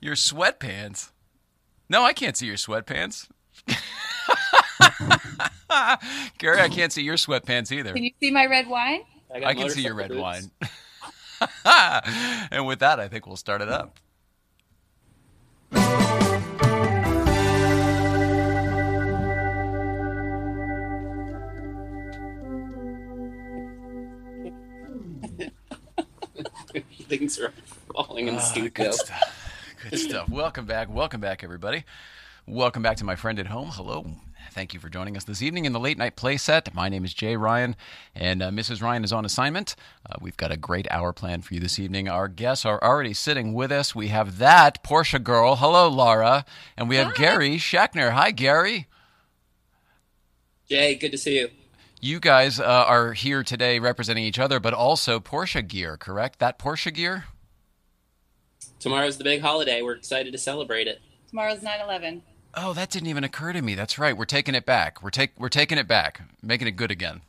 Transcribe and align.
Your 0.00 0.14
sweatpants? 0.14 1.10
No, 1.88 2.02
I 2.02 2.12
can't 2.12 2.36
see 2.36 2.46
your 2.46 2.56
sweatpants. 2.56 3.28
Gary, 6.38 6.60
I 6.60 6.68
can't 6.68 6.92
see 6.92 7.02
your 7.02 7.16
sweatpants 7.16 7.72
either. 7.72 7.92
Can 7.92 8.04
you 8.04 8.12
see 8.20 8.30
my 8.30 8.46
red 8.46 8.68
wine? 8.68 9.00
got 9.32 9.44
I 9.44 9.54
can 9.54 9.70
see 9.70 9.82
your 9.82 9.94
red 9.94 10.08
boots. 10.08 10.20
wine. 10.20 10.50
and 12.50 12.66
with 12.66 12.78
that, 12.80 13.00
I 13.00 13.08
think 13.08 13.26
we'll 13.26 13.36
start 13.36 13.62
it 13.62 13.68
up. 13.68 13.98
Things 27.08 27.38
are 27.38 27.52
falling 27.94 28.28
in 28.28 28.34
the 28.36 28.40
Ah, 28.40 28.44
studio. 28.44 28.92
Good 29.90 30.00
stuff. 30.00 30.28
Welcome 30.28 30.66
back. 30.66 30.92
Welcome 30.92 31.20
back, 31.20 31.44
everybody. 31.44 31.84
Welcome 32.44 32.82
back 32.82 32.96
to 32.96 33.04
my 33.04 33.14
friend 33.14 33.38
at 33.38 33.46
home. 33.46 33.68
Hello. 33.70 34.04
Thank 34.50 34.74
you 34.74 34.80
for 34.80 34.88
joining 34.88 35.16
us 35.16 35.22
this 35.22 35.42
evening 35.42 35.64
in 35.64 35.72
the 35.72 35.78
late 35.78 35.96
night 35.96 36.16
play 36.16 36.38
set. 36.38 36.74
My 36.74 36.88
name 36.88 37.04
is 37.04 37.14
Jay 37.14 37.36
Ryan, 37.36 37.76
and 38.12 38.42
uh, 38.42 38.50
Mrs. 38.50 38.82
Ryan 38.82 39.04
is 39.04 39.12
on 39.12 39.24
assignment. 39.24 39.76
Uh, 40.04 40.16
we've 40.20 40.36
got 40.36 40.50
a 40.50 40.56
great 40.56 40.88
hour 40.90 41.12
planned 41.12 41.44
for 41.44 41.54
you 41.54 41.60
this 41.60 41.78
evening. 41.78 42.08
Our 42.08 42.26
guests 42.26 42.64
are 42.64 42.82
already 42.82 43.14
sitting 43.14 43.54
with 43.54 43.70
us. 43.70 43.94
We 43.94 44.08
have 44.08 44.38
that 44.38 44.82
Porsche 44.82 45.22
girl. 45.22 45.54
Hello, 45.54 45.88
Laura. 45.88 46.44
And 46.76 46.88
we 46.88 46.96
have 46.96 47.14
Gary 47.14 47.56
Schachner. 47.56 48.10
Hi, 48.10 48.32
Gary. 48.32 48.88
Jay, 50.68 50.96
good 50.96 51.12
to 51.12 51.18
see 51.18 51.38
you. 51.38 51.50
You 52.00 52.18
guys 52.18 52.58
uh, 52.58 52.64
are 52.64 53.12
here 53.12 53.44
today 53.44 53.78
representing 53.78 54.24
each 54.24 54.40
other, 54.40 54.58
but 54.58 54.74
also 54.74 55.20
Porsche 55.20 55.66
gear, 55.66 55.96
correct? 55.96 56.40
That 56.40 56.58
Porsche 56.58 56.92
gear? 56.92 57.26
Tomorrow's 58.78 59.18
the 59.18 59.24
big 59.24 59.40
holiday. 59.40 59.82
We're 59.82 59.94
excited 59.94 60.32
to 60.32 60.38
celebrate 60.38 60.86
it. 60.86 61.00
Tomorrow's 61.28 61.62
9 61.62 61.80
11. 61.80 62.22
Oh, 62.54 62.72
that 62.72 62.90
didn't 62.90 63.08
even 63.08 63.24
occur 63.24 63.52
to 63.52 63.60
me. 63.60 63.74
That's 63.74 63.98
right. 63.98 64.16
We're 64.16 64.24
taking 64.24 64.54
it 64.54 64.64
back. 64.64 65.02
We're 65.02 65.10
take 65.10 65.32
we're 65.38 65.50
taking 65.50 65.76
it 65.76 65.86
back, 65.86 66.22
making 66.42 66.68
it 66.68 66.72
good 66.72 66.90
again. 66.90 67.22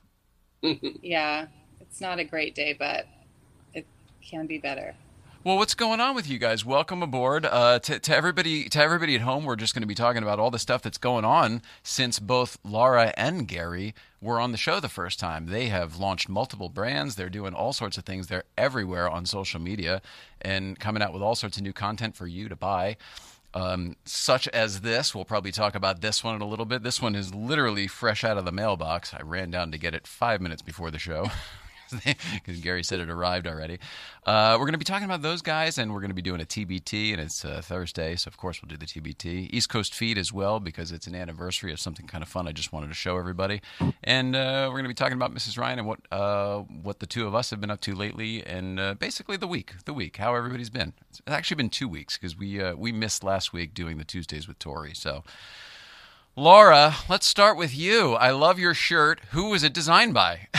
Yeah, 1.01 1.47
it's 1.79 2.01
not 2.01 2.19
a 2.19 2.23
great 2.23 2.55
day, 2.55 2.73
but 2.77 3.07
it 3.73 3.85
can 4.21 4.47
be 4.47 4.57
better. 4.57 4.95
Well, 5.47 5.55
what's 5.55 5.75
going 5.75 6.01
on 6.01 6.13
with 6.13 6.29
you 6.29 6.39
guys? 6.39 6.65
Welcome 6.65 7.01
aboard. 7.01 7.45
Uh, 7.45 7.79
to, 7.79 7.99
to 7.99 8.13
everybody, 8.13 8.67
to 8.67 8.83
everybody 8.83 9.15
at 9.15 9.21
home, 9.21 9.45
we're 9.45 9.55
just 9.55 9.73
going 9.73 9.81
to 9.81 9.87
be 9.87 9.95
talking 9.95 10.21
about 10.21 10.41
all 10.41 10.51
the 10.51 10.59
stuff 10.59 10.81
that's 10.81 10.97
going 10.97 11.23
on 11.23 11.61
since 11.83 12.19
both 12.19 12.57
Laura 12.65 13.13
and 13.15 13.47
Gary 13.47 13.95
were 14.19 14.41
on 14.41 14.51
the 14.51 14.57
show 14.57 14.81
the 14.81 14.89
first 14.89 15.21
time. 15.21 15.45
They 15.45 15.67
have 15.67 15.99
launched 15.99 16.27
multiple 16.27 16.67
brands. 16.67 17.15
They're 17.15 17.29
doing 17.29 17.53
all 17.53 17.71
sorts 17.71 17.97
of 17.97 18.03
things. 18.03 18.27
They're 18.27 18.43
everywhere 18.57 19.09
on 19.09 19.25
social 19.25 19.61
media 19.61 20.01
and 20.41 20.77
coming 20.77 21.01
out 21.01 21.13
with 21.13 21.21
all 21.21 21.33
sorts 21.33 21.55
of 21.55 21.63
new 21.63 21.71
content 21.71 22.17
for 22.17 22.27
you 22.27 22.49
to 22.49 22.55
buy. 22.57 22.97
Um, 23.53 23.95
such 24.03 24.49
as 24.49 24.81
this, 24.81 25.15
we'll 25.15 25.23
probably 25.23 25.53
talk 25.53 25.75
about 25.75 26.01
this 26.01 26.25
one 26.25 26.35
in 26.35 26.41
a 26.41 26.45
little 26.45 26.65
bit. 26.65 26.83
This 26.83 27.01
one 27.01 27.15
is 27.15 27.33
literally 27.33 27.87
fresh 27.87 28.25
out 28.25 28.37
of 28.37 28.43
the 28.43 28.51
mailbox. 28.51 29.13
I 29.13 29.21
ran 29.21 29.49
down 29.51 29.71
to 29.71 29.77
get 29.77 29.95
it 29.95 30.07
five 30.07 30.41
minutes 30.41 30.61
before 30.61 30.91
the 30.91 30.99
show. 30.99 31.31
because 32.33 32.59
Gary 32.61 32.83
said 32.83 32.99
it 32.99 33.09
arrived 33.09 33.47
already. 33.47 33.79
Uh, 34.25 34.57
we're 34.59 34.65
going 34.65 34.73
to 34.73 34.77
be 34.77 34.85
talking 34.85 35.05
about 35.05 35.21
those 35.21 35.41
guys, 35.41 35.77
and 35.77 35.93
we're 35.93 36.01
going 36.01 36.09
to 36.09 36.15
be 36.15 36.21
doing 36.21 36.41
a 36.41 36.45
TBT, 36.45 37.13
and 37.13 37.21
it's 37.21 37.45
uh, 37.45 37.61
Thursday, 37.63 38.15
so 38.15 38.27
of 38.27 38.37
course 38.37 38.61
we'll 38.61 38.67
do 38.67 38.77
the 38.77 38.85
TBT. 38.85 39.49
East 39.53 39.69
Coast 39.69 39.93
feed 39.93 40.17
as 40.17 40.33
well, 40.33 40.59
because 40.59 40.91
it's 40.91 41.07
an 41.07 41.15
anniversary 41.15 41.71
of 41.71 41.79
something 41.79 42.07
kind 42.07 42.21
of 42.21 42.27
fun. 42.27 42.47
I 42.47 42.51
just 42.51 42.73
wanted 42.73 42.87
to 42.87 42.93
show 42.93 43.17
everybody, 43.17 43.61
and 44.03 44.35
uh, 44.35 44.65
we're 44.67 44.75
going 44.75 44.83
to 44.83 44.89
be 44.89 44.93
talking 44.93 45.15
about 45.15 45.33
Mrs. 45.33 45.57
Ryan 45.57 45.79
and 45.79 45.87
what 45.87 45.99
uh, 46.11 46.59
what 46.59 46.99
the 46.99 47.07
two 47.07 47.25
of 47.25 47.35
us 47.35 47.49
have 47.51 47.61
been 47.61 47.71
up 47.71 47.81
to 47.81 47.95
lately, 47.95 48.45
and 48.45 48.79
uh, 48.79 48.93
basically 48.95 49.37
the 49.37 49.47
week, 49.47 49.73
the 49.85 49.93
week, 49.93 50.17
how 50.17 50.35
everybody's 50.35 50.69
been. 50.69 50.93
It's 51.09 51.21
actually 51.27 51.55
been 51.55 51.69
two 51.69 51.87
weeks 51.87 52.17
because 52.17 52.37
we 52.37 52.61
uh, 52.61 52.75
we 52.75 52.91
missed 52.91 53.23
last 53.23 53.53
week 53.53 53.73
doing 53.73 53.97
the 53.97 54.05
Tuesdays 54.05 54.47
with 54.47 54.59
Tori, 54.59 54.93
so. 54.93 55.23
Laura, 56.39 56.93
let's 57.09 57.25
start 57.25 57.57
with 57.57 57.75
you. 57.75 58.13
I 58.13 58.29
love 58.29 58.59
your 58.59 58.75
shirt. 58.75 59.19
Who 59.31 59.49
was 59.49 59.63
it 59.63 59.73
designed 59.73 60.13
by? 60.13 60.49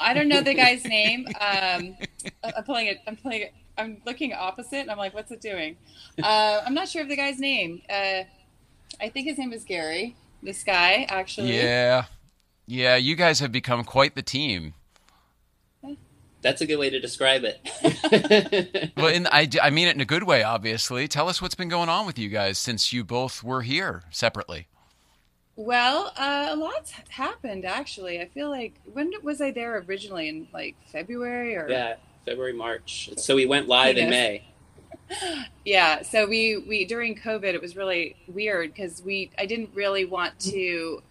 I 0.00 0.14
don't 0.14 0.28
know 0.28 0.40
the 0.40 0.54
guy's 0.54 0.84
name. 0.84 1.26
Um, 1.40 1.96
I'm 2.44 2.64
pulling 2.64 2.86
it. 2.86 2.98
I'm 3.06 3.16
pulling 3.16 3.42
it. 3.42 3.54
I'm 3.78 4.00
looking 4.06 4.32
opposite, 4.32 4.80
and 4.80 4.90
I'm 4.90 4.98
like, 4.98 5.14
what's 5.14 5.30
it 5.30 5.40
doing? 5.40 5.76
Uh, 6.22 6.62
I'm 6.64 6.74
not 6.74 6.88
sure 6.88 7.02
of 7.02 7.08
the 7.08 7.16
guy's 7.16 7.38
name. 7.38 7.82
Uh, 7.90 8.22
I 9.00 9.08
think 9.10 9.26
his 9.26 9.38
name 9.38 9.52
is 9.52 9.64
Gary. 9.64 10.16
This 10.42 10.64
guy, 10.64 11.06
actually. 11.08 11.56
Yeah. 11.56 12.04
Yeah, 12.66 12.96
you 12.96 13.14
guys 13.14 13.40
have 13.40 13.52
become 13.52 13.84
quite 13.84 14.14
the 14.14 14.22
team. 14.22 14.74
That's 16.42 16.60
a 16.60 16.66
good 16.66 16.76
way 16.76 16.90
to 16.90 17.00
describe 17.00 17.42
it. 17.44 18.92
Well, 18.96 19.08
in, 19.08 19.26
I, 19.26 19.48
I 19.62 19.70
mean 19.70 19.88
it 19.88 19.94
in 19.94 20.00
a 20.00 20.06
good 20.06 20.22
way, 20.22 20.42
obviously. 20.42 21.06
Tell 21.06 21.28
us 21.28 21.42
what's 21.42 21.54
been 21.54 21.68
going 21.68 21.88
on 21.88 22.06
with 22.06 22.18
you 22.18 22.28
guys 22.28 22.56
since 22.56 22.92
you 22.92 23.04
both 23.04 23.42
were 23.42 23.62
here 23.62 24.04
separately. 24.10 24.68
Well, 25.56 26.12
uh, 26.18 26.48
a 26.50 26.56
lot's 26.56 26.92
happened 27.08 27.64
actually. 27.64 28.20
I 28.20 28.26
feel 28.28 28.50
like 28.50 28.74
when 28.92 29.10
was 29.22 29.40
I 29.40 29.50
there 29.50 29.78
originally? 29.78 30.28
In 30.28 30.48
like 30.52 30.76
February 30.92 31.56
or 31.56 31.68
yeah, 31.68 31.96
February, 32.26 32.52
March. 32.52 33.10
So 33.16 33.34
we 33.34 33.46
went 33.46 33.66
live 33.68 33.96
in 33.96 34.10
May. 34.10 34.44
Yeah, 35.64 36.02
so 36.02 36.26
we 36.26 36.58
we 36.58 36.84
during 36.84 37.14
COVID 37.14 37.54
it 37.54 37.60
was 37.60 37.76
really 37.76 38.16
weird 38.26 38.74
because 38.74 39.02
we 39.02 39.30
I 39.38 39.46
didn't 39.46 39.70
really 39.72 40.04
want 40.04 40.38
to 40.40 41.02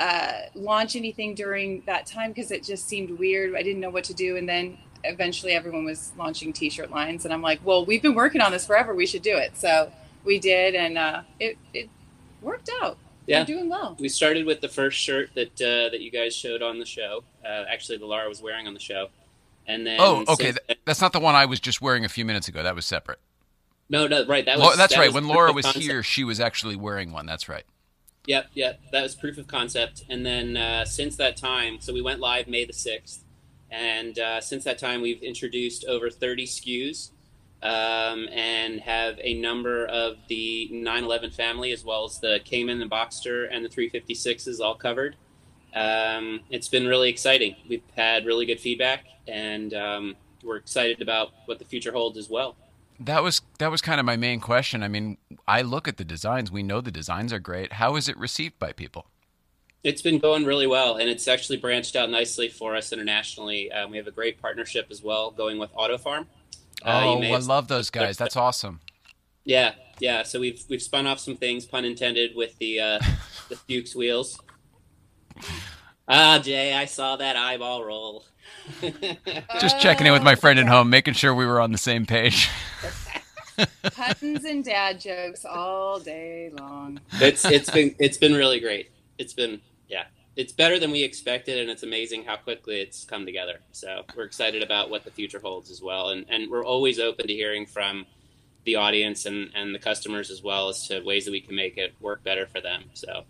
uh, 0.00 0.32
launch 0.54 0.96
anything 0.96 1.34
during 1.34 1.82
that 1.86 2.06
time 2.06 2.30
because 2.30 2.50
it 2.50 2.64
just 2.64 2.88
seemed 2.88 3.18
weird. 3.18 3.54
I 3.54 3.62
didn't 3.62 3.80
know 3.80 3.90
what 3.90 4.04
to 4.04 4.14
do, 4.14 4.36
and 4.36 4.48
then 4.48 4.78
eventually 5.04 5.52
everyone 5.52 5.84
was 5.84 6.12
launching 6.18 6.52
T-shirt 6.52 6.90
lines, 6.90 7.24
and 7.24 7.32
I'm 7.32 7.42
like, 7.42 7.60
well, 7.64 7.84
we've 7.84 8.02
been 8.02 8.14
working 8.14 8.40
on 8.40 8.52
this 8.52 8.66
forever. 8.66 8.94
We 8.94 9.06
should 9.06 9.22
do 9.22 9.36
it. 9.36 9.56
So 9.56 9.92
we 10.24 10.38
did, 10.38 10.74
and 10.74 10.98
uh, 10.98 11.22
it 11.38 11.56
it 11.72 11.88
worked 12.42 12.70
out. 12.82 12.98
Yeah. 13.26 13.40
We're 13.40 13.44
doing 13.46 13.68
well. 13.68 13.96
We 13.98 14.08
started 14.08 14.46
with 14.46 14.60
the 14.60 14.68
first 14.68 14.98
shirt 14.98 15.30
that 15.34 15.60
uh, 15.60 15.90
that 15.90 16.00
you 16.00 16.10
guys 16.10 16.34
showed 16.34 16.62
on 16.62 16.78
the 16.78 16.86
show. 16.86 17.24
Uh, 17.44 17.64
actually, 17.68 17.98
the 17.98 18.06
Laura 18.06 18.28
was 18.28 18.40
wearing 18.40 18.66
on 18.66 18.74
the 18.74 18.80
show, 18.80 19.08
and 19.66 19.86
then 19.86 19.98
Oh, 20.00 20.24
okay. 20.28 20.44
since- 20.52 20.58
th- 20.68 20.78
that's 20.84 21.00
not 21.00 21.12
the 21.12 21.20
one 21.20 21.34
I 21.34 21.44
was 21.46 21.58
just 21.60 21.80
wearing 21.82 22.04
a 22.04 22.08
few 22.08 22.24
minutes 22.24 22.46
ago. 22.48 22.62
That 22.62 22.74
was 22.76 22.86
separate. 22.86 23.18
no, 23.88 24.06
no, 24.06 24.24
right. 24.26 24.44
That 24.44 24.58
Lau- 24.58 24.68
was 24.68 24.76
that's 24.76 24.94
that 24.94 25.00
right. 25.00 25.06
was 25.08 25.14
when 25.14 25.26
Laura 25.28 25.52
was 25.52 25.64
concept. 25.64 25.84
here, 25.84 26.02
she 26.02 26.22
was 26.24 26.38
actually 26.40 26.76
wearing 26.76 27.12
one. 27.12 27.26
That's 27.26 27.48
right. 27.48 27.64
Yep, 28.26 28.50
yep. 28.54 28.80
That 28.92 29.02
was 29.02 29.14
proof 29.14 29.38
of 29.38 29.46
concept. 29.46 30.02
And 30.08 30.26
then 30.26 30.56
uh, 30.56 30.84
since 30.84 31.16
that 31.16 31.36
time, 31.36 31.78
so 31.80 31.92
we 31.92 32.02
went 32.02 32.18
live 32.20 32.48
May 32.48 32.64
the 32.64 32.72
6th. 32.72 33.18
And 33.70 34.18
uh, 34.18 34.40
since 34.40 34.64
that 34.64 34.78
time, 34.78 35.00
we've 35.00 35.22
introduced 35.22 35.84
over 35.84 36.10
30 36.10 36.44
SKUs 36.46 37.10
um, 37.66 38.28
and 38.28 38.80
have 38.80 39.18
a 39.20 39.34
number 39.34 39.86
of 39.86 40.18
the 40.28 40.68
911 40.70 41.32
family, 41.32 41.72
as 41.72 41.84
well 41.84 42.04
as 42.04 42.20
the 42.20 42.38
Cayman, 42.44 42.78
the 42.78 42.86
Boxster, 42.86 43.48
and 43.50 43.64
the 43.64 43.68
356s 43.68 44.60
all 44.60 44.76
covered. 44.76 45.16
Um, 45.74 46.40
it's 46.48 46.68
been 46.68 46.86
really 46.86 47.10
exciting. 47.10 47.56
We've 47.68 47.82
had 47.96 48.24
really 48.24 48.46
good 48.46 48.60
feedback, 48.60 49.04
and 49.26 49.74
um, 49.74 50.14
we're 50.44 50.56
excited 50.56 51.02
about 51.02 51.32
what 51.46 51.58
the 51.58 51.64
future 51.64 51.90
holds 51.90 52.16
as 52.16 52.30
well. 52.30 52.54
That 53.00 53.22
was 53.22 53.42
that 53.58 53.70
was 53.70 53.82
kind 53.82 54.00
of 54.00 54.06
my 54.06 54.16
main 54.16 54.40
question. 54.40 54.82
I 54.82 54.88
mean, 54.88 55.18
I 55.46 55.62
look 55.62 55.86
at 55.88 55.96
the 55.96 56.04
designs. 56.04 56.50
We 56.50 56.62
know 56.62 56.80
the 56.80 56.92
designs 56.92 57.32
are 57.32 57.40
great. 57.40 57.74
How 57.74 57.96
is 57.96 58.08
it 58.08 58.16
received 58.16 58.58
by 58.58 58.72
people? 58.72 59.06
It's 59.82 60.02
been 60.02 60.18
going 60.18 60.44
really 60.44 60.66
well, 60.66 60.96
and 60.96 61.10
it's 61.10 61.28
actually 61.28 61.58
branched 61.58 61.96
out 61.96 62.10
nicely 62.10 62.48
for 62.48 62.74
us 62.76 62.92
internationally. 62.92 63.70
Um, 63.70 63.90
we 63.90 63.98
have 63.98 64.06
a 64.06 64.12
great 64.12 64.40
partnership 64.40 64.86
as 64.90 65.02
well 65.02 65.30
going 65.30 65.58
with 65.58 65.70
Auto 65.74 65.98
Farm. 65.98 66.26
Uh, 66.86 67.00
you 67.02 67.08
oh, 67.10 67.18
may 67.18 67.30
I 67.30 67.34
have- 67.34 67.46
love 67.46 67.68
those 67.68 67.90
guys. 67.90 68.16
That's 68.16 68.36
awesome. 68.36 68.80
Yeah, 69.44 69.72
yeah. 70.00 70.22
So 70.22 70.40
we've 70.40 70.62
we've 70.68 70.82
spun 70.82 71.06
off 71.06 71.18
some 71.18 71.36
things, 71.36 71.66
pun 71.66 71.84
intended, 71.84 72.34
with 72.34 72.56
the 72.58 72.80
uh, 72.80 72.98
the 73.48 73.56
Fuchs 73.56 73.94
wheels. 73.94 74.40
Ah, 76.08 76.38
Jay, 76.42 76.72
I 76.74 76.84
saw 76.84 77.16
that 77.16 77.36
eyeball 77.36 77.84
roll. 77.84 78.24
Just 79.60 79.80
checking 79.80 80.06
in 80.06 80.12
with 80.12 80.22
my 80.22 80.36
friend 80.36 80.58
at 80.58 80.68
home, 80.68 80.88
making 80.88 81.14
sure 81.14 81.34
we 81.34 81.44
were 81.46 81.60
on 81.60 81.72
the 81.72 81.78
same 81.78 82.06
page. 82.06 82.48
Puns 83.94 84.44
and 84.44 84.64
dad 84.64 85.00
jokes 85.00 85.44
all 85.44 85.98
day 85.98 86.50
long. 86.58 87.00
it's 87.14 87.44
it's 87.44 87.70
been 87.70 87.94
it's 87.98 88.18
been 88.18 88.34
really 88.34 88.60
great. 88.60 88.90
It's 89.18 89.32
been 89.32 89.52
yeah, 89.52 89.60
it's 90.36 90.52
better 90.52 90.78
than 90.78 90.90
we 90.92 91.02
expected, 91.04 91.58
and 91.58 91.70
it's 91.70 91.82
amazing 91.82 92.24
how 92.24 92.36
quickly 92.36 92.80
it's 92.80 93.04
come 93.04 93.26
together. 93.26 93.60
So 93.72 94.04
we're 94.16 94.24
excited 94.24 94.62
about 94.62 94.90
what 94.90 95.04
the 95.04 95.10
future 95.12 95.40
holds 95.40 95.70
as 95.70 95.82
well, 95.82 96.10
and 96.10 96.26
and 96.30 96.50
we're 96.50 96.64
always 96.66 96.98
open 97.00 97.26
to 97.28 97.34
hearing 97.34 97.66
from 97.66 98.06
the 98.64 98.76
audience 98.76 99.26
and 99.26 99.50
and 99.54 99.74
the 99.74 99.78
customers 99.80 100.30
as 100.30 100.42
well 100.42 100.68
as 100.68 100.86
to 100.88 101.00
ways 101.02 101.24
that 101.26 101.32
we 101.32 101.40
can 101.40 101.56
make 101.56 101.78
it 101.78 101.94
work 102.00 102.24
better 102.24 102.46
for 102.46 102.60
them. 102.60 102.84
So 102.94 103.24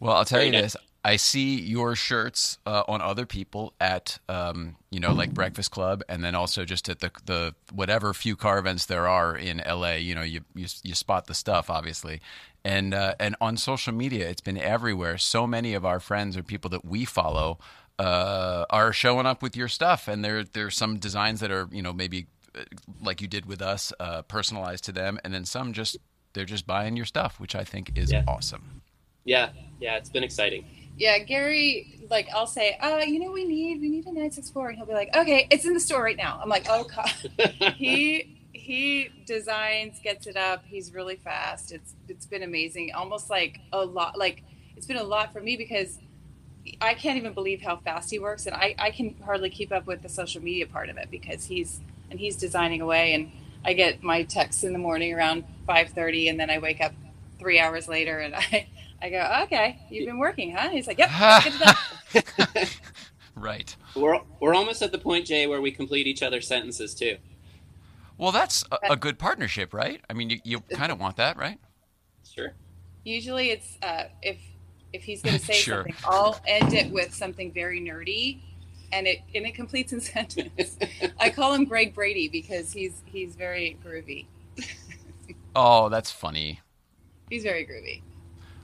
Well, 0.00 0.16
I'll 0.16 0.24
tell 0.24 0.40
Very 0.40 0.46
you 0.46 0.52
nice. 0.52 0.64
this. 0.64 0.76
I 1.04 1.16
see 1.16 1.58
your 1.60 1.96
shirts 1.96 2.58
uh, 2.66 2.82
on 2.86 3.00
other 3.00 3.24
people 3.24 3.72
at, 3.80 4.18
um, 4.28 4.76
you 4.90 5.00
know, 5.00 5.14
like 5.14 5.32
Breakfast 5.32 5.70
Club, 5.70 6.02
and 6.10 6.22
then 6.22 6.34
also 6.34 6.64
just 6.66 6.88
at 6.90 7.00
the 7.00 7.10
the 7.24 7.54
whatever 7.72 8.12
few 8.12 8.36
car 8.36 8.58
events 8.58 8.86
there 8.86 9.08
are 9.08 9.34
in 9.36 9.62
LA. 9.66 9.92
You 9.92 10.14
know, 10.14 10.22
you 10.22 10.42
you, 10.54 10.66
you 10.82 10.94
spot 10.94 11.26
the 11.26 11.34
stuff 11.34 11.70
obviously, 11.70 12.20
and 12.64 12.94
uh, 12.94 13.14
and 13.20 13.36
on 13.40 13.56
social 13.56 13.92
media, 13.92 14.28
it's 14.28 14.40
been 14.40 14.58
everywhere. 14.58 15.18
So 15.18 15.46
many 15.46 15.74
of 15.74 15.84
our 15.84 16.00
friends 16.00 16.36
or 16.36 16.42
people 16.42 16.70
that 16.70 16.84
we 16.84 17.04
follow 17.04 17.58
uh, 17.98 18.64
are 18.70 18.92
showing 18.92 19.26
up 19.26 19.42
with 19.42 19.56
your 19.56 19.68
stuff, 19.68 20.08
and 20.08 20.24
there 20.24 20.44
there's 20.44 20.76
some 20.76 20.98
designs 20.98 21.40
that 21.40 21.50
are 21.50 21.68
you 21.70 21.82
know 21.82 21.92
maybe 21.92 22.26
uh, 22.56 22.62
like 23.02 23.20
you 23.20 23.28
did 23.28 23.46
with 23.46 23.62
us, 23.62 23.92
uh, 24.00 24.22
personalized 24.22 24.84
to 24.84 24.92
them, 24.92 25.18
and 25.24 25.32
then 25.34 25.44
some 25.44 25.72
just 25.72 25.96
they're 26.32 26.44
just 26.44 26.66
buying 26.66 26.96
your 26.96 27.06
stuff, 27.06 27.40
which 27.40 27.54
I 27.54 27.64
think 27.64 27.98
is 27.98 28.12
Yeah. 28.12 28.24
awesome. 28.28 28.82
Yeah, 29.24 29.50
yeah, 29.80 29.96
it's 29.96 30.08
been 30.08 30.24
exciting. 30.24 30.64
Yeah, 30.96 31.18
Gary, 31.18 32.00
like 32.10 32.28
I'll 32.34 32.46
say, 32.46 32.76
uh, 32.80 32.98
you 32.98 33.18
know, 33.20 33.30
we 33.32 33.44
need 33.44 33.80
we 33.80 33.88
need 33.88 34.06
a 34.06 34.12
nine 34.12 34.30
six 34.30 34.50
four, 34.50 34.68
and 34.68 34.76
he'll 34.76 34.86
be 34.86 34.92
like, 34.94 35.14
okay, 35.16 35.46
it's 35.50 35.64
in 35.64 35.74
the 35.74 35.80
store 35.80 36.02
right 36.02 36.16
now. 36.16 36.38
I'm 36.42 36.48
like, 36.48 36.66
oh 36.68 36.84
god. 36.84 37.74
he 37.76 38.39
he 38.60 39.10
designs, 39.26 39.98
gets 40.02 40.26
it 40.26 40.36
up. 40.36 40.64
He's 40.66 40.92
really 40.94 41.16
fast. 41.16 41.72
It's 41.72 41.94
it's 42.08 42.26
been 42.26 42.42
amazing. 42.42 42.92
Almost 42.94 43.30
like 43.30 43.60
a 43.72 43.84
lot. 43.84 44.18
Like 44.18 44.42
it's 44.76 44.86
been 44.86 44.98
a 44.98 45.04
lot 45.04 45.32
for 45.32 45.40
me 45.40 45.56
because 45.56 45.98
I 46.80 46.94
can't 46.94 47.16
even 47.16 47.32
believe 47.32 47.62
how 47.62 47.76
fast 47.78 48.10
he 48.10 48.18
works, 48.18 48.46
and 48.46 48.54
I 48.54 48.74
I 48.78 48.90
can 48.90 49.16
hardly 49.24 49.50
keep 49.50 49.72
up 49.72 49.86
with 49.86 50.02
the 50.02 50.08
social 50.08 50.42
media 50.42 50.66
part 50.66 50.90
of 50.90 50.98
it 50.98 51.10
because 51.10 51.44
he's 51.44 51.80
and 52.10 52.20
he's 52.20 52.36
designing 52.36 52.80
away, 52.80 53.14
and 53.14 53.32
I 53.64 53.72
get 53.72 54.02
my 54.02 54.24
texts 54.24 54.62
in 54.62 54.72
the 54.72 54.78
morning 54.78 55.14
around 55.14 55.44
five 55.66 55.90
thirty, 55.90 56.28
and 56.28 56.38
then 56.38 56.50
I 56.50 56.58
wake 56.58 56.80
up 56.80 56.92
three 57.38 57.58
hours 57.58 57.88
later, 57.88 58.18
and 58.18 58.34
I. 58.52 58.66
I 59.02 59.08
go, 59.08 59.40
okay, 59.44 59.78
you've 59.88 60.04
been 60.04 60.18
working, 60.18 60.54
huh? 60.54 60.68
He's 60.68 60.86
like, 60.86 60.98
yep, 60.98 61.08
let's 61.18 61.44
get 62.12 62.14
it 62.14 62.54
done. 62.54 62.66
Right. 63.34 63.74
We're 63.96 64.20
we're 64.40 64.54
almost 64.54 64.82
at 64.82 64.92
the 64.92 64.98
point, 64.98 65.26
Jay, 65.26 65.46
where 65.46 65.62
we 65.62 65.72
complete 65.72 66.06
each 66.06 66.22
other's 66.22 66.46
sentences 66.46 66.94
too. 66.94 67.16
Well, 68.20 68.32
that's 68.32 68.64
a, 68.70 68.92
a 68.92 68.96
good 68.96 69.18
partnership, 69.18 69.72
right? 69.72 70.02
I 70.10 70.12
mean, 70.12 70.28
you, 70.28 70.40
you 70.44 70.60
kind 70.60 70.92
of 70.92 71.00
want 71.00 71.16
that, 71.16 71.38
right? 71.38 71.58
Sure. 72.30 72.52
Usually, 73.02 73.48
it's 73.48 73.78
uh, 73.82 74.04
if 74.20 74.36
if 74.92 75.02
he's 75.02 75.22
going 75.22 75.38
to 75.38 75.44
say 75.44 75.54
Sure. 75.54 75.76
something, 75.76 75.94
I'll 76.04 76.38
end 76.46 76.74
it 76.74 76.92
with 76.92 77.14
something 77.14 77.50
very 77.50 77.80
nerdy, 77.80 78.40
and 78.92 79.06
it 79.06 79.20
and 79.34 79.46
it 79.46 79.54
completes 79.54 79.94
in 79.94 80.00
sentence. 80.02 80.76
I 81.18 81.30
call 81.30 81.54
him 81.54 81.64
Greg 81.64 81.94
Brady 81.94 82.28
because 82.28 82.72
he's 82.72 83.02
he's 83.06 83.36
very 83.36 83.78
groovy. 83.82 84.26
Oh, 85.56 85.88
that's 85.88 86.12
funny. 86.12 86.60
He's 87.28 87.42
very 87.42 87.66
groovy. 87.66 88.02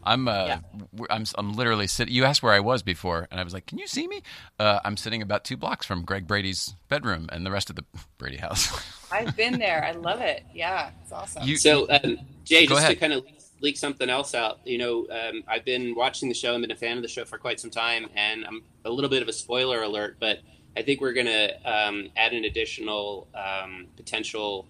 I'm 0.06 0.28
uh, 0.28 0.46
Yeah. 0.46 0.58
w- 0.92 1.06
I'm 1.10 1.24
I'm 1.36 1.52
literally 1.54 1.86
sitting. 1.86 2.14
You 2.14 2.24
asked 2.24 2.42
where 2.42 2.52
I 2.54 2.60
was 2.60 2.82
before, 2.82 3.26
and 3.30 3.38
I 3.40 3.44
was 3.44 3.52
like, 3.52 3.66
"Can 3.66 3.78
you 3.78 3.86
see 3.86 4.06
me?" 4.08 4.22
Uh, 4.58 4.78
I'm 4.84 4.96
sitting 4.96 5.20
about 5.20 5.44
two 5.44 5.56
blocks 5.56 5.84
from 5.84 6.04
Greg 6.04 6.26
Brady's 6.26 6.74
bedroom 6.88 7.28
and 7.32 7.44
the 7.44 7.50
rest 7.50 7.68
of 7.70 7.76
the 7.76 7.84
Brady 8.18 8.36
house. 8.38 8.70
I've 9.12 9.36
been 9.36 9.58
there. 9.58 9.84
I 9.84 9.92
love 9.92 10.20
it. 10.20 10.44
Yeah, 10.54 10.90
it's 11.02 11.12
awesome. 11.12 11.42
You- 11.46 11.56
So, 11.58 11.86
um, 11.90 12.18
Jay, 12.44 12.66
just 12.66 12.78
ahead. 12.80 12.90
to 12.94 12.96
kind 12.96 13.12
of 13.12 13.24
leak, 13.24 13.34
leak 13.60 13.76
something 13.76 14.08
else 14.10 14.34
out, 14.34 14.60
you 14.64 14.78
know, 14.78 15.06
um, 15.10 15.42
I've 15.48 15.64
been 15.64 15.94
watching 15.94 16.28
the 16.28 16.34
show 16.34 16.54
and 16.54 16.62
been 16.62 16.70
a 16.70 16.76
fan 16.76 16.96
of 16.96 17.02
the 17.02 17.08
show 17.08 17.24
for 17.24 17.38
quite 17.38 17.58
some 17.60 17.70
time, 17.70 18.08
and 18.14 18.44
I'm 18.46 18.62
a 18.84 18.90
little 18.90 19.10
bit 19.10 19.22
of 19.22 19.28
a 19.28 19.32
spoiler 19.32 19.82
alert, 19.82 20.16
but 20.20 20.40
I 20.76 20.82
think 20.82 21.00
we're 21.00 21.14
going 21.14 21.26
to 21.26 21.54
um, 21.64 22.10
add 22.16 22.32
an 22.34 22.44
additional 22.44 23.28
um, 23.34 23.86
potential 23.96 24.66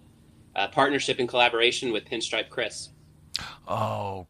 uh, 0.55 0.69
partnership 0.69 1.19
and 1.19 1.29
collaboration 1.29 1.93
with 1.93 2.05
Pinstripe 2.05 2.49
Chris. 2.49 2.91
oh, 3.69 4.27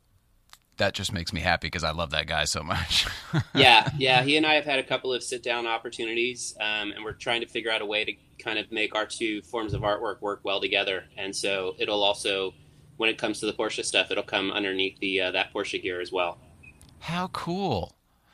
that 0.79 0.95
just 0.95 1.13
makes 1.13 1.33
me 1.33 1.41
happy 1.41 1.67
because 1.69 1.85
I 1.85 1.91
love 1.91 2.11
that 2.11 2.27
guy 2.27 2.45
so 2.45 2.63
much. 2.63 3.07
yeah, 3.55 3.91
yeah. 3.97 4.23
He 4.23 4.37
and 4.37 4.47
I 4.47 4.55
have 4.55 4.65
had 4.65 4.79
a 4.79 4.83
couple 4.83 5.13
of 5.13 5.23
sit 5.23 5.43
down 5.43 5.67
opportunities, 5.67 6.55
um, 6.61 6.93
and 6.93 7.05
we're 7.05 7.13
trying 7.13 7.41
to 7.41 7.47
figure 7.47 7.71
out 7.71 7.83
a 7.83 7.87
way 7.87 8.05
to 8.05 8.13
kind 8.39 8.59
of 8.59 8.71
make 8.71 8.95
our 8.95 9.07
two 9.07 9.43
forms 9.43 9.75
of 9.75 9.83
artwork 9.83 10.21
work 10.21 10.41
well 10.43 10.61
together. 10.61 11.05
And 11.17 11.35
so 11.35 11.75
it'll 11.79 12.03
also, 12.03 12.55
when 12.97 13.09
it 13.09 13.19
comes 13.19 13.41
to 13.41 13.47
the 13.47 13.53
Porsche 13.53 13.85
stuff, 13.85 14.11
it'll 14.11 14.23
come 14.23 14.51
underneath 14.51 14.99
the 15.01 15.21
uh, 15.23 15.31
that 15.33 15.53
Porsche 15.53 15.83
gear 15.83 16.01
as 16.01 16.13
well. 16.13 16.39
How 17.01 17.29
cool! 17.29 17.93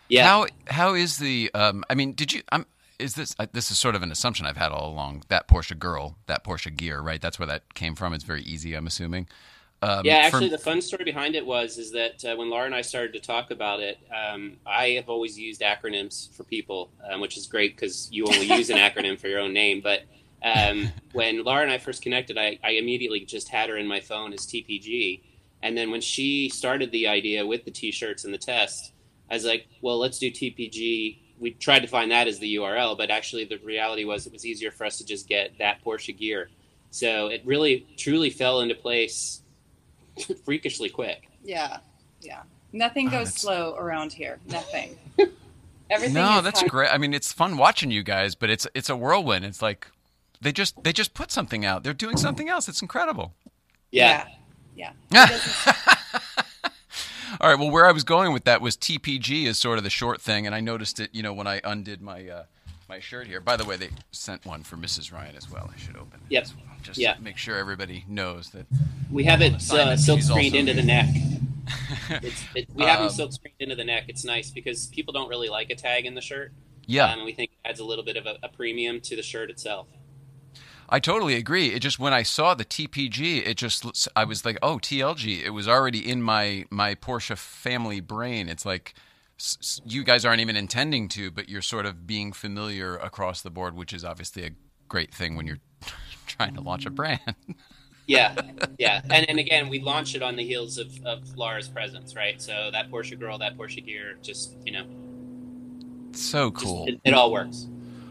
Yeah. 0.08 0.26
How 0.26 0.46
how 0.66 0.94
is 0.94 1.18
the? 1.18 1.50
Um, 1.54 1.84
I 1.88 1.94
mean, 1.94 2.12
did 2.12 2.32
you? 2.32 2.42
I'm. 2.50 2.66
Is 2.98 3.14
this 3.14 3.34
uh, 3.38 3.46
this 3.52 3.70
is 3.70 3.78
sort 3.78 3.94
of 3.94 4.02
an 4.02 4.12
assumption 4.12 4.46
I've 4.46 4.56
had 4.56 4.70
all 4.72 4.92
along? 4.92 5.24
That 5.28 5.48
Porsche 5.48 5.78
girl, 5.78 6.16
that 6.26 6.44
Porsche 6.44 6.76
gear, 6.76 7.00
right? 7.00 7.20
That's 7.20 7.38
where 7.38 7.46
that 7.46 7.74
came 7.74 7.94
from. 7.94 8.12
It's 8.12 8.24
very 8.24 8.42
easy, 8.42 8.74
I'm 8.74 8.86
assuming. 8.86 9.26
Um, 9.82 10.02
yeah, 10.04 10.18
actually, 10.18 10.48
the 10.48 10.58
fun 10.58 10.80
story 10.80 11.04
behind 11.04 11.34
it 11.34 11.44
was 11.44 11.76
is 11.76 11.90
that 11.90 12.24
uh, 12.24 12.36
when 12.36 12.48
Laura 12.48 12.66
and 12.66 12.74
I 12.74 12.82
started 12.82 13.12
to 13.14 13.20
talk 13.20 13.50
about 13.50 13.80
it, 13.80 13.98
um, 14.16 14.56
I 14.64 14.90
have 14.90 15.08
always 15.08 15.36
used 15.36 15.60
acronyms 15.60 16.32
for 16.36 16.44
people, 16.44 16.92
um, 17.10 17.20
which 17.20 17.36
is 17.36 17.48
great 17.48 17.74
because 17.74 18.08
you 18.12 18.24
only 18.26 18.46
use 18.46 18.70
an 18.70 18.76
acronym 18.76 19.18
for 19.18 19.26
your 19.26 19.40
own 19.40 19.52
name. 19.52 19.80
But 19.82 20.04
um, 20.44 20.92
when 21.12 21.42
Laura 21.42 21.62
and 21.62 21.70
I 21.70 21.78
first 21.78 22.00
connected, 22.00 22.38
I, 22.38 22.60
I 22.62 22.72
immediately 22.72 23.24
just 23.24 23.48
had 23.48 23.68
her 23.70 23.76
in 23.76 23.88
my 23.88 24.00
phone 24.00 24.32
as 24.32 24.46
TPG. 24.46 25.20
And 25.64 25.76
then 25.76 25.90
when 25.90 26.00
she 26.00 26.48
started 26.48 26.92
the 26.92 27.08
idea 27.08 27.44
with 27.44 27.64
the 27.64 27.70
T-shirts 27.72 28.24
and 28.24 28.32
the 28.32 28.38
test, 28.38 28.92
I 29.30 29.34
was 29.34 29.44
like, 29.44 29.66
well, 29.80 29.98
let's 29.98 30.18
do 30.18 30.30
TPG. 30.30 31.18
We 31.40 31.52
tried 31.58 31.80
to 31.80 31.88
find 31.88 32.10
that 32.12 32.28
as 32.28 32.38
the 32.38 32.54
URL, 32.56 32.96
but 32.96 33.10
actually 33.10 33.46
the 33.46 33.58
reality 33.58 34.04
was 34.04 34.26
it 34.26 34.32
was 34.32 34.46
easier 34.46 34.70
for 34.70 34.84
us 34.84 34.98
to 34.98 35.04
just 35.04 35.28
get 35.28 35.58
that 35.58 35.82
Porsche 35.84 36.16
gear. 36.16 36.50
So 36.90 37.28
it 37.28 37.42
really, 37.44 37.86
truly 37.96 38.30
fell 38.30 38.60
into 38.60 38.74
place 38.74 39.41
freakishly 40.44 40.88
quick. 40.88 41.28
yeah, 41.44 41.78
yeah. 42.20 42.42
Nothing 42.72 43.08
Oh, 43.08 43.10
goes 43.10 43.26
that's- 43.28 43.40
slow 43.42 43.74
around 43.76 44.12
here. 44.14 44.38
Nothing. 44.48 44.96
Everything. 45.90 46.14
no, 46.14 46.38
is 46.38 46.44
that's 46.44 46.60
high- 46.62 46.66
great. 46.68 46.88
I 46.90 46.96
mean, 46.98 47.12
it's 47.12 47.32
fun 47.32 47.56
watching 47.58 47.90
you 47.90 48.02
guys, 48.02 48.34
but 48.34 48.48
it's 48.50 48.66
it's 48.74 48.88
a 48.88 48.96
whirlwind. 48.96 49.44
It's 49.44 49.60
like 49.60 49.86
they 50.40 50.52
just 50.52 50.82
they 50.82 50.92
just 50.92 51.12
put 51.12 51.30
something 51.30 51.64
out. 51.66 51.82
They're 51.84 51.92
doing 51.92 52.16
something 52.16 52.48
else. 52.48 52.68
It's 52.68 52.80
incredible. 52.80 53.34
Yeah. 53.90 54.26
Yeah. 54.74 54.92
yeah. 55.10 55.38
All 57.40 57.48
right. 57.50 57.58
Well, 57.58 57.70
where 57.70 57.86
I 57.86 57.92
was 57.92 58.04
going 58.04 58.32
with 58.32 58.44
that 58.44 58.60
was 58.60 58.76
TPG 58.76 59.44
is 59.44 59.58
sort 59.58 59.76
of 59.78 59.84
the 59.84 59.90
short 59.90 60.20
thing, 60.20 60.46
and 60.46 60.54
I 60.54 60.60
noticed 60.60 60.98
it. 61.00 61.10
You 61.12 61.22
know, 61.22 61.32
when 61.34 61.46
I 61.46 61.60
undid 61.64 62.00
my 62.00 62.26
uh, 62.28 62.44
my 62.88 63.00
shirt 63.00 63.26
here. 63.26 63.40
By 63.40 63.56
the 63.56 63.64
way, 63.64 63.76
they 63.76 63.90
sent 64.12 64.44
one 64.46 64.62
for 64.62 64.76
Mrs. 64.76 65.12
Ryan 65.12 65.36
as 65.36 65.50
well. 65.50 65.70
I 65.74 65.78
should 65.78 65.96
open 65.96 66.20
it. 66.26 66.32
Yep. 66.32 66.46
well, 66.56 66.71
Just 66.82 66.98
Yeah. 66.98 67.16
make 67.20 67.36
sure 67.36 67.56
everybody 67.56 68.04
knows 68.08 68.50
that. 68.50 68.66
We 69.10 69.24
have 69.24 69.40
it 69.42 69.54
uh, 69.70 69.96
silk 69.96 70.20
screened 70.22 70.54
into 70.54 70.74
the 70.74 70.82
neck. 70.82 71.08
It's, 72.22 72.44
it, 72.54 72.68
we 72.74 72.84
have 72.84 72.98
Um, 73.00 73.06
them 73.06 73.14
silk 73.14 73.32
screened 73.32 73.54
into 73.60 73.76
the 73.76 73.84
neck. 73.84 74.04
It's 74.08 74.24
nice 74.24 74.50
because 74.50 74.88
people 74.88 75.12
don't 75.14 75.28
really 75.28 75.48
like 75.48 75.70
a 75.70 75.74
tag 75.76 76.04
in 76.04 76.14
the 76.14 76.20
shirt. 76.20 76.52
Yeah. 76.86 77.04
Um, 77.06 77.18
and 77.18 77.24
we 77.24 77.32
think 77.32 77.50
it 77.52 77.68
adds 77.68 77.80
a 77.80 77.84
little 77.84 78.04
bit 78.04 78.16
of 78.16 78.26
a, 78.26 78.36
a 78.42 78.48
premium 78.48 79.00
to 79.02 79.16
the 79.16 79.22
shirt 79.22 79.48
itself. 79.50 79.86
I 80.88 80.98
totally 80.98 81.34
agree. 81.36 81.68
It 81.68 81.78
just 81.80 81.98
when 81.98 82.12
I 82.12 82.22
saw 82.24 82.54
the 82.54 82.64
TPG, 82.64 83.46
it 83.46 83.56
just 83.56 84.08
I 84.14 84.24
was 84.24 84.44
like, 84.44 84.58
oh, 84.62 84.76
TLG. 84.78 85.42
It 85.42 85.50
was 85.50 85.66
already 85.68 86.06
in 86.06 86.22
my 86.22 86.64
my 86.70 86.94
Porsche 86.94 87.36
family 87.38 88.00
brain. 88.00 88.48
It's 88.48 88.66
like 88.66 88.92
s- 89.38 89.80
you 89.86 90.02
guys 90.04 90.24
aren't 90.24 90.40
even 90.40 90.56
intending 90.56 91.08
to, 91.10 91.30
but 91.30 91.48
you're 91.48 91.62
sort 91.62 91.86
of 91.86 92.06
being 92.06 92.32
familiar 92.32 92.96
across 92.96 93.40
the 93.40 93.50
board, 93.50 93.74
which 93.74 93.92
is 93.94 94.04
obviously 94.04 94.44
a 94.44 94.50
great 94.88 95.14
thing 95.14 95.36
when 95.36 95.46
you're 95.46 95.60
trying 96.32 96.54
to 96.54 96.60
launch 96.60 96.86
a 96.86 96.90
brand. 96.90 97.20
Yeah, 98.06 98.34
yeah. 98.78 99.00
And, 99.10 99.28
and 99.28 99.38
again, 99.38 99.68
we 99.68 99.78
launched 99.80 100.14
it 100.14 100.22
on 100.22 100.36
the 100.36 100.44
heels 100.44 100.78
of, 100.78 100.90
of 101.04 101.36
Laura's 101.36 101.68
presence, 101.68 102.16
right? 102.16 102.40
So 102.40 102.70
that 102.72 102.90
Porsche 102.90 103.18
girl, 103.18 103.38
that 103.38 103.56
Porsche 103.56 103.84
gear, 103.84 104.16
just, 104.22 104.56
you 104.64 104.72
know, 104.72 104.84
so 106.12 106.50
just- 106.50 106.64
cool. 106.64 106.86
it, 106.88 107.00
it 107.04 107.14
all 107.14 107.32
works. 107.32 107.66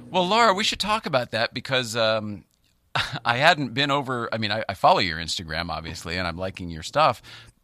Well, 0.10 0.28
Laura, 0.28 0.54
we 0.54 0.64
should 0.66 0.80
talk 0.80 1.06
about 1.06 1.32
that 1.32 1.54
because 1.54 1.96
um, 1.96 2.44
I 3.26 3.38
hadn't 3.38 3.74
been 3.74 3.92
over. 3.92 4.28
I 4.34 4.38
mean, 4.38 4.52
I, 4.52 4.64
I 4.68 4.74
follow 4.74 5.00
your 5.00 5.18
Instagram, 5.20 5.70
obviously, 5.70 6.18
and 6.18 6.28
I'm 6.28 6.38
liking 6.38 6.70
your 6.70 6.84
stuff, 6.84 7.22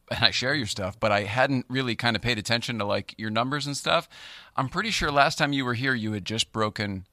and 0.09 0.23
I 0.23 0.31
share 0.31 0.55
your 0.55 0.67
stuff, 0.67 0.97
but 0.99 1.11
I 1.11 1.23
hadn't 1.23 1.65
really 1.69 1.95
kind 1.95 2.15
of 2.15 2.21
paid 2.21 2.37
attention 2.37 2.79
to 2.79 2.85
like 2.85 3.13
your 3.17 3.29
numbers 3.29 3.67
and 3.67 3.75
stuff. 3.75 4.07
I'm 4.55 4.69
pretty 4.69 4.91
sure 4.91 5.11
last 5.11 5.37
time 5.37 5.51
you 5.51 5.65
were 5.65 5.73
here, 5.73 5.93
you 5.93 6.13
had 6.13 6.23
just 6.23 6.53
broken 6.53 7.05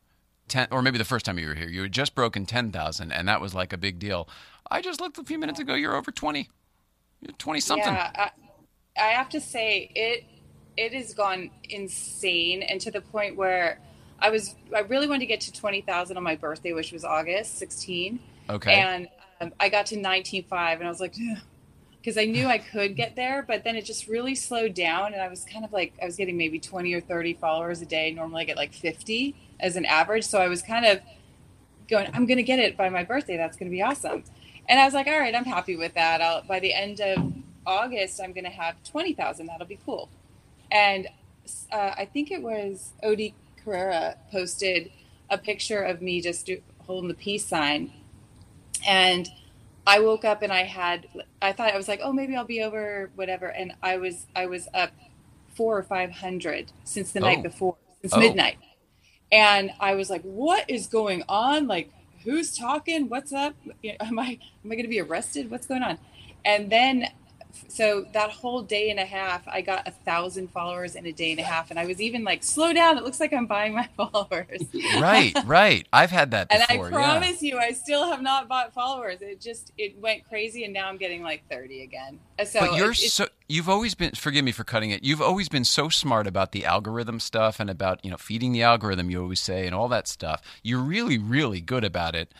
ten, 0.48 0.68
or 0.70 0.82
maybe 0.82 0.98
the 0.98 1.04
first 1.04 1.24
time 1.26 1.38
you 1.38 1.48
were 1.48 1.54
here, 1.54 1.68
you 1.68 1.82
had 1.82 1.92
just 1.92 2.14
broken 2.14 2.46
ten 2.46 2.70
thousand, 2.72 3.12
and 3.12 3.28
that 3.28 3.40
was 3.40 3.54
like 3.54 3.72
a 3.72 3.78
big 3.78 3.98
deal. 3.98 4.28
I 4.70 4.80
just 4.80 5.00
looked 5.00 5.18
a 5.18 5.24
few 5.24 5.38
minutes 5.38 5.60
ago. 5.60 5.74
You're 5.74 5.96
over 5.96 6.10
twenty. 6.10 6.48
You're 7.20 7.32
twenty 7.38 7.60
something. 7.60 7.86
Yeah, 7.92 8.10
I, 8.14 8.30
I 9.00 9.08
have 9.12 9.28
to 9.30 9.40
say 9.40 9.90
it 9.94 10.24
it 10.76 10.92
has 10.92 11.14
gone 11.14 11.50
insane, 11.68 12.62
and 12.62 12.80
to 12.80 12.90
the 12.90 13.00
point 13.00 13.36
where 13.36 13.80
I 14.18 14.30
was 14.30 14.54
I 14.74 14.80
really 14.80 15.06
wanted 15.06 15.20
to 15.20 15.26
get 15.26 15.40
to 15.42 15.52
twenty 15.52 15.80
thousand 15.80 16.16
on 16.16 16.22
my 16.22 16.36
birthday, 16.36 16.72
which 16.72 16.92
was 16.92 17.04
August 17.04 17.58
sixteen, 17.58 18.20
Okay. 18.50 18.74
and 18.74 19.08
um, 19.40 19.52
I 19.60 19.68
got 19.68 19.86
to 19.86 19.96
nineteen 19.96 20.44
five, 20.44 20.78
and 20.78 20.86
I 20.86 20.90
was 20.90 21.00
like. 21.00 21.14
Because 22.04 22.18
I 22.18 22.26
knew 22.26 22.46
I 22.46 22.58
could 22.58 22.96
get 22.96 23.16
there, 23.16 23.42
but 23.42 23.64
then 23.64 23.76
it 23.76 23.86
just 23.86 24.08
really 24.08 24.34
slowed 24.34 24.74
down, 24.74 25.14
and 25.14 25.22
I 25.22 25.28
was 25.28 25.46
kind 25.50 25.64
of 25.64 25.72
like 25.72 25.94
I 26.02 26.04
was 26.04 26.16
getting 26.16 26.36
maybe 26.36 26.58
twenty 26.60 26.92
or 26.92 27.00
thirty 27.00 27.32
followers 27.32 27.80
a 27.80 27.86
day. 27.86 28.10
Normally, 28.10 28.42
I 28.42 28.44
get 28.44 28.56
like 28.56 28.74
fifty 28.74 29.34
as 29.58 29.76
an 29.76 29.86
average, 29.86 30.24
so 30.24 30.38
I 30.38 30.48
was 30.48 30.60
kind 30.60 30.84
of 30.84 31.00
going, 31.88 32.08
I'm 32.12 32.26
going 32.26 32.36
to 32.36 32.42
get 32.42 32.58
it 32.58 32.76
by 32.76 32.88
my 32.88 33.04
birthday. 33.04 33.36
That's 33.36 33.56
going 33.56 33.70
to 33.70 33.74
be 33.74 33.82
awesome. 33.82 34.24
And 34.68 34.80
I 34.80 34.84
was 34.84 34.94
like, 34.94 35.06
all 35.06 35.18
right, 35.18 35.34
I'm 35.34 35.44
happy 35.44 35.76
with 35.76 35.94
that. 35.94 36.20
I'll, 36.20 36.42
by 36.42 36.60
the 36.60 36.72
end 36.72 37.00
of 37.00 37.32
August, 37.66 38.20
I'm 38.22 38.32
going 38.32 38.44
to 38.44 38.50
have 38.50 38.82
20,000. 38.84 39.46
That'll 39.46 39.66
be 39.66 39.78
cool. 39.84 40.08
And 40.70 41.08
uh, 41.70 41.92
I 41.96 42.08
think 42.10 42.30
it 42.30 42.42
was 42.42 42.92
Odie 43.02 43.34
Carrera 43.62 44.16
posted 44.30 44.90
a 45.30 45.38
picture 45.38 45.82
of 45.82 46.00
me 46.00 46.20
just 46.20 46.46
do, 46.46 46.60
holding 46.86 47.08
the 47.08 47.14
peace 47.14 47.46
sign. 47.46 47.92
And 48.86 49.28
I 49.86 50.00
woke 50.00 50.24
up 50.24 50.42
and 50.42 50.52
I 50.52 50.64
had, 50.64 51.08
I 51.42 51.52
thought 51.52 51.74
I 51.74 51.76
was 51.76 51.88
like, 51.88 52.00
oh, 52.02 52.12
maybe 52.12 52.36
I'll 52.36 52.44
be 52.46 52.62
over 52.62 53.10
whatever. 53.16 53.48
And 53.48 53.74
I 53.82 53.98
was, 53.98 54.26
I 54.36 54.46
was 54.46 54.68
up 54.74 54.92
four 55.56 55.78
or 55.78 55.82
500 55.82 56.72
since 56.84 57.12
the 57.12 57.20
Oh. 57.20 57.26
night 57.26 57.42
before, 57.42 57.76
since 58.02 58.14
Oh. 58.14 58.20
midnight. 58.20 58.58
And 59.32 59.72
I 59.80 59.94
was 59.94 60.10
like, 60.10 60.22
what 60.22 60.68
is 60.70 60.86
going 60.86 61.24
on? 61.28 61.66
Like, 61.66 61.90
who's 62.24 62.56
talking? 62.56 63.08
What's 63.08 63.32
up? 63.32 63.54
Am 64.00 64.18
I 64.18 64.38
am 64.64 64.72
I 64.72 64.76
going 64.76 64.82
to 64.84 64.88
be 64.88 65.00
arrested? 65.00 65.50
What's 65.50 65.66
going 65.66 65.82
on? 65.82 65.98
And 66.44 66.70
then 66.70 67.08
so 67.68 68.06
that 68.12 68.30
whole 68.30 68.62
day 68.62 68.90
and 68.90 69.00
a 69.00 69.04
half, 69.04 69.46
I 69.48 69.60
got 69.60 69.86
a 69.88 69.90
thousand 69.90 70.50
followers 70.50 70.94
in 70.94 71.06
a 71.06 71.12
day 71.12 71.32
and 71.32 71.40
a 71.40 71.42
half, 71.42 71.70
and 71.70 71.78
I 71.78 71.86
was 71.86 72.00
even 72.00 72.24
like, 72.24 72.42
"Slow 72.42 72.72
down! 72.72 72.98
It 72.98 73.04
looks 73.04 73.20
like 73.20 73.32
I'm 73.32 73.46
buying 73.46 73.74
my 73.74 73.88
followers." 73.96 74.62
right, 75.00 75.32
right. 75.44 75.86
I've 75.92 76.10
had 76.10 76.30
that 76.32 76.48
before. 76.48 76.86
And 76.86 76.94
I 76.94 76.98
promise 76.98 77.42
yeah. 77.42 77.54
you, 77.54 77.58
I 77.58 77.72
still 77.72 78.06
have 78.06 78.22
not 78.22 78.48
bought 78.48 78.72
followers. 78.72 79.22
It 79.22 79.40
just 79.40 79.72
it 79.76 79.98
went 79.98 80.24
crazy, 80.28 80.64
and 80.64 80.72
now 80.72 80.88
I'm 80.88 80.96
getting 80.96 81.22
like 81.22 81.42
thirty 81.50 81.82
again. 81.82 82.18
Uh, 82.38 82.44
so, 82.44 82.60
but 82.60 82.76
you're 82.76 82.94
so 82.94 83.26
you've 83.48 83.68
always 83.68 83.94
been. 83.94 84.12
Forgive 84.12 84.44
me 84.44 84.52
for 84.52 84.64
cutting 84.64 84.90
it. 84.90 85.02
You've 85.02 85.22
always 85.22 85.48
been 85.48 85.64
so 85.64 85.88
smart 85.88 86.26
about 86.26 86.52
the 86.52 86.64
algorithm 86.64 87.20
stuff 87.20 87.60
and 87.60 87.70
about 87.70 88.04
you 88.04 88.10
know 88.10 88.16
feeding 88.16 88.52
the 88.52 88.62
algorithm. 88.62 89.10
You 89.10 89.22
always 89.22 89.40
say 89.40 89.66
and 89.66 89.74
all 89.74 89.88
that 89.88 90.08
stuff. 90.08 90.42
You're 90.62 90.80
really, 90.80 91.18
really 91.18 91.60
good 91.60 91.84
about 91.84 92.14
it. 92.14 92.32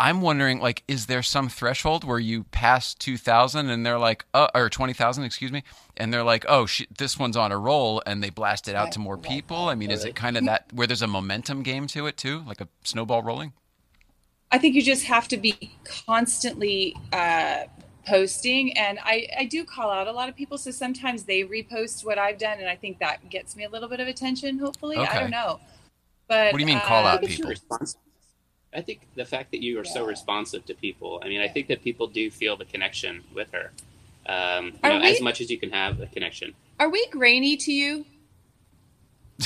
I'm 0.00 0.22
wondering, 0.22 0.60
like, 0.60 0.82
is 0.88 1.06
there 1.06 1.22
some 1.22 1.50
threshold 1.50 2.04
where 2.04 2.18
you 2.18 2.44
pass 2.44 2.94
2,000 2.94 3.68
and 3.68 3.84
they're 3.84 3.98
like, 3.98 4.24
uh, 4.32 4.48
or 4.54 4.70
20,000, 4.70 5.24
excuse 5.24 5.52
me, 5.52 5.62
and 5.94 6.10
they're 6.10 6.24
like, 6.24 6.46
oh, 6.48 6.64
sh- 6.64 6.86
this 6.96 7.18
one's 7.18 7.36
on 7.36 7.52
a 7.52 7.58
roll, 7.58 8.02
and 8.06 8.22
they 8.22 8.30
blast 8.30 8.66
it 8.66 8.74
out 8.74 8.84
right. 8.84 8.92
to 8.94 8.98
more 8.98 9.18
people? 9.18 9.68
I 9.68 9.74
mean, 9.74 9.90
is 9.90 10.06
it 10.06 10.14
kind 10.14 10.38
of 10.38 10.46
that 10.46 10.72
where 10.72 10.86
there's 10.86 11.02
a 11.02 11.06
momentum 11.06 11.62
game 11.62 11.86
to 11.88 12.06
it 12.06 12.16
too, 12.16 12.42
like 12.46 12.62
a 12.62 12.68
snowball 12.82 13.22
rolling? 13.22 13.52
I 14.50 14.56
think 14.56 14.74
you 14.74 14.80
just 14.80 15.04
have 15.04 15.28
to 15.28 15.36
be 15.36 15.76
constantly 15.84 16.96
uh, 17.12 17.64
posting, 18.06 18.76
and 18.78 18.98
I, 19.04 19.28
I 19.38 19.44
do 19.44 19.64
call 19.66 19.90
out 19.90 20.06
a 20.06 20.12
lot 20.12 20.30
of 20.30 20.34
people, 20.34 20.56
so 20.56 20.70
sometimes 20.70 21.24
they 21.24 21.42
repost 21.42 22.06
what 22.06 22.16
I've 22.16 22.38
done, 22.38 22.58
and 22.58 22.70
I 22.70 22.74
think 22.74 23.00
that 23.00 23.28
gets 23.28 23.54
me 23.54 23.64
a 23.64 23.68
little 23.68 23.88
bit 23.90 24.00
of 24.00 24.08
attention. 24.08 24.60
Hopefully, 24.60 24.96
okay. 24.96 25.18
I 25.18 25.20
don't 25.20 25.30
know. 25.30 25.60
But 26.26 26.54
what 26.54 26.58
do 26.58 26.62
you 26.62 26.66
mean 26.66 26.80
call 26.80 27.04
uh, 27.04 27.16
out 27.16 27.22
people? 27.22 27.52
I 28.72 28.82
think 28.82 29.00
the 29.16 29.24
fact 29.24 29.50
that 29.50 29.62
you 29.62 29.78
are 29.80 29.84
yeah. 29.84 29.92
so 29.92 30.06
responsive 30.06 30.64
to 30.66 30.74
people. 30.74 31.20
I 31.24 31.28
mean, 31.28 31.40
I 31.40 31.48
think 31.48 31.68
that 31.68 31.82
people 31.82 32.06
do 32.06 32.30
feel 32.30 32.56
the 32.56 32.64
connection 32.64 33.24
with 33.34 33.50
her. 33.52 33.72
Um, 34.26 34.66
you 34.66 34.90
know, 34.90 35.00
we, 35.00 35.10
as 35.10 35.20
much 35.20 35.40
as 35.40 35.50
you 35.50 35.58
can 35.58 35.70
have 35.70 36.00
a 36.00 36.06
connection. 36.06 36.54
Are 36.78 36.88
we 36.88 37.04
grainy 37.08 37.56
to 37.56 37.72
you? 37.72 38.06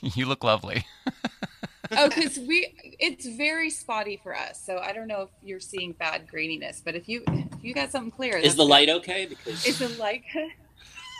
you 0.00 0.26
look 0.26 0.42
lovely. 0.42 0.84
oh, 1.92 2.08
because 2.08 2.38
we 2.38 2.74
it's 2.98 3.26
very 3.26 3.70
spotty 3.70 4.18
for 4.22 4.36
us. 4.36 4.60
So 4.60 4.78
I 4.78 4.92
don't 4.92 5.08
know 5.08 5.22
if 5.22 5.28
you're 5.42 5.60
seeing 5.60 5.92
bad 5.92 6.26
graininess, 6.26 6.82
but 6.84 6.94
if 6.94 7.08
you 7.08 7.22
if 7.28 7.62
you 7.62 7.74
got 7.74 7.90
something 7.90 8.10
clear, 8.10 8.36
is 8.36 8.56
the 8.56 8.64
good. 8.64 8.70
light 8.70 8.88
okay? 8.88 9.26
Because 9.26 9.64
is 9.66 9.78
the 9.78 9.88
light. 10.00 10.24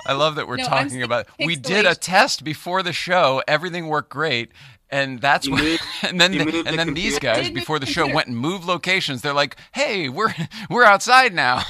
I 0.07 0.13
love 0.13 0.37
that 0.37 0.49
we're 0.49 0.57
no, 0.57 0.65
talking 0.65 1.03
about. 1.03 1.27
We 1.39 1.57
did 1.57 1.85
a 1.85 1.95
test 1.95 2.43
before 2.43 2.83
the 2.83 2.93
show. 2.93 3.43
Everything 3.47 3.89
worked 3.89 4.11
great, 4.11 4.53
and 4.91 5.21
that's 5.21 5.49
what, 5.49 5.63
and 6.03 6.21
then 6.21 6.33
the, 6.33 6.65
and 6.67 6.79
then 6.79 6.95
these 6.95 7.19
guys 7.19 7.51
before 7.51 7.79
the 7.79 7.87
show 7.87 8.13
went 8.13 8.29
and 8.29 8.37
moved 8.37 8.65
locations. 8.65 9.23
They're 9.23 9.33
like, 9.33 9.57
"Hey, 9.73 10.09
we're 10.09 10.35
we're 10.71 10.85
outside 10.85 11.35
now." 11.35 11.63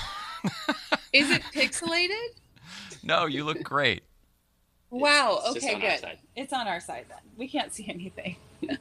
Is 1.13 1.31
it 1.31 1.43
pixelated? 1.55 2.29
No, 3.03 3.27
you 3.27 3.45
look 3.45 3.63
great. 3.63 4.03
Wow. 4.91 5.41
It's 5.47 5.65
okay, 5.65 5.79
good. 5.79 6.19
It's 6.37 6.53
on 6.53 6.67
our 6.67 6.81
side 6.81 7.07
then. 7.09 7.19
We 7.37 7.49
can't 7.49 7.73
see 7.73 7.87
anything. 7.89 8.37
but 8.61 8.79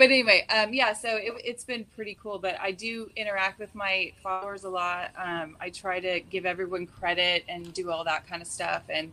anyway, 0.00 0.46
um, 0.54 0.72
yeah. 0.72 0.92
So 0.92 1.08
it, 1.16 1.46
has 1.46 1.64
been 1.64 1.84
pretty 1.96 2.16
cool. 2.20 2.38
But 2.38 2.58
I 2.60 2.72
do 2.72 3.10
interact 3.16 3.58
with 3.58 3.74
my 3.74 4.12
followers 4.22 4.64
a 4.64 4.68
lot. 4.68 5.10
Um, 5.16 5.56
I 5.60 5.70
try 5.70 6.00
to 6.00 6.20
give 6.20 6.46
everyone 6.46 6.86
credit 6.86 7.44
and 7.48 7.72
do 7.72 7.90
all 7.90 8.04
that 8.04 8.28
kind 8.28 8.42
of 8.42 8.48
stuff. 8.48 8.82
And 8.88 9.12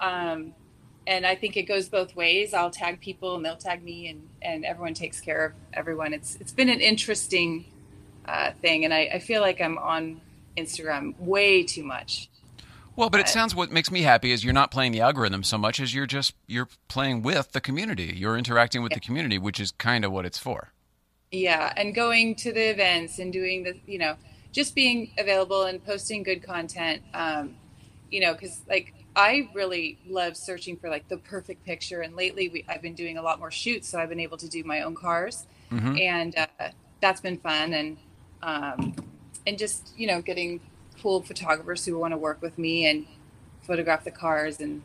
um, 0.00 0.54
and 1.10 1.26
I 1.26 1.34
think 1.34 1.56
it 1.56 1.64
goes 1.64 1.88
both 1.88 2.14
ways. 2.14 2.54
I'll 2.54 2.70
tag 2.70 3.00
people 3.00 3.34
and 3.34 3.44
they'll 3.44 3.56
tag 3.56 3.82
me, 3.82 4.08
and 4.08 4.28
and 4.40 4.64
everyone 4.64 4.94
takes 4.94 5.20
care 5.20 5.46
of 5.46 5.52
everyone. 5.74 6.14
It's 6.14 6.36
it's 6.36 6.52
been 6.52 6.68
an 6.68 6.80
interesting 6.80 7.64
uh, 8.26 8.52
thing, 8.52 8.84
and 8.84 8.94
I, 8.94 9.10
I 9.14 9.18
feel 9.18 9.40
like 9.40 9.60
I'm 9.60 9.76
on 9.76 10.20
Instagram 10.56 11.18
way 11.18 11.64
too 11.64 11.82
much. 11.82 12.30
Well, 12.94 13.10
but, 13.10 13.20
it 13.20 13.28
sounds 13.28 13.54
what 13.54 13.72
makes 13.72 13.90
me 13.90 14.02
happy 14.02 14.30
is 14.30 14.44
you're 14.44 14.52
not 14.52 14.70
playing 14.70 14.92
the 14.92 15.00
algorithm 15.00 15.42
so 15.42 15.56
much 15.58 15.80
as 15.80 15.94
you're 15.94 16.06
just 16.06 16.34
you're 16.46 16.68
playing 16.86 17.22
with 17.22 17.52
the 17.52 17.60
community. 17.60 18.14
You're 18.16 18.38
interacting 18.38 18.82
with 18.82 18.92
the 18.92 19.00
community, 19.00 19.36
which 19.36 19.58
is 19.58 19.72
kind 19.72 20.04
of 20.04 20.12
what 20.12 20.24
it's 20.24 20.38
for. 20.38 20.72
Yeah, 21.32 21.72
and 21.76 21.92
going 21.92 22.36
to 22.36 22.52
the 22.52 22.70
events 22.70 23.18
and 23.18 23.32
doing 23.32 23.64
the 23.64 23.76
you 23.84 23.98
know 23.98 24.14
just 24.52 24.76
being 24.76 25.10
available 25.18 25.64
and 25.64 25.84
posting 25.84 26.22
good 26.22 26.44
content. 26.44 27.02
Um, 27.14 27.56
you 28.12 28.20
know, 28.20 28.32
because 28.32 28.60
like 28.68 28.94
I 29.16 29.48
really 29.54 29.98
love 30.08 30.36
searching 30.36 30.76
for 30.76 30.88
like 30.88 31.08
the 31.08 31.16
perfect 31.16 31.64
picture. 31.64 32.00
And 32.00 32.14
lately, 32.14 32.48
we, 32.48 32.64
I've 32.68 32.82
been 32.82 32.94
doing 32.94 33.18
a 33.18 33.22
lot 33.22 33.38
more 33.38 33.50
shoots, 33.50 33.88
so 33.88 33.98
I've 33.98 34.08
been 34.08 34.20
able 34.20 34.36
to 34.38 34.48
do 34.48 34.62
my 34.64 34.82
own 34.82 34.94
cars, 34.94 35.46
mm-hmm. 35.70 35.96
and 35.98 36.36
uh, 36.36 36.68
that's 37.00 37.20
been 37.20 37.38
fun. 37.38 37.72
And 37.72 37.96
um, 38.42 38.94
and 39.46 39.58
just 39.58 39.92
you 39.96 40.06
know, 40.06 40.22
getting 40.22 40.60
cool 41.02 41.22
photographers 41.22 41.84
who 41.84 41.98
want 41.98 42.12
to 42.12 42.18
work 42.18 42.40
with 42.42 42.58
me 42.58 42.86
and 42.86 43.06
photograph 43.62 44.04
the 44.04 44.10
cars. 44.10 44.60
And 44.60 44.82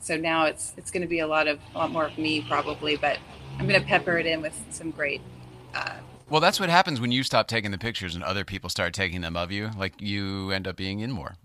so 0.00 0.16
now 0.16 0.44
it's 0.44 0.74
it's 0.76 0.90
going 0.90 1.02
to 1.02 1.08
be 1.08 1.20
a 1.20 1.26
lot 1.26 1.48
of 1.48 1.58
a 1.74 1.78
lot 1.78 1.90
more 1.90 2.04
of 2.04 2.18
me 2.18 2.42
probably, 2.42 2.96
but 2.96 3.18
I'm 3.58 3.66
going 3.66 3.80
to 3.80 3.86
pepper 3.86 4.18
it 4.18 4.26
in 4.26 4.42
with 4.42 4.58
some 4.70 4.90
great. 4.90 5.20
Uh, 5.74 5.94
well, 6.28 6.40
that's 6.40 6.58
what 6.58 6.70
happens 6.70 7.00
when 7.00 7.12
you 7.12 7.22
stop 7.22 7.46
taking 7.46 7.70
the 7.70 7.78
pictures 7.78 8.14
and 8.14 8.24
other 8.24 8.44
people 8.44 8.70
start 8.70 8.94
taking 8.94 9.20
them 9.20 9.36
of 9.36 9.52
you. 9.52 9.70
Like 9.76 10.00
you 10.00 10.50
end 10.50 10.66
up 10.66 10.76
being 10.76 11.00
in 11.00 11.10
more. 11.10 11.36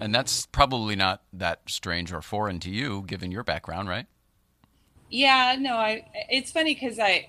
And 0.00 0.14
that's 0.14 0.46
probably 0.46 0.96
not 0.96 1.22
that 1.32 1.60
strange 1.68 2.12
or 2.12 2.22
foreign 2.22 2.58
to 2.60 2.70
you, 2.70 3.02
given 3.06 3.30
your 3.30 3.44
background, 3.44 3.88
right? 3.88 4.06
Yeah, 5.10 5.56
no, 5.58 5.76
I. 5.76 6.06
It's 6.30 6.50
funny 6.50 6.74
because 6.74 6.98
I, 6.98 7.28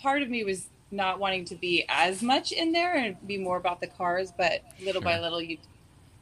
part 0.00 0.22
of 0.22 0.28
me 0.28 0.44
was 0.44 0.68
not 0.90 1.18
wanting 1.18 1.44
to 1.46 1.54
be 1.54 1.84
as 1.88 2.22
much 2.22 2.52
in 2.52 2.72
there 2.72 2.94
and 2.94 3.16
be 3.26 3.38
more 3.38 3.56
about 3.56 3.80
the 3.80 3.86
cars, 3.86 4.32
but 4.36 4.62
little 4.80 5.02
sure. 5.02 5.10
by 5.10 5.20
little, 5.20 5.42
you, 5.42 5.58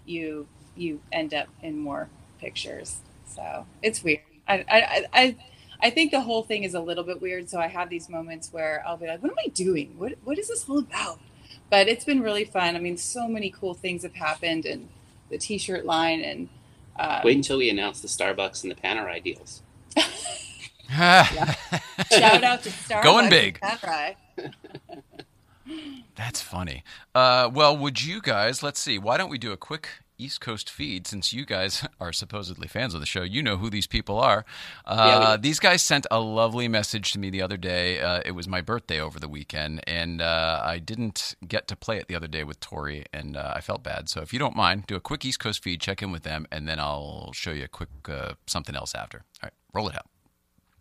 you, 0.05 0.47
you 0.77 1.01
end 1.13 1.33
up 1.33 1.49
in 1.63 1.79
more 1.79 2.09
pictures. 2.41 2.99
So 3.27 3.67
it's 3.83 4.03
weird. 4.03 4.21
I, 4.49 4.65
I, 4.69 5.05
I, 5.13 5.37
I 5.81 5.91
think 5.91 6.11
the 6.11 6.21
whole 6.21 6.43
thing 6.43 6.65
is 6.65 6.75
a 6.75 6.81
little 6.81 7.05
bit 7.05 7.23
weird. 7.23 7.49
So 7.49 7.59
I 7.59 7.69
have 7.69 7.89
these 7.89 8.09
moments 8.09 8.53
where 8.53 8.83
I'll 8.87 8.97
be 8.97 9.07
like, 9.07 9.23
"What 9.23 9.33
am 9.33 9.39
I 9.45 9.49
doing? 9.49 9.95
What, 9.97 10.15
what 10.25 10.39
is 10.39 10.49
this 10.49 10.69
all 10.69 10.79
about?" 10.79 11.21
But 11.71 11.89
it's 11.89 12.05
been 12.05 12.21
really 12.21 12.45
fun. 12.45 12.77
I 12.77 12.81
mean, 12.81 12.97
so 12.97 13.29
many 13.29 13.51
cool 13.51 13.75
things 13.75 14.03
have 14.03 14.15
happened, 14.15 14.67
and 14.67 14.89
the 15.35 15.39
T-shirt 15.39 15.85
line 15.85 16.21
and. 16.23 16.49
Um, 16.97 17.23
Wait 17.25 17.37
until 17.37 17.59
we 17.59 17.71
announce 17.71 18.01
the 18.01 18.09
Starbucks 18.09 18.63
and 18.63 18.71
the 18.71 18.77
Panerai 18.77 19.23
deals. 19.23 19.63
Shout 20.89 22.45
out 22.45 22.63
to 22.63 22.71
Starbucks. 22.71 23.03
Going 23.03 23.29
big. 23.29 23.59
Panerai. 23.61 24.15
That's 26.15 26.41
funny. 26.41 26.85
Uh, 27.17 27.51
well, 27.53 27.77
would 27.77 28.01
you 28.01 28.21
guys? 28.21 28.63
Let's 28.63 28.79
see. 28.79 28.99
Why 28.99 29.17
don't 29.17 29.29
we 29.29 29.39
do 29.39 29.51
a 29.51 29.57
quick 29.57 29.89
East 30.19 30.41
Coast 30.41 30.71
feed, 30.71 31.07
since 31.07 31.33
you 31.33 31.45
guys 31.45 31.87
are 32.01 32.13
supposedly 32.13 32.69
fans 32.69 32.95
of 32.95 33.01
the 33.01 33.07
show, 33.07 33.23
you 33.23 33.43
know 33.43 33.57
who 33.57 33.71
these 33.71 33.87
people 33.87 34.19
are. 34.19 34.45
Uh, 34.85 35.21
yeah, 35.23 35.37
these 35.37 35.59
guys 35.59 35.83
sent 35.83 36.07
a 36.11 36.21
lovely 36.21 36.69
message 36.69 37.13
to 37.13 37.19
me 37.19 37.31
the 37.31 37.43
other 37.43 37.57
day. 37.57 38.01
Uh, 38.01 38.21
it 38.25 38.33
was 38.33 38.47
my 38.47 38.61
birthday 38.61 39.01
over 39.01 39.19
the 39.19 39.29
weekend, 39.29 39.83
and 39.87 40.21
uh, 40.23 40.63
I 40.65 40.79
didn't 40.79 41.35
get 41.47 41.67
to 41.69 41.77
play 41.77 41.99
it 41.99 42.09
the 42.09 42.15
other 42.15 42.29
day 42.29 42.45
with 42.45 42.61
Tori, 42.61 43.05
and 43.13 43.37
uh, 43.37 43.53
I 43.55 43.61
felt 43.61 43.83
bad. 43.83 44.09
So 44.09 44.21
if 44.21 44.33
you 44.33 44.39
don't 44.39 44.57
mind, 44.57 44.87
do 44.87 44.97
a 44.97 45.01
quick 45.01 45.25
East 45.25 45.41
Coast 45.41 45.63
feed, 45.63 45.81
check 45.81 46.03
in 46.03 46.13
with 46.13 46.23
them, 46.23 46.47
and 46.53 46.69
then 46.69 46.79
I'll 46.79 47.33
show 47.33 47.51
you 47.51 47.65
a 47.65 47.69
quick 47.69 47.89
uh, 48.09 48.35
something 48.47 48.77
else 48.77 48.95
after. 48.95 49.19
All 49.43 49.47
right, 49.49 49.53
roll 49.73 49.89
it 49.89 49.97
out. 49.97 50.07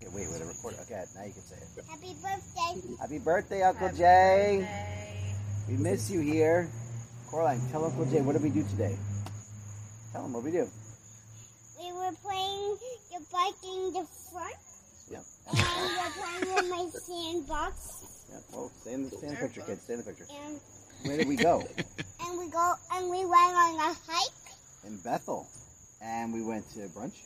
Okay, 0.01 0.11
wait, 0.13 0.27
wait, 0.29 0.41
record. 0.41 0.75
Okay, 0.83 1.03
now 1.15 1.23
you 1.23 1.31
can 1.31 1.41
say 1.41 1.55
it. 1.55 1.85
Happy 1.89 2.13
birthday. 2.21 2.95
Happy 2.99 3.19
birthday, 3.19 3.61
Uncle 3.63 3.87
Happy 3.87 3.97
Jay. 3.97 4.57
Birthday. 4.59 5.35
We 5.69 5.77
miss 5.77 6.09
you 6.09 6.19
here. 6.19 6.69
Coraline, 7.29 7.61
tell 7.71 7.85
Uncle 7.85 8.05
Jay, 8.05 8.21
what 8.21 8.33
did 8.33 8.43
we 8.43 8.49
do 8.49 8.63
today? 8.63 8.97
Tell 10.13 10.21
them 10.21 10.33
what 10.33 10.43
we 10.43 10.51
do. 10.51 10.69
We 11.81 11.91
were 11.91 12.13
playing 12.21 12.77
the 13.09 13.19
bike 13.33 13.57
in 13.65 13.93
the 13.93 14.05
front. 14.29 14.53
Yeah. 15.09 15.25
And 15.49 15.57
we 15.81 15.89
were 15.97 16.13
playing 16.13 16.55
with 16.55 16.69
my 16.69 16.87
sandbox. 16.99 18.29
Yeah. 18.29 18.37
Well, 18.53 18.71
stay 18.81 18.93
in 18.93 19.03
the, 19.03 19.09
stay 19.09 19.27
in 19.27 19.33
the 19.33 19.39
picture, 19.39 19.61
kids. 19.61 19.81
Stay 19.81 19.93
in 19.93 19.99
the 19.99 20.05
picture. 20.05 20.25
And 20.45 20.59
Where 21.03 21.17
did 21.17 21.27
we 21.27 21.35
go? 21.35 21.63
and 22.25 22.37
we 22.37 22.47
go 22.47 22.73
and 22.93 23.09
we 23.09 23.25
went 23.25 23.33
on 23.33 23.75
a 23.79 23.93
hike. 24.07 24.53
In 24.85 24.97
Bethel. 25.03 25.47
And 25.99 26.31
we 26.31 26.43
went 26.43 26.69
to 26.75 26.81
brunch. 26.89 27.17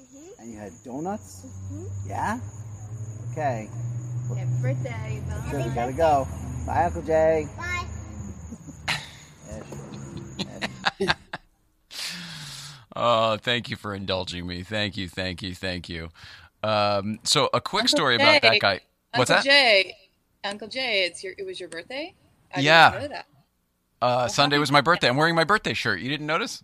Mm-hmm. 0.00 0.40
And 0.40 0.52
you 0.52 0.58
had 0.58 0.72
donuts. 0.84 1.46
Mm-hmm. 1.46 2.08
Yeah. 2.08 2.40
Okay. 3.30 3.68
Happy 4.34 4.50
birthday, 4.60 5.22
Bye. 5.28 5.50
Sure, 5.50 5.62
we 5.62 5.70
gotta 5.70 5.92
go. 5.92 6.26
Bye, 6.66 6.86
Uncle 6.86 7.02
Jay. 7.02 7.46
Bye. 7.56 7.86
Oh, 12.96 13.36
thank 13.36 13.70
you 13.70 13.76
for 13.76 13.94
indulging 13.94 14.46
me. 14.46 14.62
Thank 14.62 14.96
you, 14.96 15.08
thank 15.08 15.42
you, 15.42 15.54
thank 15.54 15.88
you. 15.88 16.08
Um, 16.62 17.18
so, 17.22 17.50
a 17.52 17.60
quick 17.60 17.82
Uncle 17.82 17.96
story 17.96 18.18
Jay, 18.18 18.24
about 18.24 18.42
that 18.42 18.60
guy. 18.60 18.80
What's 19.14 19.30
Uncle 19.30 19.44
that? 19.44 19.44
Jay, 19.44 19.96
Uncle 20.44 20.68
Jay, 20.68 21.04
it's 21.04 21.22
your. 21.22 21.34
It 21.38 21.44
was 21.44 21.60
your 21.60 21.68
birthday. 21.68 22.14
I 22.54 22.60
yeah. 22.60 23.22
Uh, 24.00 24.28
Sunday 24.28 24.58
was 24.58 24.70
my 24.72 24.80
birthday. 24.80 25.08
I'm 25.08 25.16
wearing 25.16 25.34
my 25.34 25.44
birthday 25.44 25.74
shirt. 25.74 26.00
You 26.00 26.08
didn't 26.08 26.26
notice? 26.26 26.62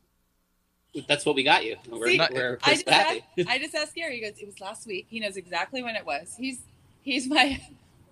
That's 1.09 1.25
what 1.25 1.35
we 1.35 1.43
got 1.43 1.65
you. 1.65 1.77
We're, 1.89 2.09
See, 2.09 2.19
we're 2.19 2.59
I, 2.63 2.75
just 2.75 2.89
asked, 2.89 3.21
I 3.49 3.59
just 3.59 3.75
asked 3.75 3.95
Gary. 3.95 4.17
He 4.17 4.21
goes, 4.21 4.39
"It 4.39 4.47
was 4.47 4.61
last 4.61 4.87
week." 4.87 5.07
He 5.09 5.21
knows 5.21 5.37
exactly 5.37 5.83
when 5.83 5.97
it 5.97 6.05
was. 6.05 6.35
He's 6.39 6.61
he's 7.03 7.29
my 7.29 7.61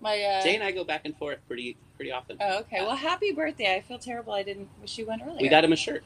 My 0.01 0.19
uh, 0.19 0.43
Jay 0.43 0.55
and 0.55 0.63
I 0.63 0.71
go 0.71 0.83
back 0.83 1.01
and 1.05 1.15
forth 1.15 1.37
pretty 1.47 1.77
pretty 1.95 2.11
often. 2.11 2.37
Oh, 2.41 2.59
okay. 2.61 2.81
Well, 2.81 2.95
happy 2.95 3.31
birthday. 3.31 3.75
I 3.75 3.81
feel 3.81 3.99
terrible. 3.99 4.33
I 4.33 4.41
didn't 4.41 4.67
wish 4.81 4.97
you 4.97 5.05
one 5.05 5.21
earlier. 5.21 5.41
We 5.41 5.47
got 5.47 5.63
him 5.63 5.71
a 5.71 5.75
shirt. 5.75 6.03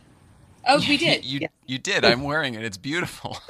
Oh, 0.68 0.80
we 0.88 0.98
did. 0.98 1.26
you 1.26 1.40
Yeah. 1.42 1.48
you 1.66 1.78
did. 1.78 2.06
I'm 2.06 2.24
wearing 2.24 2.56
it. 2.56 2.64
It's 2.64 2.78
beautiful. 2.78 3.38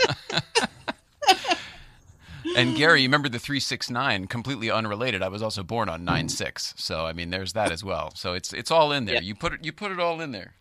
and 2.55 2.75
Gary, 2.75 3.01
you 3.01 3.07
remember 3.07 3.29
the 3.29 3.39
369, 3.39 4.27
completely 4.27 4.69
unrelated. 4.71 5.21
I 5.21 5.27
was 5.29 5.41
also 5.41 5.63
born 5.63 5.89
on 5.89 6.05
9/6. 6.05 6.79
So 6.79 7.05
I 7.05 7.13
mean, 7.13 7.29
there's 7.29 7.53
that 7.53 7.71
as 7.71 7.83
well. 7.83 8.11
So 8.15 8.33
it's 8.33 8.53
it's 8.53 8.71
all 8.71 8.91
in 8.91 9.05
there. 9.05 9.15
Yeah. 9.15 9.21
You 9.21 9.35
put 9.35 9.53
it 9.53 9.65
you 9.65 9.71
put 9.71 9.91
it 9.91 9.99
all 9.99 10.21
in 10.21 10.31
there. 10.31 10.53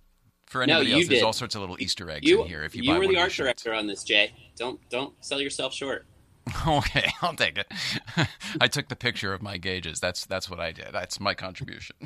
For 0.46 0.64
No, 0.66 0.74
anybody 0.74 0.90
you 0.90 0.96
else, 0.96 1.08
there's 1.08 1.22
all 1.22 1.32
sorts 1.32 1.54
of 1.54 1.62
little 1.62 1.76
Easter 1.80 2.08
eggs 2.10 2.28
You 2.28 2.42
in 2.42 2.48
here. 2.48 2.62
If 2.62 2.76
you, 2.76 2.82
you 2.82 2.92
buy 2.92 2.98
were 2.98 3.06
the 3.08 3.16
of 3.16 3.22
art 3.22 3.32
director 3.32 3.72
on 3.74 3.86
this, 3.86 4.04
Jay. 4.04 4.32
Don't 4.56 4.78
don't 4.88 5.12
sell 5.24 5.40
yourself 5.40 5.74
short. 5.74 6.06
Okay, 6.68 7.10
I'll 7.22 7.34
take 7.34 7.56
it. 7.58 7.66
I 8.60 8.68
took 8.68 8.88
the 8.88 8.96
picture 8.96 9.32
of 9.32 9.42
my 9.42 9.56
gauges. 9.56 9.98
That's 9.98 10.26
that's 10.26 10.48
what 10.50 10.60
I 10.60 10.72
did. 10.72 10.88
That's 10.92 11.18
my 11.18 11.34
contribution. 11.34 11.96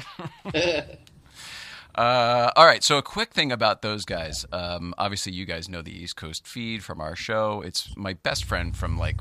Uh, 1.98 2.52
all 2.54 2.64
right. 2.64 2.84
So 2.84 2.96
a 2.96 3.02
quick 3.02 3.32
thing 3.32 3.50
about 3.50 3.82
those 3.82 4.04
guys. 4.04 4.46
Um, 4.52 4.94
obviously, 4.96 5.32
you 5.32 5.44
guys 5.44 5.68
know 5.68 5.82
the 5.82 5.90
East 5.90 6.14
Coast 6.14 6.46
feed 6.46 6.84
from 6.84 7.00
our 7.00 7.16
show. 7.16 7.60
It's 7.60 7.92
my 7.96 8.12
best 8.12 8.44
friend 8.44 8.76
from 8.76 8.96
like 8.96 9.20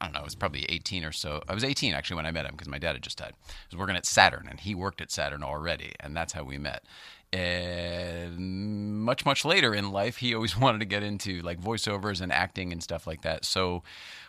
I 0.00 0.06
don't 0.06 0.14
know. 0.14 0.20
I 0.20 0.24
was 0.24 0.36
probably 0.36 0.64
18 0.68 1.04
or 1.04 1.10
so. 1.10 1.42
I 1.48 1.54
was 1.54 1.64
18 1.64 1.94
actually 1.94 2.16
when 2.16 2.26
I 2.26 2.30
met 2.30 2.46
him 2.46 2.52
because 2.52 2.68
my 2.68 2.78
dad 2.78 2.92
had 2.94 3.02
just 3.02 3.18
died. 3.18 3.32
I 3.48 3.52
was 3.72 3.78
working 3.78 3.96
at 3.96 4.06
Saturn, 4.06 4.46
and 4.48 4.60
he 4.60 4.72
worked 4.72 5.00
at 5.00 5.10
Saturn 5.10 5.42
already, 5.42 5.94
and 5.98 6.16
that's 6.16 6.32
how 6.32 6.44
we 6.44 6.58
met. 6.58 6.84
And 7.32 9.00
much 9.00 9.24
much 9.24 9.44
later 9.44 9.74
in 9.74 9.90
life, 9.90 10.18
he 10.18 10.32
always 10.32 10.56
wanted 10.58 10.78
to 10.78 10.84
get 10.84 11.02
into 11.02 11.42
like 11.42 11.60
voiceovers 11.60 12.20
and 12.20 12.30
acting 12.30 12.70
and 12.70 12.82
stuff 12.82 13.04
like 13.04 13.22
that. 13.22 13.44
So 13.44 13.82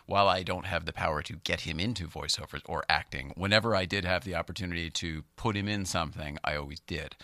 while 0.06 0.28
I 0.28 0.42
don't 0.42 0.66
have 0.66 0.84
the 0.84 0.92
power 0.92 1.22
to 1.22 1.34
get 1.44 1.60
him 1.60 1.78
into 1.78 2.08
voiceovers 2.08 2.62
or 2.66 2.84
acting, 2.88 3.32
whenever 3.36 3.76
I 3.76 3.84
did 3.84 4.04
have 4.04 4.24
the 4.24 4.34
opportunity 4.34 4.90
to 4.90 5.22
put 5.36 5.56
him 5.56 5.68
in 5.68 5.84
something, 5.84 6.38
I 6.42 6.56
always 6.56 6.80
did. 6.80 7.14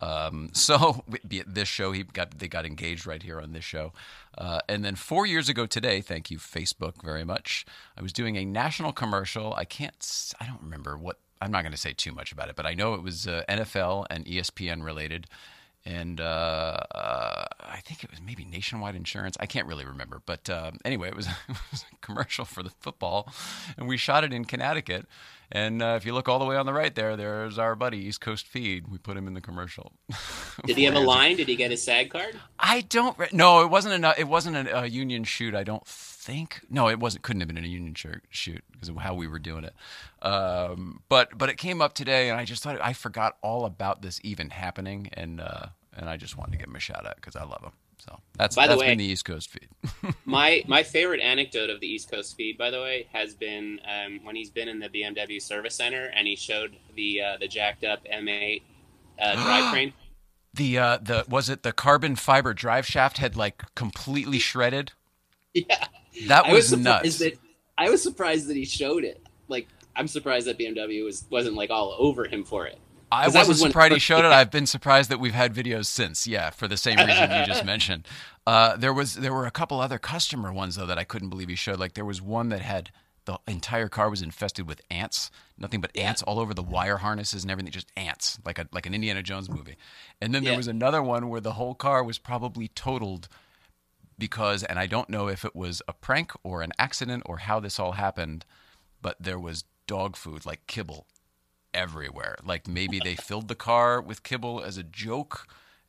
Um, 0.00 0.50
so 0.52 1.04
this 1.08 1.68
show, 1.68 1.92
he 1.92 2.02
got 2.02 2.38
they 2.38 2.48
got 2.48 2.66
engaged 2.66 3.06
right 3.06 3.22
here 3.22 3.40
on 3.40 3.52
this 3.52 3.64
show, 3.64 3.92
uh, 4.36 4.60
and 4.68 4.84
then 4.84 4.94
four 4.94 5.26
years 5.26 5.48
ago 5.48 5.66
today, 5.66 6.00
thank 6.00 6.30
you 6.30 6.38
Facebook 6.38 7.02
very 7.02 7.24
much. 7.24 7.64
I 7.96 8.02
was 8.02 8.12
doing 8.12 8.36
a 8.36 8.44
national 8.44 8.92
commercial. 8.92 9.54
I 9.54 9.64
can't, 9.64 10.34
I 10.40 10.46
don't 10.46 10.62
remember 10.62 10.96
what. 10.96 11.18
I'm 11.40 11.50
not 11.50 11.62
going 11.62 11.72
to 11.72 11.78
say 11.78 11.92
too 11.92 12.12
much 12.12 12.32
about 12.32 12.48
it, 12.48 12.56
but 12.56 12.64
I 12.64 12.74
know 12.74 12.94
it 12.94 13.02
was 13.02 13.26
uh, 13.26 13.42
NFL 13.48 14.06
and 14.08 14.24
ESPN 14.24 14.82
related, 14.82 15.26
and 15.84 16.20
uh, 16.20 16.78
uh, 16.94 17.44
I 17.60 17.80
think 17.80 18.02
it 18.02 18.10
was 18.10 18.20
maybe 18.20 18.44
Nationwide 18.44 18.94
Insurance. 18.94 19.36
I 19.38 19.46
can't 19.46 19.66
really 19.66 19.84
remember, 19.84 20.22
but 20.24 20.48
um, 20.48 20.78
anyway, 20.84 21.08
it 21.08 21.16
was, 21.16 21.26
it 21.48 21.56
was 21.70 21.84
a 21.92 21.96
commercial 22.06 22.44
for 22.44 22.62
the 22.62 22.70
football, 22.70 23.30
and 23.76 23.86
we 23.86 23.96
shot 23.96 24.24
it 24.24 24.32
in 24.32 24.44
Connecticut. 24.46 25.06
And 25.54 25.80
uh, 25.80 25.94
if 25.96 26.04
you 26.04 26.12
look 26.12 26.28
all 26.28 26.40
the 26.40 26.44
way 26.44 26.56
on 26.56 26.66
the 26.66 26.72
right 26.72 26.92
there, 26.92 27.16
there's 27.16 27.60
our 27.60 27.76
buddy 27.76 27.98
East 27.98 28.20
Coast 28.20 28.48
Feed. 28.48 28.88
We 28.88 28.98
put 28.98 29.16
him 29.16 29.28
in 29.28 29.34
the 29.34 29.40
commercial. 29.40 29.92
Did 30.66 30.76
he 30.76 30.82
have 30.82 30.96
a 30.96 31.00
line? 31.00 31.36
Did 31.36 31.46
he 31.46 31.54
get 31.54 31.70
his 31.70 31.80
SAG 31.80 32.10
card? 32.10 32.34
I 32.58 32.80
don't. 32.80 33.16
Re- 33.16 33.28
no, 33.32 33.62
it 33.62 33.70
wasn't 33.70 34.04
a. 34.04 34.14
It 34.18 34.26
wasn't 34.26 34.56
a, 34.56 34.80
a 34.82 34.86
union 34.86 35.22
shoot. 35.22 35.54
I 35.54 35.62
don't 35.62 35.86
think. 35.86 36.60
No, 36.68 36.88
it 36.88 36.98
wasn't. 36.98 37.22
Couldn't 37.22 37.40
have 37.40 37.46
been 37.46 37.56
in 37.56 37.64
a 37.64 37.68
union 37.68 37.94
shoot, 37.94 38.22
shoot 38.30 38.64
because 38.72 38.88
of 38.88 38.96
how 38.96 39.14
we 39.14 39.28
were 39.28 39.38
doing 39.38 39.62
it. 39.62 39.74
Um, 40.26 41.02
but 41.08 41.38
but 41.38 41.48
it 41.48 41.56
came 41.56 41.80
up 41.80 41.94
today, 41.94 42.28
and 42.28 42.38
I 42.38 42.44
just 42.44 42.64
thought 42.64 42.76
I 42.82 42.92
forgot 42.92 43.36
all 43.40 43.64
about 43.64 44.02
this 44.02 44.20
even 44.24 44.50
happening, 44.50 45.08
and 45.12 45.40
uh, 45.40 45.66
and 45.96 46.10
I 46.10 46.16
just 46.16 46.36
wanted 46.36 46.50
to 46.52 46.58
give 46.58 46.66
him 46.66 46.74
a 46.74 46.80
shout 46.80 47.06
out 47.06 47.14
because 47.14 47.36
I 47.36 47.44
love 47.44 47.62
him. 47.62 47.72
So 48.04 48.18
that's 48.36 48.54
By 48.54 48.66
the 48.66 48.72
that's 48.72 48.80
way- 48.80 48.88
been 48.88 48.98
the 48.98 49.04
East 49.04 49.24
Coast 49.24 49.50
feed. 49.50 49.68
My 50.26 50.62
my 50.66 50.82
favorite 50.82 51.20
anecdote 51.20 51.70
of 51.70 51.80
the 51.80 51.86
East 51.86 52.10
Coast 52.10 52.36
feed, 52.36 52.58
by 52.58 52.70
the 52.70 52.80
way, 52.80 53.06
has 53.12 53.34
been 53.34 53.80
um, 53.88 54.20
when 54.24 54.36
he's 54.36 54.50
been 54.50 54.68
in 54.68 54.78
the 54.78 54.88
BMW 54.88 55.40
service 55.40 55.74
center 55.74 56.06
and 56.14 56.26
he 56.26 56.36
showed 56.36 56.76
the 56.96 57.22
uh, 57.22 57.36
the 57.38 57.48
jacked 57.48 57.84
up 57.84 58.00
M8 58.04 58.62
uh, 59.18 59.32
drivetrain. 59.36 59.92
the 60.54 60.78
uh, 60.78 60.98
the 61.00 61.24
was 61.28 61.48
it 61.48 61.62
the 61.62 61.72
carbon 61.72 62.14
fiber 62.16 62.52
drive 62.52 62.86
shaft 62.86 63.18
had 63.18 63.36
like 63.36 63.62
completely 63.74 64.38
shredded. 64.38 64.92
Yeah, 65.54 65.86
That 66.26 66.50
was, 66.50 66.68
surprised 66.68 66.84
nuts. 67.04 67.18
That, 67.18 67.34
I 67.78 67.88
was 67.88 68.02
surprised 68.02 68.48
that 68.48 68.56
he 68.56 68.64
showed 68.64 69.04
it. 69.04 69.22
Like 69.46 69.68
I'm 69.94 70.08
surprised 70.08 70.46
that 70.48 70.58
BMW 70.58 71.04
was 71.04 71.24
wasn't 71.30 71.54
like 71.54 71.70
all 71.70 71.94
over 71.96 72.24
him 72.26 72.42
for 72.44 72.66
it. 72.66 72.78
I 73.14 73.26
wasn't 73.26 73.48
was 73.48 73.60
when- 73.60 73.70
surprised 73.70 73.92
he 73.94 73.98
showed 73.98 74.24
it. 74.24 74.32
I've 74.32 74.50
been 74.50 74.66
surprised 74.66 75.10
that 75.10 75.20
we've 75.20 75.34
had 75.34 75.54
videos 75.54 75.86
since. 75.86 76.26
Yeah, 76.26 76.50
for 76.50 76.68
the 76.68 76.76
same 76.76 76.98
reason 76.98 77.30
you 77.30 77.46
just 77.46 77.64
mentioned. 77.74 78.06
Uh, 78.46 78.76
there 78.76 78.92
was 78.92 79.14
there 79.14 79.32
were 79.32 79.46
a 79.46 79.50
couple 79.50 79.80
other 79.80 79.98
customer 79.98 80.52
ones 80.52 80.76
though 80.76 80.86
that 80.86 80.98
I 80.98 81.04
couldn't 81.04 81.30
believe 81.30 81.48
he 81.48 81.54
showed. 81.56 81.78
Like 81.78 81.94
there 81.94 82.04
was 82.04 82.20
one 82.20 82.48
that 82.50 82.60
had 82.60 82.90
the 83.26 83.38
entire 83.48 83.88
car 83.88 84.10
was 84.10 84.20
infested 84.20 84.68
with 84.68 84.82
ants, 84.90 85.30
nothing 85.56 85.80
but 85.80 85.96
ants 85.96 86.22
all 86.22 86.38
over 86.38 86.52
the 86.52 86.62
wire 86.62 86.98
harnesses 86.98 87.42
and 87.42 87.50
everything, 87.50 87.72
just 87.72 87.90
ants, 87.96 88.38
like 88.44 88.58
a 88.58 88.68
like 88.70 88.84
an 88.84 88.92
Indiana 88.94 89.22
Jones 89.22 89.48
movie. 89.48 89.76
And 90.20 90.34
then 90.34 90.44
there 90.44 90.56
was 90.56 90.68
another 90.68 91.02
one 91.02 91.30
where 91.30 91.40
the 91.40 91.52
whole 91.54 91.74
car 91.74 92.04
was 92.04 92.18
probably 92.18 92.68
totaled 92.68 93.28
because, 94.18 94.62
and 94.62 94.78
I 94.78 94.86
don't 94.86 95.08
know 95.08 95.28
if 95.28 95.44
it 95.44 95.56
was 95.56 95.82
a 95.88 95.92
prank 95.92 96.32
or 96.42 96.62
an 96.62 96.72
accident 96.78 97.22
or 97.26 97.38
how 97.38 97.60
this 97.60 97.80
all 97.80 97.92
happened, 97.92 98.44
but 99.02 99.16
there 99.18 99.38
was 99.38 99.64
dog 99.86 100.16
food 100.16 100.46
like 100.46 100.66
kibble 100.66 101.06
everywhere. 101.74 102.36
Like 102.44 102.66
maybe 102.68 103.00
they 103.00 103.16
filled 103.16 103.48
the 103.48 103.54
car 103.54 104.00
with 104.00 104.22
kibble 104.22 104.62
as 104.62 104.76
a 104.78 104.82
joke, 104.82 105.46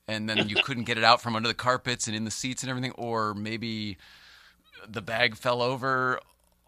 and 0.07 0.29
then 0.29 0.49
you 0.49 0.55
couldn't 0.57 0.83
get 0.83 0.97
it 0.97 1.03
out 1.03 1.21
from 1.21 1.35
under 1.35 1.47
the 1.47 1.53
carpets 1.53 2.07
and 2.07 2.15
in 2.15 2.25
the 2.25 2.31
seats 2.31 2.63
and 2.63 2.69
everything, 2.69 2.91
or 2.91 3.33
maybe 3.33 3.97
the 4.87 5.01
bag 5.01 5.35
fell 5.35 5.61
over 5.61 6.19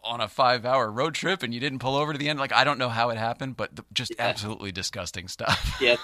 on 0.04 0.22
a 0.22 0.28
five-hour 0.28 0.90
road 0.90 1.14
trip 1.14 1.44
and 1.44 1.54
you 1.54 1.60
didn't 1.60 1.80
pull 1.80 1.96
over 1.96 2.14
to 2.14 2.20
the 2.20 2.30
end. 2.30 2.40
Like 2.40 2.54
I 2.54 2.64
don't 2.64 2.78
know 2.78 2.90
how 2.90 3.10
it 3.10 3.18
happened, 3.18 3.58
but 3.58 3.72
just 3.94 4.14
absolutely 4.20 4.72
disgusting 4.72 5.28
stuff. 5.28 5.76
Yeah, 5.82 5.98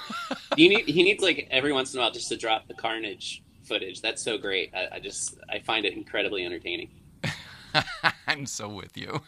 you 0.56 0.69
need 0.69 0.86
he 0.86 1.04
needs 1.04 1.23
like 1.23 1.47
every 1.49 1.73
once 1.73 1.93
in 1.93 1.99
a 1.99 2.04
while 2.04 2.12
just 2.12 2.30
to 2.30 2.38
drop 2.38 2.67
the 2.67 2.73
carnage 2.73 3.41
footage. 3.63 4.02
That's 4.02 4.21
so 4.21 4.38
great. 4.38 4.71
I, 4.76 4.95
I 4.95 4.99
just 4.99 5.38
I 5.49 5.60
find 5.60 5.86
it 5.86 5.93
incredibly 5.93 6.45
entertaining. 6.45 6.89
I'm 8.28 8.45
so 8.45 8.69
with 8.69 8.95
you. 8.97 9.21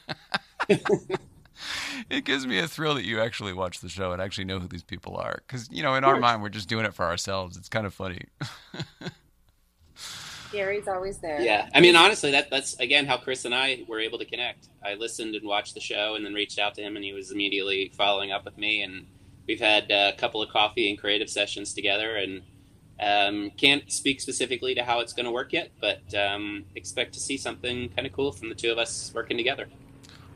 it 2.09 2.25
gives 2.25 2.45
me 2.45 2.59
a 2.59 2.67
thrill 2.67 2.95
that 2.95 3.05
you 3.05 3.19
actually 3.21 3.53
watch 3.53 3.79
the 3.79 3.89
show 3.89 4.11
and 4.11 4.21
actually 4.21 4.45
know 4.45 4.59
who 4.59 4.67
these 4.67 4.83
people 4.83 5.17
are. 5.17 5.41
Because, 5.47 5.69
you 5.71 5.83
know, 5.83 5.95
in 5.95 6.03
our 6.03 6.19
mind, 6.19 6.41
we're 6.41 6.49
just 6.49 6.69
doing 6.69 6.85
it 6.85 6.93
for 6.93 7.05
ourselves. 7.05 7.57
It's 7.57 7.69
kind 7.69 7.85
of 7.85 7.93
funny. 7.93 8.25
Gary's 10.51 10.87
always 10.87 11.17
there. 11.17 11.41
Yeah, 11.41 11.69
I 11.73 11.81
mean 11.81 11.95
honestly, 11.95 12.31
that 12.31 12.49
that's 12.49 12.79
again 12.79 13.05
how 13.05 13.17
Chris 13.17 13.43
and 13.43 13.53
I 13.53 13.83
were 13.87 13.99
able 13.99 14.17
to 14.19 14.25
connect. 14.25 14.69
I 14.83 14.93
listened 14.93 15.35
and 15.35 15.45
watched 15.45 15.73
the 15.73 15.81
show, 15.81 16.15
and 16.15 16.25
then 16.25 16.33
reached 16.33 16.59
out 16.59 16.75
to 16.75 16.81
him, 16.81 16.95
and 16.95 17.03
he 17.03 17.11
was 17.11 17.31
immediately 17.31 17.91
following 17.97 18.31
up 18.31 18.45
with 18.45 18.57
me, 18.57 18.81
and 18.81 19.05
we've 19.47 19.59
had 19.59 19.91
uh, 19.91 20.11
a 20.13 20.17
couple 20.17 20.41
of 20.41 20.49
coffee 20.49 20.89
and 20.89 20.97
creative 20.97 21.29
sessions 21.29 21.73
together, 21.73 22.15
and 22.15 22.41
um, 22.99 23.51
can't 23.57 23.91
speak 23.91 24.21
specifically 24.21 24.75
to 24.75 24.83
how 24.83 25.01
it's 25.01 25.13
going 25.13 25.25
to 25.25 25.31
work 25.31 25.51
yet, 25.51 25.71
but 25.81 26.01
um, 26.15 26.65
expect 26.75 27.13
to 27.15 27.19
see 27.19 27.37
something 27.37 27.89
kind 27.89 28.07
of 28.07 28.13
cool 28.13 28.31
from 28.31 28.49
the 28.49 28.55
two 28.55 28.71
of 28.71 28.77
us 28.77 29.11
working 29.13 29.37
together. 29.37 29.67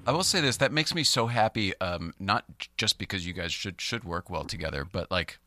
I 0.07 0.11
will 0.11 0.23
say 0.23 0.41
this: 0.41 0.57
that 0.57 0.71
makes 0.71 0.93
me 0.95 1.03
so 1.03 1.27
happy. 1.27 1.79
Um, 1.79 2.13
not 2.19 2.45
just 2.77 2.97
because 2.97 3.25
you 3.27 3.33
guys 3.33 3.51
should 3.53 3.79
should 3.79 4.03
work 4.03 4.29
well 4.29 4.43
together, 4.43 4.85
but 4.89 5.11
like, 5.11 5.37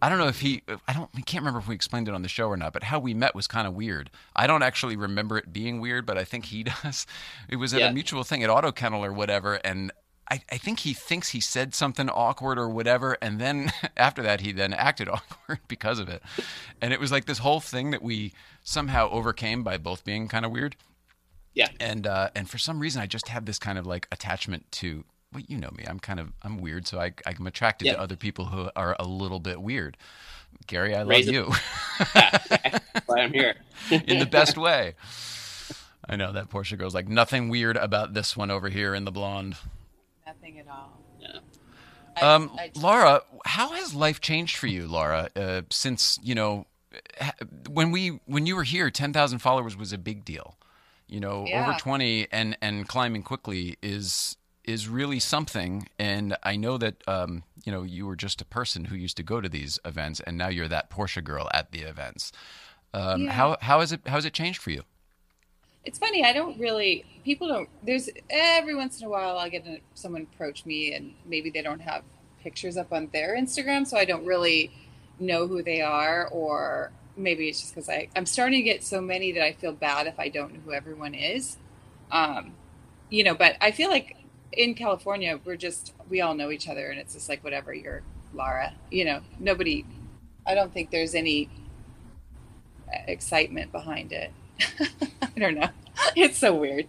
I 0.00 0.08
don't 0.08 0.18
know 0.18 0.28
if 0.28 0.40
he. 0.40 0.62
I 0.88 0.92
don't. 0.92 1.10
I 1.14 1.20
can't 1.20 1.42
remember 1.42 1.60
if 1.60 1.68
we 1.68 1.74
explained 1.74 2.08
it 2.08 2.14
on 2.14 2.22
the 2.22 2.28
show 2.28 2.48
or 2.48 2.56
not. 2.56 2.72
But 2.72 2.84
how 2.84 2.98
we 2.98 3.14
met 3.14 3.34
was 3.34 3.46
kind 3.46 3.66
of 3.66 3.74
weird. 3.74 4.10
I 4.34 4.46
don't 4.46 4.62
actually 4.62 4.96
remember 4.96 5.38
it 5.38 5.52
being 5.52 5.80
weird, 5.80 6.04
but 6.06 6.18
I 6.18 6.24
think 6.24 6.46
he 6.46 6.62
does. 6.82 7.06
It 7.48 7.56
was 7.56 7.72
at 7.74 7.80
Yeah. 7.80 7.88
a 7.90 7.92
mutual 7.92 8.24
thing 8.24 8.42
at 8.42 8.50
Auto 8.50 8.72
Kennel 8.72 9.04
or 9.04 9.12
whatever, 9.12 9.54
and. 9.64 9.92
I, 10.30 10.40
I 10.50 10.56
think 10.56 10.78
he 10.78 10.94
thinks 10.94 11.30
he 11.30 11.40
said 11.40 11.74
something 11.74 12.08
awkward 12.08 12.56
or 12.56 12.68
whatever, 12.68 13.18
and 13.20 13.38
then 13.40 13.70
after 13.98 14.22
that, 14.22 14.40
he 14.40 14.52
then 14.52 14.72
acted 14.72 15.06
awkward 15.10 15.58
because 15.68 15.98
of 15.98 16.08
it. 16.08 16.22
And 16.80 16.92
it 16.92 17.00
was 17.00 17.12
like 17.12 17.26
this 17.26 17.38
whole 17.38 17.60
thing 17.60 17.90
that 17.90 18.02
we 18.02 18.32
somehow 18.62 19.10
overcame 19.10 19.62
by 19.62 19.76
both 19.76 20.04
being 20.04 20.28
kind 20.28 20.46
of 20.46 20.52
weird 20.52 20.76
Yeah, 21.54 21.68
and 21.80 22.06
uh, 22.06 22.30
and 22.34 22.48
for 22.48 22.58
some 22.58 22.78
reason 22.80 23.02
I 23.02 23.06
just 23.06 23.28
have 23.28 23.44
this 23.44 23.58
kind 23.58 23.78
of 23.78 23.86
like 23.86 24.08
attachment 24.10 24.70
to 24.72 25.04
well 25.32 25.42
you 25.46 25.58
know 25.58 25.70
me 25.76 25.84
I'm 25.86 25.98
kind 26.00 26.18
of 26.20 26.32
I'm 26.42 26.58
weird 26.58 26.86
so 26.86 26.98
I 27.00 27.12
I'm 27.26 27.46
attracted 27.46 27.86
Yeah. 27.86 27.94
to 27.94 28.00
other 28.00 28.16
people 28.16 28.46
who 28.46 28.70
are 28.74 28.96
a 28.98 29.04
little 29.06 29.40
bit 29.40 29.60
weird. 29.60 29.96
Gary, 30.66 30.94
I 30.94 31.00
love 31.00 31.08
Raise 31.08 31.28
you 31.28 31.50
that's 32.14 33.06
why 33.06 33.20
I'm 33.20 33.32
here. 33.32 33.54
in 33.90 34.18
the 34.18 34.26
best 34.26 34.56
way. 34.56 34.94
I 36.08 36.16
know 36.16 36.32
that 36.32 36.50
Porsche 36.50 36.76
girl's 36.78 36.94
like 36.94 37.08
nothing 37.08 37.48
weird 37.48 37.76
about 37.76 38.12
this 38.14 38.36
one 38.36 38.50
over 38.50 38.68
here 38.68 38.94
in 38.94 39.04
the 39.04 39.12
blonde. 39.12 39.56
Nothing 40.26 40.58
at 40.58 40.68
all. 40.68 41.00
Yeah. 41.20 41.38
I- 42.16 42.20
Um, 42.34 42.50
I- 42.58 42.70
Laura, 42.74 43.22
how 43.46 43.70
has 43.72 43.94
life 43.94 44.20
changed 44.20 44.56
for 44.56 44.66
you, 44.66 44.86
Laura? 44.86 45.28
Uh, 45.36 45.62
since 45.70 46.18
you 46.22 46.34
know, 46.34 46.66
when 47.68 47.90
we 47.90 48.20
when 48.26 48.46
you 48.46 48.56
were 48.56 48.64
here, 48.64 48.90
ten 48.90 49.12
thousand 49.12 49.38
followers 49.40 49.76
was 49.76 49.92
a 49.92 49.98
big 49.98 50.24
deal. 50.24 50.56
You 51.12 51.20
know, 51.20 51.44
Yeah. 51.46 51.60
over 51.62 51.78
twenty 51.78 52.26
and 52.32 52.56
and 52.62 52.88
climbing 52.88 53.22
quickly 53.22 53.76
is 53.82 54.36
is 54.64 54.88
really 54.88 55.20
something. 55.20 55.88
And 55.98 56.36
I 56.42 56.56
know 56.56 56.78
that 56.78 57.06
um, 57.06 57.42
you 57.66 57.70
know 57.72 57.82
you 57.82 58.06
were 58.06 58.16
just 58.16 58.40
a 58.40 58.46
person 58.46 58.86
who 58.86 58.96
used 58.96 59.18
to 59.18 59.22
go 59.22 59.40
to 59.40 59.48
these 59.48 59.78
events, 59.84 60.20
and 60.20 60.38
now 60.38 60.48
you're 60.48 60.68
that 60.68 60.88
Porsche 60.90 61.22
girl 61.22 61.50
at 61.52 61.70
the 61.70 61.80
events. 61.80 62.32
Um, 62.94 63.24
Yeah. 63.24 63.32
How 63.32 63.56
how 63.60 63.80
has 63.80 63.92
it 63.92 64.00
how 64.06 64.14
has 64.14 64.24
it 64.24 64.32
changed 64.32 64.60
for 64.62 64.70
you? 64.70 64.82
it's 65.84 65.98
funny. 65.98 66.24
I 66.24 66.32
don't 66.32 66.58
really. 66.58 67.04
People 67.24 67.48
don't. 67.48 67.68
There's 67.82 68.08
every 68.30 68.74
once 68.74 69.00
in 69.00 69.06
a 69.06 69.10
while 69.10 69.36
I'll 69.36 69.50
get 69.50 69.66
a, 69.66 69.80
someone 69.94 70.26
approach 70.32 70.64
me, 70.64 70.94
and 70.94 71.12
maybe 71.26 71.50
they 71.50 71.60
don't 71.60 71.80
have 71.80 72.04
pictures 72.42 72.76
up 72.78 72.90
on 72.92 73.10
their 73.12 73.36
Instagram, 73.36 73.86
so 73.86 73.98
I 73.98 74.04
don't 74.06 74.24
really 74.24 74.70
know 75.18 75.46
who 75.46 75.62
they 75.62 75.80
are, 75.82 76.28
or 76.28 76.92
maybe 77.22 77.48
it's 77.48 77.60
just 77.60 77.74
because 77.74 77.88
I 77.88 78.08
I'm 78.16 78.26
starting 78.26 78.58
to 78.58 78.64
get 78.64 78.84
so 78.84 79.00
many 79.00 79.32
that 79.32 79.42
I 79.42 79.52
feel 79.52 79.72
bad 79.72 80.06
if 80.06 80.18
I 80.18 80.28
don't 80.28 80.54
know 80.54 80.60
who 80.64 80.72
everyone 80.72 81.14
is. 81.14 81.56
Um, 82.10 82.52
you 83.10 83.24
know, 83.24 83.34
but 83.34 83.56
I 83.60 83.70
feel 83.70 83.90
like 83.90 84.16
in 84.52 84.74
California 84.74 85.38
we're 85.44 85.56
just 85.56 85.94
we 86.08 86.20
all 86.20 86.34
know 86.34 86.50
each 86.50 86.68
other, 86.68 86.90
and 86.90 86.98
it's 87.00 87.14
just 87.14 87.28
like 87.28 87.42
whatever 87.44 87.72
you're 87.72 88.02
Lara. 88.34 88.74
You 88.90 89.04
know, 89.04 89.20
nobody. 89.38 89.84
I 90.46 90.54
don't 90.54 90.72
think 90.72 90.90
there's 90.90 91.14
any 91.14 91.48
excitement 93.06 93.72
behind 93.72 94.12
it. 94.12 94.32
I 95.22 95.38
don't 95.38 95.54
know. 95.54 95.68
It's 96.16 96.38
so 96.38 96.54
weird. 96.54 96.86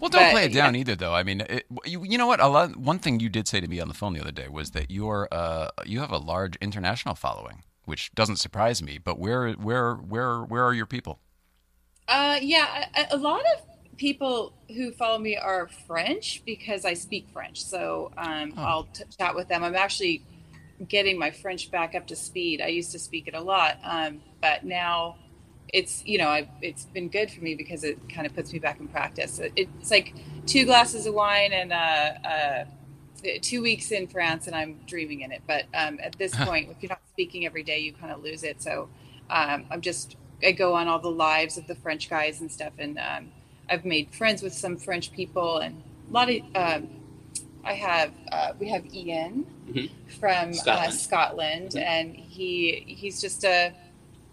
Well, 0.00 0.08
don't 0.08 0.22
But, 0.22 0.30
play 0.32 0.44
it 0.46 0.54
down 0.54 0.74
yeah. 0.74 0.80
either, 0.80 0.96
though. 0.96 1.14
I 1.14 1.22
mean, 1.22 1.42
it, 1.42 1.66
you, 1.84 2.02
you 2.02 2.16
know 2.16 2.26
what? 2.26 2.40
A 2.40 2.48
lot, 2.48 2.76
one 2.76 2.98
thing 2.98 3.20
you 3.20 3.28
did 3.28 3.46
say 3.46 3.60
to 3.60 3.68
me 3.68 3.78
on 3.78 3.88
the 3.88 3.94
phone 3.94 4.14
the 4.14 4.20
other 4.20 4.32
day 4.32 4.48
was 4.48 4.70
that 4.70 4.90
you're 4.90 5.28
uh, 5.30 5.68
you 5.84 6.00
have 6.00 6.10
a 6.10 6.18
large 6.18 6.56
international 6.56 7.14
following, 7.14 7.62
which 7.84 8.14
doesn't 8.14 8.36
surprise 8.36 8.82
me. 8.82 8.98
But 8.98 9.18
where 9.18 9.50
where 9.52 9.94
where 9.94 10.40
where 10.42 10.64
are 10.64 10.74
your 10.74 10.86
people? 10.86 11.18
Uh, 12.08 12.38
yeah, 12.42 12.86
a, 12.96 13.16
a 13.16 13.16
lot 13.16 13.40
of 13.56 13.96
people 13.96 14.52
who 14.68 14.90
follow 14.92 15.18
me 15.18 15.36
are 15.36 15.68
French 15.86 16.42
because 16.44 16.84
I 16.84 16.94
speak 16.94 17.28
French. 17.32 17.62
So 17.62 18.10
um, 18.16 18.52
Oh. 18.56 18.62
I'll 18.62 18.84
t- 18.84 19.04
chat 19.18 19.34
with 19.34 19.48
them. 19.48 19.62
I'm 19.62 19.76
actually 19.76 20.24
getting 20.88 21.18
my 21.18 21.30
French 21.30 21.70
back 21.70 21.94
up 21.94 22.06
to 22.08 22.16
speed. 22.16 22.60
I 22.60 22.68
used 22.68 22.90
to 22.92 22.98
speak 22.98 23.28
it 23.28 23.34
a 23.34 23.40
lot, 23.40 23.78
um, 23.84 24.20
but 24.40 24.64
now 24.64 25.16
it's 25.72 26.04
you 26.04 26.18
know 26.18 26.28
I, 26.28 26.48
it's 26.60 26.84
been 26.86 27.08
good 27.08 27.30
for 27.30 27.40
me 27.40 27.54
because 27.54 27.84
it 27.84 27.96
kind 28.08 28.26
of 28.26 28.34
puts 28.34 28.52
me 28.52 28.58
back 28.58 28.80
in 28.80 28.88
practice. 28.88 29.38
It, 29.38 29.52
it's 29.56 29.90
like 29.90 30.14
two 30.46 30.64
glasses 30.64 31.06
of 31.06 31.14
wine 31.14 31.52
and 31.52 31.72
uh, 31.72 31.76
uh, 32.28 32.64
two 33.40 33.62
weeks 33.62 33.90
in 33.92 34.06
France, 34.06 34.46
and 34.46 34.56
I'm 34.56 34.80
dreaming 34.86 35.20
in 35.22 35.32
it. 35.32 35.42
But 35.46 35.64
um, 35.74 35.98
at 36.02 36.16
this 36.18 36.34
point, 36.34 36.70
if 36.70 36.76
you're 36.82 36.90
not 36.90 37.00
speaking 37.12 37.46
every 37.46 37.62
day, 37.62 37.78
you 37.78 37.92
kind 37.92 38.12
of 38.12 38.22
lose 38.22 38.42
it. 38.44 38.62
So 38.62 38.88
um, 39.30 39.64
I'm 39.70 39.80
just 39.80 40.16
I 40.42 40.52
go 40.52 40.74
on 40.74 40.88
all 40.88 40.98
the 40.98 41.10
lives 41.10 41.56
of 41.58 41.66
the 41.66 41.74
French 41.76 42.10
guys 42.10 42.40
and 42.40 42.50
stuff, 42.50 42.72
and 42.78 42.98
um, 42.98 43.30
I've 43.70 43.84
made 43.84 44.10
friends 44.14 44.42
with 44.42 44.52
some 44.54 44.76
French 44.76 45.12
people 45.12 45.58
and 45.58 45.82
a 46.10 46.12
lot 46.12 46.28
of. 46.30 46.36
Um, 46.54 46.88
I 47.64 47.74
have 47.74 48.10
uh, 48.32 48.52
we 48.58 48.68
have 48.70 48.84
Ian 48.92 49.46
Mhm. 49.68 49.88
from 50.18 50.52
Scotland. 50.52 50.88
Uh, 50.88 50.90
Scotland, 50.90 51.70
Mhm. 51.70 51.82
and 51.82 52.16
he 52.16 52.82
he's 52.88 53.20
just 53.20 53.44
a 53.44 53.72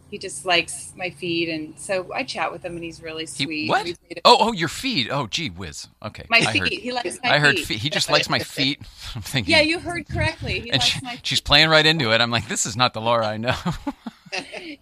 he 0.10 0.17
just 0.17 0.45
likes 0.45 0.93
my 0.95 1.10
feed, 1.10 1.50
and 1.50 1.78
so 1.80 2.12
I 2.13 2.24
chat 2.24 2.52
with 2.52 2.63
him, 2.63 2.76
and 2.76 2.84
he's 2.84 3.02
really 3.02 3.24
He- 3.26 3.43
sweet. 3.45 3.69
what? 3.69 3.88
A- 3.88 3.95
Oh, 4.26 4.38
oh, 4.39 4.52
your 4.54 4.67
feet. 4.69 5.08
Oh, 5.12 5.28
gee 5.28 5.50
whiz. 5.50 5.88
Okay, 6.04 6.26
my 6.30 6.38
I 6.38 6.52
feet. 6.52 6.60
heard. 6.62 6.72
he 6.72 6.91
likes 6.91 7.06
my 7.06 7.12
feet. 7.30 7.32
I 7.32 7.39
heard. 7.39 7.56
feet. 7.58 7.65
Feet. 7.67 7.78
He 7.80 7.89
just 7.89 8.10
likes 8.10 8.30
my 8.30 8.39
feet. 8.39 8.80
I'm 9.15 9.22
thinking. 9.22 9.52
Yeah, 9.52 9.62
you 9.62 9.80
heard 9.80 10.08
correctly. 10.10 10.60
He 10.62 10.72
and 10.72 10.80
likes 10.80 10.86
she, 10.86 11.00
my 11.04 11.19
she's 11.24 11.41
playing 11.41 11.69
right 11.69 11.86
into 11.86 12.12
it. 12.12 12.22
I'm 12.22 12.32
like, 12.32 12.48
this 12.48 12.65
is 12.65 12.76
not 12.76 12.93
the 12.93 13.02
Laura 13.02 13.28
I 13.28 13.38
know. 13.38 13.56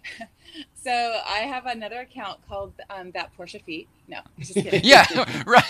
So 0.82 0.90
I 0.90 1.38
have 1.40 1.66
another 1.66 2.00
account 2.00 2.38
called 2.48 2.72
um, 2.88 3.10
that 3.10 3.30
Porsche 3.36 3.62
feet. 3.62 3.88
No, 4.06 4.20
just 4.38 4.54
kidding. 4.54 4.80
yeah, 4.84 5.04
right. 5.46 5.62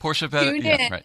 Porsche. 0.00 0.28
Tune 0.30 0.62
yeah, 0.64 0.86
in. 0.86 0.92
right. 0.92 1.04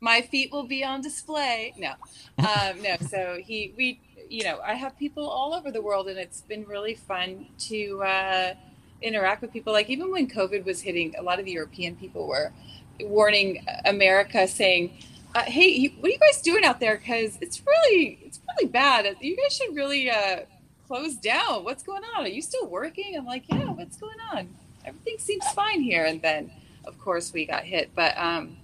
my 0.00 0.20
feet 0.20 0.52
will 0.52 0.66
be 0.66 0.84
on 0.84 1.00
display. 1.00 1.74
No, 1.76 1.94
um, 2.38 2.80
no. 2.82 2.96
So 3.08 3.38
he, 3.44 3.72
we, 3.76 4.00
you 4.34 4.42
know, 4.42 4.58
I 4.64 4.74
have 4.74 4.98
people 4.98 5.28
all 5.28 5.54
over 5.54 5.70
the 5.70 5.80
world, 5.80 6.08
and 6.08 6.18
it's 6.18 6.40
been 6.40 6.64
really 6.64 6.96
fun 6.96 7.46
to 7.70 8.02
uh, 8.02 8.54
interact 9.00 9.42
with 9.42 9.52
people. 9.52 9.72
Like 9.72 9.88
even 9.88 10.10
when 10.10 10.28
COVID 10.28 10.64
was 10.64 10.80
hitting, 10.80 11.14
a 11.16 11.22
lot 11.22 11.38
of 11.38 11.44
the 11.44 11.52
European 11.52 11.94
people 11.94 12.26
were 12.26 12.52
warning 13.00 13.64
America, 13.84 14.48
saying, 14.48 14.98
uh, 15.36 15.42
"Hey, 15.42 15.68
you, 15.68 15.90
what 16.00 16.08
are 16.08 16.12
you 16.12 16.18
guys 16.18 16.40
doing 16.42 16.64
out 16.64 16.80
there? 16.80 16.96
Because 16.96 17.38
it's 17.40 17.62
really, 17.64 18.18
it's 18.26 18.40
really 18.48 18.68
bad. 18.68 19.16
You 19.20 19.36
guys 19.36 19.56
should 19.56 19.72
really 19.72 20.10
uh, 20.10 20.40
close 20.88 21.14
down. 21.14 21.62
What's 21.62 21.84
going 21.84 22.02
on? 22.16 22.24
Are 22.24 22.28
you 22.28 22.42
still 22.42 22.66
working?" 22.66 23.16
I'm 23.16 23.26
like, 23.26 23.44
"Yeah, 23.48 23.70
what's 23.70 23.96
going 23.96 24.18
on? 24.32 24.48
Everything 24.84 25.18
seems 25.18 25.46
fine 25.52 25.80
here." 25.80 26.06
And 26.06 26.20
then, 26.20 26.50
of 26.84 26.98
course, 26.98 27.32
we 27.32 27.46
got 27.46 27.62
hit, 27.62 27.90
but. 27.94 28.18
Um, 28.18 28.56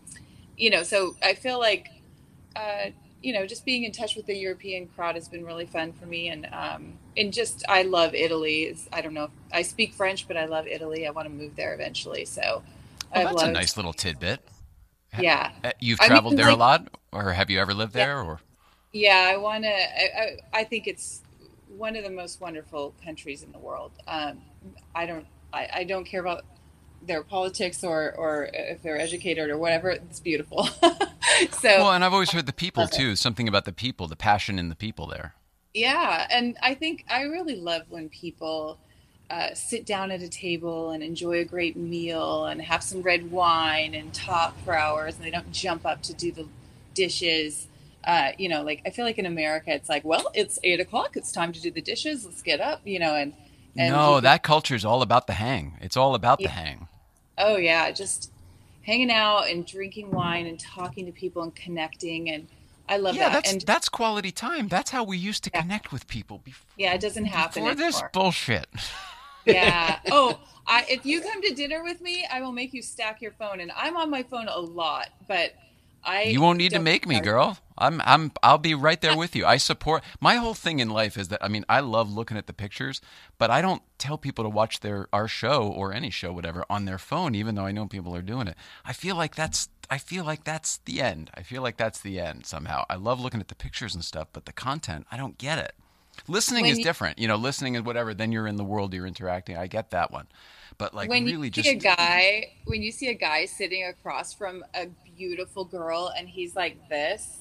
you 0.57 0.69
know, 0.69 0.83
so 0.83 1.17
I 1.23 1.33
feel 1.33 1.59
like, 1.59 1.89
uh, 2.55 2.91
you 3.23 3.33
know, 3.33 3.47
just 3.47 3.65
being 3.65 3.85
in 3.85 3.93
touch 3.93 4.17
with 4.17 4.27
the 4.27 4.35
European 4.37 4.89
crowd 4.89 5.15
has 5.15 5.29
been 5.29 5.45
really 5.45 5.67
fun 5.67 5.93
for 5.93 6.07
me, 6.07 6.29
and 6.29 6.47
um, 6.53 6.95
and 7.17 7.33
just 7.33 7.65
I 7.69 7.83
love 7.83 8.15
Italy. 8.15 8.65
It's, 8.65 8.89
I 8.93 9.01
don't 9.01 9.15
know, 9.15 9.25
if, 9.25 9.31
I 9.53 9.63
speak 9.63 9.95
French, 9.95 10.27
but 10.27 10.37
I 10.37 10.47
love 10.47 10.67
Italy. 10.67 11.07
I 11.07 11.11
want 11.11 11.27
to 11.29 11.35
move 11.35 11.57
there 11.57 11.75
eventually. 11.75 12.25
So, 12.25 12.63
Oh, 13.15 13.25
that's 13.25 13.43
a 13.43 13.49
nice 13.49 13.77
little 13.77 13.93
tidbit. 13.93 14.41
Yeah, 15.17 15.53
Uh, 15.65 15.73
You've 15.81 15.99
I 15.99 16.05
mean, 16.05 16.09
traveled 16.09 16.37
there 16.37 16.49
a 16.49 16.57
lot, 16.57 16.89
or 17.13 17.33
have 17.33 17.51
you 17.51 17.61
ever 17.61 17.75
lived 17.75 17.95
Yeah. 17.95 18.07
there? 18.07 18.23
Or 18.23 18.41
yeah. 18.93 19.29
I 19.33 19.37
want 19.37 19.65
to. 19.65 19.71
I, 19.71 20.09
I, 20.55 20.61
I 20.61 20.65
think 20.65 20.87
it's 20.87 21.23
one 21.77 21.97
of 21.97 22.05
the 22.05 22.11
most 22.11 22.41
wonderful 22.41 22.95
countries 23.05 23.43
in 23.43 23.53
the 23.53 23.59
world. 23.59 23.93
Um, 24.07 24.43
I 24.95 25.07
don't. 25.07 25.27
I, 25.53 25.69
I 25.75 25.85
don't 25.85 26.05
care 26.05 26.21
about 26.21 26.45
their 27.03 27.23
politics 27.23 27.83
or 27.83 28.13
or 28.17 28.51
if 28.53 28.83
they're 28.83 28.99
educated 28.99 29.51
or 29.51 29.59
whatever. 29.59 29.91
It's 29.91 30.21
beautiful. 30.21 30.65
so 31.53 31.69
well, 31.69 31.93
and 31.93 32.05
I've 32.05 32.13
always 32.13 32.31
heard 32.31 32.47
the 32.47 32.53
people 32.53 32.87
too. 32.87 33.17
Something 33.17 33.49
about 33.49 33.65
the 33.65 33.73
people, 33.73 34.07
the 34.07 34.17
passion 34.17 34.59
in 34.59 34.69
the 34.69 34.77
people 34.77 35.07
there. 35.07 35.35
Yeah, 35.75 36.27
and 36.31 36.57
I 36.63 36.75
think 36.75 37.05
I 37.09 37.23
really 37.23 37.57
love 37.57 37.83
when 37.89 38.09
people 38.09 38.79
uh, 39.31 39.55
sit 39.55 39.87
down 39.87 40.11
at 40.11 40.21
a 40.21 40.29
table 40.29 40.91
and 40.91 41.03
enjoy 41.03 41.39
a 41.39 41.45
great 41.45 41.77
meal 41.77 42.47
and 42.47 42.61
have 42.61 42.83
some 42.83 43.03
red 43.03 43.31
wine 43.31 43.95
and 43.95 44.13
talk 44.13 44.57
for 44.65 44.77
hours, 44.77 45.17
and 45.17 45.25
they 45.25 45.31
don't 45.31 45.53
jump 45.53 45.87
up 45.87 46.03
to 46.03 46.15
do 46.15 46.33
the 46.33 46.47
dishes. 46.95 47.69
Uh, 48.03 48.33
you 48.39 48.49
know, 48.49 48.63
like 48.63 48.83
I 48.85 48.91
feel 48.91 49.05
like 49.05 49.19
in 49.19 49.27
America, 49.27 49.73
it's 49.73 49.89
like, 49.89 50.05
well, 50.05 50.31
it's 50.35 50.59
eight 50.65 50.81
o'clock, 50.81 51.17
it's 51.17 51.31
time 51.31 51.53
to 51.53 51.61
do 51.61 51.71
the 51.71 51.83
dishes. 51.83 52.25
Let's 52.25 52.43
get 52.43 52.61
up, 52.61 52.81
you 52.85 52.99
know, 52.99 53.15
and 53.15 53.35
and 53.77 53.95
no, 53.95 54.21
that 54.21 54.43
culture 54.43 54.75
is 54.75 54.85
all 54.85 55.03
about 55.03 55.27
the 55.27 55.35
hang. 55.35 55.79
It's 55.81 55.97
all 55.97 56.15
about 56.15 56.41
the 56.41 56.49
hang. 56.49 56.89
Oh 57.41 57.57
yeah, 57.57 57.91
just 57.91 58.31
hanging 58.83 59.11
out 59.11 59.49
and 59.49 59.67
drinking 59.67 60.11
wine 60.11 60.47
and 60.47 60.59
talking 60.59 61.07
to 61.07 61.13
people 61.13 61.43
and 61.43 61.55
connecting, 61.55 62.31
and 62.31 62.49
I 62.89 62.97
love 62.97 63.15
yeah, 63.15 63.29
that. 63.29 63.33
that's 63.33 63.53
and 63.53 63.61
that's 63.63 63.89
quality 63.89 64.31
time. 64.33 64.69
That's 64.69 64.91
how 64.91 65.05
we 65.05 65.17
used 65.17 65.45
to 65.45 65.51
Yeah. 65.53 65.63
connect 65.63 65.93
with 65.93 66.07
people 66.07 66.39
before. 66.45 66.67
yeah, 66.77 66.95
it 66.95 67.01
doesn't 67.01 67.27
happen 67.27 67.63
Before 67.63 67.75
this 67.75 68.03
bullshit. 68.13 68.67
yeah. 69.45 69.99
Oh, 70.11 70.39
I, 70.67 70.85
if 70.89 71.05
you 71.05 71.21
come 71.21 71.43
to 71.43 71.55
dinner 71.55 71.83
with 71.83 72.01
me, 72.01 72.27
I 72.31 72.41
will 72.43 72.53
make 72.53 72.73
you 72.73 72.83
stack 72.83 73.21
your 73.23 73.33
phone, 73.33 73.61
and 73.61 73.73
I'm 73.77 73.97
on 73.97 74.11
my 74.11 74.23
phone 74.23 74.49
a 74.49 74.59
lot, 74.59 75.09
but 75.29 75.55
I. 76.05 76.25
You 76.25 76.41
won't 76.41 76.59
need 76.59 76.73
to 76.73 76.79
make 76.81 77.07
me, 77.07 77.21
girl. 77.21 77.59
I'm 77.81 78.01
I'm 78.05 78.33
I'll 78.43 78.59
be 78.59 78.75
right 78.75 79.01
there 79.01 79.17
with 79.17 79.35
you. 79.35 79.45
I 79.47 79.57
support 79.57 80.05
my 80.21 80.37
whole 80.37 80.55
thing 80.55 80.79
in 80.81 80.91
life 80.91 81.17
is 81.17 81.29
that 81.29 81.43
I 81.43 81.49
mean, 81.49 81.65
I 81.69 81.81
love 81.81 82.13
looking 82.13 82.37
at 82.37 82.47
the 82.47 82.53
pictures, 82.53 83.01
but 83.39 83.51
I 83.51 83.63
don't 83.63 83.83
tell 83.99 84.19
people 84.19 84.45
to 84.45 84.51
watch 84.51 84.81
their 84.81 85.09
our 85.13 85.27
show 85.29 85.63
or 85.69 85.93
any 85.93 86.11
show 86.11 86.33
whatever 86.33 86.65
on 86.71 86.85
their 86.85 86.99
phone 86.99 87.35
even 87.35 87.55
though 87.55 87.65
I 87.67 87.73
know 87.73 87.87
people 87.87 88.15
are 88.15 88.23
doing 88.23 88.47
it. 88.49 88.57
I 88.85 88.93
feel 88.93 89.17
like 89.17 89.35
that's 89.35 89.69
I 89.91 89.99
feel 89.99 90.25
like 90.25 90.45
that's 90.45 90.79
the 90.85 91.01
end. 91.01 91.31
I 91.35 91.43
feel 91.43 91.63
like 91.63 91.77
that's 91.77 92.01
the 92.01 92.21
end 92.21 92.47
somehow. 92.47 92.85
I 92.89 92.95
love 92.95 93.21
looking 93.21 93.41
at 93.41 93.49
the 93.49 93.57
pictures 93.57 93.95
and 93.95 94.05
stuff, 94.05 94.29
but 94.33 94.47
the 94.47 94.53
content, 94.53 95.07
I 95.11 95.17
don't 95.17 95.37
get 95.39 95.59
it. 95.59 95.73
Listening 96.29 96.63
When 96.63 96.73
is 96.73 96.79
you- 96.79 96.85
different. 96.85 97.19
You 97.19 97.29
know, 97.29 97.37
listening 97.37 97.75
is 97.75 97.83
whatever, 97.83 98.15
then 98.15 98.31
you're 98.31 98.47
in 98.47 98.57
the 98.57 98.65
world, 98.65 98.93
you're 98.95 99.07
interacting. 99.07 99.57
I 99.57 99.67
get 99.67 99.91
that 99.91 100.13
one. 100.13 100.27
But 100.79 100.95
like 100.95 101.09
when 101.11 101.25
really 101.25 101.49
you 101.49 101.51
just 101.51 101.69
see 101.69 101.75
a 101.75 101.79
guy, 101.79 102.53
when 102.65 102.83
you 102.83 102.93
see 102.93 103.09
a 103.09 103.15
guy 103.15 103.45
sitting 103.47 103.85
across 103.85 104.33
from 104.33 104.65
a 104.75 104.87
beautiful 105.17 105.65
girl, 105.65 106.13
and 106.17 106.29
he's 106.29 106.55
like 106.57 106.89
this. 106.89 107.39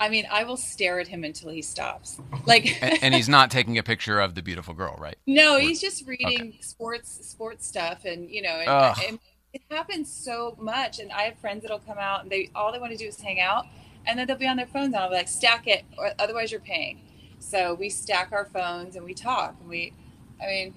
I 0.00 0.08
mean, 0.08 0.26
I 0.30 0.44
will 0.44 0.56
stare 0.56 1.00
at 1.00 1.08
him 1.08 1.24
until 1.24 1.50
he 1.50 1.62
stops. 1.62 2.20
Like, 2.46 2.82
and, 2.82 2.98
and 3.02 3.14
he's 3.14 3.28
not 3.28 3.50
taking 3.50 3.76
a 3.76 3.82
picture 3.82 4.20
of 4.20 4.34
the 4.34 4.40
beautiful 4.40 4.72
girl, 4.72 4.96
right? 4.98 5.18
No, 5.26 5.58
he's 5.58 5.82
just 5.82 6.06
reading 6.06 6.56
sports 6.60 7.26
sports 7.28 7.66
stuff, 7.66 8.06
and 8.06 8.30
you 8.30 8.40
know, 8.40 8.48
and, 8.48 8.98
and 9.06 9.18
it 9.52 9.60
happens 9.70 10.10
so 10.10 10.56
much. 10.58 10.98
And 10.98 11.12
I 11.12 11.24
have 11.24 11.36
friends 11.38 11.60
that'll 11.60 11.80
come 11.80 11.98
out, 11.98 12.22
and 12.22 12.30
they 12.30 12.48
all 12.54 12.72
they 12.72 12.78
want 12.78 12.92
to 12.92 12.96
do 12.96 13.06
is 13.06 13.20
hang 13.20 13.38
out, 13.38 13.66
and 14.06 14.18
then 14.18 14.26
they'll 14.26 14.36
be 14.36 14.46
on 14.46 14.56
their 14.56 14.66
phones, 14.66 14.86
and 14.86 14.96
I'll 14.96 15.10
be 15.10 15.16
like, 15.16 15.28
stack 15.28 15.66
it, 15.66 15.84
or 15.98 16.10
otherwise 16.18 16.50
you're 16.50 16.60
paying. 16.60 17.02
So 17.38 17.74
we 17.74 17.90
stack 17.90 18.32
our 18.32 18.46
phones 18.46 18.96
and 18.96 19.04
we 19.04 19.12
talk, 19.12 19.56
and 19.60 19.68
we, 19.68 19.92
I 20.42 20.46
mean, 20.46 20.74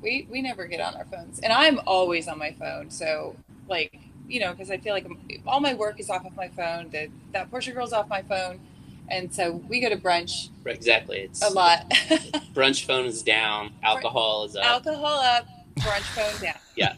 we 0.00 0.26
we 0.30 0.40
never 0.40 0.66
get 0.66 0.80
on 0.80 0.94
our 0.94 1.04
phones, 1.04 1.38
and 1.40 1.52
I'm 1.52 1.80
always 1.86 2.28
on 2.28 2.38
my 2.38 2.52
phone. 2.52 2.88
So 2.90 3.36
like, 3.68 4.00
you 4.28 4.40
know, 4.40 4.52
because 4.52 4.70
I 4.70 4.76
feel 4.78 4.94
like 4.94 5.04
I'm- 5.04 5.42
all 5.46 5.60
my 5.60 5.74
work 5.74 5.98
is 6.00 6.10
off 6.10 6.24
of 6.26 6.36
my 6.36 6.48
phone. 6.48 6.90
The 6.90 7.08
that 7.32 7.50
Porsche 7.50 7.74
girl's 7.74 7.92
off 7.92 8.08
my 8.08 8.22
phone, 8.22 8.60
and 9.08 9.32
so 9.34 9.52
we 9.68 9.80
go 9.80 9.88
to 9.88 9.96
brunch 9.96 10.50
Right, 10.64 10.74
exactly. 10.74 11.20
It's 11.20 11.42
a 11.42 11.50
lot. 11.50 11.88
brunch 12.54 12.84
phone 12.84 13.06
is 13.06 13.22
down, 13.22 13.72
alcohol 13.82 14.44
is 14.44 14.54
up. 14.56 14.64
Alcohol 14.64 15.18
up, 15.18 15.46
brunch 15.78 16.02
phone 16.14 16.42
down. 16.42 16.54
Yeah. 16.76 16.94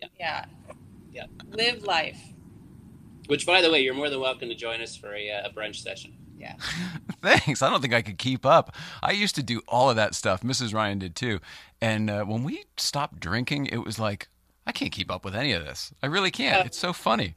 Yeah. 0.00 0.08
Yeah. 0.18 0.44
Yeah. 1.12 1.26
Live 1.50 1.82
life. 1.82 2.20
Which, 3.26 3.46
by 3.46 3.60
the 3.62 3.70
way, 3.70 3.80
you're 3.80 3.94
more 3.94 4.08
than 4.10 4.20
welcome 4.20 4.48
to 4.48 4.54
join 4.54 4.80
us 4.80 4.94
for 4.96 5.12
a, 5.14 5.30
uh, 5.30 5.48
a 5.48 5.50
brunch 5.52 5.76
session. 5.76 6.14
Yeah. 6.38 6.54
Thanks. 7.22 7.62
I 7.62 7.68
don't 7.68 7.80
think 7.80 7.92
I 7.94 8.00
could 8.02 8.16
keep 8.18 8.46
up. 8.46 8.74
I 9.02 9.10
used 9.10 9.34
to 9.34 9.42
do 9.42 9.60
all 9.66 9.90
of 9.90 9.96
that 9.96 10.14
stuff. 10.14 10.42
Mrs. 10.42 10.72
Ryan 10.72 10.98
did 11.00 11.16
too. 11.16 11.40
And 11.80 12.08
uh, 12.08 12.24
when 12.24 12.44
we 12.44 12.64
stopped 12.76 13.18
drinking, 13.20 13.66
it 13.66 13.78
was 13.84 13.98
like, 13.98 14.28
I 14.68 14.72
can't 14.72 14.92
keep 14.92 15.10
up 15.10 15.24
with 15.24 15.34
any 15.34 15.52
of 15.52 15.64
this. 15.64 15.92
I 16.02 16.06
really 16.06 16.30
can't. 16.30 16.58
Oh. 16.58 16.66
It's 16.66 16.78
so 16.78 16.92
funny. 16.92 17.34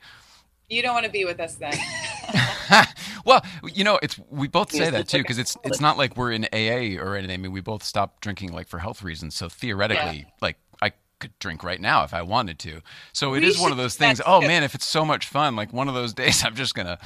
You 0.69 0.81
don't 0.81 0.93
want 0.93 1.05
to 1.05 1.11
be 1.11 1.25
with 1.25 1.39
us 1.39 1.55
then. 1.55 1.73
well, 3.25 3.43
you 3.63 3.83
know, 3.83 3.99
it's 4.03 4.19
we 4.29 4.47
both 4.47 4.71
say 4.71 4.89
that 4.89 5.07
too 5.07 5.19
because 5.19 5.37
it's 5.37 5.57
it's 5.63 5.79
not 5.79 5.97
like 5.97 6.15
we're 6.15 6.31
in 6.31 6.45
AA 6.53 7.01
or 7.01 7.15
anything. 7.15 7.33
I 7.33 7.37
mean, 7.37 7.51
we 7.51 7.61
both 7.61 7.83
stopped 7.83 8.21
drinking 8.21 8.51
like 8.51 8.67
for 8.67 8.79
health 8.79 9.01
reasons. 9.01 9.35
So 9.35 9.49
theoretically, 9.49 10.27
like 10.41 10.57
I 10.81 10.91
could 11.19 11.37
drink 11.39 11.63
right 11.63 11.79
now 11.79 12.03
if 12.03 12.13
I 12.13 12.21
wanted 12.21 12.59
to. 12.59 12.81
So 13.13 13.33
it 13.33 13.41
We 13.41 13.47
is 13.47 13.59
one 13.59 13.71
of 13.71 13.77
those 13.77 13.95
things. 13.95 14.21
Oh 14.25 14.41
good. 14.41 14.47
man, 14.47 14.63
if 14.63 14.75
it's 14.75 14.87
so 14.87 15.03
much 15.03 15.27
fun, 15.27 15.55
like 15.55 15.73
one 15.73 15.87
of 15.87 15.93
those 15.93 16.13
days, 16.21 16.43
I'm 16.43 16.55
just 16.55 16.75
gonna 16.75 16.99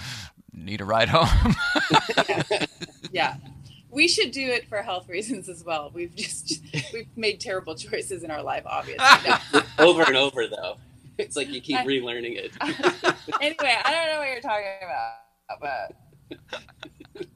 need 0.54 0.82
a 0.82 0.86
ride 0.86 1.10
home. 1.10 1.56
yeah. 3.12 3.36
We 3.96 4.10
should 4.10 4.32
do 4.32 4.50
it 4.50 4.68
for 4.68 4.82
health 4.82 5.08
reasons 5.08 5.48
as 5.48 5.64
well. 5.64 5.90
We've 5.94 6.14
just 6.14 6.62
we've 6.94 7.08
made 7.16 7.40
terrible 7.40 7.76
choices 7.76 8.24
in 8.24 8.30
our 8.30 8.44
life, 8.44 8.64
obviously. 8.66 9.06
No. 9.54 9.62
over 9.80 10.04
and 10.04 10.18
over 10.18 10.48
though. 10.48 10.76
It's 11.18 11.38
like 11.38 11.48
you 11.50 11.62
keep 11.62 11.78
I- 11.78 11.86
relearning 11.86 12.36
it. 12.38 12.52
anyway, 13.42 13.78
I 13.86 13.92
don't 13.92 14.08
know 14.12 14.20
what 14.20 14.30
you're 14.30 14.42
talking 14.42 14.66
about, 14.84 15.62
but 15.62 17.26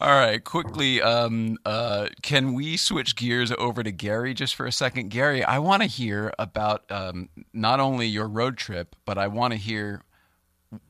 All 0.00 0.18
right, 0.18 0.42
quickly, 0.42 1.02
um, 1.02 1.58
uh, 1.66 2.06
can 2.22 2.54
we 2.54 2.78
switch 2.78 3.16
gears 3.16 3.52
over 3.58 3.82
to 3.82 3.90
Gary 3.90 4.32
just 4.32 4.54
for 4.54 4.64
a 4.66 4.72
second? 4.72 5.10
Gary, 5.10 5.44
I 5.44 5.58
want 5.58 5.82
to 5.82 5.88
hear 5.88 6.32
about 6.38 6.90
um, 6.90 7.28
not 7.52 7.80
only 7.80 8.06
your 8.06 8.26
road 8.26 8.56
trip, 8.56 8.96
but 9.04 9.18
I 9.18 9.26
want 9.26 9.52
to 9.52 9.58
hear 9.58 10.02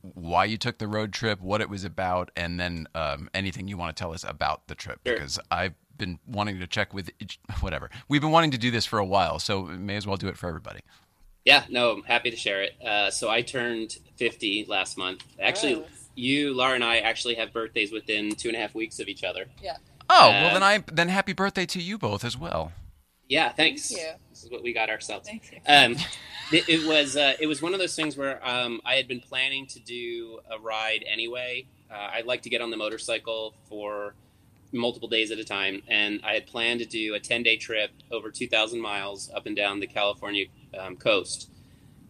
why 0.01 0.45
you 0.45 0.57
took 0.57 0.77
the 0.77 0.87
road 0.87 1.13
trip, 1.13 1.41
what 1.41 1.61
it 1.61 1.69
was 1.69 1.83
about, 1.83 2.31
and 2.35 2.59
then 2.59 2.87
um, 2.95 3.29
anything 3.33 3.67
you 3.67 3.77
want 3.77 3.95
to 3.95 3.99
tell 3.99 4.13
us 4.13 4.23
about 4.23 4.67
the 4.67 4.75
trip. 4.75 4.99
Sure. 5.05 5.15
Because 5.15 5.39
I've 5.49 5.73
been 5.97 6.19
wanting 6.27 6.59
to 6.59 6.67
check 6.67 6.93
with 6.93 7.09
each, 7.19 7.39
whatever. 7.61 7.89
We've 8.07 8.21
been 8.21 8.31
wanting 8.31 8.51
to 8.51 8.57
do 8.57 8.71
this 8.71 8.85
for 8.85 8.99
a 8.99 9.05
while, 9.05 9.39
so 9.39 9.63
may 9.63 9.95
as 9.95 10.05
well 10.05 10.17
do 10.17 10.27
it 10.27 10.37
for 10.37 10.47
everybody. 10.47 10.81
Yeah, 11.45 11.63
no, 11.69 11.91
I'm 11.91 12.03
happy 12.03 12.29
to 12.29 12.37
share 12.37 12.61
it. 12.61 12.79
Uh, 12.85 13.09
so 13.09 13.29
I 13.29 13.41
turned 13.41 13.97
50 14.17 14.65
last 14.67 14.97
month. 14.97 15.23
Actually, 15.41 15.83
you, 16.15 16.53
Laura, 16.53 16.75
and 16.75 16.83
I 16.83 16.97
actually 16.99 17.35
have 17.35 17.51
birthdays 17.51 17.91
within 17.91 18.35
two 18.35 18.49
and 18.49 18.55
a 18.55 18.59
half 18.59 18.75
weeks 18.75 18.99
of 18.99 19.07
each 19.07 19.23
other. 19.23 19.45
Yeah. 19.61 19.77
Oh 20.09 20.27
Uh, 20.27 20.31
well, 20.31 20.53
then 20.53 20.63
I 20.63 20.83
then 20.91 21.07
happy 21.09 21.33
birthday 21.33 21.65
to 21.67 21.81
you 21.81 21.97
both 21.97 22.23
as 22.23 22.37
well. 22.37 22.73
Yeah, 23.27 23.49
thanks. 23.53 23.89
Thank 23.89 24.01
you. 24.01 24.13
This 24.41 24.47
is 24.47 24.51
what 24.51 24.63
we 24.63 24.73
got 24.73 24.89
ourselves. 24.89 25.29
Um, 25.67 25.95
it, 26.51 26.67
it 26.67 26.87
was 26.87 27.15
uh, 27.15 27.33
it 27.39 27.45
was 27.45 27.61
one 27.61 27.75
of 27.75 27.79
those 27.79 27.95
things 27.95 28.17
where 28.17 28.43
um, 28.43 28.81
I 28.83 28.95
had 28.95 29.07
been 29.07 29.19
planning 29.19 29.67
to 29.67 29.79
do 29.79 30.39
a 30.49 30.57
ride 30.57 31.05
anyway. 31.07 31.67
Uh, 31.91 32.09
I'd 32.13 32.25
like 32.25 32.41
to 32.43 32.49
get 32.49 32.59
on 32.59 32.71
the 32.71 32.77
motorcycle 32.77 33.53
for 33.69 34.15
multiple 34.71 35.07
days 35.07 35.29
at 35.29 35.37
a 35.37 35.43
time, 35.43 35.83
and 35.87 36.21
I 36.23 36.33
had 36.33 36.47
planned 36.47 36.79
to 36.79 36.87
do 36.87 37.13
a 37.13 37.19
ten 37.19 37.43
day 37.43 37.55
trip 37.55 37.91
over 38.09 38.31
two 38.31 38.47
thousand 38.47 38.81
miles 38.81 39.29
up 39.35 39.45
and 39.45 39.55
down 39.55 39.79
the 39.79 39.85
California 39.85 40.45
um, 40.75 40.97
coast. 40.97 41.51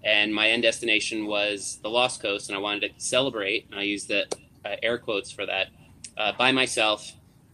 And 0.01 0.33
my 0.33 0.47
end 0.47 0.63
destination 0.63 1.27
was 1.27 1.79
the 1.83 1.89
Lost 1.89 2.21
Coast, 2.21 2.47
and 2.47 2.57
I 2.57 2.61
wanted 2.61 2.93
to 2.97 3.05
celebrate. 3.05 3.67
And 3.69 3.77
I 3.77 3.83
used 3.83 4.07
the 4.07 4.25
uh, 4.63 4.77
air 4.81 4.97
quotes 4.97 5.31
for 5.31 5.45
that 5.45 5.67
uh, 6.15 6.31
by 6.37 6.53
myself 6.53 7.11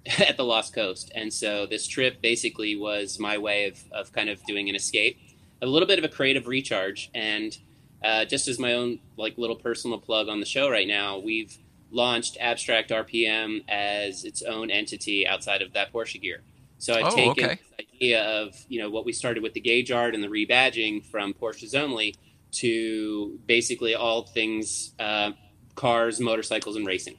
at 0.19 0.37
the 0.37 0.43
Lost 0.43 0.73
Coast. 0.73 1.11
And 1.15 1.33
so 1.33 1.65
this 1.65 1.87
trip 1.87 2.21
basically 2.21 2.75
was 2.75 3.19
my 3.19 3.37
way 3.37 3.67
of, 3.67 3.83
of 3.91 4.11
kind 4.13 4.29
of 4.29 4.43
doing 4.45 4.69
an 4.69 4.75
escape, 4.75 5.17
a 5.61 5.65
little 5.65 5.87
bit 5.87 5.99
of 5.99 6.05
a 6.05 6.09
creative 6.09 6.47
recharge. 6.47 7.09
And 7.13 7.57
uh, 8.03 8.25
just 8.25 8.47
as 8.47 8.59
my 8.59 8.73
own 8.73 8.99
like 9.17 9.37
little 9.37 9.55
personal 9.55 9.99
plug 9.99 10.29
on 10.29 10.39
the 10.39 10.45
show 10.45 10.69
right 10.69 10.87
now, 10.87 11.17
we've 11.19 11.57
launched 11.91 12.37
Abstract 12.39 12.89
RPM 12.91 13.63
as 13.67 14.23
its 14.23 14.41
own 14.41 14.69
entity 14.69 15.25
outside 15.27 15.61
of 15.61 15.73
that 15.73 15.91
Porsche 15.93 16.21
gear. 16.21 16.41
So 16.79 16.93
I've 16.93 17.05
Oh, 17.05 17.15
taken 17.15 17.45
okay. 17.45 17.59
this 17.77 17.87
idea 17.95 18.23
of 18.23 18.55
you 18.67 18.79
know 18.79 18.89
what 18.89 19.05
we 19.05 19.11
started 19.13 19.41
with 19.41 19.53
the 19.53 19.61
gauge 19.61 19.89
art 19.89 20.13
and 20.13 20.23
the 20.23 20.27
rebadging 20.27 21.05
from 21.05 21.33
Porsches 21.33 21.73
only 21.73 22.13
to 22.51 23.39
basically 23.47 23.95
all 23.95 24.23
things 24.23 24.93
uh, 24.99 25.31
cars, 25.75 26.19
motorcycles, 26.19 26.75
and 26.75 26.85
racing. 26.85 27.15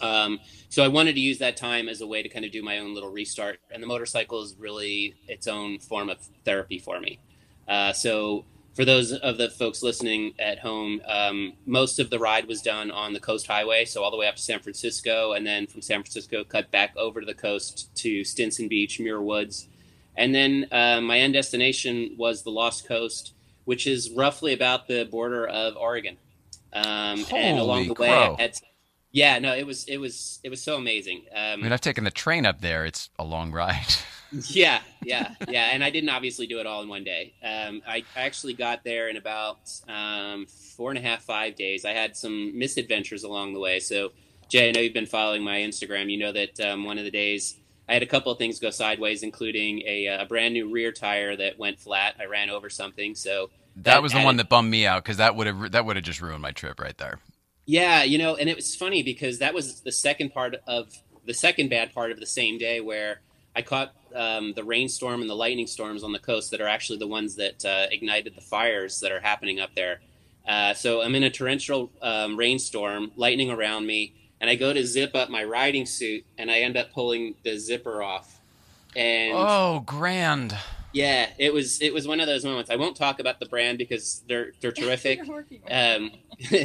Um, 0.00 0.40
so 0.68 0.84
I 0.84 0.88
wanted 0.88 1.14
to 1.14 1.20
use 1.20 1.38
that 1.38 1.56
time 1.56 1.88
as 1.88 2.00
a 2.00 2.06
way 2.06 2.22
to 2.22 2.28
kind 2.28 2.44
of 2.44 2.52
do 2.52 2.62
my 2.62 2.78
own 2.78 2.94
little 2.94 3.10
restart, 3.10 3.60
and 3.70 3.82
the 3.82 3.86
motorcycle 3.86 4.42
is 4.42 4.54
really 4.58 5.14
its 5.28 5.46
own 5.46 5.78
form 5.78 6.08
of 6.08 6.18
therapy 6.44 6.78
for 6.78 7.00
me. 7.00 7.18
Uh, 7.68 7.92
so 7.92 8.44
for 8.74 8.84
those 8.84 9.12
of 9.12 9.38
the 9.38 9.48
folks 9.48 9.82
listening 9.82 10.34
at 10.38 10.58
home, 10.58 11.00
um, 11.06 11.54
most 11.64 11.98
of 11.98 12.10
the 12.10 12.18
ride 12.18 12.46
was 12.46 12.60
done 12.60 12.90
on 12.90 13.12
the 13.12 13.20
Coast 13.20 13.46
Highway, 13.46 13.84
so 13.84 14.02
all 14.02 14.10
the 14.10 14.16
way 14.16 14.28
up 14.28 14.36
to 14.36 14.42
San 14.42 14.60
Francisco, 14.60 15.32
and 15.32 15.46
then 15.46 15.66
from 15.66 15.80
San 15.80 16.02
Francisco, 16.02 16.44
cut 16.44 16.70
back 16.70 16.94
over 16.96 17.20
to 17.20 17.26
the 17.26 17.34
coast 17.34 17.94
to 17.96 18.22
Stinson 18.22 18.68
Beach, 18.68 19.00
Muir 19.00 19.22
Woods, 19.22 19.68
and 20.16 20.34
then 20.34 20.66
uh, 20.72 21.00
my 21.00 21.18
end 21.18 21.34
destination 21.34 22.14
was 22.18 22.42
the 22.42 22.50
Lost 22.50 22.86
Coast, 22.86 23.32
which 23.64 23.86
is 23.86 24.10
roughly 24.10 24.52
about 24.52 24.88
the 24.88 25.04
border 25.04 25.46
of 25.46 25.76
Oregon. 25.76 26.16
Um, 26.72 27.24
and 27.32 27.58
along 27.58 27.88
the 27.88 27.94
way, 27.94 28.08
crow. 28.08 28.36
I 28.38 28.42
had 28.42 28.54
yeah, 29.16 29.38
no, 29.40 29.54
it 29.56 29.66
was 29.66 29.84
it 29.86 29.98
was 29.98 30.40
it 30.44 30.50
was 30.50 30.62
so 30.62 30.76
amazing. 30.76 31.24
I 31.60 31.60
Um, 31.60 31.60
mean, 31.64 31.72
I've 31.72 31.80
taken 31.80 32.04
the 32.04 32.10
train 32.10 32.46
up 32.46 32.60
there. 32.60 32.84
It's 32.86 33.10
a 33.18 33.24
long 33.24 33.52
ride. 33.52 33.94
yeah, 34.50 34.80
yeah, 35.02 35.30
yeah, 35.48 35.70
and 35.72 35.84
I 35.84 35.90
didn't 35.90 36.10
obviously 36.10 36.46
do 36.46 36.60
it 36.60 36.66
all 36.66 36.82
in 36.82 36.88
one 36.88 37.04
day. 37.04 37.34
Um, 37.42 37.82
I 37.86 38.04
I 38.16 38.22
actually 38.22 38.54
got 38.54 38.84
there 38.84 39.08
in 39.08 39.16
about 39.16 39.58
um, 39.88 40.46
four 40.46 40.90
and 40.90 40.98
a 40.98 41.02
half, 41.02 41.22
five 41.22 41.56
days. 41.56 41.84
I 41.84 41.92
had 41.92 42.16
some 42.16 42.58
misadventures 42.58 43.24
along 43.24 43.54
the 43.54 43.60
way. 43.60 43.80
So, 43.80 44.10
Jay, 44.50 44.68
I 44.68 44.72
know 44.72 44.80
you've 44.80 44.94
been 44.94 45.06
following 45.06 45.44
my 45.44 45.58
Instagram. 45.58 46.10
You 46.10 46.18
know 46.18 46.32
that 46.32 46.60
um, 46.60 46.84
one 46.84 46.98
of 46.98 47.04
the 47.04 47.12
days 47.12 47.56
I 47.88 47.94
had 47.94 48.02
a 48.02 48.06
couple 48.06 48.32
of 48.32 48.38
things 48.38 48.60
go 48.60 48.70
sideways, 48.70 49.22
including 49.24 49.82
a, 49.86 50.08
uh, 50.08 50.22
a 50.24 50.26
brand 50.26 50.54
new 50.54 50.70
rear 50.70 50.92
tire 50.92 51.36
that 51.36 51.58
went 51.58 51.80
flat. 51.80 52.16
I 52.20 52.26
ran 52.26 52.50
over 52.50 52.70
something, 52.70 53.14
so 53.14 53.50
That 53.76 54.02
was 54.02 54.12
the 54.12 54.20
one 54.20 54.36
that 54.38 54.48
bummed 54.48 54.70
me 54.70 54.86
out 54.86 55.04
because 55.04 55.18
that 55.18 55.36
would 55.36 55.46
have 55.46 55.72
that 55.72 55.84
would 55.86 55.96
have 55.96 56.04
just 56.04 56.20
ruined 56.22 56.42
my 56.42 56.52
trip 56.52 56.80
right 56.80 56.96
there. 56.98 57.20
Yeah, 57.66 58.04
you 58.04 58.16
know, 58.18 58.36
and 58.36 58.48
it 58.48 58.56
was 58.56 58.74
funny 58.74 59.02
because 59.02 59.40
that 59.40 59.52
was 59.52 59.80
the 59.80 59.92
second 59.92 60.32
part 60.32 60.56
of 60.66 60.92
the 61.26 61.34
second 61.34 61.68
bad 61.68 61.92
part 61.92 62.12
of 62.12 62.20
the 62.20 62.26
same 62.26 62.56
day 62.56 62.80
where 62.80 63.20
I 63.56 63.62
caught 63.62 63.92
um, 64.14 64.52
the 64.54 64.62
rainstorm 64.62 65.20
and 65.20 65.28
the 65.28 65.34
lightning 65.34 65.66
storms 65.66 66.04
on 66.04 66.12
the 66.12 66.20
coast 66.20 66.52
that 66.52 66.60
are 66.60 66.68
actually 66.68 66.98
the 66.98 67.08
ones 67.08 67.34
that 67.36 67.64
uh, 67.64 67.86
ignited 67.90 68.36
the 68.36 68.40
fires 68.40 69.00
that 69.00 69.10
are 69.10 69.20
happening 69.20 69.58
up 69.58 69.74
there. 69.74 70.00
Uh, 70.46 70.74
so 70.74 71.02
I'm 71.02 71.14
in 71.16 71.24
a 71.24 71.30
torrential 71.30 71.90
um, 72.00 72.36
rainstorm, 72.36 73.10
lightning 73.16 73.50
around 73.50 73.86
me, 73.86 74.14
and 74.40 74.48
I 74.48 74.54
go 74.54 74.72
to 74.72 74.86
zip 74.86 75.16
up 75.16 75.28
my 75.28 75.42
riding 75.42 75.86
suit, 75.86 76.24
and 76.38 76.50
I 76.50 76.60
end 76.60 76.76
up 76.76 76.92
pulling 76.92 77.34
the 77.42 77.58
zipper 77.58 78.02
off. 78.02 78.40
And 78.94 79.32
Oh, 79.36 79.82
grand! 79.84 80.56
Yeah, 80.92 81.30
it 81.38 81.52
was 81.52 81.80
it 81.82 81.92
was 81.92 82.06
one 82.08 82.20
of 82.20 82.26
those 82.26 82.44
moments. 82.44 82.70
I 82.70 82.76
won't 82.76 82.96
talk 82.96 83.20
about 83.20 83.40
the 83.40 83.46
brand 83.46 83.78
because 83.78 84.22
they're 84.28 84.52
they're 84.60 84.72
terrific. 84.72 85.18
You're 85.18 85.26
working 85.26 85.62
on 85.70 85.72
Um, 85.72 86.10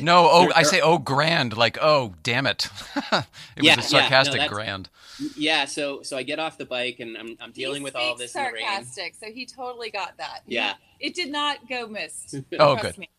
No, 0.01 0.27
oh, 0.31 0.51
I 0.55 0.63
say 0.63 0.81
oh, 0.81 0.97
grand, 0.97 1.55
like 1.57 1.77
oh, 1.81 2.15
damn 2.23 2.47
it! 2.47 2.67
it 3.11 3.25
Yeah, 3.57 3.75
was 3.77 3.91
a 3.91 3.97
yeah, 3.97 3.99
no, 3.99 4.09
sarcastic 4.09 4.49
grand. 4.49 4.89
Yeah, 5.35 5.65
so 5.65 6.01
so 6.03 6.17
I 6.17 6.23
get 6.23 6.39
off 6.39 6.57
the 6.57 6.65
bike 6.65 6.99
and 6.99 7.17
I'm 7.17 7.37
I'm 7.41 7.51
dealing 7.51 7.81
He 7.81 7.83
with 7.83 7.95
all 7.95 8.17
speaks 8.17 8.33
this 8.33 8.35
in 8.35 8.43
the 8.45 8.51
rain. 8.53 8.65
sarcastic, 8.67 9.15
so 9.15 9.27
he 9.31 9.45
totally 9.45 9.91
got 9.91 10.17
that. 10.17 10.41
Yeah. 10.45 10.75
it 10.99 11.13
did 11.13 11.31
not 11.31 11.67
go 11.69 11.87
missed. 11.87 12.35
Oh, 12.59 12.75
good. 12.75 12.97
me. 12.97 13.09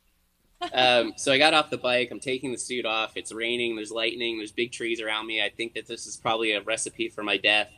Um, 0.73 1.15
so 1.17 1.33
I 1.33 1.39
got 1.39 1.55
off 1.55 1.71
the 1.71 1.79
bike. 1.79 2.11
I'm 2.13 2.21
taking 2.21 2.53
the 2.53 2.59
suit 2.59 2.87
off. 2.87 3.17
It's 3.17 3.33
raining. 3.33 3.75
There's 3.77 3.91
lightning. 3.91 4.39
There's 4.39 4.53
big 4.53 4.71
trees 4.73 5.01
around 5.01 5.27
me. 5.27 5.43
I 5.43 5.49
think 5.51 5.75
that 5.75 5.87
this 5.87 6.07
is 6.07 6.17
probably 6.17 6.53
a 6.53 6.63
recipe 6.63 7.09
for 7.09 7.23
my 7.25 7.37
death. 7.37 7.69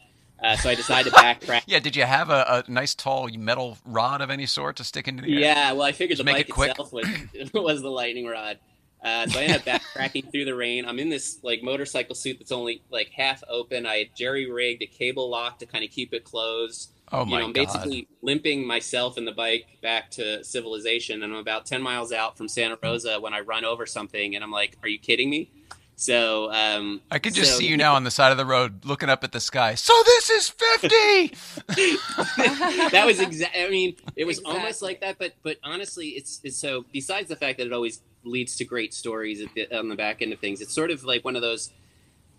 Uh, 0.45 0.57
so 0.57 0.69
I 0.69 0.75
decided 0.75 1.13
to 1.13 1.19
backtrack. 1.19 1.63
Yeah, 1.67 1.79
did 1.79 1.97
you 1.97 2.03
have 2.05 2.29
a, 2.29 2.65
a 2.69 2.71
nice 2.71 2.95
tall 2.95 3.29
metal 3.31 3.79
rod 3.87 4.21
of 4.21 4.29
any 4.31 4.45
sort 4.47 4.77
to 4.77 4.85
stick 4.85 5.09
into 5.09 5.23
the 5.23 5.35
air? 5.35 5.41
Yeah, 5.41 5.73
well, 5.73 5.83
I 5.83 5.93
figured 5.93 6.19
Just 6.19 6.27
the 6.27 6.33
bike 6.33 6.49
it 6.49 6.53
quick. 6.53 6.71
itself 6.73 6.93
was 6.93 7.07
was 7.55 7.81
the 7.83 7.91
lightning 7.91 8.27
rod. 8.27 8.59
Uh, 9.03 9.27
so 9.27 9.39
I 9.39 9.45
ended 9.45 9.67
up 9.69 9.81
backtracking 9.83 10.31
through 10.31 10.45
the 10.47 10.55
rain. 10.55 10.87
I'm 10.87 10.99
in 10.99 11.09
this 11.11 11.39
like 11.43 11.63
motorcycle 11.63 12.15
suit 12.15 12.39
that's 12.39 12.53
only 12.53 12.83
like 12.91 13.11
half 13.11 13.43
open. 13.49 13.87
I 13.87 14.11
jerry 14.17 14.51
rigged 14.51 14.83
a 14.83 14.87
cable 14.87 15.31
lock 15.31 15.59
to 15.61 15.67
kind 15.67 15.85
of 15.85 15.91
keep 15.91 16.13
it 16.15 16.25
closed. 16.25 16.91
Oh 17.13 17.25
you 17.25 17.31
my 17.33 17.39
know, 17.41 17.45
I'm 17.47 17.53
god! 17.53 17.67
basically 17.67 18.09
limping 18.23 18.67
myself 18.67 19.17
and 19.19 19.27
the 19.27 19.33
bike 19.33 19.67
back 19.83 20.11
to 20.13 20.43
civilization, 20.43 21.23
and 21.23 21.33
I'm 21.33 21.39
about 21.39 21.67
ten 21.67 21.83
miles 21.83 22.13
out 22.13 22.37
from 22.39 22.49
Santa 22.49 22.79
Rosa 22.83 23.21
when 23.21 23.35
I 23.35 23.41
run 23.41 23.65
over 23.65 23.85
something, 23.87 24.35
and 24.35 24.43
I'm 24.43 24.51
like, 24.51 24.77
"Are 24.83 24.89
you 24.89 24.99
kidding 24.99 25.29
me?" 25.31 25.51
So 25.97 26.53
um, 26.53 27.01
I 27.11 27.19
could 27.19 27.35
just 27.35 27.53
so- 27.53 27.59
see 27.59 27.69
you 27.69 27.77
now 27.77 27.95
on 27.95 28.05
the 28.05 28.11
side 28.11 28.33
of 28.33 28.39
the 28.39 28.45
road, 28.45 28.85
looking 28.85 29.09
up 29.09 29.23
at 29.25 29.33
the 29.33 29.41
sky. 29.41 29.75
So 29.77 29.93
this 30.05 30.31
is 30.31 30.49
fifty. 30.49 31.35
that 32.91 33.05
was 33.07 33.21
exactly. 33.21 33.63
I 33.63 33.71
mean, 33.71 33.97
it 34.17 34.25
was 34.25 34.41
almost 34.41 34.83
like 34.83 35.01
that, 35.01 35.19
but 35.19 35.35
but 35.43 35.59
honestly, 35.63 36.09
it's, 36.11 36.41
it's 36.43 36.57
so. 36.59 36.85
Besides 36.93 37.29
the 37.29 37.37
fact 37.37 37.59
that 37.59 37.67
it 37.67 37.73
always 37.73 38.01
leads 38.25 38.57
to 38.57 38.65
great 38.65 38.93
stories 38.95 39.41
at 39.43 39.55
the, 39.55 39.79
on 39.79 39.89
the 39.89 39.95
back 39.97 40.23
end 40.23 40.33
of 40.33 40.41
things, 40.41 40.61
it's 40.61 40.73
sort 40.75 40.91
of 40.91 41.05
like 41.05 41.25
one 41.25 41.37
of 41.37 41.43
those. 41.43 41.71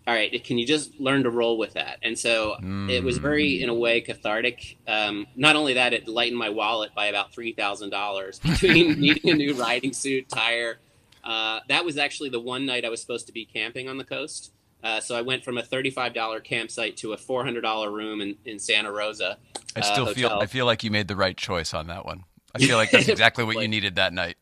All 0.08 0.14
right, 0.14 0.44
can 0.44 0.60
you 0.60 0.68
just 0.68 1.00
learn 1.00 1.24
to 1.24 1.32
roll 1.32 1.58
with 1.58 1.74
that? 1.74 1.98
And 2.04 2.20
so 2.20 2.58
it 2.88 3.04
was 3.04 3.18
very, 3.18 3.64
in 3.64 3.70
a 3.70 3.74
way, 3.74 4.02
cathartic. 4.02 4.78
Um, 4.88 5.26
not 5.36 5.56
only 5.56 5.74
that, 5.74 5.94
it 5.94 6.08
lightened 6.08 6.38
my 6.38 6.50
wallet 6.50 6.94
by 6.94 7.08
about 7.08 7.34
three 7.34 7.54
thousand 7.54 7.90
dollars 7.90 8.38
between 8.38 9.00
needing 9.00 9.32
a 9.32 9.34
new 9.34 9.56
riding 9.56 9.94
suit, 9.94 10.30
tire. 10.30 10.78
Uh, 11.26 11.60
that 11.68 11.84
was 11.84 11.98
actually 11.98 12.30
the 12.30 12.40
one 12.40 12.66
night 12.66 12.86
I 12.86 12.90
was 12.90 13.02
supposed 13.02 13.28
to 13.28 13.34
be 13.34 13.46
camping 13.46 13.90
on 13.90 13.98
the 13.98 14.04
coast. 14.04 14.52
Uh, 14.84 15.00
so 15.00 15.16
I 15.16 15.22
went 15.22 15.44
from 15.44 15.58
a 15.58 15.64
$35 15.64 16.44
campsite 16.44 16.98
to 16.98 17.14
a 17.14 17.18
$400 17.18 17.92
room 17.92 18.22
in, 18.22 18.36
in 18.46 18.60
Santa 18.60 18.92
Rosa. 18.92 19.38
I 19.76 19.80
uh, 19.80 19.84
still 19.84 20.14
feel. 20.14 20.30
I 20.30 20.46
feel 20.46 20.68
like 20.68 20.84
you 20.84 20.92
made 20.92 21.08
the 21.08 21.16
right 21.16 21.36
choice 21.36 21.74
on 21.74 21.88
that 21.88 22.06
one. 22.06 22.24
I 22.54 22.60
feel 22.60 22.78
like 22.78 22.92
that's 22.92 23.08
exactly 23.10 23.44
what 23.44 23.60
you 23.60 23.68
needed 23.68 23.96
that 23.96 24.14
night. 24.14 24.38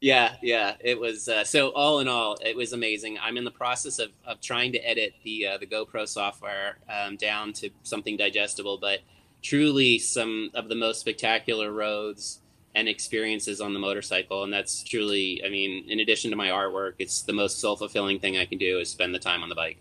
Yeah, 0.00 0.36
yeah, 0.40 0.76
it 0.78 1.00
was. 1.00 1.28
Uh, 1.28 1.42
so 1.42 1.70
all 1.70 1.98
in 1.98 2.06
all, 2.06 2.36
it 2.44 2.54
was 2.54 2.72
amazing. 2.72 3.18
I'm 3.20 3.36
in 3.36 3.44
the 3.44 3.50
process 3.50 3.98
of, 3.98 4.10
of 4.24 4.40
trying 4.40 4.70
to 4.72 4.78
edit 4.78 5.14
the 5.24 5.48
uh, 5.48 5.58
the 5.58 5.66
GoPro 5.66 6.06
software 6.06 6.78
um, 6.88 7.16
down 7.16 7.52
to 7.54 7.70
something 7.82 8.16
digestible, 8.16 8.78
but 8.80 9.00
truly 9.42 9.98
some 9.98 10.50
of 10.54 10.68
the 10.68 10.76
most 10.76 11.00
spectacular 11.00 11.72
roads 11.72 12.40
and 12.74 12.88
experiences 12.88 13.60
on 13.60 13.72
the 13.72 13.78
motorcycle, 13.78 14.44
and 14.44 14.52
that's 14.52 14.82
truly. 14.84 15.42
I 15.44 15.48
mean, 15.48 15.84
in 15.88 16.00
addition 16.00 16.30
to 16.30 16.36
my 16.36 16.48
artwork, 16.48 16.94
it's 16.98 17.22
the 17.22 17.32
most 17.32 17.60
soul 17.60 17.76
fulfilling 17.76 18.18
thing 18.20 18.36
I 18.36 18.44
can 18.44 18.58
do 18.58 18.78
is 18.78 18.90
spend 18.90 19.14
the 19.14 19.18
time 19.18 19.42
on 19.42 19.48
the 19.48 19.54
bike. 19.54 19.78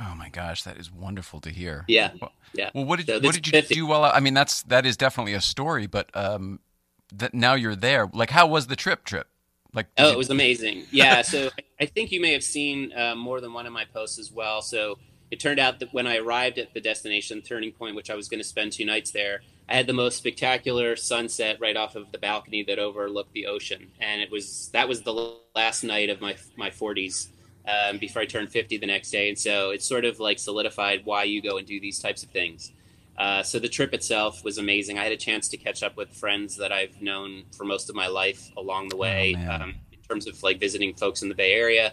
Oh 0.00 0.14
my 0.16 0.30
gosh, 0.30 0.62
that 0.62 0.78
is 0.78 0.90
wonderful 0.90 1.40
to 1.42 1.50
hear. 1.50 1.84
Yeah, 1.86 2.12
Well- 2.20 2.32
yeah. 2.54 2.70
Well, 2.74 2.84
what 2.86 2.98
did 2.98 3.06
So 3.06 3.20
what 3.20 3.34
did 3.34 3.46
you 3.46 3.50
50 3.52 3.74
do 3.74 3.86
while? 3.86 4.04
I 4.04 4.20
mean, 4.20 4.34
that's 4.34 4.62
that 4.64 4.86
is 4.86 4.96
definitely 4.96 5.34
a 5.34 5.40
story, 5.40 5.86
but 5.86 6.08
um, 6.16 6.60
that 7.14 7.34
now 7.34 7.54
you're 7.54 7.76
there. 7.76 8.08
Like, 8.12 8.30
how 8.30 8.46
was 8.46 8.66
the 8.68 8.76
trip? 8.76 9.04
Trip? 9.04 9.26
Like, 9.74 9.86
Oh, 9.98 10.06
you- 10.08 10.12
it 10.14 10.16
was 10.18 10.30
amazing. 10.30 10.86
Yeah. 10.90 11.22
so 11.22 11.50
I 11.80 11.84
think 11.86 12.10
you 12.12 12.20
may 12.20 12.32
have 12.32 12.42
seen 12.42 12.92
uh, 12.96 13.14
more 13.14 13.40
than 13.40 13.52
one 13.52 13.66
of 13.66 13.72
my 13.72 13.84
posts 13.84 14.18
as 14.18 14.32
well. 14.32 14.62
So 14.62 14.98
it 15.30 15.38
turned 15.38 15.60
out 15.60 15.78
that 15.80 15.92
when 15.94 16.06
I 16.08 16.16
arrived 16.16 16.58
at 16.58 16.72
the 16.74 16.80
destination 16.80 17.40
turning 17.42 17.70
point, 17.70 17.94
which 17.94 18.10
I 18.10 18.14
was 18.16 18.26
going 18.28 18.40
to 18.40 18.48
spend 18.48 18.72
two 18.72 18.84
nights 18.84 19.10
there, 19.12 19.42
I 19.70 19.74
had 19.74 19.86
the 19.86 19.92
most 19.92 20.16
spectacular 20.16 20.96
sunset 20.96 21.58
right 21.60 21.76
off 21.76 21.94
of 21.94 22.10
the 22.10 22.18
balcony 22.18 22.64
that 22.64 22.80
overlooked 22.80 23.32
the 23.32 23.46
ocean, 23.46 23.92
and 24.00 24.20
it 24.20 24.30
was 24.30 24.68
that 24.72 24.88
was 24.88 25.02
the 25.02 25.36
last 25.54 25.84
night 25.84 26.10
of 26.10 26.20
my 26.20 26.36
my 26.56 26.70
40s 26.70 27.28
um, 27.68 27.98
before 27.98 28.22
I 28.22 28.26
turned 28.26 28.50
50 28.50 28.78
the 28.78 28.86
next 28.86 29.12
day, 29.12 29.28
and 29.28 29.38
so 29.38 29.70
it 29.70 29.82
sort 29.82 30.04
of 30.04 30.18
like 30.18 30.40
solidified 30.40 31.02
why 31.04 31.22
you 31.22 31.40
go 31.40 31.56
and 31.56 31.66
do 31.66 31.78
these 31.78 32.00
types 32.00 32.24
of 32.24 32.30
things. 32.30 32.72
Uh, 33.16 33.42
so 33.44 33.58
the 33.58 33.68
trip 33.68 33.94
itself 33.94 34.42
was 34.44 34.58
amazing. 34.58 34.98
I 34.98 35.04
had 35.04 35.12
a 35.12 35.16
chance 35.16 35.46
to 35.48 35.56
catch 35.56 35.82
up 35.82 35.96
with 35.96 36.10
friends 36.10 36.56
that 36.56 36.72
I've 36.72 37.00
known 37.00 37.44
for 37.56 37.64
most 37.64 37.90
of 37.90 37.94
my 37.94 38.08
life 38.08 38.50
along 38.56 38.88
the 38.88 38.96
way. 38.96 39.36
Oh, 39.38 39.52
um, 39.52 39.74
in 39.92 39.98
terms 40.08 40.26
of 40.26 40.42
like 40.42 40.58
visiting 40.58 40.94
folks 40.94 41.22
in 41.22 41.28
the 41.28 41.34
Bay 41.34 41.52
Area, 41.52 41.92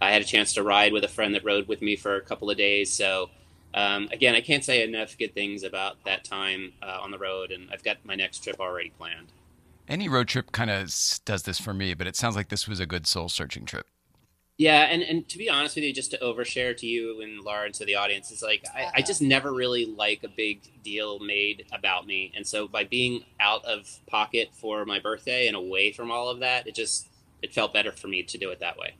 I 0.00 0.12
had 0.12 0.22
a 0.22 0.24
chance 0.24 0.52
to 0.54 0.62
ride 0.62 0.92
with 0.92 1.02
a 1.02 1.08
friend 1.08 1.34
that 1.34 1.44
rode 1.44 1.66
with 1.66 1.82
me 1.82 1.96
for 1.96 2.16
a 2.16 2.20
couple 2.20 2.50
of 2.50 2.56
days. 2.56 2.92
So 2.92 3.30
um, 3.74 4.08
again, 4.12 4.34
I 4.34 4.40
can't 4.40 4.64
say 4.64 4.82
enough 4.82 5.18
good 5.18 5.34
things 5.34 5.62
about 5.62 6.02
that 6.04 6.24
time 6.24 6.72
uh, 6.82 6.98
on 7.02 7.10
the 7.10 7.18
road, 7.18 7.50
and 7.50 7.68
I've 7.72 7.84
got 7.84 7.98
my 8.04 8.14
next 8.14 8.42
trip 8.42 8.56
already 8.58 8.90
planned. 8.90 9.32
any 9.88 10.08
road 10.08 10.28
trip 10.28 10.52
kind 10.52 10.70
of 10.70 10.92
does 11.24 11.42
this 11.44 11.60
for 11.60 11.74
me, 11.74 11.94
but 11.94 12.06
it 12.06 12.16
sounds 12.16 12.36
like 12.36 12.48
this 12.48 12.66
was 12.66 12.80
a 12.80 12.86
good 12.86 13.06
soul 13.06 13.28
searching 13.28 13.64
trip. 13.64 13.86
Yeah, 14.58 14.84
and, 14.84 15.02
and 15.02 15.28
to 15.28 15.36
be 15.36 15.50
honest 15.50 15.76
with 15.76 15.84
you, 15.84 15.92
just 15.92 16.10
to 16.12 16.18
overshare 16.18 16.74
to 16.78 16.86
you 16.86 17.20
and 17.20 17.42
Laura 17.42 17.66
and 17.66 17.74
to 17.74 17.84
the 17.84 17.96
audience, 17.96 18.30
is 18.30 18.42
like 18.42 18.64
I, 18.74 18.90
I 18.94 19.02
just 19.02 19.20
never 19.20 19.52
really 19.52 19.84
like 19.84 20.24
a 20.24 20.28
big 20.28 20.62
deal 20.82 21.18
made 21.18 21.66
about 21.72 22.06
me. 22.06 22.32
And 22.34 22.46
so 22.46 22.66
by 22.66 22.84
being 22.84 23.24
out 23.38 23.64
of 23.66 23.86
pocket 24.06 24.48
for 24.54 24.86
my 24.86 24.98
birthday 24.98 25.46
and 25.46 25.54
away 25.54 25.92
from 25.92 26.10
all 26.10 26.30
of 26.30 26.40
that, 26.40 26.66
it 26.66 26.74
just 26.74 27.08
it 27.42 27.52
felt 27.52 27.74
better 27.74 27.92
for 27.92 28.08
me 28.08 28.22
to 28.22 28.38
do 28.38 28.50
it 28.50 28.60
that 28.60 28.78
way. 28.78 28.94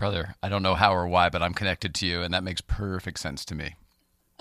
Brother, 0.00 0.34
I 0.42 0.48
don't 0.48 0.62
know 0.62 0.74
how 0.74 0.94
or 0.94 1.06
why, 1.06 1.28
but 1.28 1.42
I'm 1.42 1.52
connected 1.52 1.94
to 1.96 2.06
you, 2.06 2.22
and 2.22 2.32
that 2.32 2.42
makes 2.42 2.62
perfect 2.62 3.20
sense 3.20 3.44
to 3.44 3.54
me. 3.54 3.74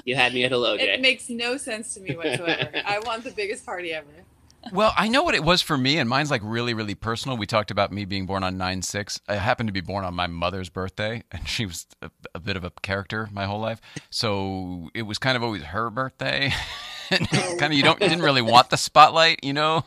You 0.06 0.16
had 0.16 0.34
me 0.34 0.46
at 0.46 0.52
hello, 0.52 0.78
Jay. 0.78 0.94
It 0.94 1.02
makes 1.02 1.30
no 1.30 1.58
sense 1.58 1.94
to 1.96 2.00
me 2.00 2.16
whatsoever. 2.16 2.72
I 2.86 3.00
want 3.00 3.26
the 3.26 3.32
biggest 3.32 3.66
party 3.66 3.92
ever. 3.92 4.08
Well, 4.72 4.94
I 4.96 5.10
know 5.10 5.22
what 5.22 5.36
it 5.36 5.44
was 5.44 5.62
for 5.62 5.78
me, 5.78 5.98
and 5.98 6.08
mine's 6.08 6.32
like 6.32 6.40
really, 6.46 6.74
really 6.74 6.96
personal. 6.96 7.36
We 7.36 7.46
talked 7.46 7.72
about 7.72 7.92
me 7.92 8.06
being 8.06 8.26
born 8.26 8.42
on 8.42 8.58
9 8.58 8.82
6. 8.82 9.20
I 9.28 9.36
happened 9.36 9.68
to 9.68 9.74
be 9.74 9.82
born 9.82 10.06
on 10.06 10.14
my 10.14 10.28
mother's 10.28 10.70
birthday, 10.70 11.24
and 11.30 11.46
she 11.46 11.66
was 11.66 11.86
a, 12.02 12.10
a 12.34 12.40
bit 12.40 12.56
of 12.56 12.64
a 12.64 12.72
character 12.82 13.28
my 13.30 13.44
whole 13.44 13.60
life. 13.60 13.82
So 14.10 14.90
it 14.94 15.02
was 15.02 15.18
kind 15.18 15.36
of 15.36 15.44
always 15.44 15.64
her 15.64 15.90
birthday. 15.90 16.54
kind 17.10 17.64
of, 17.64 17.74
you 17.74 17.84
don't, 17.84 18.02
you 18.02 18.08
didn't 18.08 18.24
really 18.24 18.42
want 18.42 18.70
the 18.70 18.78
spotlight, 18.78 19.44
you 19.44 19.52
know? 19.52 19.84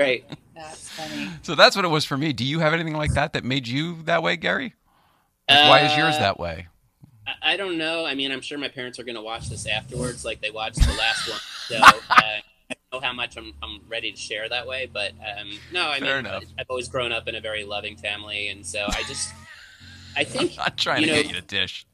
right. 0.00 0.24
That's 0.52 0.88
funny. 0.88 1.30
so 1.42 1.54
that's 1.54 1.76
what 1.76 1.84
it 1.84 1.88
was 1.88 2.04
for 2.04 2.16
me. 2.16 2.32
Do 2.32 2.44
you 2.44 2.58
have 2.58 2.74
anything 2.74 2.96
like 2.96 3.14
that 3.14 3.34
that 3.34 3.44
made 3.44 3.68
you 3.68 4.02
that 4.02 4.22
way, 4.22 4.36
Gary? 4.36 4.74
Like, 5.50 5.68
why 5.68 5.80
is 5.86 5.96
yours 5.96 6.16
Uh, 6.16 6.20
that 6.20 6.38
way? 6.40 6.66
I- 7.26 7.52
I 7.52 7.56
don't 7.56 7.78
know. 7.78 8.04
I 8.04 8.14
mean, 8.14 8.32
I'm 8.32 8.40
sure 8.40 8.58
my 8.58 8.68
parents 8.68 8.98
are 8.98 9.04
going 9.04 9.14
to 9.16 9.22
watch 9.22 9.48
this 9.48 9.66
afterwards, 9.66 10.24
like 10.24 10.40
they 10.40 10.50
watched 10.50 10.76
the 10.84 10.94
last 10.94 11.28
one. 11.28 11.38
So 11.68 11.76
uh, 11.78 12.02
I 12.10 12.42
don't 12.90 13.00
know 13.02 13.06
how 13.06 13.12
much 13.12 13.36
I'm, 13.36 13.52
I'm 13.62 13.80
ready 13.88 14.10
to 14.10 14.16
share 14.18 14.48
that 14.48 14.66
way, 14.66 14.90
but 14.92 15.12
um, 15.38 15.50
no, 15.72 15.88
I 15.90 16.00
Fair 16.00 16.16
mean, 16.16 16.26
enough. 16.26 16.44
I've 16.58 16.66
always 16.68 16.88
grown 16.88 17.12
up 17.12 17.28
in 17.28 17.34
a 17.36 17.40
very 17.40 17.64
loving 17.64 17.96
family, 17.96 18.48
and 18.48 18.66
so 18.66 18.86
I 18.88 19.02
just, 19.04 19.32
I 20.16 20.24
think, 20.32 20.52
I'm 20.52 20.56
not 20.64 20.76
trying 20.76 21.02
to 21.02 21.06
know- 21.08 21.14
get 21.14 21.26
you 21.28 21.34
to 21.34 21.40
dish. 21.42 21.86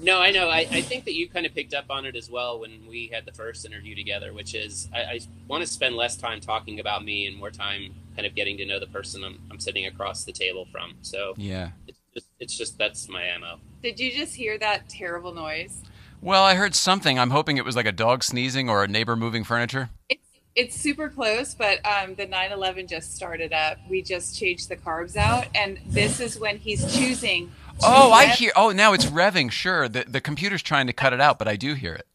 no, 0.00 0.20
I 0.20 0.30
know. 0.30 0.48
I, 0.50 0.66
I 0.70 0.82
think 0.82 1.04
that 1.06 1.14
you 1.14 1.28
kind 1.28 1.46
of 1.46 1.54
picked 1.54 1.72
up 1.74 1.86
on 1.90 2.04
it 2.04 2.14
as 2.16 2.28
well 2.28 2.58
when 2.60 2.86
we 2.86 3.06
had 3.12 3.24
the 3.24 3.32
first 3.32 3.64
interview 3.64 3.94
together, 3.94 4.32
which 4.34 4.54
is 4.54 4.88
I, 4.94 4.98
I 5.02 5.20
want 5.48 5.62
to 5.62 5.66
spend 5.66 5.96
less 5.96 6.16
time 6.16 6.40
talking 6.40 6.80
about 6.80 7.02
me 7.04 7.26
and 7.26 7.36
more 7.36 7.50
time 7.50 7.94
kind 8.14 8.26
of 8.26 8.34
getting 8.34 8.58
to 8.58 8.66
know 8.66 8.78
the 8.78 8.86
person 8.88 9.24
I'm, 9.24 9.38
I'm 9.50 9.58
sitting 9.58 9.86
across 9.86 10.24
the 10.24 10.32
table 10.32 10.66
from. 10.70 10.94
So 11.00 11.32
Yeah. 11.38 11.70
it's 11.86 11.98
just, 12.14 12.26
it's 12.40 12.56
just 12.56 12.78
that's 12.78 13.08
my 13.08 13.22
ammo. 13.22 13.58
Did 13.82 13.98
you 14.00 14.12
just 14.12 14.34
hear 14.34 14.58
that 14.58 14.88
terrible 14.88 15.32
noise? 15.34 15.82
Well, 16.20 16.44
I 16.44 16.54
heard 16.54 16.74
something. 16.74 17.18
I'm 17.18 17.30
hoping 17.30 17.56
it 17.56 17.64
was 17.64 17.74
like 17.76 17.86
a 17.86 17.92
dog 17.92 18.22
sneezing 18.22 18.68
or 18.70 18.84
a 18.84 18.88
neighbor 18.88 19.16
moving 19.16 19.44
furniture. 19.44 19.90
It's 20.08 20.22
it's 20.54 20.76
super 20.76 21.08
close, 21.08 21.54
but 21.54 21.78
um, 21.86 22.14
the 22.14 22.26
911 22.26 22.86
just 22.86 23.16
started 23.16 23.52
up. 23.54 23.78
We 23.88 24.02
just 24.02 24.38
changed 24.38 24.68
the 24.68 24.76
carbs 24.76 25.16
out, 25.16 25.46
and 25.54 25.78
this 25.86 26.20
is 26.20 26.38
when 26.38 26.58
he's 26.58 26.94
choosing. 26.96 27.46
to 27.48 27.86
Oh, 27.86 28.12
I 28.12 28.26
hear. 28.26 28.52
Oh, 28.54 28.70
now 28.70 28.92
it's 28.92 29.06
revving. 29.06 29.50
Sure, 29.50 29.88
the 29.88 30.04
the 30.06 30.20
computer's 30.20 30.62
trying 30.62 30.86
to 30.86 30.92
cut 30.92 31.12
it 31.12 31.20
out, 31.20 31.38
but 31.38 31.48
I 31.48 31.56
do 31.56 31.74
hear 31.74 31.94
it. 31.94 32.06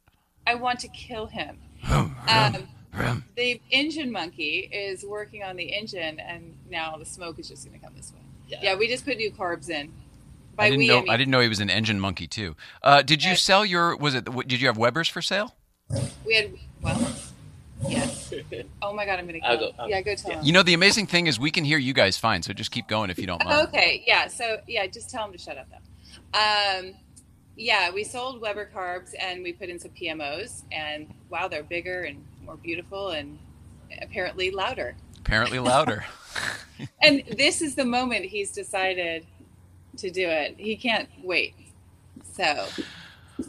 I 0.45 0.55
want 0.55 0.79
to 0.81 0.87
kill 0.87 1.25
him. 1.25 1.57
Vroom, 1.83 2.15
Um, 2.27 2.67
vroom. 2.93 3.23
the 3.35 3.59
engine 3.71 4.11
monkey 4.11 4.69
is 4.71 5.03
working 5.03 5.43
on 5.43 5.55
the 5.57 5.73
engine, 5.73 6.19
and 6.19 6.57
now 6.69 6.95
the 6.97 7.05
smoke 7.05 7.39
is 7.39 7.49
just 7.49 7.65
going 7.65 7.77
to 7.79 7.83
come 7.85 7.93
this 7.95 8.13
way. 8.13 8.19
Yeah. 8.47 8.59
Yeah, 8.61 8.75
we 8.75 8.87
just 8.87 9.05
put 9.05 9.17
new 9.17 9.31
carbs 9.31 9.69
in. 9.69 9.91
By 10.55 10.65
I 10.65 10.69
didn't 10.69 10.79
we, 10.79 10.87
know. 10.87 10.97
I, 10.97 11.01
mean, 11.01 11.09
I 11.11 11.17
didn't 11.17 11.31
know 11.31 11.39
he 11.39 11.49
was 11.49 11.59
an 11.59 11.69
engine 11.69 11.99
monkey 11.99 12.27
too. 12.27 12.55
Uh, 12.81 13.01
did 13.01 13.23
you 13.23 13.35
sell 13.35 13.65
your? 13.65 13.95
Was 13.95 14.15
it? 14.15 14.25
Did 14.47 14.59
you 14.59 14.67
have 14.67 14.77
Weber's 14.77 15.07
for 15.07 15.21
sale? 15.21 15.55
we 16.25 16.35
had 16.35 16.51
well, 16.81 17.13
yes. 17.87 18.33
Oh 18.81 18.93
my 18.93 19.05
god, 19.05 19.19
I'm 19.19 19.27
going 19.27 19.39
to 19.39 19.47
I'll 19.47 19.57
kill. 19.57 19.71
go- 19.71 19.83
him. 19.83 19.89
yeah, 19.89 20.01
go 20.01 20.15
tell 20.15 20.31
yeah. 20.31 20.39
him. 20.39 20.45
You 20.45 20.53
know, 20.53 20.63
the 20.63 20.73
amazing 20.73 21.07
thing 21.07 21.27
is 21.27 21.39
we 21.39 21.51
can 21.51 21.63
hear 21.63 21.77
you 21.77 21.93
guys 21.93 22.17
fine. 22.17 22.41
So 22.41 22.53
just 22.53 22.71
keep 22.71 22.87
going 22.87 23.09
if 23.09 23.19
you 23.19 23.27
don't 23.27 23.43
mind. 23.43 23.67
Okay, 23.67 24.03
yeah. 24.07 24.27
So 24.27 24.57
yeah, 24.67 24.87
just 24.87 25.09
tell 25.09 25.25
him 25.25 25.31
to 25.31 25.37
shut 25.37 25.57
up 25.57 25.67
though. 25.69 26.39
Um, 26.39 26.95
yeah, 27.55 27.91
we 27.91 28.03
sold 28.03 28.41
Weber 28.41 28.69
carbs 28.73 29.13
and 29.19 29.43
we 29.43 29.53
put 29.53 29.69
in 29.69 29.79
some 29.79 29.91
PMOs, 29.91 30.63
and 30.71 31.13
wow, 31.29 31.47
they're 31.47 31.63
bigger 31.63 32.03
and 32.03 32.23
more 32.45 32.57
beautiful 32.57 33.09
and 33.09 33.37
apparently 34.01 34.51
louder. 34.51 34.95
Apparently 35.19 35.59
louder. 35.59 36.05
And 37.01 37.23
this 37.37 37.61
is 37.61 37.75
the 37.75 37.85
moment 37.85 38.25
he's 38.25 38.51
decided 38.51 39.25
to 39.97 40.09
do 40.11 40.27
it. 40.27 40.55
He 40.57 40.75
can't 40.75 41.09
wait. 41.23 41.55
So, 42.23 42.67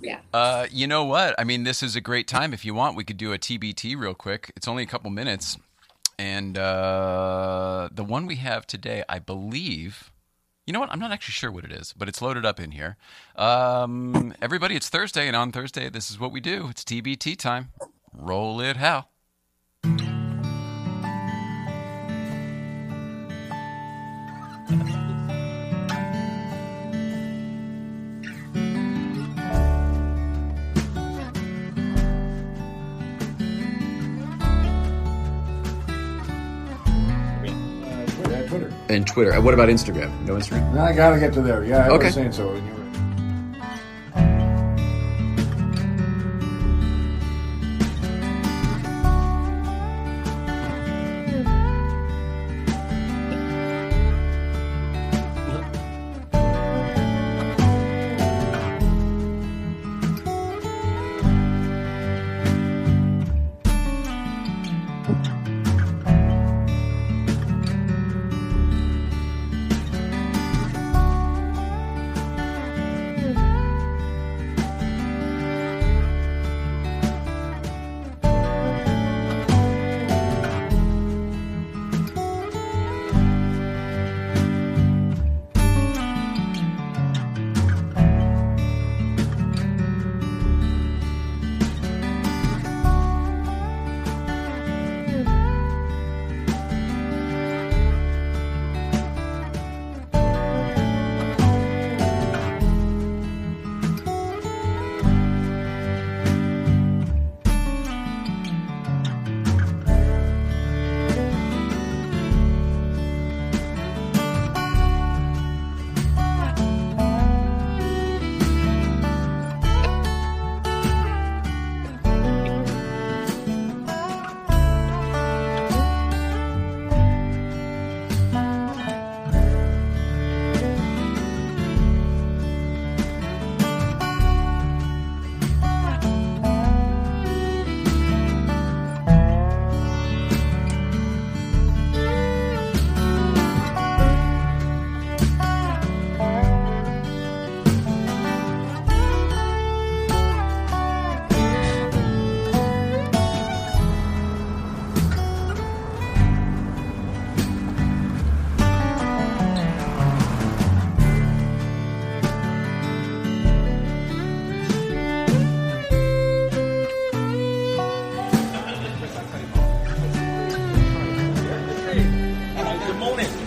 yeah. 0.01 0.21
Uh, 0.33 0.67
you 0.71 0.87
know 0.87 1.05
what? 1.05 1.35
I 1.39 1.45
mean, 1.45 1.65
this 1.65 1.83
is 1.83 1.97
a 1.97 2.01
great 2.01 2.27
time. 2.27 2.53
If 2.53 2.65
you 2.65 2.75
want, 2.75 2.97
we 2.97 3.05
could 3.05 3.17
do 3.17 3.33
a 3.33 3.39
TBT 3.39 3.99
real 3.99 4.15
quick. 4.15 4.53
It's 4.57 4.69
only 4.69 4.83
a 4.83 4.87
couple 4.87 5.11
minutes, 5.11 5.59
and 6.19 6.57
uh, 6.57 7.89
the 7.93 8.05
one 8.05 8.27
we 8.27 8.37
have 8.37 8.67
today, 8.67 9.05
I 9.09 9.19
believe. 9.19 10.11
You 10.67 10.73
know 10.73 10.81
what? 10.81 10.91
I'm 10.93 10.99
not 10.99 11.13
actually 11.13 11.33
sure 11.33 11.51
what 11.51 11.65
it 11.65 11.73
is, 11.73 11.95
but 11.97 12.09
it's 12.09 12.21
loaded 12.21 12.45
up 12.45 12.61
in 12.61 12.73
here. 12.73 12.97
Um, 13.37 14.35
everybody, 14.43 14.77
it's 14.77 14.91
Thursday, 14.91 15.27
and 15.27 15.35
on 15.35 15.51
Thursday, 15.51 15.89
this 15.89 16.11
is 16.11 16.21
what 16.21 16.31
we 16.31 16.41
do. 16.41 16.69
It's 16.69 16.85
TBT 16.85 17.39
time. 17.39 17.71
Roll 18.13 18.61
it, 18.61 18.77
Hal. 18.77 19.09
And 38.89 39.07
Twitter. 39.07 39.39
What 39.41 39.53
about 39.55 39.69
Instagram? 39.69 40.11
No 40.25 40.35
Instagram. 40.37 40.79
I 40.79 40.93
gotta 40.95 41.19
get 41.21 41.33
to 41.35 41.43
there. 41.43 41.65
Yeah, 41.65 41.87
I 41.87 41.91
Okay. 41.91 42.07
was 42.07 42.15
saying 42.15 42.33
so. 42.33 42.55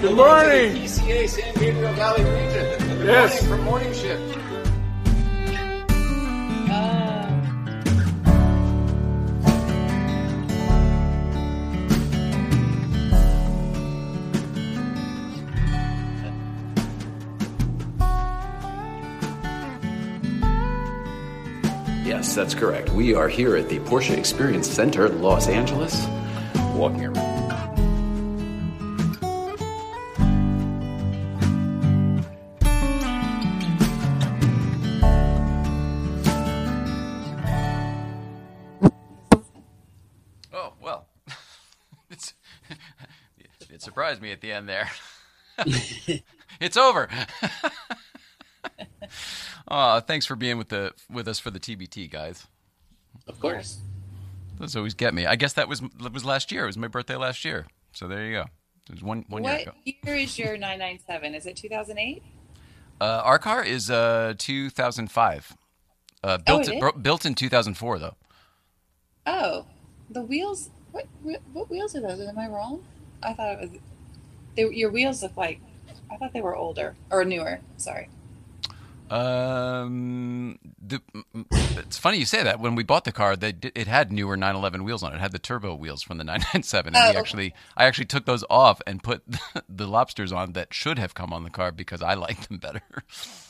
And 0.04 0.10
you 0.12 0.16
were- 0.16 0.24
Good 0.24 0.36
morning. 0.46 0.76
PCA 0.76 1.28
San 1.28 1.54
Gabriel 1.56 1.94
Valley 1.94 2.24
region. 2.24 2.98
Good 2.98 3.06
Yes. 3.08 3.42
morning 3.44 3.50
from 3.58 3.66
morning 3.66 3.94
shift. 3.94 4.38
Yes, 22.04 22.36
that's 22.36 22.54
correct. 22.54 22.90
We 22.90 23.14
are 23.14 23.28
here 23.30 23.56
at 23.56 23.70
the 23.70 23.80
Porsche 23.80 24.18
Experience 24.18 24.70
Center, 24.70 25.08
Los 25.08 25.48
Angeles, 25.48 26.06
walking 26.76 27.06
around. 27.06 27.21
At 44.42 44.48
the 44.48 44.52
end 44.52 44.68
there. 44.68 44.90
it's 46.60 46.78
over. 46.78 47.08
oh, 49.68 50.00
thanks 50.00 50.26
for 50.26 50.36
being 50.36 50.58
with 50.58 50.70
the 50.70 50.94
with 51.10 51.28
us 51.28 51.40
for 51.40 51.52
the 51.52 51.60
TBT, 51.60 52.10
guys. 52.10 52.48
Of 53.28 53.40
course. 53.40 53.80
Those 54.58 54.76
always 54.76 54.94
get 54.94 55.14
me. 55.14 55.26
I 55.26 55.36
guess 55.36 55.54
that 55.54 55.68
was 55.68 55.82
that 56.02 56.14
was 56.14 56.26
last 56.26 56.52
year. 56.52 56.64
It 56.64 56.68
was 56.68 56.78
my 56.78 56.88
birthday 56.88 57.16
last 57.16 57.46
year. 57.46 57.68
So 57.94 58.08
there 58.08 58.26
you 58.26 58.34
go. 58.34 58.46
It 58.90 58.94
was 58.94 59.04
one 59.04 59.26
one 59.28 59.44
year 59.44 59.54
What 59.54 59.62
ago. 59.62 59.72
year 59.86 60.16
is 60.16 60.38
your 60.40 60.54
997? 60.58 61.36
Is 61.36 61.46
it 61.46 61.56
2008? 61.56 62.24
Uh, 63.00 63.22
our 63.24 63.40
car 63.40 63.64
is 63.64 63.90
uh 63.92 64.34
2005. 64.38 65.56
Uh, 66.24 66.38
built 66.38 66.68
it 66.68 66.76
is? 66.76 66.80
bro- 66.80 66.92
built 66.94 67.26
in 67.26 67.36
2004 67.36 68.00
though. 68.00 68.16
Oh, 69.28 69.66
the 70.10 70.22
wheels. 70.24 70.72
What 70.92 71.06
what 71.54 71.70
wheels 71.70 71.96
are 71.96 72.02
those? 72.02 72.22
Am 72.28 72.38
I 72.40 72.48
wrong? 72.48 72.84
I 73.24 73.34
thought 73.34 73.54
it 73.54 73.72
was. 73.72 73.80
They, 74.56 74.68
your 74.70 74.92
wheels 74.92 75.22
look 75.24 75.36
like. 75.38 75.60
I 76.12 76.18
thought 76.18 76.34
they 76.34 76.42
were 76.42 76.56
older 76.56 76.96
or 77.10 77.24
newer. 77.24 77.62
Sorry. 77.78 78.10
Um, 79.10 80.58
the, 80.82 81.02
it's 81.78 81.98
funny 81.98 82.18
you 82.18 82.26
say 82.26 82.44
that. 82.44 82.62
When 82.62 82.76
we 82.76 82.84
bought 82.84 83.04
the 83.04 83.12
car, 83.12 83.36
they 83.36 83.54
it 83.76 83.88
had 83.88 84.10
newer 84.12 84.38
911 84.38 84.86
wheels 84.86 85.04
on 85.04 85.12
it. 85.12 85.18
It 85.18 85.20
had 85.20 85.34
the 85.34 85.40
turbo 85.40 85.76
wheels 85.76 86.02
from 86.02 86.18
the 86.18 86.24
997, 86.26 86.94
and 86.96 87.04
Oh, 87.04 87.06
we 87.06 87.10
okay. 87.10 87.20
actually, 87.20 87.54
I 87.76 87.86
actually 87.86 88.06
took 88.06 88.26
those 88.26 88.46
off 88.50 88.82
and 88.88 89.04
put 89.04 89.24
the 89.70 89.88
lobsters 89.88 90.32
on 90.32 90.54
that 90.54 90.74
should 90.74 90.98
have 90.98 91.14
come 91.14 91.34
on 91.34 91.44
the 91.44 91.50
car 91.50 91.72
because 91.74 92.02
I 92.02 92.14
like 92.14 92.48
them 92.48 92.58
better. 92.58 92.82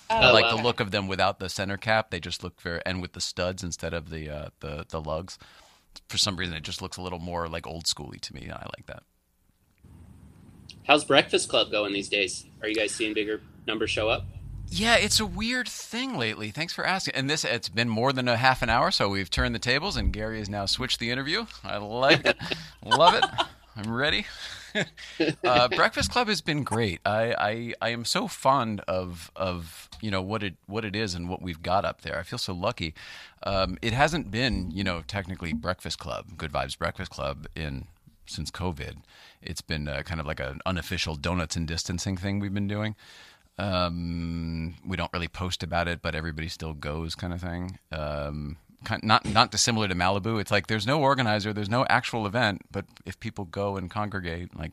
I 0.09 0.29
Oh, 0.29 0.33
like 0.33 0.45
wow. 0.45 0.57
the 0.57 0.63
look 0.63 0.79
of 0.79 0.89
them 0.91 1.07
without 1.07 1.39
the 1.39 1.47
center 1.47 1.77
cap. 1.77 2.09
They 2.09 2.19
just 2.19 2.43
look 2.43 2.59
very, 2.59 2.81
and 2.85 2.99
with 3.01 3.13
the 3.13 3.21
studs 3.21 3.63
instead 3.63 3.93
of 3.93 4.09
the 4.09 4.29
uh, 4.29 4.49
the 4.61 4.85
the 4.89 4.99
lugs. 4.99 5.37
For 6.09 6.17
some 6.17 6.37
reason, 6.37 6.55
it 6.55 6.63
just 6.63 6.81
looks 6.81 6.97
a 6.97 7.01
little 7.01 7.19
more 7.19 7.47
like 7.47 7.67
old 7.67 7.85
schooly 7.85 8.19
to 8.21 8.33
me. 8.33 8.43
and 8.43 8.53
I 8.53 8.67
like 8.77 8.87
that. 8.87 9.03
How's 10.91 11.05
Breakfast 11.05 11.47
Club 11.47 11.71
going 11.71 11.93
these 11.93 12.09
days? 12.09 12.43
Are 12.61 12.67
you 12.67 12.75
guys 12.75 12.91
seeing 12.91 13.13
bigger 13.13 13.39
numbers 13.65 13.89
show 13.89 14.09
up? 14.09 14.25
Yeah, 14.67 14.97
it's 14.97 15.21
a 15.21 15.25
weird 15.25 15.69
thing 15.69 16.17
lately. 16.17 16.51
Thanks 16.51 16.73
for 16.73 16.85
asking. 16.85 17.15
And 17.15 17.29
this, 17.29 17.45
it's 17.45 17.69
been 17.69 17.87
more 17.87 18.11
than 18.11 18.27
a 18.27 18.35
half 18.35 18.61
an 18.61 18.69
hour, 18.69 18.91
so 18.91 19.07
we've 19.07 19.29
turned 19.29 19.55
the 19.55 19.59
tables, 19.59 19.95
and 19.95 20.11
Gary 20.11 20.39
has 20.39 20.49
now 20.49 20.65
switched 20.65 20.99
the 20.99 21.09
interview. 21.09 21.45
I 21.63 21.77
like 21.77 22.25
it, 22.25 22.35
love 22.85 23.13
it. 23.13 23.23
I'm 23.77 23.89
ready. 23.89 24.25
uh, 25.45 25.69
Breakfast 25.69 26.11
Club 26.11 26.27
has 26.27 26.41
been 26.41 26.65
great. 26.65 26.99
I, 27.05 27.35
I 27.39 27.73
I 27.81 27.89
am 27.91 28.03
so 28.03 28.27
fond 28.27 28.81
of 28.81 29.31
of 29.33 29.87
you 30.01 30.11
know 30.11 30.21
what 30.21 30.43
it 30.43 30.55
what 30.65 30.83
it 30.83 30.93
is 30.93 31.15
and 31.15 31.29
what 31.29 31.41
we've 31.41 31.63
got 31.63 31.85
up 31.85 32.01
there. 32.01 32.19
I 32.19 32.23
feel 32.23 32.37
so 32.37 32.53
lucky. 32.53 32.93
Um, 33.43 33.77
it 33.81 33.93
hasn't 33.93 34.29
been 34.29 34.71
you 34.71 34.83
know 34.83 35.03
technically 35.07 35.53
Breakfast 35.53 35.99
Club, 35.99 36.37
Good 36.37 36.51
Vibes 36.51 36.77
Breakfast 36.77 37.11
Club 37.11 37.47
in 37.55 37.87
since 38.25 38.51
COVID. 38.51 38.97
It's 39.41 39.61
been 39.61 39.87
uh, 39.87 40.03
kind 40.03 40.19
of 40.19 40.25
like 40.25 40.39
an 40.39 40.61
unofficial 40.65 41.15
donuts 41.15 41.55
and 41.55 41.67
distancing 41.67 42.17
thing 42.17 42.39
we've 42.39 42.53
been 42.53 42.67
doing. 42.67 42.95
Um, 43.57 44.75
we 44.85 44.97
don't 44.97 45.11
really 45.13 45.27
post 45.27 45.63
about 45.63 45.87
it, 45.87 46.01
but 46.01 46.15
everybody 46.15 46.47
still 46.47 46.73
goes, 46.73 47.15
kind 47.15 47.33
of 47.33 47.41
thing. 47.41 47.79
Um, 47.91 48.57
kind 48.83 49.03
not 49.03 49.25
not 49.25 49.51
dissimilar 49.51 49.87
to 49.87 49.95
Malibu. 49.95 50.39
It's 50.39 50.51
like 50.51 50.67
there's 50.67 50.87
no 50.87 51.01
organizer, 51.01 51.53
there's 51.53 51.69
no 51.69 51.85
actual 51.89 52.25
event, 52.25 52.61
but 52.71 52.85
if 53.05 53.19
people 53.19 53.45
go 53.45 53.77
and 53.77 53.89
congregate, 53.89 54.55
like 54.57 54.71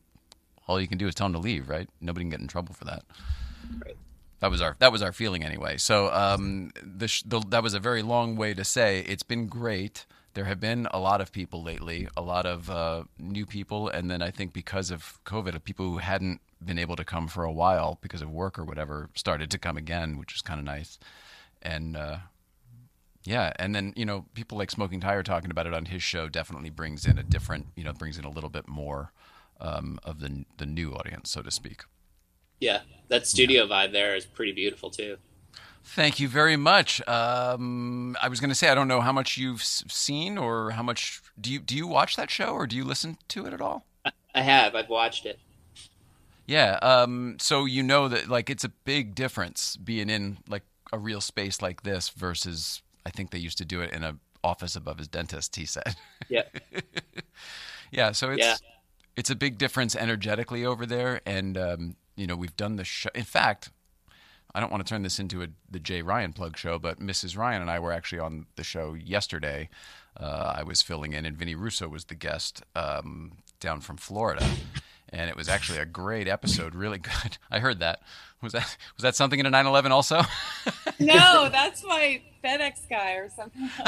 all 0.66 0.80
you 0.80 0.88
can 0.88 0.98
do 0.98 1.06
is 1.06 1.14
tell 1.14 1.26
them 1.26 1.34
to 1.34 1.38
leave, 1.38 1.68
right? 1.68 1.88
Nobody 2.00 2.24
can 2.24 2.30
get 2.30 2.40
in 2.40 2.46
trouble 2.46 2.74
for 2.74 2.84
that. 2.84 3.02
Right. 3.84 3.96
That 4.40 4.50
was 4.50 4.60
our 4.60 4.76
that 4.78 4.92
was 4.92 5.02
our 5.02 5.12
feeling 5.12 5.42
anyway. 5.42 5.78
So 5.78 6.12
um, 6.12 6.70
the, 6.82 7.22
the 7.26 7.40
that 7.48 7.62
was 7.62 7.74
a 7.74 7.80
very 7.80 8.02
long 8.02 8.36
way 8.36 8.54
to 8.54 8.64
say 8.64 9.00
it's 9.00 9.24
been 9.24 9.46
great. 9.46 10.06
There 10.38 10.44
have 10.44 10.60
been 10.60 10.86
a 10.92 11.00
lot 11.00 11.20
of 11.20 11.32
people 11.32 11.64
lately, 11.64 12.06
a 12.16 12.22
lot 12.22 12.46
of 12.46 12.70
uh, 12.70 13.02
new 13.18 13.44
people, 13.44 13.88
and 13.88 14.08
then 14.08 14.22
I 14.22 14.30
think 14.30 14.52
because 14.52 14.92
of 14.92 15.18
COVID, 15.24 15.64
people 15.64 15.90
who 15.90 15.98
hadn't 15.98 16.40
been 16.64 16.78
able 16.78 16.94
to 16.94 17.04
come 17.04 17.26
for 17.26 17.42
a 17.42 17.50
while 17.50 17.98
because 18.02 18.22
of 18.22 18.30
work 18.30 18.56
or 18.56 18.64
whatever 18.64 19.10
started 19.16 19.50
to 19.50 19.58
come 19.58 19.76
again, 19.76 20.16
which 20.16 20.36
is 20.36 20.40
kind 20.40 20.60
of 20.60 20.64
nice. 20.64 20.96
And 21.60 21.96
uh, 21.96 22.18
yeah, 23.24 23.52
and 23.58 23.74
then 23.74 23.92
you 23.96 24.04
know 24.04 24.26
people 24.34 24.56
like 24.56 24.70
Smoking 24.70 25.00
Tire 25.00 25.24
talking 25.24 25.50
about 25.50 25.66
it 25.66 25.74
on 25.74 25.86
his 25.86 26.04
show 26.04 26.28
definitely 26.28 26.70
brings 26.70 27.04
in 27.04 27.18
a 27.18 27.24
different, 27.24 27.66
you 27.74 27.82
know, 27.82 27.92
brings 27.92 28.16
in 28.16 28.24
a 28.24 28.30
little 28.30 28.48
bit 28.48 28.68
more 28.68 29.10
um, 29.60 29.98
of 30.04 30.20
the 30.20 30.44
the 30.58 30.66
new 30.66 30.92
audience, 30.92 31.32
so 31.32 31.42
to 31.42 31.50
speak. 31.50 31.82
Yeah, 32.60 32.82
that 33.08 33.26
studio 33.26 33.66
vibe 33.66 33.90
there 33.90 34.14
is 34.14 34.24
pretty 34.24 34.52
beautiful 34.52 34.88
too. 34.88 35.16
Thank 35.94 36.20
you 36.20 36.28
very 36.28 36.56
much. 36.56 37.06
Um, 37.08 38.16
I 38.22 38.28
was 38.28 38.40
going 38.40 38.50
to 38.50 38.54
say 38.54 38.68
I 38.68 38.74
don't 38.74 38.88
know 38.88 39.00
how 39.00 39.12
much 39.12 39.36
you've 39.38 39.62
seen 39.62 40.36
or 40.36 40.70
how 40.72 40.82
much 40.82 41.22
do 41.40 41.50
you 41.50 41.60
do 41.60 41.74
you 41.76 41.86
watch 41.86 42.14
that 42.16 42.30
show 42.30 42.48
or 42.50 42.66
do 42.66 42.76
you 42.76 42.84
listen 42.84 43.16
to 43.28 43.46
it 43.46 43.52
at 43.54 43.60
all? 43.60 43.86
I 44.34 44.42
have. 44.42 44.74
I've 44.74 44.90
watched 44.90 45.24
it. 45.26 45.38
Yeah. 46.46 46.78
Um, 46.82 47.36
so 47.40 47.64
you 47.64 47.82
know 47.82 48.06
that 48.08 48.28
like 48.28 48.50
it's 48.50 48.64
a 48.64 48.68
big 48.68 49.14
difference 49.14 49.76
being 49.76 50.10
in 50.10 50.38
like 50.48 50.62
a 50.92 50.98
real 50.98 51.20
space 51.20 51.62
like 51.62 51.82
this 51.82 52.10
versus 52.10 52.82
I 53.06 53.10
think 53.10 53.30
they 53.30 53.38
used 53.38 53.58
to 53.58 53.64
do 53.64 53.80
it 53.80 53.90
in 53.92 54.04
a 54.04 54.16
office 54.44 54.76
above 54.76 54.98
his 54.98 55.08
dentist. 55.08 55.56
He 55.56 55.64
said. 55.64 55.96
Yeah. 56.28 56.42
yeah. 57.90 58.12
So 58.12 58.30
it's 58.30 58.44
Yeah. 58.44 58.56
it's 59.16 59.30
a 59.30 59.34
big 59.36 59.56
difference 59.56 59.96
energetically 59.96 60.64
over 60.66 60.84
there, 60.84 61.22
and 61.24 61.56
um, 61.56 61.96
you 62.14 62.26
know 62.26 62.36
we've 62.36 62.56
done 62.56 62.76
the 62.76 62.84
show. 62.84 63.08
In 63.14 63.24
fact, 63.24 63.70
I 64.54 64.60
don't 64.60 64.72
want 64.72 64.84
to 64.86 64.88
turn 64.88 65.02
this 65.02 65.18
into 65.18 65.42
a 65.42 65.48
the 65.70 65.78
Jay 65.78 66.02
Ryan 66.02 66.32
plug 66.32 66.56
show, 66.56 66.78
but 66.78 66.98
Mrs. 67.00 67.36
Ryan 67.36 67.62
and 67.62 67.70
I 67.70 67.78
were 67.78 67.92
actually 67.92 68.20
on 68.20 68.46
the 68.56 68.64
show 68.64 68.94
yesterday. 68.94 69.68
Uh, 70.18 70.54
I 70.56 70.62
was 70.62 70.82
filling 70.82 71.12
in, 71.12 71.24
and 71.24 71.36
Vinny 71.36 71.54
Russo 71.54 71.88
was 71.88 72.06
the 72.06 72.14
guest 72.14 72.62
um, 72.74 73.32
down 73.60 73.80
from 73.80 73.96
Florida, 73.96 74.44
and 75.10 75.30
it 75.30 75.36
was 75.36 75.48
actually 75.48 75.78
a 75.78 75.84
great 75.84 76.26
episode. 76.26 76.74
Really 76.74 76.98
good. 76.98 77.38
I 77.50 77.60
heard 77.60 77.78
that. 77.80 78.00
Was 78.42 78.52
that 78.52 78.76
was 78.96 79.02
that 79.02 79.14
something 79.16 79.38
in 79.38 79.46
a 79.46 79.50
911 79.50 79.92
also? 79.92 80.22
No, 81.00 81.48
that's 81.48 81.84
my 81.84 82.20
FedEx 82.42 82.88
guy 82.90 83.12
or 83.12 83.30
something. 83.30 83.70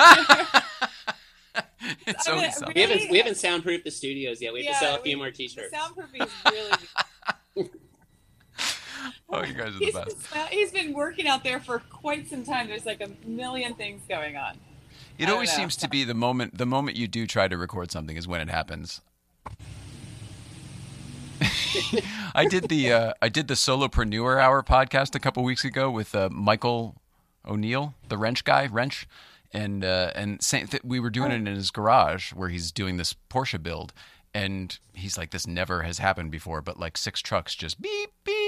it's 2.06 2.28
I 2.28 2.30
mean, 2.30 2.38
always 2.38 2.56
something. 2.56 2.74
We 2.76 2.80
haven't 2.82 3.10
we 3.10 3.18
haven't 3.18 3.34
soundproofed 3.34 3.82
the 3.82 3.90
studios 3.90 4.40
yet. 4.40 4.52
We 4.52 4.64
have 4.64 4.78
to 4.78 4.78
sell 4.78 4.94
a 4.94 5.00
few 5.00 5.16
more 5.16 5.32
T-shirts. 5.32 5.74
Soundproofing 5.74 6.24
is 6.24 6.30
really. 7.56 7.70
Oh, 9.32 9.44
you 9.44 9.54
guys 9.54 9.68
are 9.68 9.78
the 9.78 9.84
He's 9.84 9.94
best. 9.94 10.32
been, 10.32 10.46
he's 10.50 10.72
been 10.72 10.92
working 10.92 11.26
out 11.28 11.44
there 11.44 11.60
for 11.60 11.78
quite 11.78 12.28
some 12.28 12.44
time. 12.44 12.68
There's 12.68 12.86
like 12.86 13.00
a 13.00 13.10
million 13.26 13.74
things 13.74 14.02
going 14.08 14.36
on. 14.36 14.56
It 15.18 15.28
I 15.28 15.32
always 15.32 15.52
seems 15.52 15.76
to 15.76 15.88
be 15.88 16.04
the 16.04 16.14
moment 16.14 16.56
the 16.58 16.66
moment 16.66 16.96
you 16.96 17.06
do 17.06 17.26
try 17.26 17.46
to 17.46 17.56
record 17.56 17.90
something 17.90 18.16
is 18.16 18.26
when 18.26 18.40
it 18.40 18.48
happens. 18.50 19.00
I 22.34 22.46
did 22.48 22.68
the 22.68 22.92
uh, 22.92 23.12
I 23.22 23.28
did 23.28 23.48
the 23.48 23.54
Solopreneur 23.54 24.40
Hour 24.40 24.62
podcast 24.62 25.14
a 25.14 25.20
couple 25.20 25.42
weeks 25.42 25.64
ago 25.64 25.90
with 25.90 26.14
uh, 26.14 26.28
Michael 26.30 26.96
O'Neill, 27.46 27.94
the 28.08 28.18
wrench 28.18 28.44
guy, 28.44 28.66
wrench, 28.66 29.06
and 29.52 29.84
uh, 29.84 30.10
and 30.14 30.42
same 30.42 30.66
th- 30.66 30.82
we 30.84 31.00
were 31.00 31.10
doing 31.10 31.30
it 31.32 31.36
in 31.36 31.46
his 31.46 31.70
garage 31.70 32.32
where 32.32 32.48
he's 32.48 32.72
doing 32.72 32.96
this 32.96 33.14
Porsche 33.30 33.62
build, 33.62 33.92
and 34.34 34.78
he's 34.92 35.16
like, 35.16 35.30
"This 35.30 35.46
never 35.46 35.82
has 35.82 35.98
happened 35.98 36.30
before," 36.30 36.60
but 36.62 36.78
like 36.78 36.96
six 36.98 37.20
trucks 37.20 37.54
just 37.54 37.80
beep 37.80 38.10
beep 38.24 38.39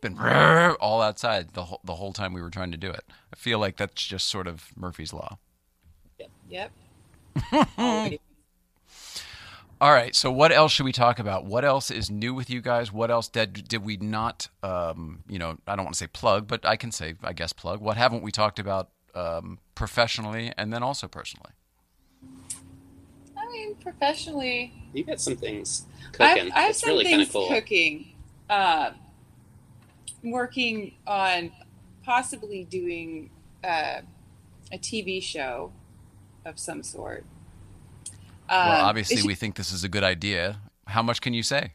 beep 0.00 0.04
and 0.10 0.76
all 0.80 1.02
outside 1.02 1.54
the 1.54 1.64
whole 1.64 1.80
the 1.84 1.94
whole 1.94 2.12
time 2.12 2.32
we 2.32 2.42
were 2.42 2.50
trying 2.50 2.70
to 2.70 2.76
do 2.76 2.90
it. 2.90 3.04
I 3.32 3.36
feel 3.36 3.58
like 3.58 3.76
that's 3.76 4.02
just 4.04 4.28
sort 4.28 4.46
of 4.46 4.66
Murphy's 4.76 5.12
law. 5.12 5.38
Yep. 6.48 6.72
All 9.80 9.92
right. 9.92 10.12
So, 10.16 10.32
what 10.32 10.50
else 10.50 10.72
should 10.72 10.84
we 10.84 10.92
talk 10.92 11.20
about? 11.20 11.44
What 11.44 11.64
else 11.64 11.90
is 11.90 12.10
new 12.10 12.34
with 12.34 12.50
you 12.50 12.60
guys? 12.60 12.92
What 12.92 13.10
else 13.10 13.28
did 13.28 13.68
did 13.68 13.84
we 13.84 13.96
not? 13.96 14.48
Um, 14.62 15.22
you 15.28 15.38
know, 15.38 15.58
I 15.68 15.76
don't 15.76 15.84
want 15.84 15.94
to 15.94 15.98
say 15.98 16.08
plug, 16.08 16.48
but 16.48 16.64
I 16.66 16.74
can 16.76 16.90
say, 16.90 17.14
I 17.22 17.32
guess, 17.32 17.52
plug. 17.52 17.80
What 17.80 17.96
haven't 17.96 18.22
we 18.22 18.32
talked 18.32 18.58
about 18.58 18.88
um, 19.14 19.58
professionally 19.76 20.52
and 20.56 20.72
then 20.72 20.82
also 20.82 21.06
personally? 21.06 21.52
I 23.36 23.52
mean, 23.52 23.76
professionally, 23.76 24.72
You 24.92 25.04
got 25.04 25.20
some 25.20 25.36
things 25.36 25.86
I 26.18 26.26
have, 26.26 26.38
cooking. 26.38 26.52
I 26.52 26.60
have 26.62 26.74
some 26.76 26.88
really 26.90 27.04
things 27.04 27.30
cool. 27.30 27.46
cooking. 27.48 28.14
uh, 28.50 28.90
working 30.22 30.94
on 31.06 31.52
possibly 32.04 32.64
doing 32.64 33.30
uh, 33.64 34.00
a 34.72 34.78
TV 34.78 35.22
show 35.22 35.72
of 36.44 36.58
some 36.58 36.82
sort. 36.82 37.24
Well, 38.48 38.80
Um, 38.80 38.84
obviously, 38.86 39.16
it's, 39.18 39.26
we 39.26 39.34
think 39.34 39.56
this 39.56 39.72
is 39.72 39.84
a 39.84 39.88
good 39.88 40.04
idea. 40.04 40.60
How 40.86 41.02
much 41.02 41.20
can 41.20 41.34
you 41.34 41.42
say? 41.42 41.72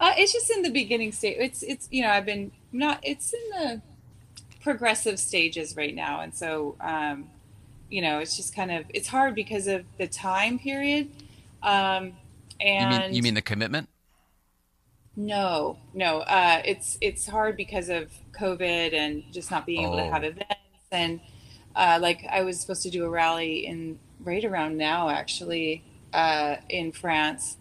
uh, 0.00 0.12
it's 0.16 0.32
just 0.32 0.50
in 0.50 0.62
the 0.62 0.70
beginning 0.70 1.12
stage. 1.12 1.36
It's 1.38 1.62
it's 1.62 1.88
you 1.90 2.02
know 2.02 2.10
I've 2.10 2.26
been 2.26 2.50
not. 2.72 2.98
It's 3.02 3.32
in 3.32 3.50
the 3.50 3.82
progressive 4.60 5.18
stages 5.20 5.76
right 5.76 5.94
now, 5.94 6.20
and 6.20 6.34
so 6.34 6.74
um, 6.80 7.30
you 7.88 8.02
know 8.02 8.18
it's 8.18 8.36
just 8.36 8.54
kind 8.54 8.72
of 8.72 8.84
it's 8.92 9.06
hard 9.08 9.34
because 9.36 9.66
of 9.68 9.84
the 9.98 10.08
time 10.08 10.58
period. 10.58 11.08
Um, 11.62 12.14
You 12.60 12.66
and 12.66 12.90
mean 13.04 13.14
you 13.14 13.22
mean 13.22 13.34
the 13.34 13.42
commitment? 13.42 13.88
No, 15.16 15.78
no. 15.92 16.18
Uh, 16.20 16.60
it's 16.64 16.98
it's 17.00 17.26
hard 17.28 17.56
because 17.56 17.88
of 17.88 18.10
COVID 18.32 18.92
and 18.92 19.22
just 19.32 19.50
not 19.50 19.64
being 19.66 19.84
able 19.84 19.96
to 19.96 20.02
Oh. 20.06 20.10
have 20.10 20.24
events. 20.24 20.54
And 20.90 21.20
uh, 21.76 21.98
like 22.00 22.24
I 22.30 22.42
was 22.42 22.60
supposed 22.60 22.82
to 22.82 22.90
do 22.90 23.04
a 23.04 23.08
rally 23.08 23.66
in 23.66 23.98
right 24.20 24.44
around 24.44 24.76
now, 24.76 25.08
actually, 25.10 25.84
uh, 26.12 26.56
in 26.68 26.92
France, 26.92 27.56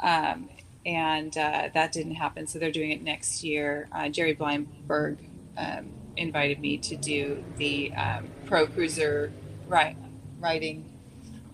um, 0.00 0.48
and 0.84 1.36
uh, 1.38 1.68
that 1.72 1.92
didn't 1.92 2.14
happen. 2.16 2.46
So 2.46 2.58
they're 2.58 2.70
doing 2.72 2.90
it 2.90 3.02
next 3.02 3.42
year. 3.44 3.88
Uh, 3.92 4.08
Jerry 4.08 4.32
Bleinberg 4.34 5.18
um, 5.56 5.90
invited 6.16 6.58
me 6.60 6.78
to 6.78 6.96
do 6.96 7.42
the 7.56 7.92
um, 7.94 8.28
Pro 8.46 8.66
Cruiser 8.66 9.32
ri- 9.68 9.96
riding 10.38 10.84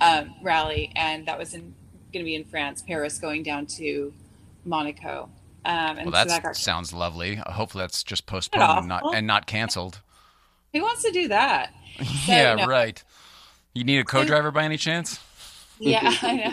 um, 0.00 0.34
rally, 0.42 0.92
and 0.96 1.26
that 1.26 1.38
was 1.38 1.50
going 1.52 1.74
to 2.12 2.22
be 2.24 2.34
in 2.34 2.44
France, 2.44 2.82
Paris, 2.82 3.18
going 3.18 3.42
down 3.42 3.66
to 3.66 4.12
Monaco. 4.64 5.28
Um, 5.66 5.98
and 5.98 5.98
Well, 5.98 6.04
so 6.06 6.10
that 6.12 6.28
that 6.28 6.42
got, 6.44 6.56
sounds 6.56 6.92
lovely. 6.92 7.34
Hopefully, 7.34 7.82
that's 7.82 8.04
just 8.04 8.26
postponed 8.26 8.78
and 8.78 8.88
not 8.88 9.14
and 9.14 9.26
not 9.26 9.46
canceled. 9.46 10.00
who 10.72 10.80
wants 10.80 11.02
to 11.02 11.10
do 11.10 11.26
that? 11.28 11.74
yeah, 12.26 12.54
no. 12.54 12.66
right. 12.66 13.02
You 13.74 13.82
need 13.84 13.98
a 13.98 14.04
co-driver 14.04 14.50
by 14.52 14.64
any 14.64 14.76
chance? 14.76 15.18
Yeah, 15.78 16.00
I 16.22 16.36
know. 16.36 16.52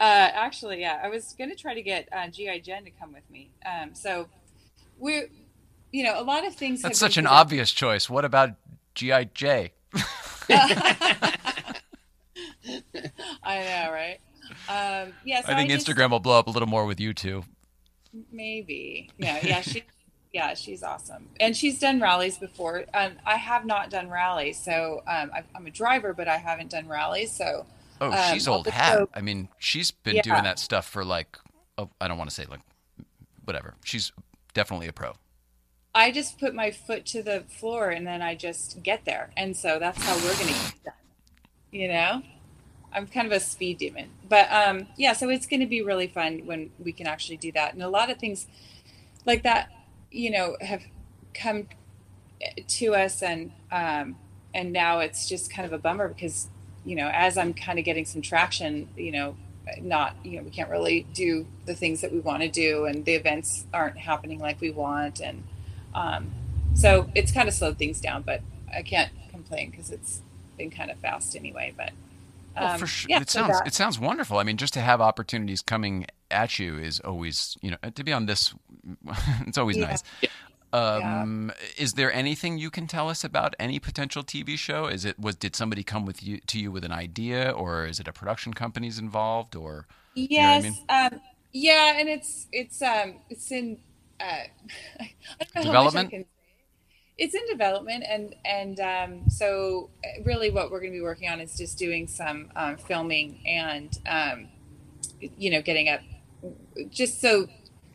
Uh, 0.00 0.30
actually, 0.34 0.80
yeah, 0.80 1.00
I 1.02 1.08
was 1.08 1.34
going 1.36 1.50
to 1.50 1.56
try 1.56 1.74
to 1.74 1.82
get 1.82 2.08
uh, 2.12 2.28
GI 2.28 2.60
Jen 2.60 2.84
to 2.84 2.90
come 2.90 3.12
with 3.12 3.28
me. 3.30 3.50
Um, 3.66 3.94
so 3.94 4.28
we're, 4.96 5.28
you 5.90 6.04
know, 6.04 6.18
a 6.18 6.22
lot 6.22 6.46
of 6.46 6.54
things. 6.54 6.82
That's 6.82 6.98
such 6.98 7.16
an 7.16 7.26
obvious 7.26 7.72
choice. 7.72 8.08
What 8.08 8.24
about 8.24 8.50
GIJ? 8.94 9.70
I 13.42 13.58
know, 13.58 13.92
right? 13.92 14.18
Um, 14.68 15.12
yeah, 15.24 15.42
so 15.42 15.52
I 15.52 15.56
think 15.56 15.70
just- 15.70 15.86
Instagram 15.86 16.10
will 16.10 16.20
blow 16.20 16.38
up 16.38 16.46
a 16.46 16.50
little 16.50 16.68
more 16.68 16.86
with 16.86 17.00
you 17.00 17.12
two. 17.12 17.44
Maybe. 18.30 19.10
Yeah, 19.18 19.40
yeah, 19.42 19.60
she 19.60 19.84
yeah, 20.32 20.54
she's 20.54 20.82
awesome. 20.82 21.28
And 21.40 21.56
she's 21.56 21.78
done 21.78 22.00
rallies 22.00 22.38
before. 22.38 22.84
Um, 22.94 23.12
I 23.26 23.36
have 23.36 23.66
not 23.66 23.90
done 23.90 24.08
rallies, 24.10 24.58
so 24.58 25.02
um, 25.06 25.30
I, 25.34 25.42
I'm 25.54 25.66
a 25.66 25.70
driver, 25.70 26.14
but 26.14 26.26
I 26.28 26.38
haven't 26.38 26.70
done 26.70 26.88
rallies. 26.88 27.32
So 27.32 27.66
Oh, 28.00 28.10
Um, 28.10 28.32
she's 28.32 28.48
old 28.48 28.66
hat. 28.66 29.08
I 29.14 29.20
mean, 29.20 29.48
she's 29.58 29.92
been 29.92 30.16
Yeah. 30.16 30.22
doing 30.22 30.42
that 30.42 30.58
stuff 30.58 30.88
for 30.88 31.04
like, 31.04 31.38
oh, 31.78 31.88
I 32.00 32.08
don't 32.08 32.18
want 32.18 32.30
to 32.30 32.34
say 32.34 32.46
like, 32.46 32.60
whatever. 33.44 33.74
She's 33.84 34.10
definitely 34.54 34.88
a 34.88 34.92
pro. 34.92 35.12
I 35.94 36.10
just 36.10 36.38
put 36.40 36.52
my 36.54 36.70
foot 36.72 37.06
to 37.06 37.22
the 37.22 37.44
floor 37.60 37.90
and 37.90 38.04
then 38.06 38.20
I 38.20 38.34
just 38.34 38.82
get 38.82 39.04
there. 39.04 39.30
And 39.36 39.56
so 39.56 39.78
that's 39.78 40.02
how 40.02 40.16
we're 40.16 40.34
going 40.34 40.48
to 40.48 40.52
get 40.52 40.84
done. 40.84 40.94
You 41.70 41.88
know? 41.88 42.22
I'm 42.94 43.06
kind 43.06 43.26
of 43.26 43.32
a 43.32 43.40
speed 43.40 43.78
demon. 43.78 44.10
But 44.28 44.50
um, 44.52 44.88
yeah, 44.96 45.12
so 45.12 45.28
it's 45.28 45.46
going 45.46 45.60
to 45.60 45.66
be 45.66 45.82
really 45.82 46.06
fun 46.06 46.42
when 46.44 46.70
we 46.78 46.92
can 46.92 47.06
actually 47.06 47.36
do 47.36 47.52
that. 47.52 47.74
And 47.74 47.82
a 47.82 47.88
lot 47.88 48.10
of 48.10 48.18
things 48.18 48.46
like 49.26 49.42
that, 49.42 49.70
you 50.10 50.30
know, 50.30 50.56
have 50.60 50.82
come 51.34 51.68
to 52.66 52.94
us 52.94 53.22
and 53.22 53.52
um, 53.70 54.16
and 54.54 54.72
now 54.72 54.98
it's 54.98 55.28
just 55.28 55.52
kind 55.52 55.64
of 55.64 55.72
a 55.72 55.78
bummer 55.78 56.08
because, 56.08 56.48
you 56.84 56.96
know, 56.96 57.08
as 57.12 57.38
I'm 57.38 57.54
kind 57.54 57.78
of 57.78 57.84
getting 57.84 58.04
some 58.04 58.20
traction, 58.20 58.88
you 58.96 59.12
know, 59.12 59.36
not, 59.80 60.16
you 60.24 60.36
know, 60.36 60.42
we 60.42 60.50
can't 60.50 60.68
really 60.68 61.06
do 61.14 61.46
the 61.64 61.74
things 61.74 62.00
that 62.02 62.12
we 62.12 62.18
want 62.18 62.42
to 62.42 62.48
do 62.48 62.84
and 62.84 63.04
the 63.04 63.14
events 63.14 63.64
aren't 63.72 63.96
happening 63.96 64.38
like 64.38 64.60
we 64.60 64.70
want 64.70 65.20
and 65.20 65.44
um, 65.94 66.32
so 66.74 67.10
it's 67.14 67.32
kind 67.32 67.48
of 67.48 67.54
slowed 67.54 67.78
things 67.78 68.00
down, 68.00 68.22
but 68.22 68.42
I 68.72 68.82
can't 68.82 69.12
complain 69.30 69.70
because 69.70 69.90
it's 69.90 70.22
been 70.56 70.70
kind 70.70 70.90
of 70.90 70.98
fast 70.98 71.36
anyway. 71.36 71.74
But 71.76 71.90
um, 72.56 72.78
for 72.78 72.86
sure. 72.86 73.08
yeah, 73.10 73.20
it 73.20 73.30
sounds 73.30 73.58
that- 73.58 73.66
it 73.66 73.74
sounds 73.74 73.98
wonderful. 73.98 74.38
I 74.38 74.42
mean, 74.44 74.56
just 74.56 74.74
to 74.74 74.80
have 74.80 75.00
opportunities 75.00 75.62
coming 75.62 76.06
at 76.30 76.58
you 76.58 76.78
is 76.78 77.00
always, 77.00 77.56
you 77.62 77.70
know, 77.70 77.76
to 77.94 78.04
be 78.04 78.12
on 78.12 78.26
this, 78.26 78.54
it's 79.46 79.58
always 79.58 79.76
Yeah. 79.76 79.86
nice. 79.86 80.02
Um, 80.74 81.52
Is 81.76 81.92
there 81.94 82.10
anything 82.10 82.56
you 82.56 82.70
can 82.70 82.86
tell 82.86 83.10
us 83.10 83.24
about 83.24 83.54
any 83.60 83.78
potential 83.78 84.22
TV 84.24 84.56
show? 84.56 84.86
Is 84.86 85.04
it 85.04 85.18
was 85.18 85.36
did 85.36 85.54
somebody 85.54 85.82
come 85.82 86.06
with 86.06 86.22
you 86.22 86.40
to 86.46 86.58
you 86.58 86.72
with 86.72 86.82
an 86.84 86.92
idea, 86.92 87.50
or 87.50 87.84
is 87.84 88.00
it 88.00 88.08
a 88.08 88.12
production 88.12 88.54
company's 88.54 88.98
involved, 88.98 89.54
or 89.54 89.86
know 90.16 90.48
what 90.48 90.54
I 90.54 90.60
yes, 90.60 90.62
mean? 90.62 90.74
um, 90.88 91.20
yeah, 91.52 91.98
and 91.98 92.08
it's 92.08 92.46
it's 92.52 92.80
um 92.80 93.16
it's 93.28 93.52
in 93.52 93.76
uh, 94.18 94.24
I 95.00 95.10
don't 95.54 95.64
know 95.66 95.72
how 95.72 95.82
much 95.84 95.94
I 95.96 96.04
Development? 96.04 96.10
can 96.10 96.24
say. 96.24 96.28
It's 97.18 97.34
in 97.34 97.46
development, 97.48 98.04
and 98.08 98.34
and 98.44 98.80
um, 98.80 99.30
so 99.30 99.90
really, 100.24 100.50
what 100.50 100.70
we're 100.70 100.80
going 100.80 100.92
to 100.92 100.98
be 100.98 101.02
working 101.02 101.28
on 101.28 101.40
is 101.40 101.56
just 101.56 101.78
doing 101.78 102.06
some 102.06 102.50
um, 102.56 102.76
filming 102.76 103.40
and 103.46 103.96
um, 104.06 104.48
you 105.20 105.50
know 105.50 105.62
getting 105.62 105.88
up 105.88 106.00
just 106.90 107.20
so 107.20 107.48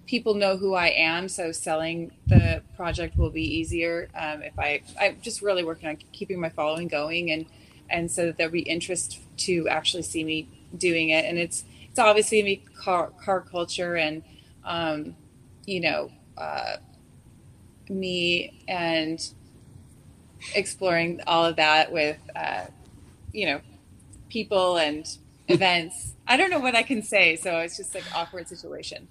people 0.05 0.33
know 0.35 0.57
who 0.57 0.73
I 0.73 0.87
am. 0.87 1.29
So 1.29 1.51
selling 1.51 2.11
the 2.27 2.63
project 2.75 3.17
will 3.17 3.29
be 3.29 3.43
easier 3.43 4.09
um, 4.15 4.43
if 4.43 4.57
I. 4.57 4.81
I'm 4.99 5.19
just 5.21 5.41
really 5.41 5.63
working 5.63 5.89
on 5.89 5.97
keeping 6.13 6.39
my 6.39 6.49
following 6.49 6.87
going, 6.87 7.31
and 7.31 7.45
and 7.89 8.11
so 8.11 8.27
that 8.27 8.37
there'll 8.37 8.53
be 8.53 8.61
interest 8.61 9.19
to 9.37 9.67
actually 9.67 10.03
see 10.03 10.23
me 10.23 10.49
doing 10.77 11.09
it. 11.09 11.25
And 11.25 11.37
it's 11.37 11.65
it's 11.89 11.99
obviously 11.99 12.41
be 12.43 12.57
car 12.57 13.11
car 13.23 13.41
culture, 13.41 13.95
and 13.95 14.23
um, 14.63 15.15
you 15.65 15.81
know, 15.81 16.11
uh, 16.37 16.77
me 17.89 18.63
and 18.67 19.19
exploring 20.55 21.21
all 21.27 21.45
of 21.45 21.55
that 21.55 21.91
with 21.91 22.17
uh, 22.35 22.65
you 23.31 23.45
know 23.45 23.61
people 24.29 24.77
and 24.77 25.07
events. 25.47 26.13
I 26.27 26.35
don't 26.37 26.49
know 26.49 26.59
what 26.59 26.75
I 26.75 26.83
can 26.83 27.01
say, 27.01 27.35
so 27.37 27.59
it's 27.59 27.77
just 27.77 27.95
like 27.95 28.03
awkward 28.13 28.47
situation. 28.47 29.07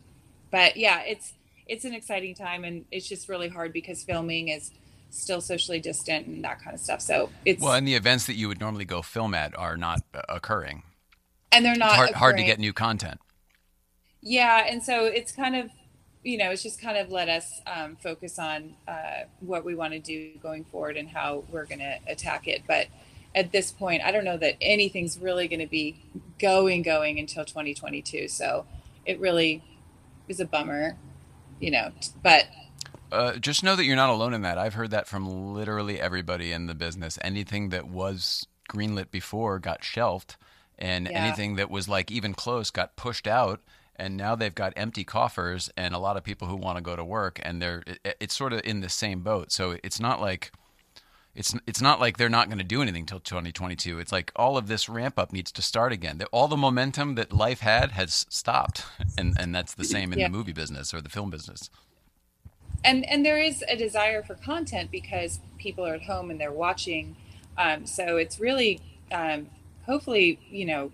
But 0.51 0.77
yeah, 0.77 1.01
it's 1.01 1.33
it's 1.67 1.85
an 1.85 1.95
exciting 1.95 2.35
time, 2.35 2.65
and 2.65 2.85
it's 2.91 3.09
just 3.09 3.29
really 3.29 3.49
hard 3.49 3.73
because 3.73 4.05
filming 4.05 4.49
is 4.49 4.71
still 5.11 5.41
socially 5.41 5.81
distant 5.81 6.27
and 6.27 6.45
that 6.45 6.61
kind 6.61 6.75
of 6.75 6.81
stuff. 6.81 7.01
So 7.01 7.31
it's 7.45 7.63
well, 7.63 7.73
and 7.73 7.87
the 7.87 7.95
events 7.95 8.27
that 8.27 8.35
you 8.35 8.49
would 8.49 8.61
normally 8.61 8.85
go 8.85 9.03
film 9.03 9.35
at 9.35 9.57
are 9.57 9.77
not 9.77 10.03
uh, 10.15 10.23
occurring. 10.29 10.83
and 11.53 11.65
they're 11.65 11.77
not 11.77 11.93
hard, 11.93 12.11
hard 12.11 12.37
to 12.37 12.45
get 12.45 12.59
new 12.59 12.73
content. 12.73 13.19
Yeah, 14.21 14.67
and 14.67 14.83
so 14.83 15.05
it's 15.05 15.31
kind 15.31 15.55
of, 15.55 15.71
you 16.27 16.39
know, 16.39 16.51
it's 16.51 16.63
just 16.65 16.81
kind 16.83 16.99
of 16.99 17.11
let 17.13 17.29
us 17.29 17.63
um, 17.69 17.97
focus 17.97 18.39
on 18.39 18.75
uh, 18.89 19.25
what 19.41 19.65
we 19.65 19.77
want 19.77 19.93
to 19.93 20.01
do 20.01 20.33
going 20.43 20.65
forward 20.65 20.97
and 20.97 21.09
how 21.09 21.45
we're 21.53 21.67
going 21.67 21.79
to 21.79 21.99
attack 22.09 22.49
it. 22.49 22.63
But 22.67 22.89
at 23.35 23.53
this 23.53 23.71
point, 23.71 24.03
I 24.03 24.11
don't 24.11 24.25
know 24.25 24.37
that 24.39 24.57
anything's 24.61 25.19
really 25.19 25.47
going 25.47 25.61
to 25.61 25.69
be 25.69 25.97
going 26.41 26.83
going 26.83 27.21
until 27.21 27.45
2022. 27.45 28.27
So 28.27 28.67
it 29.07 29.21
really 29.21 29.63
is 30.27 30.41
a 30.41 30.47
bummer, 30.47 30.97
you 31.61 31.71
know. 31.71 31.93
But 32.25 32.47
Uh, 33.13 33.37
just 33.37 33.63
know 33.63 33.77
that 33.77 33.85
you're 33.85 33.95
not 33.97 34.11
alone 34.11 34.35
in 34.35 34.43
that. 34.43 34.59
I've 34.59 34.75
heard 34.75 34.91
that 34.91 35.07
from 35.07 35.55
literally 35.55 36.01
everybody 36.01 36.51
in 36.51 36.67
the 36.67 36.75
business. 36.75 37.19
Anything 37.23 37.69
that 37.69 37.87
was 37.87 38.47
greenlit 38.69 39.13
before 39.13 39.61
got 39.61 39.85
shelved, 39.85 40.37
and 40.77 41.09
Yeah. 41.09 41.19
anything 41.25 41.55
that 41.57 41.71
was 41.71 41.89
like 41.89 42.11
even 42.11 42.35
close 42.35 42.71
got 42.73 42.97
pushed 42.97 43.29
out. 43.29 43.63
And 43.99 44.17
now 44.17 44.35
they've 44.37 44.55
got 44.55 44.73
empty 44.77 45.05
coffers 45.05 45.71
and 45.77 45.95
a 45.95 45.99
lot 45.99 46.17
of 46.17 46.25
people 46.25 46.49
who 46.49 46.57
want 46.57 46.77
to 46.79 46.83
go 46.83 46.97
to 46.97 47.05
work, 47.05 47.41
and 47.43 47.61
they're 47.63 47.83
it, 47.87 48.17
it's 48.21 48.37
sort 48.37 48.53
of 48.53 48.61
in 48.65 48.81
the 48.81 48.89
same 48.89 49.21
boat. 49.21 49.53
So 49.53 49.77
it's 49.83 49.99
not 50.01 50.21
like 50.21 50.53
it's 51.35 51.55
it's 51.67 51.81
not 51.83 52.01
like 52.01 52.17
they're 52.17 52.29
not 52.29 52.49
going 52.49 52.59
to 52.59 52.65
do 52.65 52.81
anything 52.83 53.07
till 53.07 53.21
2022. 53.21 53.99
It's 53.99 54.13
like 54.13 54.33
all 54.37 54.57
of 54.57 54.69
this 54.69 54.89
ramp 54.89 55.19
up 55.19 55.33
needs 55.33 55.53
to 55.53 55.63
start 55.63 55.93
again. 55.93 56.21
All 56.33 56.49
the 56.49 56.57
momentum 56.57 57.15
that 57.17 57.33
life 57.33 57.61
had 57.61 57.93
has 57.93 58.27
stopped, 58.31 58.85
and 59.19 59.35
and 59.39 59.55
that's 59.55 59.75
the 59.75 59.85
same 59.85 60.13
in 60.13 60.19
Yeah. 60.19 60.29
the 60.29 60.33
movie 60.33 60.53
business 60.53 60.93
or 60.95 61.01
the 61.01 61.11
film 61.11 61.31
business. 61.31 61.69
and 62.85 63.05
and 63.11 63.25
there 63.25 63.39
is 63.39 63.65
a 63.69 63.77
desire 63.77 64.23
for 64.23 64.35
content 64.35 64.91
because 64.91 65.41
people 65.59 65.87
are 65.87 65.95
at 65.95 66.03
home 66.05 66.31
and 66.31 66.41
they're 66.41 66.53
watching 66.53 67.17
um, 67.59 67.87
so 67.87 68.17
it's 68.17 68.39
really 68.39 68.81
um, 69.11 69.49
hopefully 69.87 70.39
you 70.51 70.65
know 70.67 70.93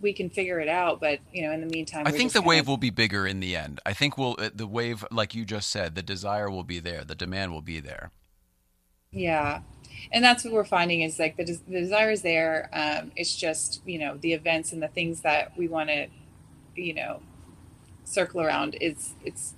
we 0.00 0.12
can 0.12 0.30
figure 0.30 0.60
it 0.60 0.68
out 0.68 1.00
but 1.00 1.18
you 1.32 1.42
know 1.42 1.52
in 1.52 1.60
the 1.60 1.66
meantime 1.66 2.06
I 2.06 2.10
think 2.10 2.32
the 2.32 2.42
wave 2.42 2.62
of- 2.62 2.68
will 2.68 2.76
be 2.76 2.90
bigger 2.90 3.26
in 3.26 3.40
the 3.40 3.54
end. 3.56 3.80
I 3.84 3.92
think 3.92 4.16
we'll 4.16 4.36
uh, 4.38 4.50
the 4.54 4.66
wave, 4.66 5.04
like 5.10 5.34
you 5.34 5.44
just 5.44 5.70
said, 5.70 5.94
the 5.94 6.02
desire 6.02 6.50
will 6.50 6.64
be 6.64 6.80
there, 6.80 7.04
the 7.04 7.14
demand 7.14 7.52
will 7.52 7.62
be 7.62 7.80
there. 7.80 8.10
yeah 9.12 9.60
and 10.12 10.24
that's 10.24 10.44
what 10.44 10.52
we're 10.52 10.64
finding 10.64 11.00
is 11.02 11.18
like 11.18 11.36
the, 11.36 11.44
des- 11.44 11.64
the 11.68 11.80
desire 11.80 12.10
is 12.10 12.22
there 12.22 12.68
um, 12.72 13.12
it's 13.16 13.36
just 13.36 13.80
you 13.86 13.98
know 13.98 14.16
the 14.20 14.32
events 14.32 14.72
and 14.72 14.82
the 14.82 14.88
things 14.88 15.20
that 15.20 15.56
we 15.56 15.68
want 15.68 15.88
to 15.88 16.06
you 16.76 16.92
know 16.94 17.20
circle 18.04 18.40
around 18.40 18.76
It's 18.80 19.14
it's 19.24 19.54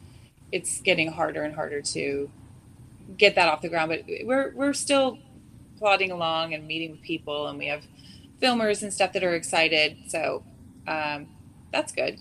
it's 0.53 0.81
getting 0.81 1.11
harder 1.11 1.43
and 1.43 1.55
harder 1.55 1.83
to 1.83 2.31
get 3.17 3.35
that 3.35 3.49
off 3.49 3.63
the 3.63 3.69
ground. 3.69 3.89
But 3.91 4.05
we're 4.25 4.53
we're 4.55 4.73
still 4.73 5.19
plodding 5.79 6.11
along 6.13 6.55
and 6.55 6.67
meeting 6.67 6.93
with 6.93 7.03
people, 7.03 7.49
and 7.49 7.59
we 7.59 7.67
have 7.67 7.83
filmers 8.41 8.83
and 8.83 8.93
stuff 8.93 9.13
that 9.13 9.25
are 9.25 9.35
excited. 9.35 9.97
So 10.09 10.45
um, 10.87 11.29
that's 11.73 11.93
good. 11.93 12.21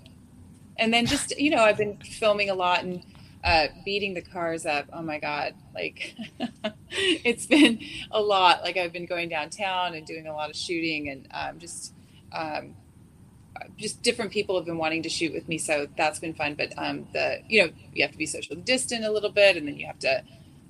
And 0.77 0.93
then 0.93 1.05
just 1.05 1.37
you 1.37 1.49
know, 1.49 1.63
I've 1.63 1.77
been 1.77 1.97
filming 1.97 2.49
a 2.49 2.55
lot 2.55 2.83
and 2.83 3.03
uh, 3.43 3.67
beating 3.85 4.13
the 4.13 4.21
cars 4.21 4.65
up. 4.65 4.87
Oh 4.91 5.01
my 5.01 5.19
god, 5.19 5.53
like 5.73 6.15
it's 6.89 7.45
been 7.45 7.79
a 8.11 8.19
lot. 8.19 8.63
Like 8.63 8.75
I've 8.77 8.91
been 8.91 9.05
going 9.05 9.29
downtown 9.29 9.93
and 9.93 10.05
doing 10.05 10.27
a 10.27 10.33
lot 10.33 10.49
of 10.49 10.55
shooting 10.55 11.09
and 11.09 11.27
um, 11.31 11.59
just. 11.59 11.93
Um, 12.31 12.75
just 13.77 14.01
different 14.01 14.31
people 14.31 14.57
have 14.57 14.65
been 14.65 14.77
wanting 14.77 15.01
to 15.03 15.07
shoot 15.07 15.33
with 15.33 15.47
me, 15.47 15.57
so 15.57 15.87
that's 15.97 16.19
been 16.19 16.33
fun. 16.33 16.55
But 16.55 16.73
um, 16.77 17.07
the 17.13 17.39
you 17.47 17.63
know 17.63 17.71
you 17.93 18.03
have 18.03 18.11
to 18.11 18.17
be 18.17 18.25
social 18.25 18.57
distant 18.57 19.05
a 19.05 19.11
little 19.11 19.31
bit, 19.31 19.55
and 19.55 19.65
then 19.65 19.77
you 19.77 19.87
have 19.87 19.99
to 19.99 20.23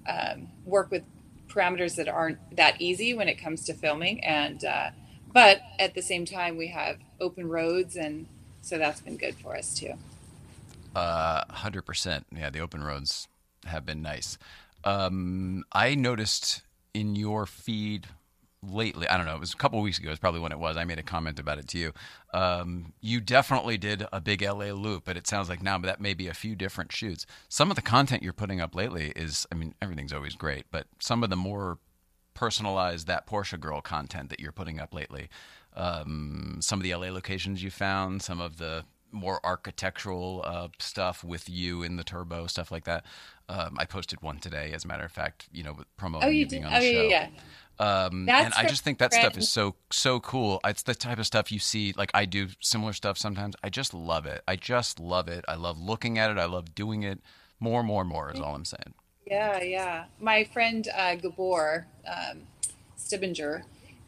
um, 0.07 0.49
work 0.65 0.91
with 0.91 1.01
parameters 1.47 1.95
that 1.95 2.07
aren't 2.07 2.37
that 2.55 2.79
easy 2.79 3.13
when 3.13 3.27
it 3.27 3.35
comes 3.35 3.65
to 3.65 3.73
filming. 3.73 4.23
And 4.23 4.63
uh, 4.63 4.91
but 5.35 5.59
at 5.79 5.93
the 5.93 6.01
same 6.01 6.25
time, 6.25 6.55
we 6.55 6.69
have 6.69 6.97
open 7.19 7.49
roads, 7.49 7.97
and 7.97 8.25
so 8.61 8.77
that's 8.77 9.01
been 9.01 9.17
good 9.17 9.35
for 9.35 9.53
us 9.53 9.77
too. 9.77 9.91
Uh, 10.95 11.43
hundred 11.49 11.81
percent. 11.81 12.25
Yeah, 12.33 12.49
the 12.49 12.61
open 12.61 12.81
roads 12.81 13.27
have 13.65 13.85
been 13.85 14.01
nice. 14.01 14.37
Um, 14.85 15.65
I 15.73 15.93
noticed 15.93 16.61
in 16.93 17.17
your 17.17 17.45
feed 17.45 18.07
lately. 18.63 19.09
I 19.09 19.17
don't 19.17 19.25
know. 19.25 19.35
It 19.35 19.41
was 19.41 19.53
a 19.53 19.57
couple 19.57 19.81
weeks 19.81 19.99
ago. 19.99 20.09
It's 20.09 20.21
probably 20.21 20.39
when 20.39 20.53
it 20.53 20.57
was. 20.57 20.77
I 20.77 20.85
made 20.85 20.99
a 20.99 21.03
comment 21.03 21.37
about 21.37 21.59
it 21.59 21.67
to 21.69 21.77
you. 21.77 21.91
Um, 22.33 22.93
you 23.01 23.19
definitely 23.19 23.77
did 23.77 24.07
a 24.13 24.21
big 24.21 24.41
LA 24.41 24.67
loop, 24.67 25.03
but 25.03 25.17
it 25.17 25.27
sounds 25.27 25.49
like 25.49 25.61
now 25.61 25.77
but 25.77 25.87
that 25.87 25.99
may 25.99 26.13
be 26.13 26.29
a 26.29 26.33
few 26.33 26.55
different 26.55 26.93
shoots. 26.93 27.25
Some 27.49 27.69
of 27.69 27.75
the 27.75 27.81
content 27.81 28.23
you're 28.23 28.31
putting 28.31 28.61
up 28.61 28.73
lately 28.73 29.11
is, 29.17 29.45
I 29.51 29.55
mean, 29.55 29.75
everything's 29.81 30.13
always 30.13 30.35
great, 30.35 30.65
but 30.71 30.87
some 30.99 31.23
of 31.25 31.29
the 31.29 31.35
more 31.35 31.77
personalized 32.35 33.07
that 33.07 33.25
Porsche 33.25 33.59
girl 33.59 33.81
content 33.81 34.29
that 34.29 34.39
you're 34.39 34.51
putting 34.51 34.79
up 34.79 34.93
lately. 34.93 35.29
Um, 35.75 36.57
some 36.61 36.79
of 36.79 36.83
the 36.83 36.93
LA 36.93 37.07
locations 37.07 37.63
you 37.63 37.71
found, 37.71 38.21
some 38.21 38.39
of 38.39 38.57
the 38.57 38.85
more 39.11 39.39
architectural 39.43 40.43
uh, 40.45 40.67
stuff 40.77 41.23
with 41.23 41.49
you 41.49 41.81
in 41.81 41.95
the 41.95 42.03
turbo 42.03 42.45
stuff 42.47 42.71
like 42.71 42.83
that. 42.83 43.05
Um, 43.47 43.77
I 43.79 43.85
posted 43.85 44.21
one 44.21 44.39
today, 44.39 44.71
as 44.73 44.85
a 44.85 44.87
matter 44.87 45.05
of 45.05 45.11
fact. 45.11 45.47
You 45.51 45.63
know, 45.63 45.77
promoting 45.97 46.27
oh, 46.27 46.31
you, 46.31 46.39
you 46.39 46.45
did? 46.45 46.51
being 46.51 46.65
on 46.65 46.73
oh, 46.73 46.79
show. 46.79 46.85
yeah, 46.85 47.01
yeah. 47.01 47.29
Um, 47.77 48.29
and 48.29 48.53
I 48.53 48.65
just 48.67 48.83
think 48.83 48.99
that 48.99 49.13
stuff 49.13 49.37
is 49.37 49.49
so 49.49 49.75
so 49.91 50.19
cool. 50.19 50.61
It's 50.63 50.83
the 50.83 50.95
type 50.95 51.19
of 51.19 51.25
stuff 51.25 51.51
you 51.51 51.59
see. 51.59 51.93
Like 51.97 52.11
I 52.13 52.25
do 52.25 52.47
similar 52.61 52.93
stuff 52.93 53.17
sometimes. 53.17 53.55
I 53.63 53.69
just 53.69 53.93
love 53.93 54.25
it. 54.25 54.41
I 54.47 54.55
just 54.55 54.99
love 54.99 55.27
it. 55.27 55.43
I 55.47 55.55
love 55.55 55.79
looking 55.79 56.17
at 56.17 56.31
it. 56.31 56.37
I 56.37 56.45
love 56.45 56.73
doing 56.73 57.03
it. 57.03 57.19
More, 57.59 57.83
more, 57.83 58.03
more 58.03 58.31
is 58.31 58.39
all 58.39 58.55
I'm 58.55 58.65
saying. 58.65 58.93
Yeah, 59.25 59.61
yeah. 59.63 60.05
My 60.19 60.43
friend 60.43 60.87
uh, 60.95 61.15
Gabor 61.15 61.87
um, 62.07 62.41
Stibinger, 62.97 63.63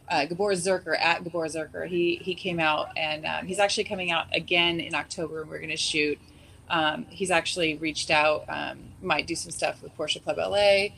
uh, 0.10 0.26
Gabor 0.26 0.52
Zerker 0.52 0.96
at 1.00 1.24
Gabor 1.24 1.46
Zerker. 1.48 1.88
He 1.88 2.18
he 2.18 2.36
came 2.36 2.60
out 2.60 2.90
and 2.96 3.26
um, 3.26 3.48
he's 3.48 3.60
actually 3.60 3.86
coming 3.86 4.12
out 4.12 4.28
again 4.36 4.80
in 4.80 4.94
October, 4.94 5.42
and 5.42 5.50
we're 5.50 5.58
going 5.58 5.70
to 5.72 5.78
shoot. 5.78 6.20
Um, 6.70 7.06
he's 7.10 7.32
actually 7.32 7.78
reached 7.78 8.12
out. 8.12 8.46
Um, 8.48 8.80
might 9.02 9.26
do 9.26 9.36
some 9.36 9.52
stuff 9.52 9.82
with 9.82 9.96
Porsche 9.98 10.24
Club 10.24 10.38
LA. 10.38 10.90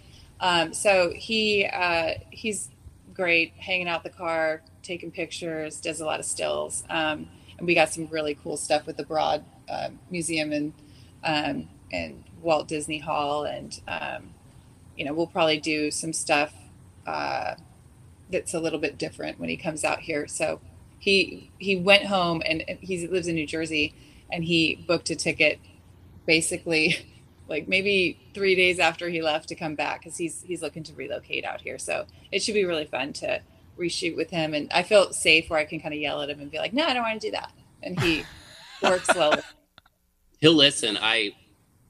Um, 0.41 0.73
so 0.73 1.13
he 1.15 1.65
uh, 1.65 2.15
he's 2.29 2.69
great, 3.13 3.53
hanging 3.57 3.87
out 3.87 4.03
the 4.03 4.09
car, 4.09 4.61
taking 4.83 5.11
pictures, 5.11 5.79
does 5.79 6.01
a 6.01 6.05
lot 6.05 6.19
of 6.19 6.25
stills, 6.25 6.83
um, 6.89 7.29
and 7.57 7.65
we 7.65 7.73
got 7.73 7.89
some 7.93 8.07
really 8.07 8.35
cool 8.35 8.57
stuff 8.57 8.85
with 8.85 8.97
the 8.97 9.05
Broad 9.05 9.45
uh, 9.69 9.89
Museum 10.11 10.51
and 10.51 10.73
and 11.23 12.23
Walt 12.41 12.67
Disney 12.67 12.99
Hall, 12.99 13.43
and 13.43 13.79
um, 13.87 14.29
you 14.95 15.05
know 15.05 15.13
we'll 15.13 15.27
probably 15.27 15.59
do 15.59 15.91
some 15.91 16.13
stuff 16.13 16.53
uh, 17.05 17.55
that's 18.29 18.53
a 18.53 18.59
little 18.59 18.79
bit 18.79 18.97
different 18.97 19.39
when 19.39 19.49
he 19.49 19.57
comes 19.57 19.83
out 19.83 19.99
here. 19.99 20.27
So 20.27 20.61
he 20.99 21.51
he 21.57 21.75
went 21.75 22.05
home 22.05 22.41
and 22.45 22.63
he 22.81 23.07
lives 23.07 23.27
in 23.27 23.35
New 23.35 23.47
Jersey, 23.47 23.93
and 24.31 24.43
he 24.43 24.83
booked 24.87 25.09
a 25.09 25.15
ticket 25.15 25.59
basically 26.25 26.97
like 27.47 27.67
maybe 27.67 28.19
three 28.33 28.55
days 28.55 28.79
after 28.79 29.09
he 29.09 29.21
left 29.21 29.49
to 29.49 29.55
come 29.55 29.75
back 29.75 30.01
because 30.01 30.17
he's 30.17 30.43
he's 30.43 30.61
looking 30.61 30.83
to 30.83 30.93
relocate 30.93 31.43
out 31.43 31.61
here. 31.61 31.79
So 31.79 32.05
it 32.31 32.43
should 32.43 32.53
be 32.53 32.65
really 32.65 32.85
fun 32.85 33.13
to 33.13 33.41
reshoot 33.77 34.15
with 34.15 34.29
him. 34.29 34.53
And 34.53 34.71
I 34.71 34.83
feel 34.83 35.11
safe 35.11 35.49
where 35.49 35.59
I 35.59 35.65
can 35.65 35.79
kind 35.79 35.93
of 35.93 35.99
yell 35.99 36.21
at 36.21 36.29
him 36.29 36.39
and 36.39 36.51
be 36.51 36.59
like, 36.59 36.73
"No, 36.73 36.85
I 36.85 36.93
don't 36.93 37.03
want 37.03 37.19
to 37.19 37.27
do 37.27 37.31
that," 37.31 37.51
and 37.81 37.99
he 37.99 38.23
works 38.83 39.09
well. 39.15 39.35
He'll 40.39 40.53
listen. 40.53 40.97
I 41.01 41.31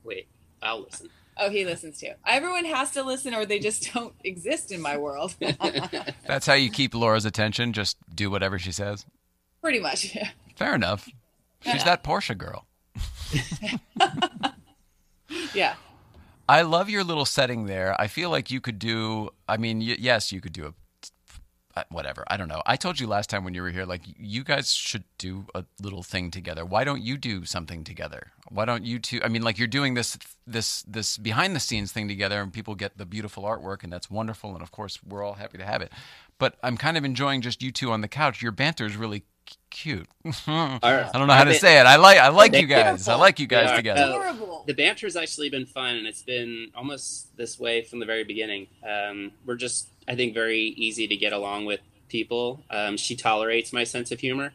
wait. 0.03 0.27
I'll 0.61 0.81
listen. 0.83 1.09
Oh, 1.37 1.49
he 1.49 1.63
listens 1.65 1.99
too. 1.99 2.11
Everyone 2.27 2.65
has 2.65 2.91
to 2.91 3.03
listen, 3.03 3.33
or 3.33 3.45
they 3.45 3.59
just 3.59 3.91
don't 3.93 4.13
exist 4.23 4.71
in 4.71 4.81
my 4.81 4.97
world. 4.97 5.35
That's 6.27 6.45
how 6.45 6.53
you 6.53 6.69
keep 6.69 6.93
Laura's 6.93 7.25
attention. 7.25 7.71
Just 7.73 7.97
do 8.13 8.29
whatever 8.29 8.59
she 8.59 8.71
says. 8.71 9.05
Pretty 9.61 9.79
much. 9.79 10.13
Yeah. 10.15 10.29
Fair 10.55 10.75
enough. 10.75 11.05
She's 11.61 11.75
Yeah. 11.75 11.83
that 11.85 12.03
Porsche 12.03 12.37
girl. 12.37 12.65
yeah. 15.53 15.75
I 16.47 16.63
love 16.63 16.89
your 16.89 17.03
little 17.03 17.25
setting 17.25 17.65
there. 17.65 17.95
I 18.01 18.07
feel 18.07 18.29
like 18.29 18.49
you 18.49 18.59
could 18.59 18.79
do. 18.79 19.29
I 19.47 19.57
mean, 19.57 19.79
y- 19.79 19.97
yes, 19.99 20.31
you 20.31 20.41
could 20.41 20.53
do 20.53 20.65
a 20.65 20.73
whatever. 21.89 22.23
I 22.27 22.37
don't 22.37 22.47
know. 22.47 22.61
I 22.65 22.75
told 22.75 22.99
you 22.99 23.07
last 23.07 23.29
time 23.29 23.43
when 23.43 23.53
you 23.53 23.61
were 23.61 23.69
here, 23.69 23.85
like 23.85 24.01
you 24.17 24.43
guys 24.43 24.73
should 24.73 25.03
do 25.17 25.45
a 25.55 25.63
little 25.81 26.03
thing 26.03 26.31
together. 26.31 26.65
Why 26.65 26.83
don't 26.83 27.01
you 27.01 27.17
do 27.17 27.45
something 27.45 27.83
together? 27.83 28.31
Why 28.49 28.65
don't 28.65 28.83
you 28.83 28.99
two? 28.99 29.21
I 29.23 29.27
mean, 29.27 29.43
like 29.43 29.57
you're 29.57 29.67
doing 29.67 29.93
this 29.93 30.17
this 30.45 30.83
this 30.83 31.17
behind 31.17 31.55
the 31.55 31.59
scenes 31.59 31.91
thing 31.91 32.07
together, 32.07 32.41
and 32.41 32.51
people 32.51 32.75
get 32.75 32.97
the 32.97 33.05
beautiful 33.05 33.43
artwork, 33.43 33.83
and 33.83 33.93
that's 33.93 34.09
wonderful. 34.09 34.53
And 34.53 34.61
of 34.61 34.71
course, 34.71 34.99
we're 35.03 35.23
all 35.23 35.35
happy 35.35 35.57
to 35.57 35.65
have 35.65 35.81
it. 35.81 35.91
But 36.37 36.55
I'm 36.63 36.77
kind 36.77 36.97
of 36.97 37.05
enjoying 37.05 37.41
just 37.41 37.61
you 37.61 37.71
two 37.71 37.91
on 37.91 38.01
the 38.01 38.07
couch. 38.07 38.41
Your 38.41 38.51
banter 38.51 38.85
is 38.85 38.95
really 38.95 39.23
cute. 39.69 40.07
I 40.47 41.09
don't 41.13 41.27
know 41.27 41.33
how 41.33 41.43
to 41.43 41.53
say 41.53 41.79
it. 41.79 41.85
I 41.85 41.95
like 41.97 42.17
I 42.17 42.29
like 42.29 42.53
you 42.55 42.67
guys. 42.67 43.07
I 43.07 43.15
like 43.15 43.39
you 43.39 43.47
guys 43.47 43.69
Yeah. 43.69 43.75
together. 43.75 44.01
Uh, 44.01 44.11
Horrible. 44.11 44.63
The 44.67 44.73
banter's 44.73 45.15
actually 45.15 45.49
been 45.49 45.65
fun, 45.65 45.95
and 45.95 46.07
it's 46.07 46.21
been 46.23 46.71
almost 46.75 47.35
this 47.37 47.59
way 47.59 47.83
from 47.83 47.99
the 47.99 48.05
very 48.05 48.23
beginning. 48.23 48.67
Um, 48.87 49.31
we're 49.45 49.55
just, 49.55 49.89
I 50.07 50.15
think, 50.15 50.33
very 50.33 50.59
easy 50.59 51.07
to 51.07 51.15
get 51.15 51.33
along 51.33 51.65
with 51.65 51.79
people. 52.09 52.63
Um, 52.69 52.97
she 52.97 53.15
tolerates 53.15 53.71
my 53.73 53.83
sense 53.83 54.11
of 54.11 54.19
humor, 54.19 54.51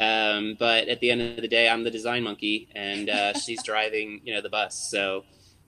um, 0.00 0.56
but 0.58 0.88
at 0.88 1.00
the 1.00 1.10
end 1.10 1.20
of 1.20 1.42
the 1.42 1.48
day, 1.48 1.68
I'm 1.68 1.84
the 1.84 1.90
design 1.90 2.22
monkey, 2.24 2.68
and 2.74 3.08
uh, 3.10 3.32
she's 3.38 3.62
driving, 3.62 4.20
you 4.24 4.34
know, 4.34 4.40
the 4.40 4.48
bus. 4.48 4.76
So, 4.90 5.24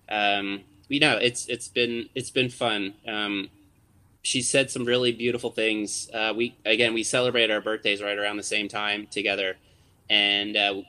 um, 0.09 0.63
you 0.89 1.01
know, 1.01 1.17
it's 1.17 1.47
it's 1.49 1.69
been 1.69 2.09
it's 2.15 2.31
been 2.31 2.49
fun. 2.51 2.95
She 4.27 4.43
said 4.43 4.73
some 4.73 4.85
really 4.85 5.13
beautiful 5.13 5.53
things. 5.53 6.11
Uh, 6.13 6.33
we 6.37 6.57
again, 6.65 6.95
we 6.95 7.05
celebrate 7.05 7.49
our 7.49 7.61
birthdays 7.61 8.03
right 8.03 8.19
around 8.19 8.39
the 8.39 8.43
same 8.43 8.67
time 8.67 9.07
together, 9.09 9.57
and 10.11 10.57
uh, 10.57 10.83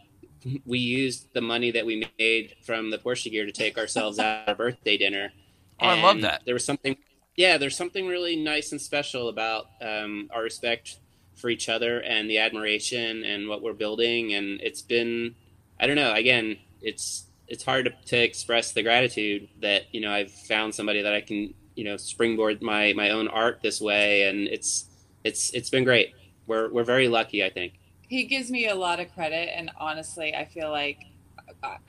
we 0.65 0.79
used 0.79 1.31
the 1.33 1.41
money 1.41 1.69
that 1.69 1.85
we 1.85 2.09
made 2.17 2.55
from 2.63 2.89
the 2.89 2.97
Porsche 2.97 3.29
gear 3.29 3.45
to 3.45 3.51
take 3.51 3.77
ourselves 3.77 4.17
out 4.17 4.49
our 4.49 4.55
birthday 4.55 4.97
dinner. 4.97 5.31
Oh, 5.79 5.85
I 5.85 6.01
love 6.01 6.21
that. 6.21 6.45
There 6.45 6.55
was 6.55 6.65
something, 6.65 6.97
yeah, 7.35 7.59
there's 7.59 7.77
something 7.77 8.07
really 8.07 8.35
nice 8.35 8.71
and 8.71 8.81
special 8.81 9.29
about 9.29 9.67
um, 9.83 10.31
our 10.33 10.41
respect 10.41 10.97
for 11.35 11.51
each 11.51 11.69
other 11.69 12.01
and 12.01 12.27
the 12.27 12.39
admiration 12.39 13.23
and 13.23 13.47
what 13.47 13.61
we're 13.61 13.73
building. 13.73 14.33
And 14.33 14.59
it's 14.61 14.81
been, 14.81 15.35
I 15.79 15.85
don't 15.85 15.95
know, 15.95 16.15
again, 16.15 16.57
it's 16.81 17.25
it's 17.47 17.63
hard 17.63 17.85
to, 17.85 17.91
to 18.07 18.17
express 18.17 18.71
the 18.71 18.81
gratitude 18.81 19.47
that 19.61 19.83
you 19.93 20.01
know 20.01 20.11
I've 20.11 20.31
found 20.31 20.73
somebody 20.73 21.03
that 21.03 21.13
I 21.13 21.21
can 21.21 21.53
you 21.77 21.85
know 21.85 21.97
springboard 21.97 22.61
my 22.63 22.93
my 22.93 23.11
own 23.11 23.29
art 23.29 23.61
this 23.63 23.81
way, 23.81 24.23
and 24.29 24.47
it's 24.49 24.89
it's 25.23 25.51
it's 25.53 25.69
been 25.71 25.85
great. 25.85 26.15
We're 26.47 26.69
we're 26.73 26.85
very 26.85 27.07
lucky, 27.09 27.43
I 27.45 27.51
think. 27.51 27.73
he 28.09 28.25
gives 28.25 28.51
me 28.51 28.67
a 28.67 28.75
lot 28.75 28.99
of 28.99 29.13
credit 29.13 29.49
and 29.57 29.71
honestly 29.77 30.33
i 30.35 30.45
feel 30.45 30.71
like 30.71 30.99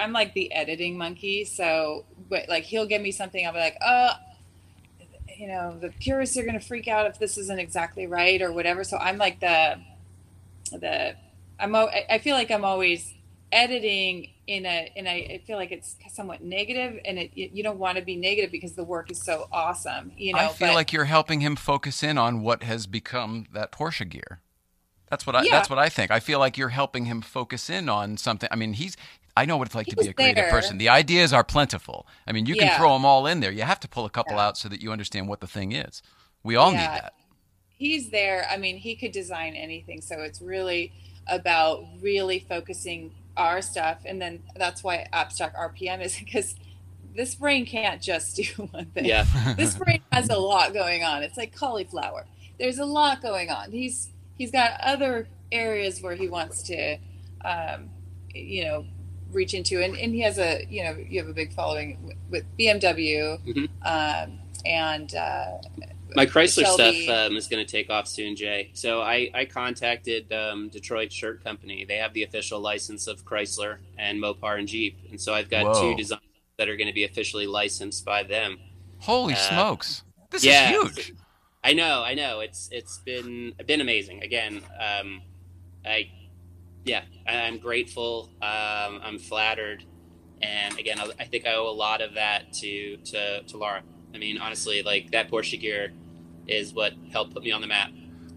i'm 0.01 0.13
like 0.13 0.35
the 0.35 0.53
editing 0.53 0.99
monkey 0.99 1.45
so 1.45 2.07
but 2.31 2.49
like 2.49 2.65
he'll 2.65 2.87
give 2.87 3.03
me 3.03 3.13
something 3.13 3.47
i'll 3.47 3.53
be 3.53 3.59
like 3.61 3.79
oh 3.83 4.13
you 5.39 5.49
know 5.49 5.79
the 5.81 5.91
purists 6.01 6.37
are 6.37 6.43
going 6.45 6.59
to 6.59 6.67
freak 6.67 6.89
out 6.89 7.07
if 7.07 7.19
this 7.19 7.39
isn't 7.39 7.61
exactly 7.61 8.07
right 8.07 8.43
or 8.43 8.53
whatever 8.53 8.85
so 8.85 8.97
i'm 8.99 9.19
like 9.19 9.41
the 9.41 9.77
the 10.73 11.15
i'm 11.61 11.75
I 11.75 12.19
feel 12.23 12.35
like 12.37 12.51
i'm 12.51 12.65
always 12.65 13.15
editing 13.53 14.31
in 14.47 14.67
a 14.67 14.91
in 14.95 15.07
I, 15.07 15.41
feel 15.47 15.57
like 15.57 15.73
it's 15.73 15.97
somewhat 16.13 16.43
negative 16.43 17.01
and 17.05 17.19
it 17.19 17.31
you 17.35 17.63
don't 17.63 17.79
want 17.79 17.97
to 17.99 18.05
be 18.05 18.17
negative 18.17 18.51
because 18.51 18.75
the 18.75 18.85
work 18.85 19.11
is 19.11 19.23
so 19.23 19.49
awesome 19.53 20.13
you 20.17 20.33
know 20.35 20.39
I 20.41 20.49
feel 20.49 20.69
but- 20.69 20.75
like 20.75 20.93
you're 20.93 21.05
helping 21.05 21.41
him 21.41 21.57
focus 21.57 22.03
in 22.03 22.19
on 22.19 22.43
what 22.43 22.63
has 22.63 22.87
become 22.87 23.47
that 23.53 23.73
Porsche 23.73 24.09
gear. 24.09 24.41
That's 25.11 25.27
what 25.27 25.35
I. 25.35 25.43
Yeah. 25.45 25.53
That's 25.53 25.71
what 25.71 25.79
I 25.79 25.89
think. 25.89 26.11
I 26.11 26.21
feel 26.21 26.39
like 26.39 26.59
you're 26.59 26.69
helping 26.69 27.07
him 27.07 27.23
focus 27.23 27.71
in 27.71 27.89
on 27.89 28.19
something. 28.19 28.47
I 28.53 28.57
mean, 28.57 28.75
he's. 28.75 28.95
I 29.35 29.47
know 29.47 29.57
what 29.57 29.67
it's 29.67 29.75
like 29.75 29.87
to 29.87 29.97
be 29.97 30.09
a 30.09 30.13
creative 30.13 30.37
there. 30.37 30.51
person. 30.51 30.77
The 30.77 30.91
ideas 30.91 31.33
are 31.33 31.43
plentiful. 31.43 32.07
I 32.27 32.33
mean, 32.33 32.45
you 32.45 32.55
can 32.57 32.77
throw 32.77 32.93
them 32.93 33.07
all 33.07 33.27
in 33.27 33.41
there. 33.41 33.51
You 33.51 33.63
have 33.63 33.81
to 33.81 33.89
pull 33.89 34.05
a 34.05 34.11
couple 34.11 34.35
Yeah. 34.35 34.49
out 34.49 34.59
so 34.59 34.69
that 34.69 34.83
you 34.83 34.93
understand 34.93 35.27
what 35.27 35.41
the 35.41 35.47
thing 35.47 35.73
is. 35.73 36.03
We 36.43 36.57
all 36.57 36.73
Yeah. 36.73 36.79
need 36.81 37.03
that. 37.03 37.15
he's 37.79 38.11
there. 38.11 38.47
I 38.51 38.59
mean, 38.59 38.77
he 38.77 38.97
could 38.97 39.13
design 39.13 39.55
anything. 39.55 40.03
So 40.03 40.17
it's 40.21 40.43
really 40.43 40.93
about 41.27 41.85
really 42.03 42.41
focusing 42.41 43.15
our 43.39 43.63
stuff. 43.63 43.99
And 44.05 44.21
then 44.21 44.43
that's 44.57 44.83
why 44.85 45.07
abstract 45.13 45.57
RPM 45.57 46.05
is 46.05 46.17
because 46.25 46.55
this 47.15 47.35
brain 47.35 47.65
can't 47.67 48.03
just 48.03 48.37
do 48.57 48.69
one 48.71 48.87
thing. 48.87 49.07
Yeah. 49.07 49.25
this 49.57 49.77
brain 49.77 50.03
has 50.13 50.29
a 50.29 50.37
lot 50.39 50.73
going 50.75 51.03
on. 51.05 51.23
It's 51.23 51.37
like 51.37 51.55
cauliflower. 51.57 52.27
There's 52.59 52.79
a 52.79 52.85
lot 52.85 53.23
going 53.23 53.51
on. 53.51 53.71
He's 53.71 54.11
he's 54.37 54.51
got 54.51 54.73
other 54.81 55.29
areas 55.53 56.03
where 56.03 56.15
he 56.15 56.29
wants 56.29 56.63
to, 56.65 56.99
um, 57.45 57.91
you 58.35 58.65
know, 58.65 58.85
reach 59.33 59.55
into, 59.55 59.83
and, 59.83 59.97
and 59.97 60.13
he 60.15 60.21
has 60.23 60.39
a 60.39 60.67
you 60.69 60.83
know 60.85 60.97
you 60.97 61.21
have 61.21 61.29
a 61.29 61.33
big 61.33 61.53
following 61.53 61.99
with, 62.05 62.17
with 62.31 62.45
BMW, 62.59 63.39
Mhm. 63.47 63.69
um, 63.85 64.39
and 64.67 65.15
uh, 65.15 65.59
My 66.15 66.27
Chrysler 66.27 66.63
Shelby. 66.65 67.05
stuff 67.05 67.31
um, 67.31 67.37
is 67.37 67.47
going 67.49 67.65
to 67.65 67.71
take 67.71 67.91
off 67.91 68.09
soon, 68.09 68.35
Jay. 68.37 68.71
So 68.75 69.01
I, 69.03 69.31
I 69.35 69.45
contacted 69.45 70.33
um, 70.33 70.69
Detroit 70.71 71.13
Shirt 71.13 71.45
Company. 71.45 71.85
They 71.87 71.97
have 71.97 72.15
the 72.15 72.23
official 72.23 72.61
license 72.61 73.07
of 73.07 73.25
Chrysler 73.25 73.79
and 73.99 74.21
Mopar 74.23 74.59
and 74.59 74.67
Jeep, 74.67 74.99
and 75.11 75.21
so 75.21 75.35
I've 75.35 75.51
got 75.51 75.65
Whoa. 75.67 75.81
two 75.93 75.97
designs 75.97 76.23
that 76.57 76.69
are 76.69 76.77
going 76.77 76.89
to 76.89 76.95
be 76.95 77.05
officially 77.05 77.47
licensed 77.47 78.05
by 78.05 78.23
them. 78.23 78.59
Holy 79.01 79.35
Uh, 79.35 79.37
smokes! 79.37 80.03
This 80.31 80.45
yeah. 80.45 80.71
is 80.73 80.97
huge. 80.97 81.15
I 81.63 81.73
know, 81.73 82.03
I 82.03 82.15
know. 82.15 82.41
It's 82.41 82.69
it's 82.73 82.99
been 82.99 83.55
been 83.67 83.81
amazing. 83.81 84.23
Again, 84.23 84.63
um, 84.81 85.23
I 85.85 86.11
yeah, 86.85 87.03
I, 87.27 87.41
I'm 87.43 87.59
grateful. 87.59 88.31
Um, 88.41 89.01
I'm 89.03 89.19
flattered, 89.19 89.85
and 90.41 90.79
again, 90.79 90.99
I, 91.01 91.11
I 91.21 91.25
think 91.25 91.47
I 91.47 91.55
owe 91.55 91.69
a 91.69 91.75
lot 91.75 92.01
of 92.01 92.15
that 92.15 92.53
to 92.55 92.97
to 92.97 93.43
to 93.43 93.57
Laura. 93.57 93.83
I 94.15 94.19
mean, 94.19 94.39
honestly, 94.39 94.83
like 94.83 95.11
that 95.13 95.31
Porsche 95.31 95.61
gear 95.61 95.93
is 96.47 96.73
what 96.73 96.95
helped 97.13 97.35
put 97.35 97.43
me 97.43 97.53
on 97.53 97.61
the 97.61 97.67
map. 97.67 97.91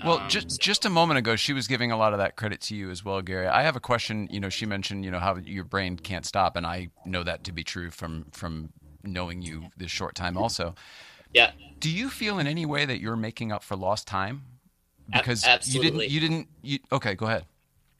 Well, 0.04 0.20
Um, 0.20 0.30
just 0.30 0.52
so- 0.52 0.58
just 0.60 0.86
a 0.86 0.90
moment 0.90 1.20
ago, 1.20 1.36
she 1.36 1.54
was 1.54 1.68
giving 1.68 1.92
a 1.92 1.98
lot 1.98 2.14
of 2.14 2.20
that 2.20 2.36
credit 2.36 2.60
to 2.62 2.76
you 2.76 2.90
as 2.90 3.06
well, 3.06 3.22
Gary. 3.22 3.48
I 3.48 3.62
have 3.62 3.76
a 3.76 3.80
question. 3.80 4.28
You 4.32 4.40
know, 4.40 4.50
she 4.50 4.66
mentioned 4.66 5.06
you 5.06 5.12
know 5.12 5.20
how 5.20 5.36
your 5.38 5.64
brain 5.64 5.98
can't 5.98 6.26
stop, 6.26 6.56
and 6.56 6.66
I 6.66 6.90
know 7.06 7.24
that 7.24 7.44
to 7.46 7.52
be 7.52 7.64
true 7.64 7.92
from 7.92 8.26
from 8.32 8.74
knowing 9.04 9.42
you 9.42 9.70
this 9.78 9.92
short 9.92 10.16
time. 10.16 10.38
Also, 10.38 10.76
yeah, 11.34 11.52
do 11.80 11.90
you 11.90 12.10
feel 12.10 12.40
in 12.40 12.48
any 12.48 12.66
way 12.66 12.86
that 12.86 13.00
you're 13.00 13.16
making 13.16 13.52
up 13.52 13.64
for 13.64 13.76
lost 13.76 14.08
time? 14.08 14.44
Because 15.12 15.44
absolutely. 15.44 16.08
you 16.08 16.20
didn't. 16.20 16.20
You 16.20 16.20
didn't. 16.20 16.48
You 16.62 16.80
okay? 16.92 17.16
Go 17.16 17.28
ahead. 17.28 17.46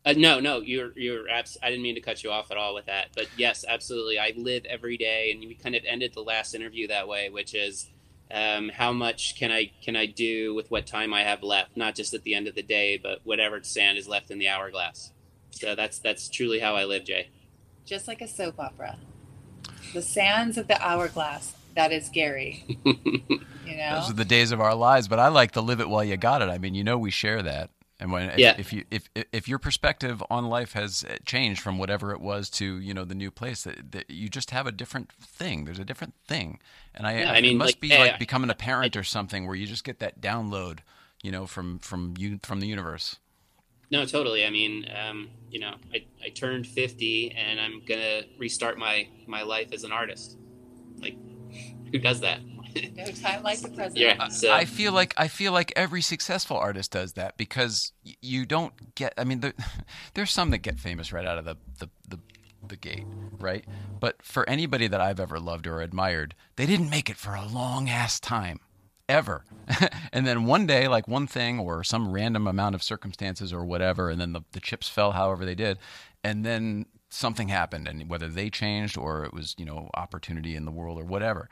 Uh, 0.04 0.14
no, 0.18 0.40
no, 0.40 0.62
you're 0.62 0.92
you're. 0.98 1.30
Abs- 1.30 1.58
I 1.62 1.70
didn't 1.70 1.84
mean 1.84 1.96
to 1.96 2.02
cut 2.02 2.24
you 2.24 2.32
off 2.32 2.50
at 2.50 2.58
all 2.58 2.74
with 2.74 2.88
that, 2.88 3.10
but 3.16 3.28
yes, 3.38 3.64
absolutely. 3.68 4.18
I 4.18 4.34
live 4.36 4.66
every 4.66 4.98
day, 4.98 5.32
and 5.32 5.42
we 5.42 5.54
kind 5.54 5.76
of 5.76 5.84
ended 5.88 6.14
the 6.16 6.22
last 6.24 6.56
interview 6.56 6.88
that 6.88 7.08
way, 7.08 7.30
which 7.30 7.54
is 7.54 7.88
um, 8.32 8.70
how 8.70 8.92
much 8.92 9.36
can 9.38 9.52
I 9.52 9.72
can 9.84 9.96
I 9.96 10.08
do 10.08 10.56
with 10.56 10.72
what 10.72 10.88
time 10.88 11.14
I 11.14 11.22
have 11.22 11.44
left, 11.44 11.78
not 11.78 11.94
just 11.96 12.16
at 12.16 12.24
the 12.24 12.34
end 12.34 12.48
of 12.48 12.56
the 12.56 12.64
day, 12.64 12.98
but 13.02 13.20
whatever 13.26 13.62
sand 13.62 14.00
is 14.00 14.08
left 14.08 14.32
in 14.32 14.40
the 14.40 14.48
hourglass. 14.48 15.12
So 15.52 15.76
that's 15.76 16.00
that's 16.00 16.30
truly 16.30 16.60
how 16.60 16.76
I 16.76 16.86
live, 16.86 17.06
Jay. 17.06 17.30
just 17.86 18.08
like 18.08 18.22
a 18.22 18.28
soap 18.28 18.60
opera, 18.60 18.98
the 19.94 20.02
sands 20.02 20.58
of 20.58 20.68
the 20.68 20.82
hourglass. 20.82 21.54
That 21.76 21.92
is 21.92 22.10
Gary. 22.10 22.80
You 23.64 23.78
know, 23.78 24.00
Those 24.02 24.10
are 24.10 24.14
the 24.14 24.26
days 24.26 24.52
of 24.52 24.60
our 24.60 24.74
lives, 24.76 25.08
but 25.08 25.20
I 25.20 25.28
like 25.30 25.52
to 25.52 25.62
live 25.62 25.80
it 25.80 25.88
while 25.88 26.04
you 26.04 26.18
got 26.18 26.42
it. 26.42 26.50
I 26.50 26.58
mean, 26.58 26.74
you 26.74 26.84
know, 26.84 26.98
we 26.98 27.12
share 27.12 27.42
that. 27.44 27.70
And 28.02 28.12
when 28.12 28.32
if, 28.32 28.40
Yeah. 28.40 28.56
if 28.58 28.74
you 28.74 28.84
if 28.90 29.10
if 29.32 29.48
your 29.48 29.60
perspective 29.60 30.24
on 30.30 30.48
life 30.50 30.74
has 30.74 31.06
changed 31.24 31.62
from 31.62 31.78
whatever 31.78 32.12
it 32.12 32.20
was 32.20 32.50
to 32.52 32.80
you 32.80 32.96
know 32.96 33.06
the 33.06 33.14
new 33.16 33.30
place, 33.30 33.64
that, 33.64 33.92
that 33.92 34.10
you 34.10 34.28
just 34.28 34.50
have 34.50 34.66
a 34.66 34.72
different 34.72 35.12
thing. 35.12 35.66
There's 35.66 35.78
a 35.80 35.86
different 35.86 36.16
thing, 36.28 36.60
and 36.96 37.06
I, 37.06 37.20
Yeah, 37.20 37.32
I 37.32 37.36
I 37.38 37.42
mean, 37.42 37.52
it 37.56 37.58
must 37.60 37.76
like, 37.76 37.80
be 37.80 37.90
yeah, 37.90 38.00
like 38.00 38.14
I- 38.16 38.18
becoming 38.18 38.50
a 38.50 38.56
parent 38.56 38.98
or 38.98 39.04
something 39.04 39.46
where 39.46 39.56
you 39.56 39.68
just 39.68 39.84
get 39.84 40.00
that 40.00 40.20
download, 40.20 40.80
you 41.22 41.32
know, 41.32 41.46
from 41.46 41.78
from 41.78 42.16
you 42.18 42.40
from 42.42 42.60
the 42.60 42.68
universe. 42.68 43.18
No, 43.92 44.04
totally. 44.06 44.46
I 44.46 44.50
mean, 44.50 44.88
um, 44.96 45.30
you 45.52 45.60
know, 45.60 45.76
I, 45.94 46.06
I 46.26 46.30
turned 46.30 46.66
50 46.66 47.32
and 47.38 47.60
I'm 47.60 47.82
going 47.86 48.00
to 48.00 48.26
restart 48.40 48.78
my, 48.80 49.10
my 49.28 49.42
life 49.44 49.74
as 49.74 49.84
an 49.84 49.92
artist. 49.92 50.38
Like, 50.98 51.18
who 51.92 52.00
does 52.00 52.22
that? 52.22 52.40
No 52.96 53.06
time 53.06 53.44
like 53.44 53.60
the 53.62 53.70
present. 53.70 53.98
yeah. 53.98 54.28
So, 54.28 54.52
I 54.52 54.66
feel 54.66 54.92
like 54.94 55.14
I 55.18 55.28
feel 55.28 55.52
like 55.52 55.74
every 55.76 56.02
successful 56.02 56.58
artist 56.58 56.92
does 56.92 57.14
that 57.14 57.38
because 57.38 57.92
you 58.04 58.46
don't 58.46 58.96
get. 58.96 59.14
I 59.18 59.24
mean, 59.24 59.40
there, 59.42 59.54
there's 60.14 60.32
some 60.32 60.52
that 60.52 60.60
get 60.60 60.80
famous 60.80 61.12
right 61.12 61.26
out 61.26 61.38
of 61.38 61.46
the, 61.46 61.58
the 61.80 61.90
the 62.08 62.20
the 62.68 62.76
gate, 62.76 63.06
right? 63.40 63.66
But 64.00 64.22
for 64.22 64.48
anybody 64.50 64.88
that 64.88 65.02
I've 65.02 65.20
ever 65.20 65.40
loved 65.40 65.68
or 65.68 65.82
admired, 65.82 66.36
they 66.56 66.66
didn't 66.66 66.90
make 66.90 67.10
it 67.10 67.18
for 67.18 67.34
a 67.36 67.46
long 67.46 67.90
ass 67.90 68.20
time, 68.20 68.60
ever. 69.10 69.46
and 70.14 70.26
then 70.26 70.46
one 70.46 70.66
day, 70.66 70.88
like 70.88 71.08
one 71.08 71.28
thing 71.28 71.60
or 71.60 71.84
some 71.84 72.12
random 72.12 72.48
amount 72.48 72.76
of 72.76 72.84
circumstances 72.84 73.52
or 73.52 73.66
whatever, 73.66 74.10
and 74.10 74.20
then 74.22 74.34
the, 74.34 74.42
the 74.52 74.60
chips 74.60 74.88
fell, 74.88 75.12
however 75.12 75.46
they 75.46 75.56
did, 75.56 75.78
and 76.24 76.46
then 76.46 76.86
something 77.10 77.50
happened, 77.50 77.88
and 77.88 78.10
whether 78.10 78.28
they 78.28 78.50
changed 78.50 78.98
or 78.98 79.26
it 79.26 79.34
was 79.34 79.56
you 79.58 79.66
know 79.66 79.90
opportunity 79.96 80.56
in 80.56 80.66
the 80.66 80.72
world 80.72 81.00
or 81.00 81.04
whatever 81.04 81.50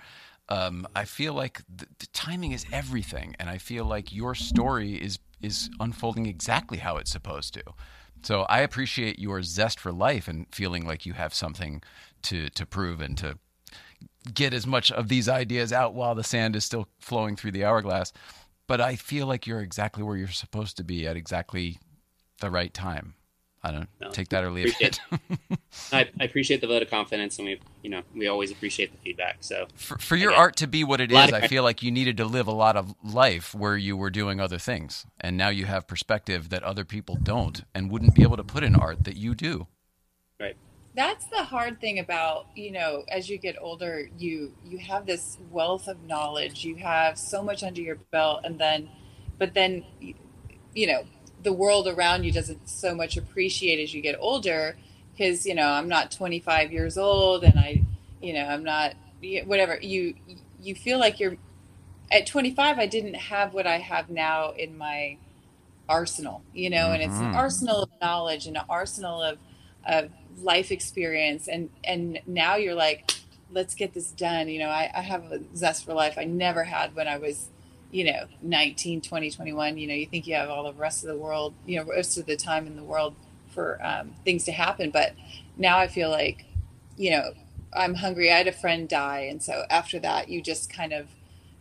um, 0.50 0.88
I 0.95 1.06
feel 1.06 1.34
like 1.34 1.62
the, 1.74 1.86
the 2.00 2.08
timing 2.08 2.52
is 2.52 2.66
everything, 2.72 3.36
and 3.39 3.50
I 3.50 3.58
feel 3.58 3.86
like 3.86 4.14
your 4.14 4.36
story 4.36 4.95
is 4.95 5.20
is 5.41 5.70
unfolding 5.80 6.26
exactly 6.26 6.80
how 6.80 6.97
it's 6.97 7.12
supposed 7.12 7.54
to. 7.54 7.64
So 8.24 8.41
I 8.50 8.60
appreciate 8.60 9.20
your 9.20 9.41
zest 9.41 9.80
for 9.80 9.93
life 9.93 10.28
and 10.28 10.47
feeling 10.54 10.86
like 10.86 11.06
you 11.06 11.14
have 11.14 11.34
something 11.34 11.82
to 12.24 12.50
to 12.50 12.66
prove 12.66 13.00
and 13.00 13.18
to 13.20 13.38
get 14.34 14.54
as 14.54 14.66
much 14.66 14.91
of 14.91 15.08
these 15.08 15.30
ideas 15.30 15.72
out 15.72 15.93
while 15.93 16.16
the 16.16 16.24
sand 16.24 16.56
is 16.56 16.66
still 16.66 16.88
flowing 17.00 17.36
through 17.36 17.52
the 17.52 17.64
hourglass. 17.64 18.12
But 18.68 18.82
I 18.82 18.95
feel 18.95 19.28
like 19.28 19.47
you're 19.47 19.62
exactly 19.62 20.04
where 20.04 20.18
you're 20.18 20.28
supposed 20.28 20.78
to 20.78 20.84
be 20.84 21.08
at 21.08 21.16
exactly 21.16 21.80
the 22.39 22.50
right 22.50 22.74
time. 22.74 23.16
I 23.62 23.72
don't 23.72 23.89
No, 23.99 24.10
take 24.12 24.30
that 24.30 24.43
or 24.43 24.51
leave 24.51 24.74
it. 24.80 24.99
I, 25.91 26.07
I 26.20 26.24
appreciate 26.24 26.62
the 26.62 26.68
vote 26.68 26.82
of 26.82 26.89
confidence 26.89 27.38
and 27.39 27.47
we, 27.47 27.60
you 27.84 27.89
know, 27.89 28.01
we 28.16 28.28
always 28.28 28.51
appreciate 28.51 28.91
the 28.91 28.97
feedback. 28.99 29.38
So, 29.41 29.68
for, 29.76 29.97
for 29.97 30.16
your 30.16 30.34
art 30.34 30.55
to 30.57 30.68
be 30.68 30.84
what 30.84 31.01
it 31.01 31.12
a 31.12 31.16
lot 31.16 31.30
is, 31.30 31.34
of- 31.36 31.43
I 31.43 31.47
feel 31.47 31.64
like 31.64 31.84
you 31.84 31.91
needed 31.91 32.16
to 32.18 32.26
live 32.26 32.47
a 32.47 32.53
lot 32.53 32.76
of 32.78 32.95
life 33.03 33.53
where 33.53 33.76
you 33.76 33.97
were 33.97 34.10
doing 34.10 34.39
other 34.39 34.57
things, 34.57 35.05
and 35.20 35.36
now 35.36 35.49
you 35.49 35.66
have 35.66 35.88
perspective 35.88 36.49
that 36.49 36.64
other 36.64 36.86
people 36.86 37.18
don't 37.22 37.64
and 37.76 37.91
wouldn't 37.91 38.16
be 38.16 38.24
able 38.24 38.38
to 38.38 38.43
put 38.43 38.64
in 38.64 38.76
art 38.76 39.03
that 39.03 39.18
you 39.18 39.36
do. 39.36 39.68
right. 40.39 40.55
that's 40.95 41.26
the 41.26 41.43
hard 41.43 41.80
thing 41.82 41.99
about 41.99 42.47
you 42.55 42.72
know 42.72 43.03
as 43.10 43.30
you 43.30 43.38
get 43.38 43.55
older 43.62 44.10
you 44.18 44.53
you 44.66 44.78
have 44.80 45.05
this 45.05 45.38
wealth 45.51 45.88
of 45.88 46.01
knowledge 46.03 46.64
you 46.66 46.76
have 46.78 47.18
so 47.18 47.43
much 47.43 47.62
under 47.64 47.82
your 47.82 47.95
belt 48.12 48.41
and 48.43 48.57
then 48.60 48.89
but 49.38 49.53
then 49.53 49.84
you 50.74 50.88
know 50.88 51.03
the 51.43 51.53
world 51.53 51.87
around 51.87 52.23
you 52.23 52.31
doesn't 52.31 52.69
so 52.69 52.95
much 52.95 53.17
appreciate 53.17 53.81
as 53.81 53.93
you 53.93 54.01
get 54.01 54.17
older 54.19 54.77
because 55.13 55.45
you 55.45 55.55
know 55.55 55.67
i'm 55.69 55.87
not 55.87 56.11
25 56.11 56.71
years 56.71 56.97
old 56.97 57.43
and 57.43 57.59
i 57.59 57.83
you 58.21 58.33
know 58.33 58.45
i'm 58.45 58.63
not 58.63 58.95
whatever 59.45 59.79
you 59.81 60.15
you 60.61 60.75
feel 60.75 60.99
like 60.99 61.19
you're 61.19 61.37
at 62.11 62.27
25 62.27 62.79
i 62.79 62.85
didn't 62.85 63.15
have 63.15 63.53
what 63.53 63.67
i 63.67 63.77
have 63.79 64.09
now 64.09 64.51
in 64.51 64.77
my 64.77 65.17
arsenal 65.89 66.43
you 66.53 66.69
know 66.69 66.91
and 66.91 67.01
it's 67.03 67.19
an 67.19 67.27
Mhm. 67.27 67.35
arsenal 67.35 67.83
of 67.83 67.89
knowledge 68.01 68.47
and 68.47 68.57
an 68.57 68.63
arsenal 68.69 69.21
of 69.21 69.39
of 69.87 70.11
life 70.41 70.71
experience 70.71 71.47
and 71.47 71.69
and 71.83 72.19
now 72.27 72.55
you're 72.55 72.75
like 72.75 73.11
let's 73.51 73.75
get 73.75 73.93
this 73.93 74.11
done 74.11 74.47
you 74.49 74.59
know 74.59 74.69
I, 74.69 74.91
I 74.95 75.01
have 75.01 75.31
a 75.31 75.41
zest 75.55 75.85
for 75.85 75.93
life 75.93 76.15
i 76.17 76.25
never 76.25 76.63
had 76.63 76.95
when 76.95 77.07
i 77.07 77.17
was 77.17 77.49
you 77.91 78.03
know 78.03 78.25
19 78.41 79.01
20 79.01 79.31
21 79.31 79.77
you 79.77 79.87
know 79.87 79.93
you 79.93 80.05
think 80.05 80.27
you 80.27 80.35
have 80.35 80.49
all 80.49 80.63
the 80.63 80.73
rest 80.73 81.03
of 81.03 81.09
the 81.09 81.17
world 81.17 81.53
you 81.65 81.77
know 81.77 81.85
most 81.85 82.17
of 82.17 82.25
the 82.25 82.35
time 82.35 82.67
in 82.67 82.75
the 82.75 82.83
world 82.83 83.15
for 83.49 83.79
um, 83.83 84.13
things 84.23 84.45
to 84.45 84.51
happen. 84.51 84.89
But 84.89 85.13
now 85.57 85.77
i 85.77 85.87
feel 85.87 86.09
like 86.09 86.45
you 86.97 87.11
know 87.11 87.33
i'm 87.73 87.95
hungry. 87.95 88.31
I 88.31 88.37
had 88.37 88.47
a 88.47 88.51
friend 88.51 88.87
die. 88.87 89.27
And 89.29 89.41
so 89.43 89.63
after 89.69 89.99
that 89.99 90.29
you 90.29 90.41
just 90.41 90.71
kind 90.71 90.93
of 90.93 91.07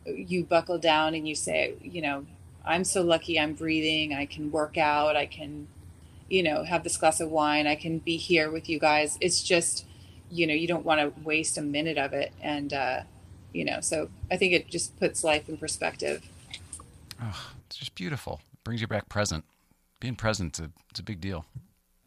you 0.07 0.45
buckle 0.45 0.79
down 0.79 1.15
and 1.15 1.29
you 1.29 1.35
say 1.35 1.75
you 1.83 2.01
know 2.01 2.25
i'm 2.65 2.85
so 2.85 3.03
lucky 3.03 3.39
i'm 3.39 3.55
breathing. 3.55 4.15
I 4.15 4.27
can 4.27 4.51
work 4.51 4.79
out. 4.79 5.17
I 5.17 5.27
can 5.27 5.69
you 6.29 6.43
know 6.43 6.65
have 6.65 6.85
this 6.85 6.97
glass 6.97 7.21
of 7.21 7.31
wine. 7.31 7.67
I 7.67 7.75
can 7.75 7.99
be 7.99 8.17
here 8.17 8.51
with 8.51 8.69
you 8.69 8.79
guys. 8.79 9.19
It's 9.21 9.43
just 9.43 9.87
you 10.31 10.47
know 10.47 10.55
you 10.55 10.69
don't 10.69 10.85
want 10.85 11.01
to 11.01 11.21
waste 11.23 11.59
a 11.59 11.63
minute 11.63 11.99
of 11.99 12.13
it. 12.13 12.33
And 12.41 12.73
uh 12.73 13.01
you 13.53 13.65
know 13.65 13.81
so 13.81 14.09
i 14.31 14.37
think 14.37 14.53
it 14.53 14.69
just 14.69 14.99
puts 14.99 15.23
life 15.25 15.49
in 15.49 15.57
perspective 15.57 16.23
Oh, 17.21 17.51
it's 17.67 17.75
just 17.77 17.97
beautiful. 17.97 18.41
It 18.53 18.63
brings 18.63 18.81
you 18.81 18.87
back 18.87 19.09
present. 19.09 19.45
Being 19.99 20.15
present, 20.15 20.51
it's 20.51 20.61
a, 20.61 20.71
it's 20.89 21.01
a 21.01 21.03
big 21.03 21.21
deal. 21.21 21.45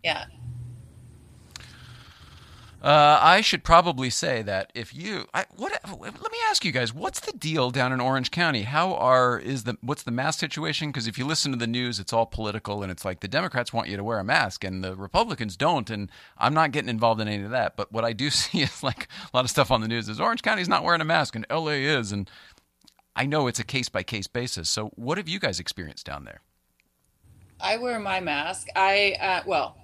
yeah 0.04 0.26
Uh, 2.82 3.20
I 3.22 3.42
should 3.42 3.64
probably 3.64 4.10
say 4.10 4.42
that 4.42 4.72
if 4.74 4.96
you, 4.96 5.28
I, 5.36 5.46
what, 5.56 5.72
let 6.00 6.20
me 6.32 6.38
ask 6.50 6.66
you 6.66 6.72
guys, 6.72 6.92
what's 6.92 7.20
the 7.20 7.32
deal 7.32 7.70
down 7.70 7.94
in 7.94 8.02
Orange 8.02 8.32
County? 8.32 8.64
How 8.64 8.96
are 8.96 9.38
is 9.38 9.66
the 9.66 9.78
what's 9.82 10.02
the 10.02 10.10
mask 10.10 10.40
situation? 10.40 10.90
Because 10.90 11.06
if 11.06 11.16
you 11.16 11.26
listen 11.28 11.52
to 11.52 11.60
the 11.60 11.68
news, 11.68 12.00
it's 12.00 12.12
all 12.12 12.26
political, 12.26 12.82
and 12.82 12.92
it's 12.92 13.06
like 13.06 13.20
the 13.20 13.28
Democrats 13.28 13.72
want 13.72 13.88
you 13.88 13.98
to 13.98 14.04
wear 14.04 14.18
a 14.18 14.24
mask, 14.24 14.64
and 14.64 14.84
the 14.84 14.96
Republicans 14.96 15.56
don't. 15.56 15.92
And 15.92 16.10
I'm 16.40 16.56
not 16.56 16.72
getting 16.72 16.90
involved 16.90 17.22
in 17.22 17.28
any 17.28 17.44
of 17.44 17.52
that. 17.52 17.76
But 17.76 17.92
what 17.92 18.04
I 18.04 18.14
do 18.14 18.30
see 18.32 18.62
is 18.62 18.82
like 18.82 19.08
a 19.32 19.38
lot 19.38 19.46
of 19.46 19.52
stuff 19.52 19.70
on 19.70 19.82
the 19.82 19.88
news 19.88 20.10
is 20.10 20.20
Orange 20.20 20.42
County's 20.42 20.70
not 20.70 20.84
wearing 20.84 21.02
a 21.02 21.06
mask, 21.06 21.36
and 21.36 21.46
LA 21.52 21.74
is, 21.74 22.12
and 22.12 22.32
I 23.16 23.28
know 23.28 23.46
it's 23.46 23.60
a 23.60 23.64
case 23.64 23.90
by 23.90 24.02
case 24.02 24.26
basis. 24.26 24.72
So 24.72 24.88
what 24.96 25.20
have 25.20 25.30
you 25.30 25.40
guys 25.40 25.60
experienced 25.60 26.08
down 26.08 26.26
there? 26.26 26.42
i 27.64 27.78
wear 27.78 28.00
my 28.00 28.20
mask 28.20 28.68
i 28.76 29.16
uh 29.22 29.44
well 29.46 29.78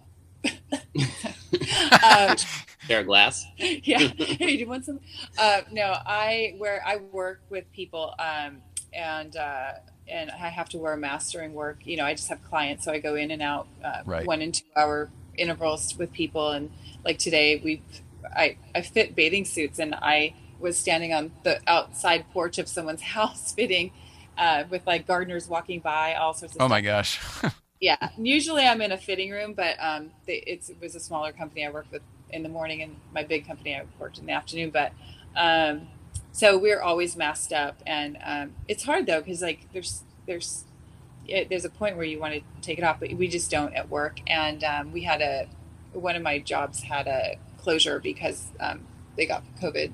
um, 2.04 2.36
Share 2.88 3.02
a 3.02 3.04
glass. 3.04 3.46
yeah. 3.58 4.00
Hey, 4.00 4.38
do 4.38 4.60
you 4.60 4.68
want 4.68 4.86
some? 4.86 5.00
Uh, 5.38 5.62
no, 5.72 5.94
I 6.06 6.56
where 6.58 6.82
I 6.86 6.98
work 6.98 7.42
with 7.50 7.70
people, 7.74 8.14
um, 8.18 8.62
and 8.94 9.36
uh, 9.36 9.72
and 10.08 10.32
I 10.32 10.48
have 10.50 10.70
to 10.70 10.78
wear 10.78 10.94
a 10.94 10.98
mask 10.98 11.34
during 11.34 11.54
work. 11.54 11.80
You 11.86 11.98
know, 11.98 12.06
I 12.06 12.14
just 12.14 12.30
have 12.30 12.42
clients, 12.44 12.86
so 12.86 12.92
I 12.94 13.00
go 13.00 13.16
in 13.16 13.32
and 13.32 13.42
out 13.42 13.68
uh, 13.84 14.04
Right. 14.06 14.26
one 14.26 14.42
and 14.42 14.54
two 14.54 14.64
hour 14.76 15.10
intervals 15.38 15.98
with 15.98 16.14
people. 16.14 16.52
And 16.52 16.72
like 17.04 17.20
today, 17.20 17.60
we 17.64 17.82
I 18.36 18.58
I 18.74 18.82
fit 18.84 19.16
bathing 19.16 19.44
suits, 19.44 19.80
and 19.80 19.94
I 19.96 20.34
was 20.60 20.78
standing 20.78 21.14
on 21.14 21.32
the 21.44 21.60
outside 21.68 22.26
porch 22.32 22.58
of 22.58 22.68
someone's 22.70 23.02
house 23.18 23.54
fitting. 23.54 23.92
Uh, 24.38 24.64
with 24.70 24.86
like 24.86 25.08
gardeners 25.08 25.48
walking 25.50 25.80
by, 25.80 26.14
all 26.14 26.32
sorts 26.32 26.56
of 26.56 26.62
Oh 26.62 26.68
stuff. 26.68 26.70
my 26.70 26.82
gosh. 26.82 27.20
Yeah, 27.80 28.10
usually 28.18 28.66
I'm 28.66 28.82
in 28.82 28.92
a 28.92 28.98
fitting 28.98 29.32
room, 29.32 29.54
but 29.54 29.76
um, 29.80 30.12
they, 30.26 30.44
it's, 30.48 30.70
it 30.70 30.78
was 30.82 30.96
a 30.96 31.00
smaller 31.00 31.32
company 31.32 31.66
I 31.66 31.70
worked 31.70 31.92
with 31.92 32.02
in 32.32 32.44
the 32.44 32.50
morning, 32.50 32.82
and 32.82 32.96
my 33.14 33.24
big 33.24 33.48
company 33.48 33.76
I 33.76 33.84
worked 34.00 34.18
in 34.18 34.26
the 34.26 34.32
afternoon. 34.32 34.72
But 34.72 34.94
um, 35.36 35.88
so 36.32 36.58
we're 36.58 36.82
always 36.82 37.16
masked 37.16 37.54
up, 37.54 37.82
and 37.86 38.18
um, 38.24 38.56
it's 38.68 38.84
hard 38.84 39.06
though 39.06 39.20
because 39.22 39.42
like 39.42 39.72
there's 39.74 40.02
there's 40.26 40.66
it, 41.28 41.50
there's 41.50 41.66
a 41.66 41.70
point 41.70 41.98
where 41.98 42.06
you 42.06 42.20
want 42.20 42.34
to 42.34 42.42
take 42.62 42.78
it 42.80 42.84
off, 42.84 43.00
but 43.00 43.12
we 43.14 43.28
just 43.28 43.52
don't 43.52 43.74
at 43.76 43.90
work. 43.90 44.20
And 44.28 44.64
um, 44.64 44.92
we 44.92 45.04
had 45.04 45.22
a 45.22 45.48
one 45.94 46.16
of 46.16 46.24
my 46.24 46.40
jobs 46.40 46.82
had 46.82 47.08
a 47.08 47.38
closure 47.58 48.00
because 48.00 48.48
um, 48.60 48.86
they 49.16 49.26
got 49.26 49.44
COVID. 49.62 49.92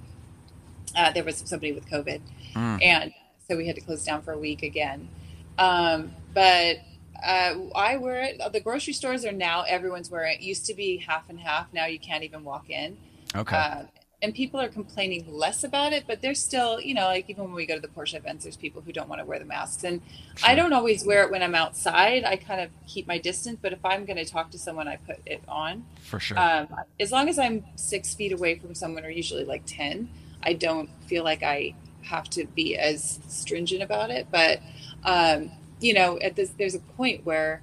Uh, 0.95 1.11
there 1.11 1.23
was 1.23 1.37
somebody 1.45 1.71
with 1.73 1.89
COVID, 1.89 2.21
Mm. 2.55 2.83
and 2.83 3.13
so 3.47 3.57
we 3.57 3.65
had 3.65 3.75
to 3.75 3.81
close 3.81 4.05
down 4.05 4.21
for 4.21 4.31
a 4.31 4.37
week 4.37 4.61
again. 4.61 5.09
Um, 5.57 6.13
but 6.35 6.77
uh, 7.23 7.55
I 7.75 7.97
wear 7.97 8.21
it. 8.23 8.41
The 8.51 8.59
grocery 8.59 8.93
stores 8.93 9.25
are 9.25 9.31
now 9.31 9.63
everyone's 9.63 10.09
wearing 10.09 10.35
it. 10.35 10.41
Used 10.41 10.65
to 10.67 10.73
be 10.73 10.97
half 10.97 11.29
and 11.29 11.39
half. 11.39 11.71
Now 11.73 11.85
you 11.85 11.99
can't 11.99 12.23
even 12.23 12.43
walk 12.43 12.69
in. 12.69 12.97
Okay. 13.35 13.55
Uh, 13.55 13.83
and 14.23 14.33
people 14.33 14.59
are 14.59 14.69
complaining 14.69 15.25
less 15.29 15.65
about 15.65 15.91
it, 15.91 16.05
but 16.07 16.21
there's 16.21 16.39
still, 16.39 16.79
you 16.79 16.93
know, 16.93 17.07
like 17.07 17.29
even 17.29 17.43
when 17.43 17.53
we 17.53 17.65
go 17.65 17.75
to 17.75 17.81
the 17.81 17.89
Porsche 17.89 18.15
events, 18.15 18.45
there's 18.45 18.55
people 18.55 18.81
who 18.81 18.93
don't 18.93 19.09
want 19.09 19.19
to 19.19 19.25
wear 19.25 19.37
the 19.37 19.43
masks. 19.43 19.83
And 19.83 20.01
I 20.41 20.55
don't 20.55 20.71
always 20.71 21.05
wear 21.05 21.23
it 21.23 21.31
when 21.31 21.43
I'm 21.43 21.53
outside. 21.53 22.23
I 22.23 22.37
kind 22.37 22.61
of 22.61 22.69
keep 22.87 23.05
my 23.05 23.17
distance, 23.17 23.59
but 23.61 23.73
if 23.73 23.83
I'm 23.83 24.05
going 24.05 24.15
to 24.15 24.25
talk 24.25 24.49
to 24.51 24.57
someone, 24.57 24.87
I 24.87 24.95
put 24.95 25.17
it 25.25 25.43
on. 25.45 25.85
For 26.03 26.21
sure. 26.21 26.39
Um, 26.39 26.69
as 27.01 27.11
long 27.11 27.27
as 27.27 27.37
I'm 27.37 27.65
six 27.75 28.13
feet 28.13 28.31
away 28.31 28.57
from 28.57 28.73
someone, 28.73 29.03
or 29.03 29.09
usually 29.09 29.43
like 29.43 29.63
10, 29.65 30.09
I 30.41 30.53
don't 30.53 30.89
feel 31.03 31.25
like 31.25 31.43
I 31.43 31.75
have 32.03 32.29
to 32.29 32.45
be 32.45 32.77
as 32.77 33.19
stringent 33.27 33.83
about 33.83 34.09
it. 34.09 34.27
But, 34.31 34.61
um, 35.03 35.51
you 35.83 35.93
know, 35.93 36.17
at 36.19 36.35
this, 36.35 36.51
there's 36.57 36.75
a 36.75 36.79
point 36.79 37.25
where, 37.25 37.61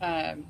um, 0.00 0.46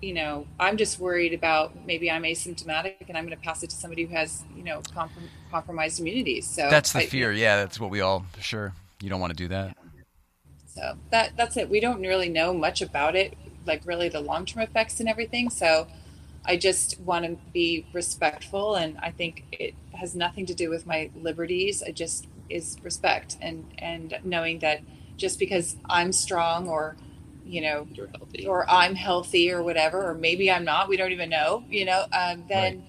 you 0.00 0.14
know, 0.14 0.46
I'm 0.58 0.76
just 0.76 0.98
worried 0.98 1.34
about 1.34 1.72
maybe 1.86 2.10
I'm 2.10 2.22
asymptomatic 2.22 3.08
and 3.08 3.18
I'm 3.18 3.26
going 3.26 3.36
to 3.36 3.42
pass 3.42 3.62
it 3.62 3.70
to 3.70 3.76
somebody 3.76 4.04
who 4.04 4.14
has, 4.14 4.44
you 4.56 4.62
know, 4.62 4.80
comprom- 4.80 5.28
compromised 5.50 6.00
immunities. 6.00 6.46
So 6.46 6.70
that's 6.70 6.92
the 6.92 7.00
I- 7.00 7.06
fear. 7.06 7.32
Yeah, 7.32 7.56
that's 7.56 7.80
what 7.80 7.90
we 7.90 8.00
all. 8.00 8.24
Sure. 8.40 8.72
You 9.02 9.10
don't 9.10 9.20
want 9.20 9.32
to 9.32 9.36
do 9.36 9.48
that. 9.48 9.76
So 10.66 10.96
that 11.10 11.36
that's 11.36 11.56
it. 11.56 11.68
We 11.68 11.80
don't 11.80 12.00
really 12.00 12.28
know 12.28 12.54
much 12.54 12.80
about 12.80 13.16
it, 13.16 13.36
like 13.66 13.82
really 13.84 14.08
the 14.08 14.20
long 14.20 14.46
term 14.46 14.62
effects 14.62 15.00
and 15.00 15.08
everything. 15.08 15.50
So 15.50 15.88
I 16.44 16.56
just 16.56 17.00
want 17.00 17.24
to 17.24 17.36
be 17.52 17.86
respectful, 17.92 18.76
and 18.76 18.96
I 18.98 19.10
think 19.10 19.44
it 19.52 19.74
has 19.94 20.14
nothing 20.14 20.46
to 20.46 20.54
do 20.54 20.70
with 20.70 20.86
my 20.86 21.10
liberties. 21.14 21.82
It 21.82 21.96
just 21.96 22.28
is 22.48 22.76
respect 22.82 23.36
and 23.40 23.66
and 23.78 24.18
knowing 24.24 24.60
that 24.60 24.80
just 25.20 25.38
because 25.38 25.76
I'm 25.88 26.12
strong 26.12 26.66
or 26.68 26.96
you 27.44 27.60
know 27.60 27.86
or 28.46 28.68
I'm 28.68 28.94
healthy 28.94 29.52
or 29.52 29.62
whatever, 29.62 30.08
or 30.08 30.14
maybe 30.14 30.50
I'm 30.50 30.64
not. 30.64 30.88
We 30.88 30.96
don't 30.96 31.12
even 31.12 31.28
know, 31.30 31.62
you 31.68 31.84
know. 31.84 32.06
Um, 32.12 32.44
then, 32.48 32.84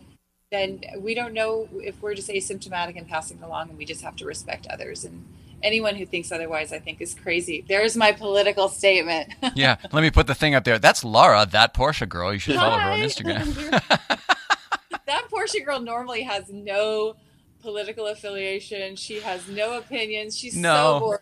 then 0.51 0.81
we 0.99 1.13
don't 1.13 1.33
know 1.33 1.67
if 1.73 2.01
we're 2.01 2.15
just 2.15 2.29
asymptomatic 2.29 2.97
and 2.97 3.07
passing 3.07 3.41
along, 3.43 3.69
and 3.69 3.77
we 3.77 3.85
just 3.85 4.01
have 4.01 4.15
to 4.17 4.25
respect 4.25 4.65
others. 4.67 5.03
And 5.03 5.25
anyone 5.61 5.95
who 5.95 6.05
thinks 6.05 6.31
otherwise, 6.31 6.71
I 6.71 6.79
think, 6.79 7.01
is 7.01 7.13
crazy. 7.13 7.65
There's 7.67 7.95
my 7.97 8.11
political 8.13 8.67
statement. 8.69 9.33
Yeah. 9.55 9.75
Let 9.91 10.01
me 10.01 10.09
put 10.11 10.27
the 10.27 10.35
thing 10.35 10.55
up 10.55 10.63
there. 10.63 10.79
That's 10.79 11.03
Laura, 11.03 11.45
that 11.51 11.73
Porsche 11.73 12.07
girl. 12.07 12.31
You 12.31 12.39
should 12.39 12.55
follow 12.55 12.77
her 12.77 12.91
on 12.91 12.99
Instagram. 12.99 13.45
that 15.05 15.23
Porsche 15.29 15.65
girl 15.65 15.81
normally 15.81 16.21
has 16.23 16.49
no 16.49 17.15
political 17.61 18.07
affiliation. 18.07 18.95
She 18.95 19.19
has 19.19 19.47
no 19.49 19.77
opinions. 19.77 20.37
She's 20.37 20.55
No. 20.55 20.73
so 20.73 20.99
boring. 20.99 21.21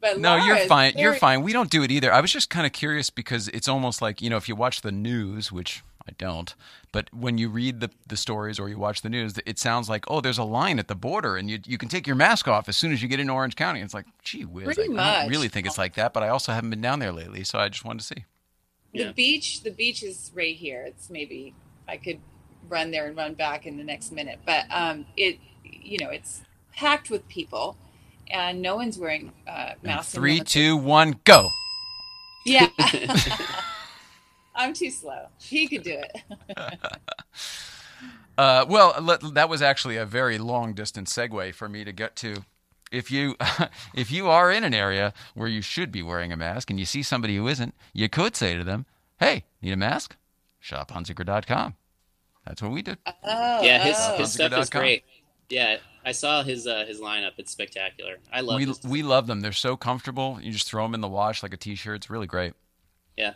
But 0.00 0.18
No, 0.18 0.36
you're 0.36 0.46
Laura 0.46 0.58
is 0.60 0.68
fine. 0.68 0.92
You're 0.96 1.14
fine. 1.14 1.42
We 1.42 1.52
don't 1.52 1.70
do 1.70 1.82
it 1.82 1.90
either. 1.90 2.12
I 2.12 2.20
was 2.20 2.32
just 2.32 2.50
kind 2.50 2.66
of 2.66 2.72
curious 2.72 3.10
because 3.10 3.48
it's 3.48 3.68
almost 3.68 4.00
like, 4.02 4.22
you 4.22 4.30
know, 4.30 4.36
if 4.36 4.48
you 4.48 4.54
watch 4.56 4.82
the 4.82 4.92
news, 4.92 5.50
which 5.50 5.82
I 6.08 6.12
don't, 6.18 6.54
but 6.92 7.12
when 7.12 7.36
you 7.36 7.48
read 7.48 7.80
the, 7.80 7.90
the 8.06 8.16
stories 8.16 8.58
or 8.58 8.68
you 8.68 8.78
watch 8.78 9.02
the 9.02 9.08
news, 9.10 9.34
it 9.44 9.58
sounds 9.58 9.88
like, 9.88 10.04
oh, 10.08 10.20
there's 10.20 10.38
a 10.38 10.44
line 10.44 10.78
at 10.78 10.88
the 10.88 10.94
border 10.94 11.36
and 11.36 11.50
you, 11.50 11.58
you 11.66 11.76
can 11.78 11.88
take 11.88 12.06
your 12.06 12.16
mask 12.16 12.48
off 12.48 12.68
as 12.68 12.76
soon 12.76 12.92
as 12.92 13.02
you 13.02 13.08
get 13.08 13.20
into 13.20 13.32
Orange 13.32 13.56
County. 13.56 13.80
It's 13.80 13.92
like, 13.94 14.06
gee 14.22 14.44
whiz. 14.44 14.64
Pretty 14.64 14.82
I, 14.82 14.84
I 14.84 14.88
much. 14.96 15.20
don't 15.22 15.30
really 15.30 15.48
think 15.48 15.66
it's 15.66 15.78
like 15.78 15.94
that, 15.96 16.12
but 16.14 16.22
I 16.22 16.28
also 16.28 16.52
haven't 16.52 16.70
been 16.70 16.80
down 16.80 16.98
there 17.00 17.12
lately, 17.12 17.44
so 17.44 17.58
I 17.58 17.68
just 17.68 17.84
wanted 17.84 18.00
to 18.00 18.06
see. 18.06 18.24
The 18.94 18.98
Yeah. 19.00 19.12
beach, 19.12 19.62
the 19.64 19.70
beach 19.70 20.02
is 20.02 20.30
right 20.34 20.56
here. 20.56 20.82
It's 20.86 21.10
maybe 21.10 21.54
I 21.86 21.98
could 21.98 22.20
run 22.68 22.90
there 22.90 23.06
and 23.06 23.16
run 23.16 23.34
back 23.34 23.66
in 23.66 23.76
the 23.76 23.84
next 23.84 24.12
minute, 24.12 24.38
but 24.46 24.64
um, 24.70 25.06
it, 25.16 25.38
you 25.64 25.98
know, 25.98 26.08
it's 26.10 26.40
packed 26.74 27.10
with 27.10 27.28
people, 27.28 27.76
and 28.30 28.62
no 28.62 28.76
one's 28.76 28.98
wearing 28.98 29.32
uh, 29.46 29.72
masks. 29.82 30.14
and 30.14 30.20
three, 30.20 30.38
no 30.38 30.44
two, 30.44 30.76
one, 30.76 31.20
go. 31.24 31.48
Yeah, 32.44 32.68
I'm 34.54 34.72
too 34.72 34.90
slow. 34.90 35.26
He 35.40 35.68
could 35.68 35.82
do 35.82 35.98
it. 35.98 36.78
Uh, 38.36 38.64
well, 38.68 38.94
let, 39.02 39.34
that 39.34 39.48
was 39.48 39.60
actually 39.60 39.96
a 39.96 40.06
very 40.06 40.38
long 40.38 40.72
distance 40.72 41.12
segue 41.12 41.52
for 41.56 41.68
me 41.68 41.82
to 41.82 41.90
get 41.90 42.14
to. 42.14 42.44
If 42.92 43.10
you 43.10 43.34
if 43.94 44.12
you 44.12 44.28
are 44.28 44.52
in 44.52 44.62
an 44.62 44.72
area 44.72 45.12
where 45.34 45.48
you 45.48 45.60
should 45.60 45.90
be 45.90 46.04
wearing 46.04 46.32
a 46.32 46.36
mask 46.36 46.70
and 46.70 46.78
you 46.78 46.86
see 46.86 47.02
somebody 47.02 47.34
who 47.34 47.48
isn't, 47.48 47.74
you 47.92 48.08
could 48.08 48.36
say 48.36 48.56
to 48.56 48.62
them, 48.62 48.86
"Hey, 49.18 49.44
need 49.60 49.72
a 49.72 49.76
mask? 49.76 50.14
Shop 50.60 50.94
on 50.94 51.04
That's 51.04 52.62
what 52.62 52.70
we 52.70 52.82
did. 52.82 52.98
Oh, 53.06 53.62
yeah, 53.62 53.82
his, 53.82 53.96
oh. 53.98 54.16
his 54.18 54.32
stuff 54.32 54.52
is 54.52 54.70
great. 54.70 55.04
Yeah, 55.50 55.78
I 56.08 56.12
saw 56.12 56.42
his 56.42 56.66
uh, 56.66 56.84
his 56.86 57.00
lineup. 57.00 57.32
It's 57.38 57.52
spectacular. 57.52 58.16
I 58.32 58.40
love 58.40 58.58
We 58.58 58.72
we 58.88 59.02
love 59.02 59.26
them. 59.26 59.40
They're 59.42 59.52
so 59.52 59.76
comfortable. 59.76 60.38
You 60.40 60.50
just 60.52 60.66
throw 60.68 60.82
them 60.84 60.94
in 60.94 61.00
the 61.00 61.08
wash 61.08 61.42
like 61.42 61.52
a 61.52 61.56
t-shirt. 61.56 61.96
It's 61.96 62.10
really 62.10 62.26
great. 62.26 62.54
Yeah. 63.16 63.34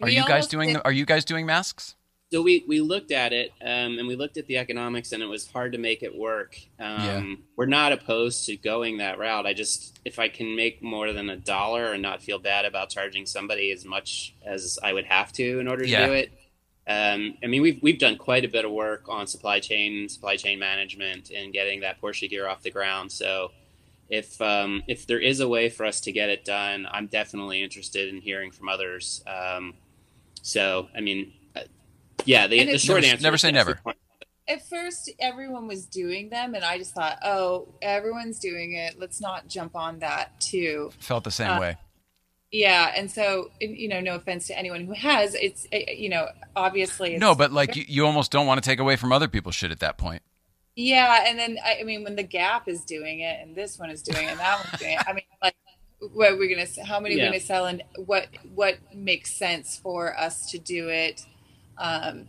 Are 0.00 0.06
We 0.06 0.16
you 0.16 0.24
guys 0.26 0.46
doing? 0.48 0.70
did- 0.74 0.82
Are 0.84 0.92
you 0.92 1.04
guys 1.06 1.24
doing 1.24 1.46
masks? 1.46 1.94
So 2.32 2.40
we, 2.40 2.64
we 2.66 2.80
looked 2.80 3.12
at 3.12 3.34
it 3.34 3.52
um, 3.60 3.98
and 3.98 4.08
we 4.08 4.16
looked 4.16 4.38
at 4.38 4.46
the 4.46 4.56
economics 4.56 5.12
and 5.12 5.22
it 5.22 5.26
was 5.26 5.46
hard 5.52 5.72
to 5.72 5.78
make 5.78 6.02
it 6.02 6.16
work. 6.16 6.58
Um, 6.80 7.04
Yeah. 7.04 7.34
We're 7.56 7.66
not 7.66 7.92
opposed 7.92 8.46
to 8.46 8.56
going 8.56 8.96
that 8.98 9.18
route. 9.18 9.44
I 9.44 9.52
just, 9.52 10.00
if 10.06 10.18
I 10.18 10.28
can 10.28 10.56
make 10.56 10.82
more 10.82 11.12
than 11.12 11.28
a 11.28 11.36
dollar 11.36 11.92
and 11.92 12.00
not 12.00 12.22
feel 12.22 12.38
bad 12.38 12.64
about 12.64 12.88
charging 12.88 13.26
somebody 13.26 13.70
as 13.70 13.84
much 13.84 14.34
as 14.46 14.78
I 14.82 14.94
would 14.94 15.04
have 15.04 15.30
to 15.34 15.60
in 15.60 15.68
order 15.68 15.84
to 15.84 15.90
Yeah. 15.90 16.06
do 16.06 16.12
it. 16.14 16.32
Um, 16.86 17.36
I 17.42 17.46
mean, 17.46 17.62
we've, 17.62 17.80
we've 17.82 17.98
done 17.98 18.16
quite 18.16 18.44
a 18.44 18.48
bit 18.48 18.64
of 18.64 18.72
work 18.72 19.08
on 19.08 19.26
supply 19.26 19.60
chain, 19.60 20.08
supply 20.08 20.36
chain 20.36 20.58
management 20.58 21.30
and 21.30 21.52
getting 21.52 21.80
that 21.80 22.00
Porsche 22.00 22.28
gear 22.28 22.48
off 22.48 22.62
the 22.62 22.70
ground. 22.72 23.12
So 23.12 23.52
if, 24.08 24.40
um, 24.40 24.82
if 24.88 25.06
there 25.06 25.20
is 25.20 25.40
a 25.40 25.48
way 25.48 25.68
for 25.68 25.86
us 25.86 26.00
to 26.02 26.12
get 26.12 26.28
it 26.28 26.44
done, 26.44 26.88
I'm 26.90 27.06
definitely 27.06 27.62
interested 27.62 28.12
in 28.12 28.20
hearing 28.20 28.50
from 28.50 28.68
others. 28.68 29.22
Um, 29.26 29.74
so, 30.42 30.88
I 30.96 31.00
mean, 31.00 31.32
uh, 31.54 31.60
yeah, 32.24 32.48
the, 32.48 32.64
the 32.64 32.78
short 32.78 33.02
Never- 33.02 33.12
answer 33.12 33.22
never 33.22 33.34
is 33.36 33.40
say 33.42 33.52
never. 33.52 33.80
At 34.48 34.68
first, 34.68 35.08
everyone 35.20 35.68
was 35.68 35.86
doing 35.86 36.28
them, 36.28 36.54
and 36.56 36.64
I 36.64 36.76
just 36.76 36.92
thought, 36.92 37.16
oh, 37.24 37.68
everyone's 37.80 38.40
doing 38.40 38.72
it. 38.72 38.98
Let's 38.98 39.20
not 39.20 39.46
jump 39.46 39.76
on 39.76 40.00
that 40.00 40.38
too. 40.40 40.90
Felt 40.98 41.22
the 41.22 41.30
same 41.30 41.50
Uh, 41.50 41.60
way. 41.60 41.76
Yeah, 42.52 42.92
and 42.94 43.10
so 43.10 43.50
you 43.60 43.88
know, 43.88 44.00
no 44.00 44.14
offense 44.16 44.46
to 44.48 44.58
anyone 44.58 44.84
who 44.84 44.92
has. 44.92 45.34
It's 45.34 45.66
uh, 45.72 45.78
you 45.90 46.10
know, 46.10 46.28
obviously. 46.54 47.14
It's, 47.14 47.20
No, 47.20 47.34
but 47.34 47.50
like 47.50 47.74
you, 47.76 47.84
you 47.88 48.04
almost 48.06 48.30
don't 48.30 48.46
want 48.46 48.62
to 48.62 48.68
take 48.68 48.78
away 48.78 48.96
from 48.96 49.10
other 49.10 49.26
people's 49.26 49.54
shit 49.54 49.70
at 49.70 49.80
that 49.80 49.96
point. 49.96 50.22
Yeah, 50.76 51.24
and 51.26 51.38
then 51.38 51.56
I, 51.64 51.78
I 51.80 51.84
mean, 51.84 52.04
when 52.04 52.14
the 52.14 52.22
Gap 52.22 52.68
is 52.68 52.84
doing 52.84 53.20
it, 53.20 53.40
and 53.42 53.56
this 53.56 53.78
one 53.78 53.88
is 53.90 54.02
doing 54.02 54.26
it, 54.26 54.32
and 54.32 54.40
that 54.40 54.64
one's 54.64 54.78
doing 54.80 54.92
it. 54.92 55.04
I 55.06 55.12
mean, 55.14 55.24
like, 55.42 55.54
what 56.12 56.36
we're 56.36 56.54
gonna, 56.54 56.68
how 56.86 57.00
many 57.00 57.14
Yeah. 57.16 57.24
we're 57.24 57.30
gonna 57.30 57.40
sell, 57.40 57.64
and 57.64 57.82
what 58.04 58.28
what 58.54 58.76
makes 58.94 59.32
sense 59.32 59.78
for 59.78 60.18
us 60.18 60.50
to 60.50 60.58
do 60.58 60.90
it. 60.90 61.24
Um, 61.78 62.26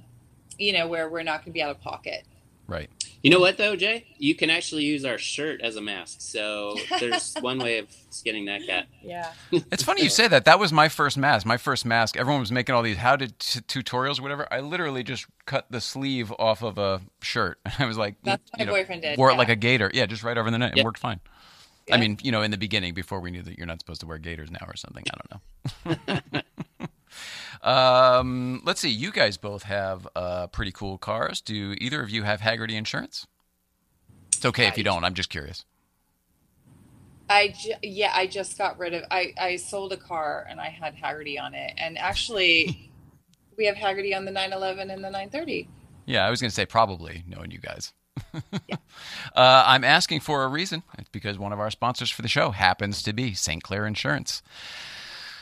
you 0.57 0.71
know, 0.71 0.87
where 0.87 1.09
we're 1.09 1.23
not 1.23 1.43
gonna 1.43 1.51
be 1.53 1.61
out 1.61 1.71
of 1.71 1.81
pocket. 1.81 2.23
Right. 2.67 2.89
You 3.21 3.29
know 3.29 3.39
what 3.39 3.57
though, 3.57 3.75
Jay? 3.75 4.05
You 4.17 4.35
can 4.35 4.49
actually 4.49 4.83
use 4.83 5.05
our 5.05 5.17
shirt 5.17 5.61
as 5.61 5.75
a 5.77 5.81
mask. 5.81 6.17
So 6.19 6.75
there's 6.99 7.35
one 7.41 7.57
way 7.59 7.77
of 7.79 7.87
skinning 8.09 8.45
that 8.45 8.65
cat. 8.65 8.87
Yeah. 9.01 9.31
It's 9.51 9.83
funny 9.83 10.03
you 10.03 10.09
say 10.09 10.27
that. 10.27 10.43
That 10.45 10.59
was 10.59 10.73
my 10.73 10.89
first 10.89 11.17
mask. 11.17 11.45
My 11.45 11.57
first 11.57 11.85
mask. 11.85 12.17
Everyone 12.17 12.41
was 12.41 12.51
making 12.51 12.75
all 12.75 12.81
these 12.81 12.97
how 12.97 13.15
to 13.15 13.27
t- 13.27 13.61
tutorials, 13.61 14.19
or 14.19 14.23
whatever. 14.23 14.47
I 14.51 14.59
literally 14.59 15.03
just 15.03 15.25
cut 15.45 15.67
the 15.69 15.79
sleeve 15.79 16.33
off 16.37 16.63
of 16.63 16.77
a 16.77 17.01
shirt. 17.21 17.59
I 17.79 17.85
was 17.85 17.97
like, 17.97 18.15
That's 18.23 18.49
what 18.51 18.59
my 18.59 18.65
know, 18.65 18.71
boyfriend 18.73 19.01
did, 19.03 19.17
Wore 19.17 19.31
it 19.31 19.37
like 19.37 19.49
a 19.49 19.55
gator. 19.55 19.89
Yeah, 19.93 20.05
just 20.05 20.23
right 20.23 20.37
over 20.37 20.51
the 20.51 20.57
neck. 20.57 20.71
It 20.73 20.77
Yep. 20.77 20.85
worked 20.85 20.99
fine. 20.99 21.19
I 21.91 21.97
mean, 21.97 22.17
you 22.23 22.31
know, 22.31 22.41
in 22.41 22.51
the 22.51 22.57
beginning, 22.57 22.93
before 22.93 23.19
we 23.19 23.29
knew 23.29 23.41
that 23.41 23.57
you're 23.57 23.67
not 23.67 23.79
supposed 23.79 23.99
to 24.01 24.07
wear 24.07 24.17
gaiters 24.17 24.49
now 24.49 24.65
or 24.65 24.75
something. 24.77 25.03
I 25.11 25.17
don't 25.85 26.05
know. 26.33 26.41
Um, 27.63 28.61
let's 28.65 28.81
see. 28.81 28.89
You 28.89 29.11
guys 29.11 29.37
both 29.37 29.63
have 29.63 30.07
uh, 30.15 30.47
pretty 30.47 30.71
cool 30.71 30.97
cars. 30.97 31.41
Do 31.41 31.75
either 31.79 32.01
of 32.01 32.09
you 32.09 32.23
have 32.23 32.41
Hagerty 32.41 32.73
insurance? 32.73 33.25
It's 34.35 34.45
okay 34.45 34.67
if 34.67 34.77
you 34.77 34.83
don't. 34.83 35.05
I'm 35.05 35.13
just 35.13 35.29
curious. 35.29 35.63
I 37.29 37.55
ju- 37.57 37.73
yeah, 37.81 38.11
I 38.13 38.27
just 38.27 38.57
got 38.57 38.77
rid 38.77 38.93
of. 38.93 39.03
I 39.09 39.33
I 39.39 39.55
sold 39.55 39.93
a 39.93 39.97
car 39.97 40.45
and 40.49 40.59
I 40.59 40.67
had 40.67 40.95
Hagerty 40.97 41.41
on 41.41 41.53
it, 41.53 41.73
and 41.77 41.97
actually, 41.97 42.91
we 43.57 43.65
have 43.65 43.75
Hagerty 43.75 44.15
on 44.15 44.25
the 44.25 44.31
911 44.31 44.91
and 44.91 45.01
the 45.01 45.09
930. 45.09 45.69
Yeah, 46.05 46.27
I 46.27 46.29
was 46.29 46.41
going 46.41 46.49
to 46.49 46.55
say 46.55 46.65
probably, 46.65 47.23
knowing 47.25 47.51
you 47.51 47.59
guys. 47.59 47.93
uh, 48.33 48.75
I'm 49.35 49.85
asking 49.85 50.19
for 50.19 50.43
a 50.43 50.47
reason. 50.47 50.83
It's 50.97 51.09
because 51.09 51.39
one 51.39 51.53
of 51.53 51.59
our 51.61 51.71
sponsors 51.71 52.09
for 52.09 52.21
the 52.21 52.27
show 52.27 52.51
happens 52.51 53.01
to 53.03 53.13
be 53.13 53.33
St. 53.33 53.63
Clair 53.63 53.85
Insurance. 53.85 54.41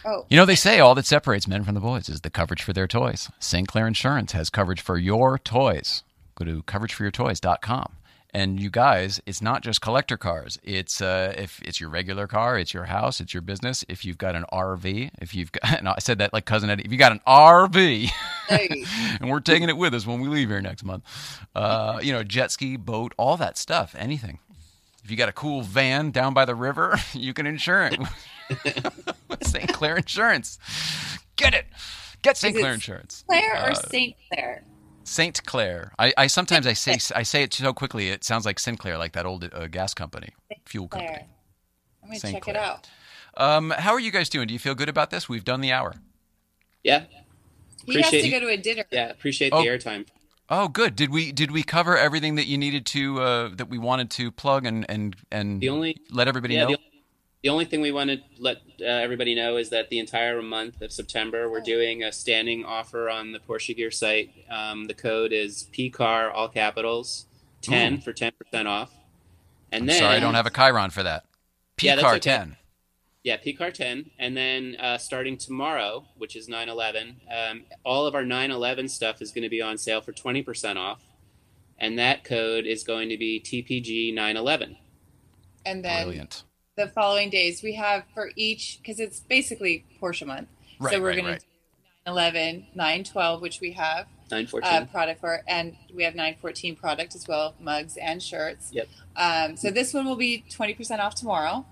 Oh, 0.05 0.25
You 0.29 0.37
know, 0.37 0.45
they 0.45 0.55
say 0.55 0.79
all 0.79 0.95
that 0.95 1.05
separates 1.05 1.47
men 1.47 1.63
from 1.63 1.75
the 1.75 1.79
boys 1.81 2.09
is 2.09 2.21
the 2.21 2.29
coverage 2.29 2.63
for 2.63 2.73
their 2.73 2.87
toys. 2.87 3.29
St. 3.39 3.67
Clair 3.67 3.87
Insurance 3.87 4.31
has 4.31 4.49
coverage 4.49 4.81
for 4.81 4.97
your 4.97 5.37
toys. 5.37 6.03
Go 6.35 6.45
to 6.45 6.63
coverageforyourtoys.com. 6.63 7.93
And 8.33 8.61
you 8.61 8.69
guys, 8.69 9.19
it's 9.25 9.41
not 9.41 9.61
just 9.61 9.81
collector 9.81 10.15
cars. 10.15 10.57
It's 10.63 11.01
uh, 11.01 11.33
if 11.37 11.61
it's 11.63 11.81
your 11.81 11.89
regular 11.89 12.27
car, 12.27 12.57
it's 12.57 12.73
your 12.73 12.85
house, 12.85 13.19
it's 13.19 13.33
your 13.33 13.41
business. 13.41 13.83
If 13.89 14.05
you've 14.05 14.17
got 14.17 14.35
an 14.37 14.45
RV, 14.53 15.11
if 15.21 15.35
you've 15.35 15.51
got, 15.51 15.63
and 15.79 15.89
I 15.89 15.95
said 15.99 16.19
that 16.19 16.31
like 16.31 16.45
cousin 16.45 16.69
Eddie, 16.69 16.83
if 16.85 16.93
you 16.93 16.97
got 16.97 17.11
an 17.11 17.19
RV, 17.27 18.09
Hey. 18.47 18.85
and 19.19 19.29
we're 19.29 19.41
taking 19.41 19.67
it 19.67 19.75
with 19.75 19.93
us 19.93 20.07
when 20.07 20.21
we 20.21 20.29
leave 20.29 20.47
here 20.47 20.61
next 20.61 20.85
month. 20.85 21.03
Uh, 21.53 21.99
you 22.01 22.13
know, 22.13 22.23
jet 22.23 22.51
ski, 22.51 22.77
boat, 22.77 23.13
all 23.17 23.35
that 23.35 23.57
stuff, 23.57 23.93
anything. 23.99 24.39
If 25.03 25.11
you 25.11 25.17
got 25.17 25.27
a 25.27 25.33
cool 25.33 25.61
van 25.61 26.11
down 26.11 26.33
by 26.33 26.45
the 26.45 26.55
river, 26.55 26.97
you 27.13 27.33
can 27.33 27.45
insure 27.45 27.83
it 27.87 27.99
St. 29.43 29.73
Clair 29.73 29.97
Insurance. 29.97 30.57
Get 31.35 31.53
it. 31.53 31.65
Get 32.21 32.37
St. 32.37 32.53
Is 32.53 32.59
it 32.59 32.61
Clair 32.61 32.73
Insurance. 32.73 33.23
Claire 33.27 33.53
or 33.55 33.71
Uh, 33.71 33.73
Saint 33.75 34.15
Clair? 34.31 34.63
Saint 35.03 35.45
Clair. 35.45 35.93
I, 35.97 36.13
I 36.17 36.27
sometimes 36.27 36.67
I 36.67 36.73
say 36.73 36.93
I 37.15 37.23
say 37.23 37.43
it 37.43 37.53
so 37.53 37.73
quickly 37.73 38.09
it 38.09 38.23
sounds 38.23 38.45
like 38.45 38.59
Sinclair, 38.59 38.97
like 38.97 39.13
that 39.13 39.25
old 39.25 39.49
uh, 39.53 39.67
gas 39.67 39.93
company, 39.93 40.29
fuel 40.65 40.87
company. 40.87 41.07
Claire. 41.09 41.27
I'm 42.03 42.09
gonna 42.09 42.19
Saint 42.19 42.33
check 42.35 42.43
Clair. 42.43 42.55
it 42.55 42.59
out. 42.61 42.89
Um, 43.37 43.71
how 43.71 43.91
are 43.93 43.99
you 43.99 44.11
guys 44.11 44.29
doing? 44.29 44.47
Do 44.47 44.53
you 44.53 44.59
feel 44.59 44.75
good 44.75 44.89
about 44.89 45.09
this? 45.09 45.27
We've 45.29 45.43
done 45.45 45.61
the 45.61 45.71
hour. 45.71 45.93
Yeah, 46.83 47.05
He 47.85 48.01
has 48.01 48.09
to 48.11 48.29
go 48.29 48.39
to 48.39 48.47
a 48.47 48.57
dinner. 48.57 48.85
yeah. 48.91 49.09
Appreciate 49.09 49.53
Oh. 49.53 49.61
the 49.61 49.67
airtime. 49.69 50.07
Oh, 50.49 50.67
good. 50.67 50.95
Did 50.97 51.11
we 51.11 51.31
did 51.31 51.49
we 51.51 51.63
cover 51.63 51.97
everything 51.97 52.35
that 52.35 52.45
you 52.47 52.57
needed 52.57 52.85
to 52.87 53.21
uh, 53.21 53.49
that 53.55 53.69
we 53.69 53.77
wanted 53.77 54.09
to 54.11 54.31
plug 54.31 54.65
and 54.65 54.85
and 54.89 55.15
and 55.31 55.61
The 55.61 55.69
only 55.69 56.01
let 56.11 56.27
everybody 56.27 56.55
yeah, 56.55 56.65
know? 56.65 56.75
The, 57.41 57.47
the 57.47 57.49
only 57.49 57.65
thing 57.65 57.81
we 57.81 57.91
want 57.91 58.09
to 58.09 58.17
let 58.37 58.57
uh, 58.79 58.85
everybody 58.85 59.35
know 59.35 59.57
is 59.57 59.69
that 59.69 59.89
the 59.89 59.99
entire 59.99 60.41
month 60.41 60.81
of 60.81 60.91
September, 60.91 61.49
we're 61.49 61.61
doing 61.61 62.03
a 62.03 62.11
standing 62.11 62.63
offer 62.65 63.09
on 63.09 63.31
the 63.31 63.39
Porsche 63.39 63.75
Gear 63.75 63.91
site. 63.91 64.31
Um, 64.49 64.85
the 64.85 64.93
code 64.93 65.33
is 65.33 65.67
PCAR, 65.73 66.31
all 66.33 66.49
capitals, 66.49 67.25
10 67.61 68.01
for 68.01 68.13
10% 68.13 68.31
off. 68.65 68.91
And 69.71 69.83
I'm 69.83 69.87
then, 69.87 69.99
sorry, 69.99 70.15
I 70.15 70.19
don't 70.19 70.33
have 70.33 70.47
a 70.47 70.51
chyron 70.51 70.91
for 70.91 71.03
that. 71.03 71.25
Yeah, 71.81 71.95
that's 71.95 72.07
PCAR 72.07 72.11
okay. 72.13 72.19
10. 72.19 72.57
Yeah, 73.23 73.37
PCAR 73.37 73.73
10. 73.73 74.11
And 74.19 74.35
then 74.35 74.75
uh, 74.79 74.97
starting 74.97 75.37
tomorrow, 75.37 76.05
which 76.17 76.35
is 76.35 76.49
9 76.49 76.69
11, 76.69 77.21
um, 77.33 77.63
all 77.83 78.05
of 78.05 78.15
our 78.15 78.25
9 78.25 78.51
11 78.51 78.89
stuff 78.89 79.21
is 79.21 79.31
going 79.31 79.43
to 79.43 79.49
be 79.49 79.61
on 79.61 79.77
sale 79.77 80.01
for 80.01 80.11
20% 80.11 80.77
off. 80.77 81.01
And 81.77 81.97
that 81.97 82.23
code 82.23 82.65
is 82.65 82.83
going 82.83 83.09
to 83.09 83.17
be 83.17 83.39
TPG 83.39 84.13
911. 84.13 84.77
And 85.65 85.85
then 85.85 86.05
Brilliant. 86.05 86.43
The 86.77 86.87
following 86.87 87.29
days 87.29 87.61
we 87.63 87.73
have 87.75 88.03
for 88.13 88.31
each 88.35 88.79
because 88.81 88.99
it's 88.99 89.19
basically 89.19 89.85
Porsche 90.01 90.25
month. 90.25 90.47
Right, 90.79 90.93
so 90.93 91.01
we're 91.01 91.09
right, 91.09 91.17
gonna 91.17 91.29
right. 91.33 91.39
do 91.39 91.45
911, 92.11 92.67
912, 92.75 93.41
which 93.41 93.59
we 93.59 93.71
have 93.73 94.07
914. 94.31 94.63
uh, 94.71 94.85
product 94.85 95.19
for, 95.19 95.41
and 95.47 95.75
we 95.93 96.03
have 96.03 96.15
914 96.15 96.75
product 96.75 97.13
as 97.15 97.27
well, 97.27 97.55
mugs 97.59 97.97
and 97.97 98.23
shirts. 98.23 98.69
Yep. 98.71 98.87
Um, 99.15 99.57
so 99.57 99.69
this 99.69 99.93
one 99.93 100.05
will 100.05 100.15
be 100.15 100.43
20% 100.49 100.99
off 100.99 101.15
tomorrow. 101.15 101.65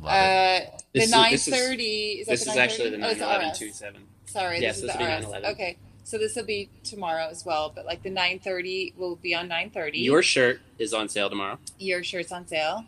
Love 0.00 0.12
it. 0.12 0.72
Uh, 0.72 0.78
This 0.92 1.10
the 1.10 1.16
is- 1.18 1.30
this 1.30 1.48
is- 1.48 1.52
930 1.52 1.84
is, 1.84 2.26
this 2.26 2.44
that 2.44 2.48
is 2.50 2.54
the 2.56 2.60
actually 2.60 2.90
the 2.90 2.98
930? 2.98 3.04
Oh, 3.04 3.10
it's 3.12 3.20
911 3.20 3.50
RS. 3.52 3.58
27. 3.58 4.02
Sorry, 4.26 4.60
Yes, 4.60 4.80
this 4.80 4.82
this 4.82 4.90
is 4.90 4.98
will 4.98 5.06
the 5.06 5.10
be 5.10 5.16
RS. 5.16 5.22
911. 5.32 5.50
Okay, 5.54 5.78
so 6.02 6.18
this 6.18 6.34
will 6.34 6.44
be 6.44 6.70
tomorrow 6.82 7.28
as 7.28 7.44
well, 7.44 7.70
but 7.74 7.84
like 7.86 8.02
the 8.02 8.10
930 8.10 8.94
will 8.96 9.16
be 9.16 9.34
on 9.34 9.46
930. 9.48 9.98
Your 10.00 10.22
shirt 10.22 10.60
is 10.78 10.92
on 10.94 11.08
sale 11.08 11.28
tomorrow. 11.30 11.58
Your 11.78 12.02
shirt's 12.02 12.32
on 12.32 12.46
sale. 12.48 12.84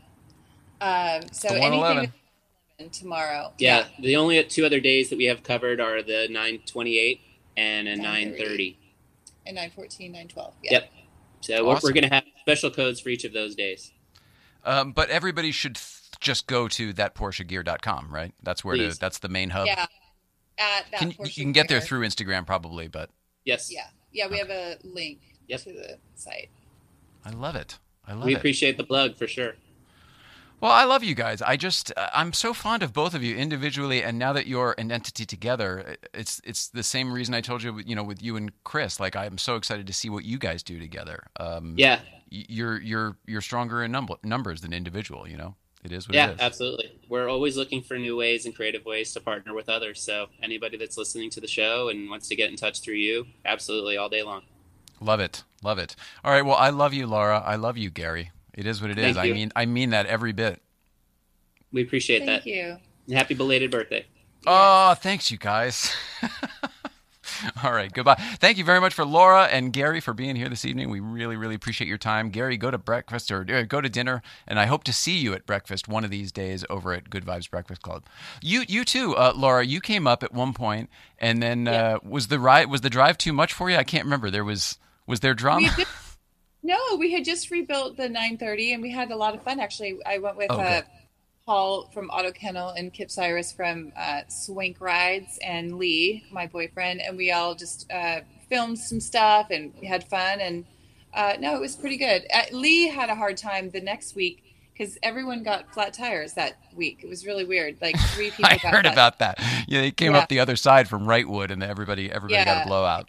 Um, 0.80 1.22
so 1.32 1.48
anything 1.48 2.12
tomorrow. 2.92 3.52
Yeah, 3.58 3.86
the 4.00 4.16
only 4.16 4.42
two 4.44 4.64
other 4.64 4.80
days 4.80 5.10
that 5.10 5.16
we 5.18 5.24
have 5.24 5.42
covered 5.42 5.80
are 5.80 6.02
the 6.02 6.28
928 6.30 7.20
and 7.56 7.88
a 7.88 7.96
930. 7.96 8.78
And 9.46 9.54
914, 9.56 10.12
912. 10.12 10.54
Yeah. 10.62 10.72
Yep. 10.72 10.90
So 11.40 11.64
we're, 11.64 11.72
Awesome. 11.74 11.88
we're 11.88 11.92
going 11.92 12.08
to 12.08 12.14
have 12.14 12.24
special 12.40 12.70
codes 12.70 13.00
for 13.00 13.08
each 13.08 13.24
of 13.24 13.32
those 13.32 13.54
days. 13.54 13.92
Um, 14.64 14.92
but 14.92 15.08
everybody 15.10 15.50
should 15.50 15.76
th- 15.76 15.86
just 16.20 16.46
go 16.46 16.68
to 16.68 16.92
thatporschegear.com, 16.92 18.12
right? 18.12 18.32
That's 18.42 18.64
where 18.64 18.76
to, 18.76 18.96
that's 18.98 19.18
the 19.18 19.28
main 19.28 19.50
hub. 19.50 19.66
Yeah. 19.66 19.86
At 20.58 20.86
that 20.90 20.98
Can, 20.98 21.12
Porsche 21.12 21.36
you 21.36 21.44
can 21.44 21.52
get 21.52 21.68
there 21.68 21.80
through 21.80 22.00
Instagram 22.06 22.44
probably, 22.46 22.88
but 22.88 23.10
Yes. 23.44 23.72
Yeah. 23.72 23.86
Yeah, 24.12 24.26
we 24.28 24.38
have 24.38 24.50
a 24.50 24.76
link 24.84 25.20
Yep. 25.46 25.60
to 25.62 25.72
the 25.72 25.98
site. 26.14 26.50
I 27.24 27.30
love 27.30 27.56
it. 27.56 27.78
I 28.06 28.12
love 28.12 28.24
We 28.24 28.32
it. 28.32 28.34
We 28.34 28.38
appreciate 28.38 28.76
the 28.76 28.84
plug 28.84 29.16
for 29.16 29.26
sure. 29.26 29.54
Well, 30.60 30.72
I 30.72 30.84
love 30.84 31.04
you 31.04 31.14
guys. 31.14 31.40
I 31.40 31.56
just 31.56 31.92
uh, 31.96 32.08
I'm 32.12 32.32
so 32.32 32.52
fond 32.52 32.82
of 32.82 32.92
both 32.92 33.14
of 33.14 33.22
you 33.22 33.36
individually, 33.36 34.02
and 34.02 34.18
now 34.18 34.32
that 34.32 34.48
you're 34.48 34.74
an 34.76 34.90
entity 34.90 35.24
together, 35.24 35.96
it's 36.12 36.40
it's 36.42 36.68
the 36.68 36.82
same 36.82 37.12
reason 37.12 37.32
I 37.32 37.40
told 37.40 37.62
you, 37.62 37.78
you 37.86 37.94
know, 37.94 38.02
with 38.02 38.22
you 38.22 38.36
and 38.36 38.50
Chris. 38.64 38.98
Like 38.98 39.14
I'm 39.14 39.38
so 39.38 39.54
excited 39.54 39.86
to 39.86 39.92
see 39.92 40.10
what 40.10 40.24
you 40.24 40.36
guys 40.36 40.62
do 40.64 40.80
together. 40.80 41.26
Um, 41.38 41.74
Yeah. 41.76 42.00
you're 42.28 42.80
you're 42.80 43.16
you're 43.26 43.40
stronger 43.40 43.84
in 43.84 43.92
number, 43.92 44.14
numbers 44.24 44.60
than 44.60 44.72
individual. 44.72 45.28
You 45.28 45.36
know, 45.36 45.54
it 45.84 45.92
is 45.92 46.08
what 46.08 46.16
Yeah, 46.16 46.30
it 46.30 46.34
is. 46.34 46.40
absolutely. 46.40 46.90
We're 47.08 47.28
always 47.28 47.56
looking 47.56 47.80
for 47.80 47.96
new 47.96 48.16
ways 48.16 48.44
and 48.44 48.52
creative 48.54 48.84
ways 48.84 49.12
to 49.12 49.20
partner 49.20 49.54
with 49.54 49.68
others. 49.68 50.02
So 50.02 50.26
anybody 50.42 50.76
that's 50.76 50.98
listening 50.98 51.30
to 51.30 51.40
the 51.40 51.46
show 51.46 51.88
and 51.88 52.10
wants 52.10 52.26
to 52.28 52.34
get 52.36 52.50
in 52.50 52.56
touch 52.56 52.80
through 52.80 52.94
you, 52.96 53.26
absolutely 53.44 53.96
all 53.96 54.08
day 54.08 54.24
long. 54.24 54.42
Love 55.00 55.20
it, 55.20 55.44
love 55.62 55.78
it. 55.78 55.94
All 56.24 56.32
right, 56.32 56.44
well, 56.44 56.56
I 56.56 56.70
love 56.70 56.92
you, 56.92 57.06
Laura. 57.06 57.38
I 57.46 57.54
love 57.54 57.78
you, 57.78 57.90
Gary. 57.90 58.32
It 58.58 58.66
is 58.66 58.82
what 58.82 58.90
it 58.90 58.98
is. 58.98 59.04
Thank 59.14 59.18
I 59.18 59.24
you. 59.24 59.34
mean, 59.34 59.52
I 59.54 59.66
mean 59.66 59.90
that 59.90 60.06
every 60.06 60.32
bit. 60.32 60.60
We 61.72 61.82
appreciate 61.82 62.18
Thank 62.18 62.28
that. 62.28 62.42
Thank 62.42 62.56
you. 62.56 62.76
And 63.06 63.16
happy 63.16 63.34
belated 63.34 63.70
birthday. 63.70 64.04
Oh, 64.46 64.94
thanks, 64.94 65.30
you 65.30 65.38
guys. 65.38 65.94
All 67.62 67.72
right, 67.72 67.92
goodbye. 67.92 68.16
Thank 68.40 68.58
you 68.58 68.64
very 68.64 68.80
much 68.80 68.94
for 68.94 69.04
Laura 69.04 69.44
and 69.44 69.72
Gary 69.72 70.00
for 70.00 70.12
being 70.12 70.34
here 70.34 70.48
this 70.48 70.64
evening. 70.64 70.90
We 70.90 70.98
really, 70.98 71.36
really 71.36 71.54
appreciate 71.54 71.86
your 71.86 71.98
time. 71.98 72.30
Gary, 72.30 72.56
go 72.56 72.70
to 72.72 72.78
breakfast 72.78 73.30
or 73.30 73.46
uh, 73.48 73.62
go 73.62 73.80
to 73.80 73.88
dinner, 73.88 74.22
and 74.46 74.58
I 74.58 74.66
hope 74.66 74.82
to 74.84 74.92
see 74.92 75.18
you 75.18 75.34
at 75.34 75.46
breakfast 75.46 75.86
one 75.86 76.02
of 76.04 76.10
these 76.10 76.32
days 76.32 76.64
over 76.68 76.92
at 76.94 77.10
Good 77.10 77.24
Vibes 77.24 77.48
Breakfast 77.48 77.82
Club. 77.82 78.02
You, 78.42 78.64
you 78.66 78.84
too, 78.84 79.14
uh, 79.14 79.34
Laura. 79.36 79.64
You 79.64 79.80
came 79.80 80.08
up 80.08 80.24
at 80.24 80.32
one 80.32 80.52
point, 80.52 80.90
and 81.18 81.40
then 81.40 81.66
Yeah. 81.66 81.72
uh, 81.72 81.98
was 82.02 82.26
the 82.26 82.40
ride 82.40 82.68
was 82.70 82.80
the 82.80 82.90
drive 82.90 83.16
too 83.18 83.32
much 83.32 83.52
for 83.52 83.70
you? 83.70 83.76
I 83.76 83.84
can't 83.84 84.02
remember. 84.04 84.30
There 84.32 84.44
was 84.44 84.78
was 85.06 85.20
there 85.20 85.32
We 85.32 85.36
drama? 85.36 85.70
No, 86.68 86.96
we 86.96 87.12
had 87.12 87.24
just 87.24 87.50
rebuilt 87.50 87.96
the 87.96 88.08
930 88.08 88.74
and 88.74 88.82
we 88.82 88.90
had 88.90 89.10
a 89.10 89.16
lot 89.16 89.34
of 89.34 89.42
fun 89.42 89.58
actually. 89.58 89.98
I 90.06 90.18
went 90.18 90.36
with 90.36 90.50
Oh, 90.50 90.60
uh. 90.60 90.82
Paul 91.46 91.88
from 91.94 92.10
Auto 92.10 92.30
Kennel 92.30 92.68
and 92.70 92.92
Kip 92.92 93.10
Cyrus 93.10 93.52
from 93.52 93.90
uh, 93.96 94.20
Swink 94.28 94.80
Rides 94.80 95.38
and 95.42 95.78
Lee, 95.78 96.24
my 96.30 96.46
boyfriend, 96.46 97.00
and 97.00 97.16
we 97.16 97.32
all 97.32 97.54
just 97.54 97.90
uh, 97.90 98.20
filmed 98.50 98.78
some 98.78 99.00
stuff 99.00 99.46
and 99.50 99.72
we 99.80 99.86
had 99.86 100.04
fun. 100.04 100.40
And 100.40 100.66
uh, 101.14 101.34
no, 101.40 101.56
it 101.56 101.60
was 101.60 101.74
pretty 101.74 101.96
good. 101.96 102.26
Uh, 102.32 102.42
Lee 102.52 102.88
had 102.88 103.08
a 103.08 103.14
hard 103.14 103.38
time 103.38 103.70
the 103.70 103.80
next 103.80 104.14
week 104.14 104.44
because 104.74 104.98
everyone 105.02 105.42
got 105.42 105.72
flat 105.72 105.94
tires 105.94 106.34
that 106.34 106.58
week. 106.76 107.00
It 107.02 107.08
was 107.08 107.24
really 107.26 107.46
weird. 107.46 107.78
Like 107.80 107.98
three 108.14 108.30
people 108.36 108.44
I 108.44 108.58
got 108.58 108.74
heard 108.74 108.84
flat 108.84 108.92
about 108.92 109.18
that. 109.20 109.38
Yeah, 109.66 109.80
they 109.80 109.90
came 109.90 110.12
Yeah. 110.12 110.18
up 110.18 110.28
the 110.28 110.40
other 110.40 110.54
side 110.54 110.86
from 110.86 111.06
Wrightwood, 111.06 111.50
and 111.50 111.62
everybody 111.62 112.12
everybody 112.12 112.44
got 112.44 112.64
a 112.64 112.68
blowout. 112.68 113.08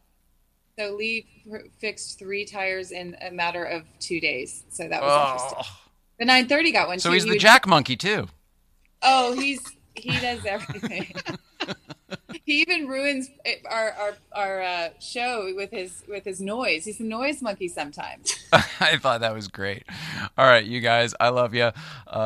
So 0.79 0.95
Lee 0.95 1.25
fixed 1.79 2.17
three 2.19 2.45
tires 2.45 2.91
in 2.91 3.17
a 3.21 3.31
matter 3.31 3.65
of 3.65 3.83
two 3.99 4.21
days. 4.21 4.63
So 4.69 4.87
that 4.87 5.01
was 5.01 5.31
interesting. 5.33 5.57
Oh. 5.61 5.79
The 6.19 6.25
930 6.25 6.71
got 6.71 6.87
one 6.87 6.99
So 6.99 7.09
too. 7.09 7.13
he's 7.15 7.23
He 7.23 7.29
the 7.31 7.33
would- 7.35 7.41
Jack 7.41 7.67
Monkey 7.67 7.97
too. 7.97 8.27
Oh, 9.01 9.33
he's 9.33 9.59
he 9.95 10.11
does 10.19 10.45
everything. 10.45 11.13
he 12.45 12.61
even 12.61 12.87
ruins 12.87 13.29
our 13.69 13.91
our 13.91 14.17
our 14.33 14.61
uh, 14.61 14.89
show 14.99 15.51
with 15.55 15.71
his 15.71 16.03
with 16.07 16.23
his 16.23 16.39
noise. 16.39 16.85
He's 16.85 16.99
a 16.99 17.03
noise 17.03 17.41
monkey 17.41 17.67
sometimes. 17.67 18.33
I 18.53 18.97
thought 18.97 19.21
that 19.21 19.33
was 19.33 19.47
great. 19.49 19.83
All 20.37 20.45
right, 20.45 20.63
you 20.65 20.79
guys, 20.81 21.13
I 21.19 21.29
love 21.29 21.53
you. 21.53 21.71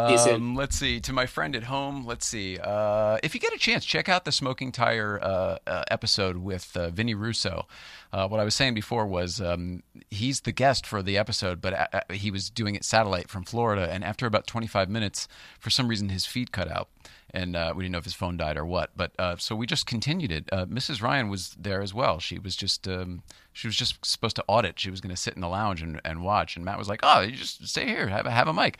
you 0.09 0.17
soon. 0.19 0.33
Um, 0.35 0.55
let's 0.55 0.75
see. 0.77 0.99
To 1.01 1.13
my 1.13 1.25
friend 1.25 1.55
at 1.55 1.63
home, 1.63 2.05
let's 2.05 2.25
see. 2.27 2.59
Uh, 2.59 3.17
if 3.23 3.33
you 3.33 3.39
get 3.41 3.53
a 3.53 3.57
chance, 3.57 3.85
check 3.85 4.07
out 4.09 4.25
the 4.25 4.31
Smoking 4.31 4.71
Tire 4.71 5.19
uh, 5.21 5.57
uh, 5.65 5.83
episode 5.89 6.37
with 6.37 6.75
uh, 6.77 6.89
Vinny 6.89 7.15
Russo. 7.15 7.67
Uh, 8.13 8.27
what 8.27 8.39
I 8.39 8.43
was 8.43 8.53
saying 8.53 8.75
before 8.75 9.07
was 9.07 9.41
um, 9.41 9.81
he's 10.11 10.41
the 10.41 10.51
guest 10.51 10.85
for 10.85 11.01
the 11.01 11.17
episode, 11.17 11.59
but 11.61 11.73
uh, 11.73 11.87
uh, 11.91 12.13
he 12.13 12.29
was 12.29 12.51
doing 12.51 12.75
it 12.75 12.85
satellite 12.85 13.27
from 13.27 13.43
Florida, 13.43 13.91
and 13.91 14.03
after 14.03 14.27
about 14.27 14.45
25 14.45 14.87
minutes, 14.87 15.27
for 15.59 15.71
some 15.71 15.87
reason 15.87 16.09
his 16.09 16.27
feed 16.27 16.51
cut 16.51 16.71
out. 16.71 16.89
and 17.31 17.55
uh, 17.55 17.73
we 17.75 17.83
didn't 17.83 17.93
know 17.93 17.97
if 17.97 18.03
his 18.03 18.13
phone 18.13 18.37
died 18.37 18.55
or 18.55 18.65
what. 18.67 18.91
But 18.95 19.13
uh, 19.17 19.37
so 19.37 19.55
we 19.55 19.65
just 19.65 19.87
continued 19.87 20.31
it. 20.31 20.47
Uh, 20.51 20.65
Mrs. 20.67 21.01
Ryan 21.01 21.27
was 21.27 21.55
there 21.59 21.81
as 21.81 21.91
well. 21.91 22.19
She 22.19 22.37
was 22.37 22.55
just 22.55 22.87
um, 22.87 23.23
she 23.51 23.67
was 23.67 23.75
just 23.75 24.05
supposed 24.05 24.35
to 24.35 24.45
audit. 24.47 24.79
She 24.79 24.91
was 24.91 25.01
going 25.01 25.15
to 25.15 25.19
sit 25.19 25.33
in 25.33 25.41
the 25.41 25.49
lounge 25.49 25.81
and, 25.81 25.99
and 26.05 26.23
watch. 26.23 26.55
And 26.55 26.63
Matt 26.63 26.77
was 26.77 26.87
like, 26.87 26.99
"Oh, 27.01 27.21
you 27.21 27.31
just 27.31 27.67
stay 27.67 27.87
here, 27.87 28.07
have 28.09 28.27
a, 28.27 28.31
have 28.31 28.47
a 28.47 28.53
mic." 28.53 28.77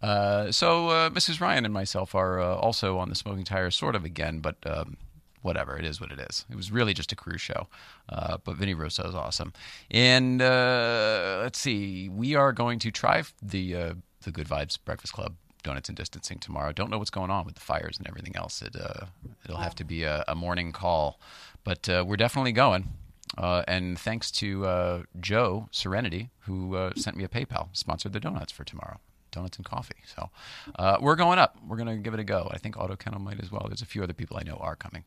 So 0.00 1.10
Mrs. 1.12 1.40
Ryan 1.40 1.64
and 1.64 1.74
myself 1.74 2.14
are 2.14 2.40
also 2.40 2.98
on 2.98 3.08
the 3.08 3.16
smoking 3.16 3.44
tires, 3.44 3.74
sort 3.74 3.96
of 3.96 4.04
again, 4.04 4.38
but 4.38 4.56
um, 4.64 4.96
whatever. 5.42 5.76
It 5.76 5.84
is 5.84 6.00
what 6.00 6.12
it 6.12 6.18
is. 6.18 6.44
It 6.50 6.56
was 6.56 6.70
really 6.70 6.94
just 6.94 7.12
a 7.12 7.16
cruise 7.16 7.40
show. 7.40 7.68
Uh, 8.08 8.38
but 8.44 8.56
Vinny 8.56 8.74
Russo 8.74 9.08
is 9.08 9.14
awesome. 9.14 9.52
And 9.90 10.40
uh, 10.42 11.40
let's 11.42 11.58
see, 11.58 12.08
we 12.08 12.34
are 12.34 12.52
going 12.52 12.78
to 12.80 12.90
try 12.90 13.22
the 13.42 13.76
uh, 13.76 13.94
the 14.22 14.32
Good 14.32 14.48
Vibes 14.48 14.78
Breakfast 14.82 15.12
Club 15.12 15.34
donuts 15.62 15.88
and 15.88 15.96
distancing 15.96 16.38
tomorrow. 16.38 16.72
Don't 16.72 16.90
know 16.90 16.98
what's 16.98 17.10
going 17.10 17.30
on 17.30 17.44
with 17.44 17.54
the 17.54 17.60
fires 17.60 17.98
and 17.98 18.06
everything 18.08 18.36
else. 18.36 18.62
It 18.62 18.76
uh, 18.76 19.06
it'll 19.44 19.58
have 19.58 19.74
to 19.76 19.84
be 19.84 20.04
a, 20.04 20.24
a 20.28 20.34
morning 20.34 20.72
call, 20.72 21.20
but 21.64 21.88
uh, 21.88 22.04
we're 22.06 22.16
definitely 22.16 22.52
going. 22.52 22.94
Uh, 23.38 23.62
and 23.68 23.96
thanks 23.96 24.32
to 24.32 25.04
Joe 25.20 25.68
Serenity, 25.70 26.30
who 26.40 26.90
sent 26.96 27.16
me 27.16 27.22
a 27.22 27.28
PayPal, 27.28 27.68
sponsored 27.72 28.12
the 28.12 28.18
donuts 28.18 28.50
for 28.50 28.64
tomorrow 28.64 28.98
donuts 29.30 29.56
and 29.56 29.64
coffee. 29.64 29.96
So 30.14 30.30
uh, 30.76 30.98
we're 31.00 31.16
going 31.16 31.38
up. 31.38 31.56
We're 31.66 31.76
going 31.76 31.88
to 31.88 31.96
give 31.96 32.14
it 32.14 32.20
a 32.20 32.24
go. 32.24 32.48
I 32.50 32.58
think 32.58 32.76
Auto 32.76 32.96
Kennel 32.96 33.20
might 33.20 33.40
as 33.40 33.50
well. 33.50 33.64
There's 33.68 33.82
a 33.82 33.86
few 33.86 34.02
other 34.02 34.12
people 34.12 34.36
I 34.36 34.42
know 34.42 34.56
are 34.56 34.76
coming. 34.76 35.04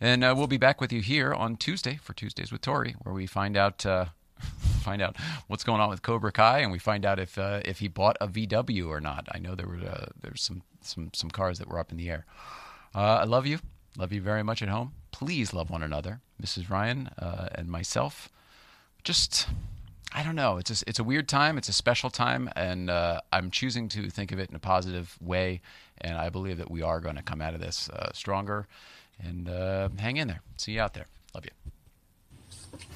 And 0.00 0.24
uh, 0.24 0.34
we'll 0.36 0.46
be 0.46 0.58
back 0.58 0.80
with 0.80 0.92
you 0.92 1.00
here 1.00 1.32
on 1.32 1.56
Tuesday 1.56 1.98
for 2.02 2.12
Tuesdays 2.12 2.52
with 2.52 2.60
Tori, 2.60 2.94
where 3.02 3.14
we 3.14 3.26
find 3.26 3.56
out 3.56 3.84
uh, 3.86 4.06
find 4.82 5.02
out 5.02 5.16
what's 5.46 5.64
going 5.64 5.80
on 5.80 5.88
with 5.88 6.02
Cobra 6.02 6.32
Kai, 6.32 6.60
and 6.60 6.72
we 6.72 6.78
find 6.78 7.04
out 7.04 7.18
if 7.18 7.38
uh, 7.38 7.60
if 7.64 7.78
he 7.78 7.88
bought 7.88 8.16
a 8.20 8.28
VW 8.28 8.88
or 8.88 9.00
not. 9.00 9.26
I 9.32 9.38
know 9.38 9.54
there 9.54 9.66
were 9.66 9.76
uh, 9.76 10.06
there's 10.20 10.42
some 10.42 10.62
some 10.82 11.10
some 11.12 11.30
cars 11.30 11.58
that 11.58 11.68
were 11.68 11.78
up 11.78 11.90
in 11.90 11.98
the 11.98 12.10
air. 12.10 12.26
Uh, 12.94 13.18
I 13.20 13.24
love 13.24 13.46
you. 13.46 13.58
Love 13.98 14.12
you 14.12 14.20
very 14.20 14.42
much 14.42 14.62
at 14.62 14.68
home. 14.68 14.92
Please 15.10 15.54
love 15.54 15.70
one 15.70 15.82
another, 15.82 16.20
Mrs. 16.42 16.68
Ryan 16.68 17.08
and 17.16 17.68
myself. 17.68 18.28
Just 19.04 19.46
I 20.12 20.22
don't 20.22 20.36
know. 20.36 20.56
It's 20.56 20.82
a, 20.82 20.84
it's 20.86 20.98
a 20.98 21.04
weird 21.04 21.28
time. 21.28 21.58
It's 21.58 21.68
a 21.68 21.72
special 21.72 22.10
time, 22.10 22.48
and 22.56 22.88
uh, 22.88 23.20
I'm 23.32 23.50
choosing 23.50 23.88
to 23.90 24.08
think 24.08 24.32
of 24.32 24.38
it 24.38 24.48
in 24.48 24.56
a 24.56 24.60
positive 24.60 25.16
way. 25.20 25.60
And 26.00 26.16
I 26.16 26.30
believe 26.30 26.58
that 26.58 26.70
we 26.70 26.82
are 26.82 27.00
going 27.00 27.16
to 27.16 27.22
come 27.22 27.42
out 27.42 27.54
of 27.54 27.60
this 27.60 27.90
uh, 27.90 28.12
stronger. 28.12 28.66
And 29.22 29.48
uh, 29.48 29.88
hang 29.98 30.16
in 30.16 30.28
there. 30.28 30.40
See 30.56 30.72
you 30.72 30.80
out 30.80 30.94
there. 30.94 31.06
Love 31.34 31.44
you. 31.44 32.78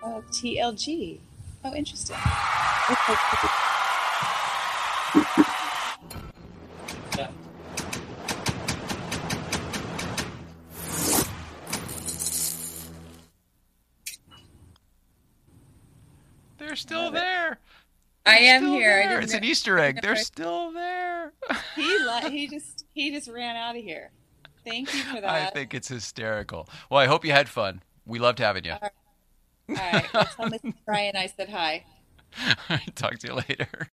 Oh, 0.00 0.22
TLG. 0.30 1.18
Oh, 1.64 1.74
interesting. 1.74 2.16
They're 16.58 16.76
still 16.76 17.10
there. 17.10 17.58
I 18.26 18.38
am 18.38 18.66
here. 18.66 19.06
I 19.08 19.22
It's 19.22 19.32
an 19.32 19.44
Easter 19.44 19.78
egg. 19.78 20.00
They're 20.02 20.16
still 20.16 20.70
there. 20.72 21.32
he 21.74 21.98
li- 21.98 22.30
he 22.30 22.46
just 22.48 22.84
he 22.92 23.10
just 23.10 23.28
ran 23.28 23.56
out 23.56 23.76
of 23.76 23.82
here. 23.82 24.10
Thank 24.66 24.92
you 24.92 25.02
for 25.04 25.20
that. 25.20 25.30
I 25.30 25.46
think 25.50 25.72
it's 25.72 25.88
hysterical. 25.88 26.68
Well, 26.90 27.00
I 27.00 27.06
hope 27.06 27.24
you 27.24 27.32
had 27.32 27.48
fun. 27.48 27.82
We 28.04 28.18
loved 28.18 28.38
having 28.38 28.64
you. 28.64 28.72
All 28.72 28.80
right. 29.68 30.12
Well, 30.12 30.24
tell 30.36 30.50
Mrs. 30.50 30.74
Brian 30.84 31.16
I 31.16 31.26
said 31.26 31.48
hi. 31.48 31.84
Talk 32.94 33.18
to 33.20 33.28
you 33.28 33.34
later. 33.34 33.90